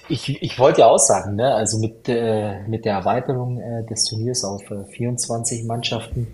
ich, 0.09 0.42
ich 0.42 0.59
wollte 0.59 0.80
ja 0.80 0.88
auch 0.88 0.98
sagen, 0.98 1.36
ne? 1.36 1.55
also 1.55 1.78
mit, 1.78 2.09
äh, 2.09 2.66
mit 2.66 2.86
der 2.86 2.94
Erweiterung 2.94 3.61
äh, 3.61 3.86
des 3.86 4.07
Turniers 4.07 4.42
auf 4.42 4.68
äh, 4.72 4.84
24 4.84 5.62
Mannschaften, 5.62 6.26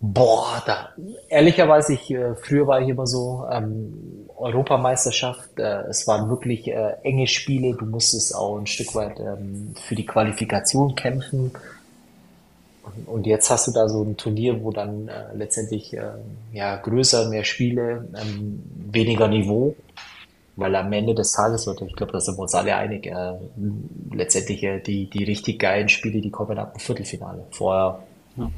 boah, 0.00 0.60
da, 0.66 0.88
ehrlicherweise, 1.28 1.92
ich, 1.92 2.10
äh, 2.10 2.34
früher 2.34 2.66
war 2.66 2.80
ich 2.80 2.88
immer 2.88 3.06
so, 3.06 3.44
ähm, 3.52 4.26
Europameisterschaft, 4.36 5.60
äh, 5.60 5.82
es 5.82 6.08
waren 6.08 6.28
wirklich 6.28 6.66
äh, 6.66 6.94
enge 7.04 7.28
Spiele, 7.28 7.76
du 7.76 7.86
musstest 7.86 8.34
auch 8.34 8.58
ein 8.58 8.66
Stück 8.66 8.96
weit 8.96 9.20
ähm, 9.20 9.74
für 9.86 9.94
die 9.94 10.06
Qualifikation 10.06 10.96
kämpfen 10.96 11.52
und 13.06 13.26
jetzt 13.26 13.50
hast 13.50 13.66
du 13.68 13.72
da 13.72 13.88
so 13.88 14.02
ein 14.02 14.16
Turnier, 14.16 14.62
wo 14.62 14.70
dann 14.70 15.08
äh, 15.08 15.34
letztendlich 15.34 15.92
äh, 15.94 16.12
ja, 16.52 16.76
größer, 16.76 17.28
mehr 17.28 17.44
Spiele, 17.44 18.08
ähm, 18.20 18.62
weniger 18.90 19.28
Niveau, 19.28 19.74
weil 20.56 20.74
am 20.76 20.92
Ende 20.92 21.14
des 21.14 21.32
Tages, 21.32 21.66
und 21.66 21.80
ich 21.82 21.96
glaube, 21.96 22.12
da 22.12 22.20
sind 22.20 22.36
wir 22.38 22.42
uns 22.42 22.54
alle 22.54 22.74
einig, 22.76 23.06
äh, 23.06 23.32
letztendlich 24.12 24.62
äh, 24.62 24.80
die, 24.80 25.08
die 25.08 25.24
richtig 25.24 25.58
geilen 25.58 25.88
Spiele, 25.88 26.20
die 26.20 26.30
kommen 26.30 26.58
ab 26.58 26.74
dem 26.74 26.80
Viertelfinale. 26.80 27.44
Vorher 27.50 28.02
ja. 28.36 28.50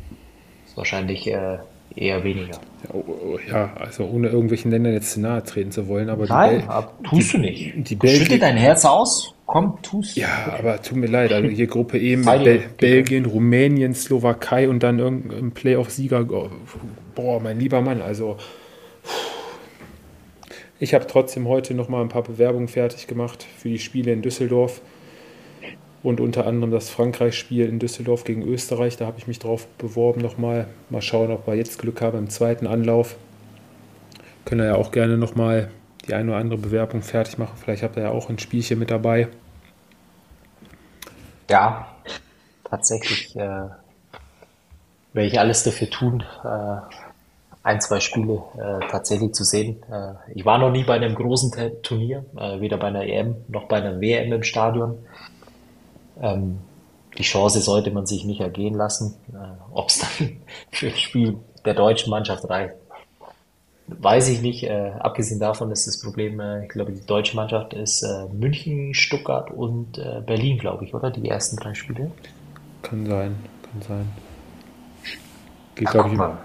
ist 0.67 0.77
wahrscheinlich 0.77 1.27
äh, 1.27 1.59
eher 1.95 2.25
weniger. 2.25 2.53
Ja, 2.55 2.95
oh, 2.95 3.05
oh, 3.07 3.39
ja, 3.51 3.73
also 3.75 4.05
ohne 4.05 4.29
irgendwelchen 4.29 4.71
Ländern 4.71 4.93
jetzt 4.95 5.17
nahe 5.17 5.43
treten 5.45 5.71
zu 5.71 5.89
wollen, 5.89 6.09
aber 6.09 6.27
Nein, 6.27 6.61
die 6.61 6.67
Bel 6.67 7.11
tust 7.11 7.33
die, 7.33 7.37
du 7.37 7.43
nicht. 7.43 8.03
Die 8.03 8.09
Schüttel 8.09 8.39
dein 8.39 8.57
Herz 8.57 8.85
aus 8.85 9.35
Komm, 9.53 9.77
tu's. 9.83 10.15
Ja, 10.15 10.57
aber 10.59 10.81
tut 10.81 10.97
mir 10.97 11.09
leid. 11.09 11.31
Also 11.31 11.47
hier 11.51 11.67
Gruppe 11.67 11.99
E 11.99 12.17
mit 12.17 12.25
Bel 12.25 12.63
Belgien, 12.79 13.27
Rumänien, 13.27 13.93
Slowakei 13.93 14.67
und 14.67 14.83
dann 14.83 14.99
irgendein 14.99 15.51
Playoff-Sieger. 15.51 16.27
Boah, 17.15 17.39
mein 17.39 17.61
lieber 17.61 17.83
Mann, 17.83 18.01
also. 18.01 18.39
Ich 20.81 20.95
habe 20.95 21.07
trotzdem 21.07 21.49
heute 21.49 21.75
noch 21.75 21.91
mal 21.91 22.01
ein 22.01 22.09
paar 22.09 22.23
Bewerbungen 22.23 22.67
fertig 22.67 23.07
gemacht 23.07 23.47
für 23.59 23.69
die 23.69 23.79
Spiele 23.79 24.11
in 24.15 24.23
Düsseldorf 24.23 24.81
und 26.03 26.19
unter 26.19 26.47
anderem 26.47 26.71
das 26.71 26.89
Frankreich-Spiel 26.89 27.67
in 27.67 27.79
Düsseldorf 27.79 28.25
gegen 28.25 28.41
Österreich. 28.45 28.97
Da 28.97 29.05
habe 29.05 29.19
ich 29.19 29.27
mich 29.27 29.39
drauf 29.39 29.67
beworben 29.77 30.23
nochmal. 30.23 30.67
Mal 30.89 31.03
schauen, 31.03 31.31
ob 31.31 31.47
wir 31.47 31.57
jetzt 31.57 31.79
Glück 31.79 32.01
haben 32.01 32.17
im 32.17 32.31
zweiten 32.31 32.67
Anlauf. 32.67 33.17
Können 34.47 34.63
wir 34.63 34.69
ja 34.69 34.75
auch 34.77 34.93
gerne 34.93 35.19
nochmal 35.19 35.71
die 36.07 36.15
eine 36.15 36.31
oder 36.31 36.41
andere 36.41 36.59
Bewerbung 36.59 37.03
fertig 37.03 37.39
machen. 37.39 37.57
Vielleicht 37.57 37.83
habt 37.83 37.97
ihr 37.97 38.05
ja 38.05 38.11
auch 38.11 38.29
ein 38.29 38.39
Spielchen 38.39 38.79
mit 38.79 38.91
dabei. 38.91 39.29
Ja, 41.51 41.87
tatsächlich 42.65 43.35
äh, 43.37 43.69
werde 45.13 45.29
ich 45.29 45.39
alles 45.39 45.63
dafür 45.63 45.91
tun, 45.91 46.25
äh, 46.45 46.77
ein, 47.63 47.81
zwei 47.81 48.01
Spiele 48.01 48.43
äh, 48.57 48.89
tatsächlich 48.91 49.33
zu 49.33 49.45
sehen. 49.45 49.83
Äh, 49.91 50.15
ich 50.35 50.45
war 50.45 50.59
noch 50.59 50.71
nie 50.71 50.85
bei 50.85 50.95
einem 50.95 51.15
großen 51.15 51.53
Turnier, 51.83 52.25
äh, 52.37 52.61
weder 52.61 52.77
bei 52.77 52.89
einer 52.89 53.05
EM 53.05 53.37
noch 53.49 53.69
bei 53.69 53.77
einer 53.77 54.01
WM 54.01 54.33
im 54.33 54.43
Stadion. 54.43 54.99
Ähm, 56.21 56.59
die 57.19 57.23
Chance 57.23 57.61
sollte 57.61 57.91
man 57.91 58.07
sich 58.07 58.25
nicht 58.25 58.41
ergehen 58.41 58.75
lassen. 58.75 59.15
Äh, 59.33 59.73
Ob 59.73 59.89
es 59.91 59.99
dann 59.99 60.39
für 60.71 60.91
das 60.91 60.99
Spiel 60.99 61.39
der 61.65 61.75
deutschen 61.75 62.11
Mannschaft 62.11 62.49
reicht, 62.49 62.75
weiß 63.99 64.29
ich 64.29 64.43
nicht. 64.43 64.65
Äh, 64.65 64.93
abgesehen 64.99 65.41
davon 65.41 65.71
ist 65.71 65.87
das 65.87 66.01
Problem, 66.01 66.41
äh, 66.41 66.65
ich 66.65 66.69
glaube, 66.69 66.93
die 66.93 67.05
deutsche 67.07 67.37
Mannschaft 67.37 67.75
ist 67.75 68.03
äh, 68.03 68.27
München, 68.33 68.95
Stuttgart 68.95 69.51
und 69.51 69.99
äh, 69.99 70.23
Berlin, 70.25 70.59
glaube 70.59 70.85
ich, 70.85 70.95
oder? 70.95 71.11
Die 71.11 71.29
ersten 71.29 71.57
drei 71.57 71.75
Spiele. 71.75 72.11
Kann 72.83 73.07
sein, 73.07 73.37
kann 73.63 73.83
sein. 73.89 74.09
Geht, 75.75 75.91
glaube 75.91 76.11
ich, 76.11 76.17
mal. 76.17 76.39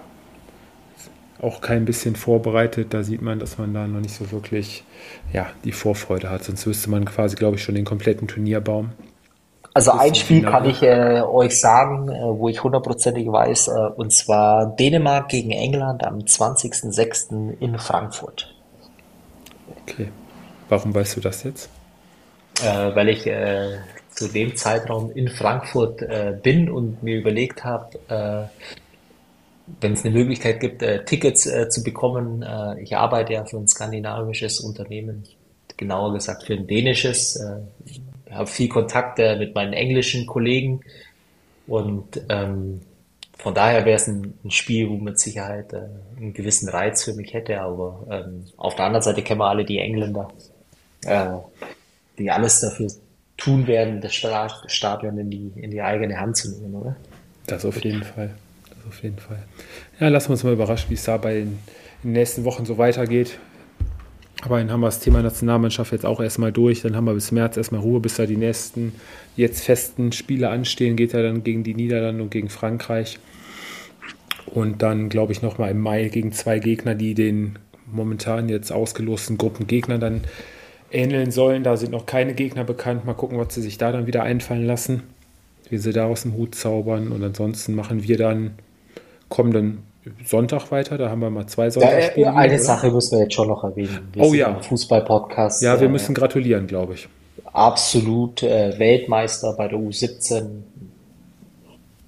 auch 1.40 1.60
kein 1.60 1.84
bisschen 1.84 2.16
vorbereitet. 2.16 2.94
Da 2.94 3.02
sieht 3.02 3.22
man, 3.22 3.38
dass 3.38 3.58
man 3.58 3.74
da 3.74 3.86
noch 3.86 4.00
nicht 4.00 4.14
so 4.14 4.30
wirklich 4.32 4.84
ja, 5.32 5.48
die 5.64 5.72
Vorfreude 5.72 6.30
hat. 6.30 6.44
Sonst 6.44 6.66
wüsste 6.66 6.90
man 6.90 7.04
quasi, 7.04 7.36
glaube 7.36 7.56
ich, 7.56 7.62
schon 7.62 7.74
den 7.74 7.84
kompletten 7.84 8.28
Turnierbaum. 8.28 8.92
Also 9.74 9.92
ein 9.92 10.14
Spiel 10.14 10.42
kann 10.42 10.64
ich 10.64 10.82
äh, 10.82 11.20
euch 11.22 11.60
sagen, 11.60 12.08
äh, 12.08 12.20
wo 12.20 12.48
ich 12.48 12.62
hundertprozentig 12.62 13.30
weiß, 13.30 13.68
äh, 13.68 13.72
und 13.96 14.12
zwar 14.12 14.74
Dänemark 14.76 15.28
gegen 15.28 15.50
England 15.50 16.04
am 16.04 16.18
20.06. 16.18 17.58
in 17.60 17.78
Frankfurt. 17.78 18.54
Okay. 19.82 20.08
Warum 20.68 20.94
weißt 20.94 21.16
du 21.16 21.20
das 21.20 21.44
jetzt? 21.44 21.70
Äh, 22.62 22.94
weil 22.94 23.08
ich 23.08 23.26
äh, 23.26 23.78
zu 24.10 24.28
dem 24.28 24.56
Zeitraum 24.56 25.12
in 25.12 25.28
Frankfurt 25.28 26.02
äh, 26.02 26.36
bin 26.42 26.68
und 26.70 27.02
mir 27.02 27.16
überlegt 27.16 27.64
habe, 27.64 28.50
wenn 29.80 29.92
es 29.92 30.04
eine 30.04 30.14
Möglichkeit 30.14 30.60
gibt, 30.60 30.82
Tickets 31.06 31.48
zu 31.68 31.82
bekommen. 31.84 32.42
ich 32.80 32.96
arbeite 32.96 33.34
ja 33.34 33.44
für 33.44 33.58
ein 33.58 33.68
skandinavisches 33.68 34.60
Unternehmen, 34.60 35.24
genauer 35.76 36.14
gesagt 36.14 36.44
für 36.44 36.54
ein 36.54 36.66
dänisches 36.66 37.38
habe 38.30 38.46
viel 38.46 38.68
Kontakt 38.68 39.18
äh, 39.18 39.36
mit 39.36 39.54
meinen 39.54 39.72
englischen 39.72 40.26
Kollegen 40.26 40.80
und 41.66 42.20
ähm, 42.28 42.80
von 43.36 43.54
daher 43.54 43.84
wäre 43.84 43.96
es 43.96 44.08
ein, 44.08 44.34
ein, 44.44 44.50
Spiel, 44.50 44.88
wo 44.88 44.96
mit 44.96 45.18
Sicherheit 45.18 45.72
äh, 45.72 45.82
einen 46.16 46.34
gewissen 46.34 46.68
Reiz 46.68 47.04
für 47.04 47.14
mich 47.14 47.32
hätte, 47.34 47.60
aber 47.60 48.06
ähm, 48.10 48.44
auf 48.56 48.74
der 48.74 48.86
anderen 48.86 49.02
Seite 49.02 49.22
kennen 49.22 49.40
wir 49.40 49.48
alle 49.48 49.64
die 49.64 49.78
Engländer, 49.78 50.28
äh, 51.04 51.28
die 52.18 52.30
alles 52.30 52.60
dafür 52.60 52.90
tun 53.36 53.66
werden, 53.68 54.00
das 54.00 54.14
Stadion 54.14 55.18
in 55.18 55.30
die, 55.30 55.52
in 55.56 55.70
die 55.70 55.80
eigene 55.80 56.18
Hand 56.18 56.36
zu 56.36 56.50
nehmen, 56.50 56.74
oder? 56.74 56.96
Das 57.46 57.64
auf 57.64 57.82
jeden 57.82 58.02
Fall. 58.02 58.34
Das 58.68 58.86
auf 58.88 59.02
jeden 59.02 59.18
Fall. 59.18 59.42
Ja, 60.00 60.08
lassen 60.08 60.28
wir 60.28 60.32
uns 60.32 60.44
mal 60.44 60.52
überraschen, 60.52 60.90
wie 60.90 60.94
es 60.94 61.04
da 61.04 61.16
bei 61.16 61.38
in 61.38 61.58
den 62.02 62.12
nächsten 62.12 62.44
Wochen 62.44 62.64
so 62.64 62.78
weitergeht. 62.78 63.38
Aber 64.42 64.58
dann 64.58 64.70
haben 64.70 64.80
wir 64.80 64.86
das 64.86 65.00
Thema 65.00 65.20
Nationalmannschaft 65.20 65.92
jetzt 65.92 66.06
auch 66.06 66.20
erstmal 66.20 66.52
durch. 66.52 66.82
Dann 66.82 66.94
haben 66.94 67.06
wir 67.06 67.14
bis 67.14 67.32
März 67.32 67.56
erstmal 67.56 67.80
Ruhe, 67.80 68.00
bis 68.00 68.16
da 68.16 68.26
die 68.26 68.36
nächsten 68.36 68.92
jetzt 69.36 69.64
festen 69.64 70.12
Spiele 70.12 70.48
anstehen. 70.50 70.96
Geht 70.96 71.12
er 71.12 71.22
dann 71.24 71.42
gegen 71.42 71.64
die 71.64 71.74
Niederlande 71.74 72.22
und 72.22 72.30
gegen 72.30 72.48
Frankreich. 72.48 73.18
Und 74.46 74.82
dann, 74.82 75.08
glaube 75.08 75.32
ich, 75.32 75.42
nochmal 75.42 75.72
im 75.72 75.80
Mai 75.80 76.08
gegen 76.08 76.32
zwei 76.32 76.60
Gegner, 76.60 76.94
die 76.94 77.14
den 77.14 77.58
momentan 77.90 78.48
jetzt 78.48 78.70
ausgelosten 78.70 79.38
Gruppengegner 79.38 79.98
dann 79.98 80.22
ähneln 80.92 81.32
sollen. 81.32 81.64
Da 81.64 81.76
sind 81.76 81.90
noch 81.90 82.06
keine 82.06 82.34
Gegner 82.34 82.64
bekannt. 82.64 83.04
Mal 83.04 83.14
gucken, 83.14 83.38
was 83.38 83.54
sie 83.54 83.62
sich 83.62 83.76
da 83.76 83.90
dann 83.90 84.06
wieder 84.06 84.22
einfallen 84.22 84.66
lassen, 84.66 85.02
wie 85.68 85.78
sie 85.78 85.92
da 85.92 86.06
aus 86.06 86.22
dem 86.22 86.34
Hut 86.34 86.54
zaubern. 86.54 87.08
Und 87.08 87.24
ansonsten 87.24 87.74
machen 87.74 88.04
wir 88.04 88.16
dann 88.16 88.52
kommenden 89.28 89.82
Sonntag 90.24 90.70
weiter. 90.70 90.98
Da 90.98 91.10
haben 91.10 91.20
wir 91.20 91.30
mal 91.30 91.46
zwei 91.46 91.70
Sonntagsspiele. 91.70 92.26
Ja, 92.26 92.34
eine 92.34 92.54
oder? 92.54 92.62
Sache 92.62 92.90
müssen 92.90 93.16
wir 93.16 93.24
jetzt 93.24 93.34
schon 93.34 93.48
noch 93.48 93.64
erwähnen. 93.64 94.08
Wir 94.12 94.22
oh 94.22 94.34
ja. 94.34 94.60
Fußball-Podcast. 94.60 95.62
Ja, 95.62 95.80
wir 95.80 95.88
äh, 95.88 95.90
müssen 95.90 96.14
gratulieren, 96.14 96.66
glaube 96.66 96.94
ich. 96.94 97.08
Absolut 97.52 98.42
äh, 98.42 98.78
Weltmeister 98.78 99.54
bei 99.54 99.68
der 99.68 99.78
U17. 99.78 100.62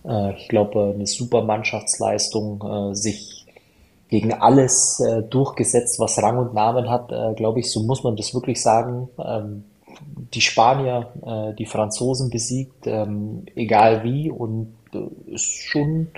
Äh, 0.04 0.34
ich 0.36 0.48
glaube, 0.48 0.92
eine 0.94 1.06
super 1.06 1.42
Mannschaftsleistung, 1.42 2.62
äh, 2.62 2.94
sich 2.94 3.46
gegen 4.08 4.32
alles 4.32 5.00
äh, 5.00 5.22
durchgesetzt, 5.22 6.00
was 6.00 6.20
Rang 6.22 6.38
und 6.38 6.54
Namen 6.54 6.90
hat, 6.90 7.12
äh, 7.12 7.34
glaube 7.34 7.60
ich, 7.60 7.70
so 7.70 7.82
muss 7.82 8.02
man 8.02 8.16
das 8.16 8.34
wirklich 8.34 8.60
sagen. 8.60 9.08
Ähm, 9.24 9.64
die 10.34 10.40
Spanier, 10.40 11.08
die 11.58 11.66
Franzosen 11.66 12.30
besiegt, 12.30 12.86
ähm, 12.86 13.44
egal 13.56 14.04
wie, 14.04 14.30
und 14.30 14.72
ist 15.26 15.44
schon 15.44 16.08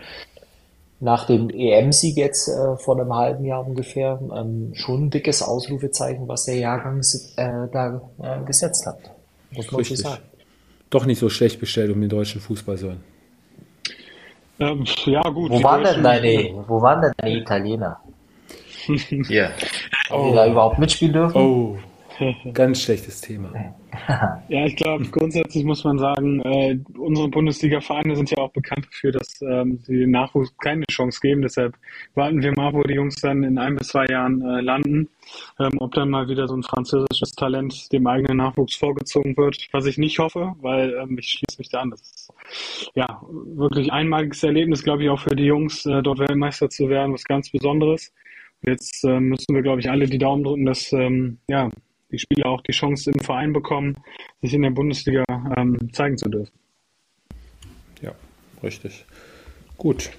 nach 1.03 1.27
dem 1.27 1.51
EM-Sieg 1.51 2.17
jetzt 2.17 2.49
äh, 2.49 2.77
vor 2.77 2.99
einem 2.99 3.13
halben 3.13 3.45
Jahr 3.45 3.67
ungefähr 3.67 4.21
ähm, 4.35 4.71
schon 4.75 5.07
ein 5.07 5.11
dickes 5.11 5.43
Ausrufezeichen, 5.43 6.29
was 6.29 6.45
der 6.45 6.57
Jahrgang 6.57 7.01
äh, 7.37 7.69
da 7.73 8.01
äh, 8.23 8.45
gesetzt 8.45 8.87
hat. 8.87 8.99
Muss 9.51 9.71
man 9.73 9.81
Richtig. 9.81 9.99
sagen. 9.99 10.23
Doch 10.91 11.05
nicht 11.05 11.19
so 11.19 11.29
schlecht 11.29 11.59
bestellt 11.59 11.91
um 11.91 12.01
den 12.01 12.09
deutschen 12.09 12.41
Fußball 12.41 12.79
zu 12.79 12.87
hören. 12.87 13.05
Ähm, 14.61 14.85
ja, 15.07 15.23
gut. 15.23 15.51
Wo 15.51 15.63
waren, 15.63 15.83
denn 15.83 16.05
deine, 16.05 16.65
wo 16.69 16.81
waren 16.81 17.03
denn 17.03 17.13
deine 17.17 17.37
Italiener? 17.37 17.99
Hier. 19.27 19.51
Ob 20.11 20.21
oh. 20.21 20.29
die 20.29 20.37
da 20.37 20.47
überhaupt 20.47 20.79
mitspielen 20.79 21.15
dürfen? 21.15 21.37
Oh. 21.37 21.79
Ganz 22.53 22.83
schlechtes 22.83 23.21
Thema. 23.21 23.53
Ja, 24.49 24.67
ich 24.67 24.77
glaube, 24.77 25.05
grundsätzlich 25.07 25.65
muss 25.65 25.85
man 25.85 25.99
sagen, 25.99 26.41
äh, 26.41 26.79
unsere 26.99 27.29
Bundesliga-Vereine 27.29 28.17
sind 28.17 28.31
ja 28.31 28.39
auch 28.39 28.53
bekannt 28.53 28.87
dafür, 28.87 29.13
dass 29.13 29.41
ähm, 29.43 29.79
sie 29.83 29.99
den 29.99 30.11
Nachwuchs 30.11 30.55
keine 30.59 30.85
Chance 30.91 31.21
geben. 31.21 31.43
Deshalb 31.43 31.75
warten 32.15 32.43
wir 32.43 32.53
mal, 32.53 32.73
wo 32.73 32.83
die 32.83 32.95
Jungs 32.95 33.17
dann 33.17 33.43
in 33.43 33.59
ein 33.59 33.77
bis 33.77 33.89
zwei 33.89 34.07
Jahren 34.07 34.43
äh, 34.43 34.61
landen. 34.61 35.09
Ähm, 35.59 35.73
ob 35.79 35.93
dann 35.95 36.11
mal 36.11 36.29
wieder 36.29 36.49
so 36.49 36.57
ein 36.57 36.63
französisches 36.63 37.33
Talent 37.33 37.93
dem 37.93 38.07
eigenen 38.07 38.39
Nachwuchs 38.39 38.77
vorgezogen 38.77 39.37
wird, 39.37 39.69
was 39.73 39.87
ich 39.87 39.99
nicht 39.99 40.19
hoffe, 40.19 40.55
weil 40.61 40.95
ähm, 40.95 41.19
ich 41.19 41.29
schließe 41.29 41.59
mich 41.59 41.69
da 41.69 41.81
an. 41.81 41.91
Das 41.91 42.01
ist 42.01 42.33
ja 42.95 43.23
wirklich 43.29 43.93
einmaliges 43.93 44.43
Erlebnis, 44.43 44.83
glaube 44.83 45.05
ich, 45.05 45.11
auch 45.11 45.21
für 45.21 45.37
die 45.37 45.45
Jungs, 45.45 45.87
äh, 45.87 46.03
dort 46.03 46.19
Weltmeister 46.19 46.69
zu 46.69 46.89
werden, 46.89 47.13
was 47.13 47.25
ganz 47.25 47.51
Besonderes. 47.51 48.13
Jetzt 48.63 49.05
äh, 49.05 49.21
müssen 49.21 49.55
wir, 49.55 49.63
glaube 49.63 49.81
ich, 49.81 49.91
alle 49.91 50.07
die 50.07 50.19
Daumen 50.19 50.45
drücken, 50.45 50.67
dass 50.67 50.93
ähm, 50.93 51.39
ja, 51.49 51.69
die 52.13 52.19
Spieler 52.19 52.47
auch 52.47 52.61
die 52.61 52.73
Chance 52.73 53.11
im 53.11 53.21
Verein 53.21 53.53
bekommen, 53.53 53.97
sich 54.43 54.55
in 54.55 54.63
der 54.63 54.71
Bundesliga 54.71 55.25
ähm, 55.57 55.93
zeigen 55.93 56.19
zu 56.19 56.29
dürfen. 56.29 56.53
Ja, 58.01 58.13
richtig. 58.63 59.05
Gut. 59.79 60.11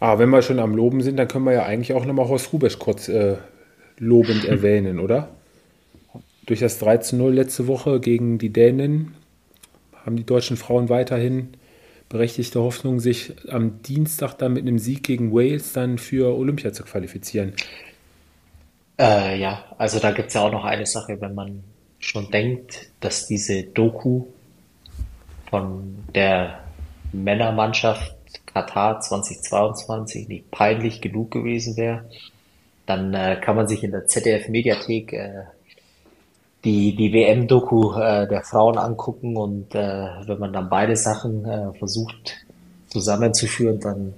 Aber 0.00 0.18
wenn 0.18 0.30
wir 0.30 0.42
schon 0.42 0.58
am 0.58 0.74
Loben 0.74 1.02
sind, 1.02 1.16
dann 1.16 1.28
können 1.28 1.44
wir 1.44 1.52
ja 1.52 1.64
eigentlich 1.64 1.92
auch 1.92 2.04
nochmal 2.04 2.28
Horst 2.28 2.52
Rubesch 2.52 2.78
kurz 2.78 3.08
äh, 3.08 3.36
lobend 3.98 4.44
erwähnen, 4.46 4.98
oder? 4.98 5.28
Durch 6.46 6.60
das 6.60 6.80
13-0 6.80 7.30
letzte 7.30 7.66
Woche 7.66 8.00
gegen 8.00 8.38
die 8.38 8.50
Dänen 8.50 9.14
haben 10.04 10.16
die 10.16 10.26
deutschen 10.26 10.56
Frauen 10.56 10.88
weiterhin 10.88 11.54
berechtigte 12.10 12.60
Hoffnung, 12.60 13.00
sich 13.00 13.32
am 13.48 13.82
Dienstag 13.82 14.34
dann 14.34 14.52
mit 14.52 14.62
einem 14.62 14.78
Sieg 14.78 15.02
gegen 15.02 15.32
Wales 15.32 15.72
dann 15.72 15.98
für 15.98 16.36
Olympia 16.36 16.72
zu 16.72 16.84
qualifizieren. 16.84 17.54
Äh, 18.98 19.38
ja, 19.40 19.64
also 19.76 19.98
da 19.98 20.12
gibt's 20.12 20.34
ja 20.34 20.42
auch 20.42 20.52
noch 20.52 20.64
eine 20.64 20.86
Sache, 20.86 21.20
wenn 21.20 21.34
man 21.34 21.64
schon 21.98 22.30
denkt, 22.30 22.90
dass 23.00 23.26
diese 23.26 23.64
Doku 23.64 24.26
von 25.50 26.04
der 26.14 26.60
Männermannschaft 27.12 28.14
Katar 28.46 29.00
2022 29.00 30.28
nicht 30.28 30.50
peinlich 30.50 31.00
genug 31.00 31.30
gewesen 31.30 31.76
wäre, 31.76 32.04
dann 32.86 33.14
äh, 33.14 33.40
kann 33.40 33.56
man 33.56 33.66
sich 33.66 33.82
in 33.82 33.90
der 33.90 34.06
ZDF-Mediathek 34.06 35.12
äh, 35.12 35.42
die, 36.64 36.94
die 36.94 37.12
WM-Doku 37.12 37.94
äh, 37.94 38.28
der 38.28 38.42
Frauen 38.42 38.78
angucken 38.78 39.36
und 39.36 39.74
äh, 39.74 40.08
wenn 40.26 40.38
man 40.38 40.52
dann 40.52 40.68
beide 40.68 40.96
Sachen 40.96 41.44
äh, 41.44 41.72
versucht 41.78 42.36
zusammenzuführen, 42.88 43.80
dann 43.80 44.14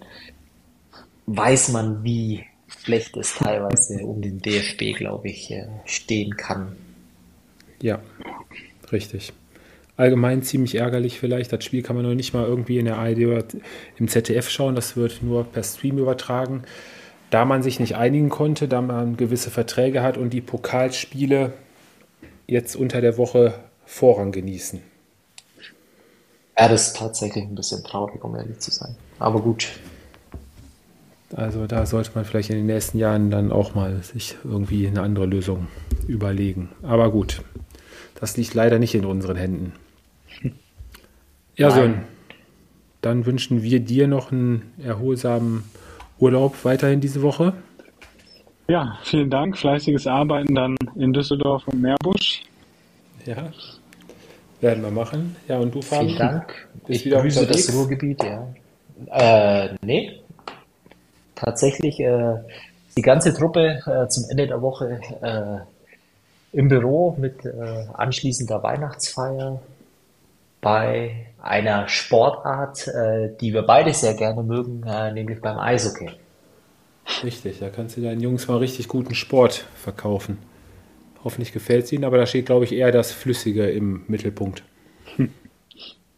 weiß 1.26 1.70
man, 1.70 2.04
wie 2.04 2.44
schlecht 2.86 3.16
es 3.16 3.34
teilweise 3.34 4.06
um 4.06 4.22
den 4.22 4.38
DFB, 4.38 4.96
glaube 4.96 5.28
ich, 5.28 5.50
äh, 5.50 5.66
stehen 5.86 6.36
kann. 6.36 6.76
Ja, 7.82 8.00
richtig. 8.92 9.32
Allgemein 9.96 10.44
ziemlich 10.44 10.76
ärgerlich 10.76 11.18
vielleicht. 11.18 11.52
Das 11.52 11.64
Spiel 11.64 11.82
kann 11.82 11.96
man 11.96 12.04
noch 12.04 12.14
nicht 12.14 12.32
mal 12.32 12.46
irgendwie 12.46 12.78
in 12.78 12.84
der 12.84 12.98
ARD 12.98 13.26
oder 13.26 13.44
im 13.96 14.06
ZDF 14.06 14.48
schauen. 14.48 14.76
Das 14.76 14.96
wird 14.96 15.20
nur 15.24 15.44
per 15.44 15.64
Stream 15.64 15.98
übertragen. 15.98 16.62
Da 17.30 17.44
man 17.44 17.64
sich 17.64 17.80
nicht 17.80 17.96
einigen 17.96 18.28
konnte, 18.28 18.68
da 18.68 18.80
man 18.80 19.16
gewisse 19.16 19.50
Verträge 19.50 20.02
hat 20.02 20.16
und 20.16 20.30
die 20.30 20.40
Pokalspiele 20.40 21.54
jetzt 22.46 22.76
unter 22.76 23.00
der 23.00 23.18
Woche 23.18 23.54
Vorrang 23.84 24.30
genießen. 24.30 24.80
Ja, 26.56 26.68
das 26.68 26.88
ist 26.88 26.96
tatsächlich 26.98 27.44
ein 27.44 27.56
bisschen 27.56 27.82
traurig, 27.82 28.22
um 28.22 28.36
ehrlich 28.36 28.60
zu 28.60 28.70
sein. 28.70 28.94
Aber 29.18 29.40
gut, 29.40 29.70
Also 31.34 31.66
da 31.66 31.86
sollte 31.86 32.12
man 32.14 32.24
vielleicht 32.24 32.50
in 32.50 32.56
den 32.56 32.66
nächsten 32.66 32.98
Jahren 32.98 33.30
dann 33.30 33.50
auch 33.50 33.74
mal 33.74 34.02
sich 34.02 34.36
irgendwie 34.44 34.86
eine 34.86 35.02
andere 35.02 35.26
Lösung 35.26 35.66
überlegen. 36.06 36.70
Aber 36.82 37.10
gut, 37.10 37.42
das 38.20 38.36
liegt 38.36 38.54
leider 38.54 38.78
nicht 38.78 38.94
in 38.94 39.04
unseren 39.04 39.36
Händen. 39.36 39.72
Ja, 41.56 41.70
Sören, 41.70 42.04
dann 43.00 43.24
wünschen 43.24 43.62
wir 43.62 43.80
dir 43.80 44.06
noch 44.06 44.30
einen 44.30 44.74
erholsamen 44.82 45.64
Urlaub 46.18 46.64
weiterhin 46.64 47.00
diese 47.00 47.22
Woche. 47.22 47.54
Ja, 48.68 48.98
vielen 49.04 49.30
Dank. 49.30 49.56
Fleißiges 49.56 50.06
Arbeiten 50.06 50.54
dann 50.54 50.76
in 50.96 51.12
Düsseldorf 51.12 51.66
und 51.66 51.80
Meerbusch. 51.80 52.42
Ja, 53.24 53.50
werden 54.60 54.82
wir 54.82 54.90
machen. 54.90 55.36
Ja, 55.48 55.58
und 55.58 55.74
du, 55.74 55.82
Fabi? 55.82 56.06
Vielen 56.06 56.18
Dank. 56.18 56.68
Bist 56.86 57.06
ich 57.06 57.12
grüße 57.12 57.46
das 57.46 57.74
Ruhrgebiet, 57.74 58.22
ja. 58.22 58.48
Äh, 59.12 59.74
nee. 59.82 60.20
Tatsächlich 61.36 62.00
äh, 62.00 62.34
die 62.96 63.02
ganze 63.02 63.32
Truppe 63.32 63.80
äh, 63.86 64.08
zum 64.08 64.24
Ende 64.28 64.48
der 64.48 64.60
Woche 64.60 65.00
äh, 65.22 66.56
im 66.56 66.68
Büro 66.68 67.14
mit 67.18 67.44
äh, 67.44 67.86
anschließender 67.92 68.62
Weihnachtsfeier 68.62 69.60
bei 70.60 71.26
einer 71.40 71.88
Sportart, 71.88 72.88
äh, 72.88 73.30
die 73.40 73.52
wir 73.52 73.62
beide 73.62 73.94
sehr 73.94 74.14
gerne 74.14 74.42
mögen, 74.42 74.82
äh, 74.86 75.12
nämlich 75.12 75.40
beim 75.40 75.58
Eishockey. 75.58 76.10
Richtig, 77.22 77.60
da 77.60 77.68
kannst 77.68 77.96
du 77.96 78.00
deinen 78.00 78.20
Jungs 78.20 78.48
mal 78.48 78.56
richtig 78.56 78.88
guten 78.88 79.14
Sport 79.14 79.64
verkaufen. 79.76 80.38
Hoffentlich 81.22 81.52
gefällt 81.52 81.84
es 81.84 81.92
ihnen, 81.92 82.04
aber 82.04 82.18
da 82.18 82.26
steht, 82.26 82.46
glaube 82.46 82.64
ich, 82.64 82.72
eher 82.72 82.90
das 82.90 83.12
Flüssige 83.12 83.70
im 83.70 84.04
Mittelpunkt. 84.08 84.64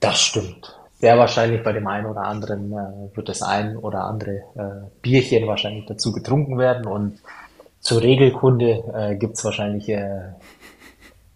Das 0.01 0.21
stimmt. 0.21 0.78
Sehr 1.01 1.17
wahrscheinlich 1.17 1.63
bei 1.63 1.73
dem 1.73 1.87
einen 1.87 2.07
oder 2.07 2.23
anderen 2.23 2.73
äh, 2.73 3.17
wird 3.17 3.29
das 3.29 3.43
ein 3.43 3.77
oder 3.77 4.05
andere 4.05 4.43
äh, 4.57 4.89
Bierchen 5.01 5.47
wahrscheinlich 5.47 5.87
dazu 5.87 6.13
getrunken 6.13 6.59
werden 6.59 6.87
und 6.87 7.21
zur 7.81 8.03
Regelkunde 8.03 8.83
äh, 8.95 9.17
gibt 9.17 9.37
es 9.37 9.45
wahrscheinlich 9.45 9.89
äh, 9.89 10.33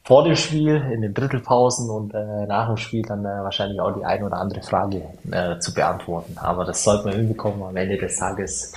vor 0.05 0.25
dem 0.25 0.35
Spiel, 0.35 0.83
in 0.93 1.03
den 1.03 1.15
Drittelpausen 1.15 1.89
und 1.89 2.13
äh, 2.13 2.47
nach 2.47 2.67
dem 2.67 2.77
Spiel 2.77 3.03
dann 3.03 3.21
äh, 3.21 3.29
wahrscheinlich 3.29 3.81
auch 3.81 3.97
die 3.97 4.05
eine 4.05 4.27
oder 4.27 4.39
andere 4.39 4.63
Frage 4.63 5.03
äh, 5.31 5.59
zu 5.61 5.73
beantworten. 5.73 6.37
Aber 6.37 6.65
das 6.65 6.83
sollte 6.83 7.05
man 7.05 7.15
hinbekommen. 7.15 7.63
Am 7.63 7.77
Ende 7.77 7.97
des 7.97 8.17
Tages 8.17 8.73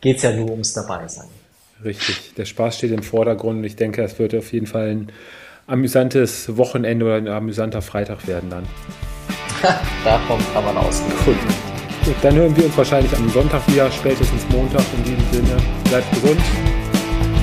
geht 0.00 0.18
es 0.18 0.22
ja 0.22 0.32
nur 0.32 0.50
ums 0.50 0.72
Dabeisein. 0.72 1.28
Richtig, 1.84 2.34
der 2.34 2.44
Spaß 2.44 2.78
steht 2.78 2.92
im 2.92 3.02
Vordergrund 3.02 3.58
und 3.58 3.64
ich 3.64 3.74
denke, 3.74 4.02
es 4.02 4.18
wird 4.18 4.34
auf 4.34 4.52
jeden 4.52 4.66
Fall 4.66 4.90
ein 4.90 5.12
amüsantes 5.66 6.56
Wochenende 6.56 7.04
oder 7.06 7.16
ein 7.16 7.28
amüsanter 7.28 7.82
Freitag 7.82 8.28
werden 8.28 8.50
dann. 8.50 8.64
Davon 10.04 10.38
kann 10.52 10.64
man 10.64 10.76
ausgehen. 10.76 11.12
Gut. 11.24 11.36
Gut, 12.04 12.14
dann 12.22 12.34
hören 12.34 12.56
wir 12.56 12.64
uns 12.64 12.76
wahrscheinlich 12.76 13.14
am 13.14 13.28
Sonntag 13.28 13.60
wieder, 13.68 13.90
spätestens 13.90 14.42
Montag. 14.50 14.82
In 14.96 15.04
diesem 15.04 15.32
Sinne, 15.32 15.56
bleibt 15.84 16.10
gesund. 16.12 16.40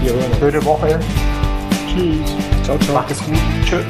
Wir 0.02 0.14
hören 0.14 0.26
uns. 0.32 0.40
Schöne 0.40 0.66
Woche. 0.66 1.00
Tschüss. 1.88 2.36
Ciao, 2.64 2.78
ciao. 2.80 2.96
Macht 2.96 3.12
es 3.12 3.24
gut. 3.24 3.38
Tschüss. 3.64 3.86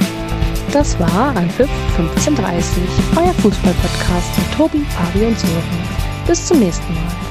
Das 0.73 0.99
war 0.99 1.33
Anpfiff 1.35 1.69
1530, 1.97 2.83
euer 3.15 3.33
Fußballpodcast 3.35 4.37
mit 4.37 4.51
Tobi, 4.53 4.85
Fabi 4.89 5.25
und 5.25 5.39
Sören. 5.39 5.63
Bis 6.27 6.45
zum 6.45 6.59
nächsten 6.59 6.93
Mal. 6.93 7.26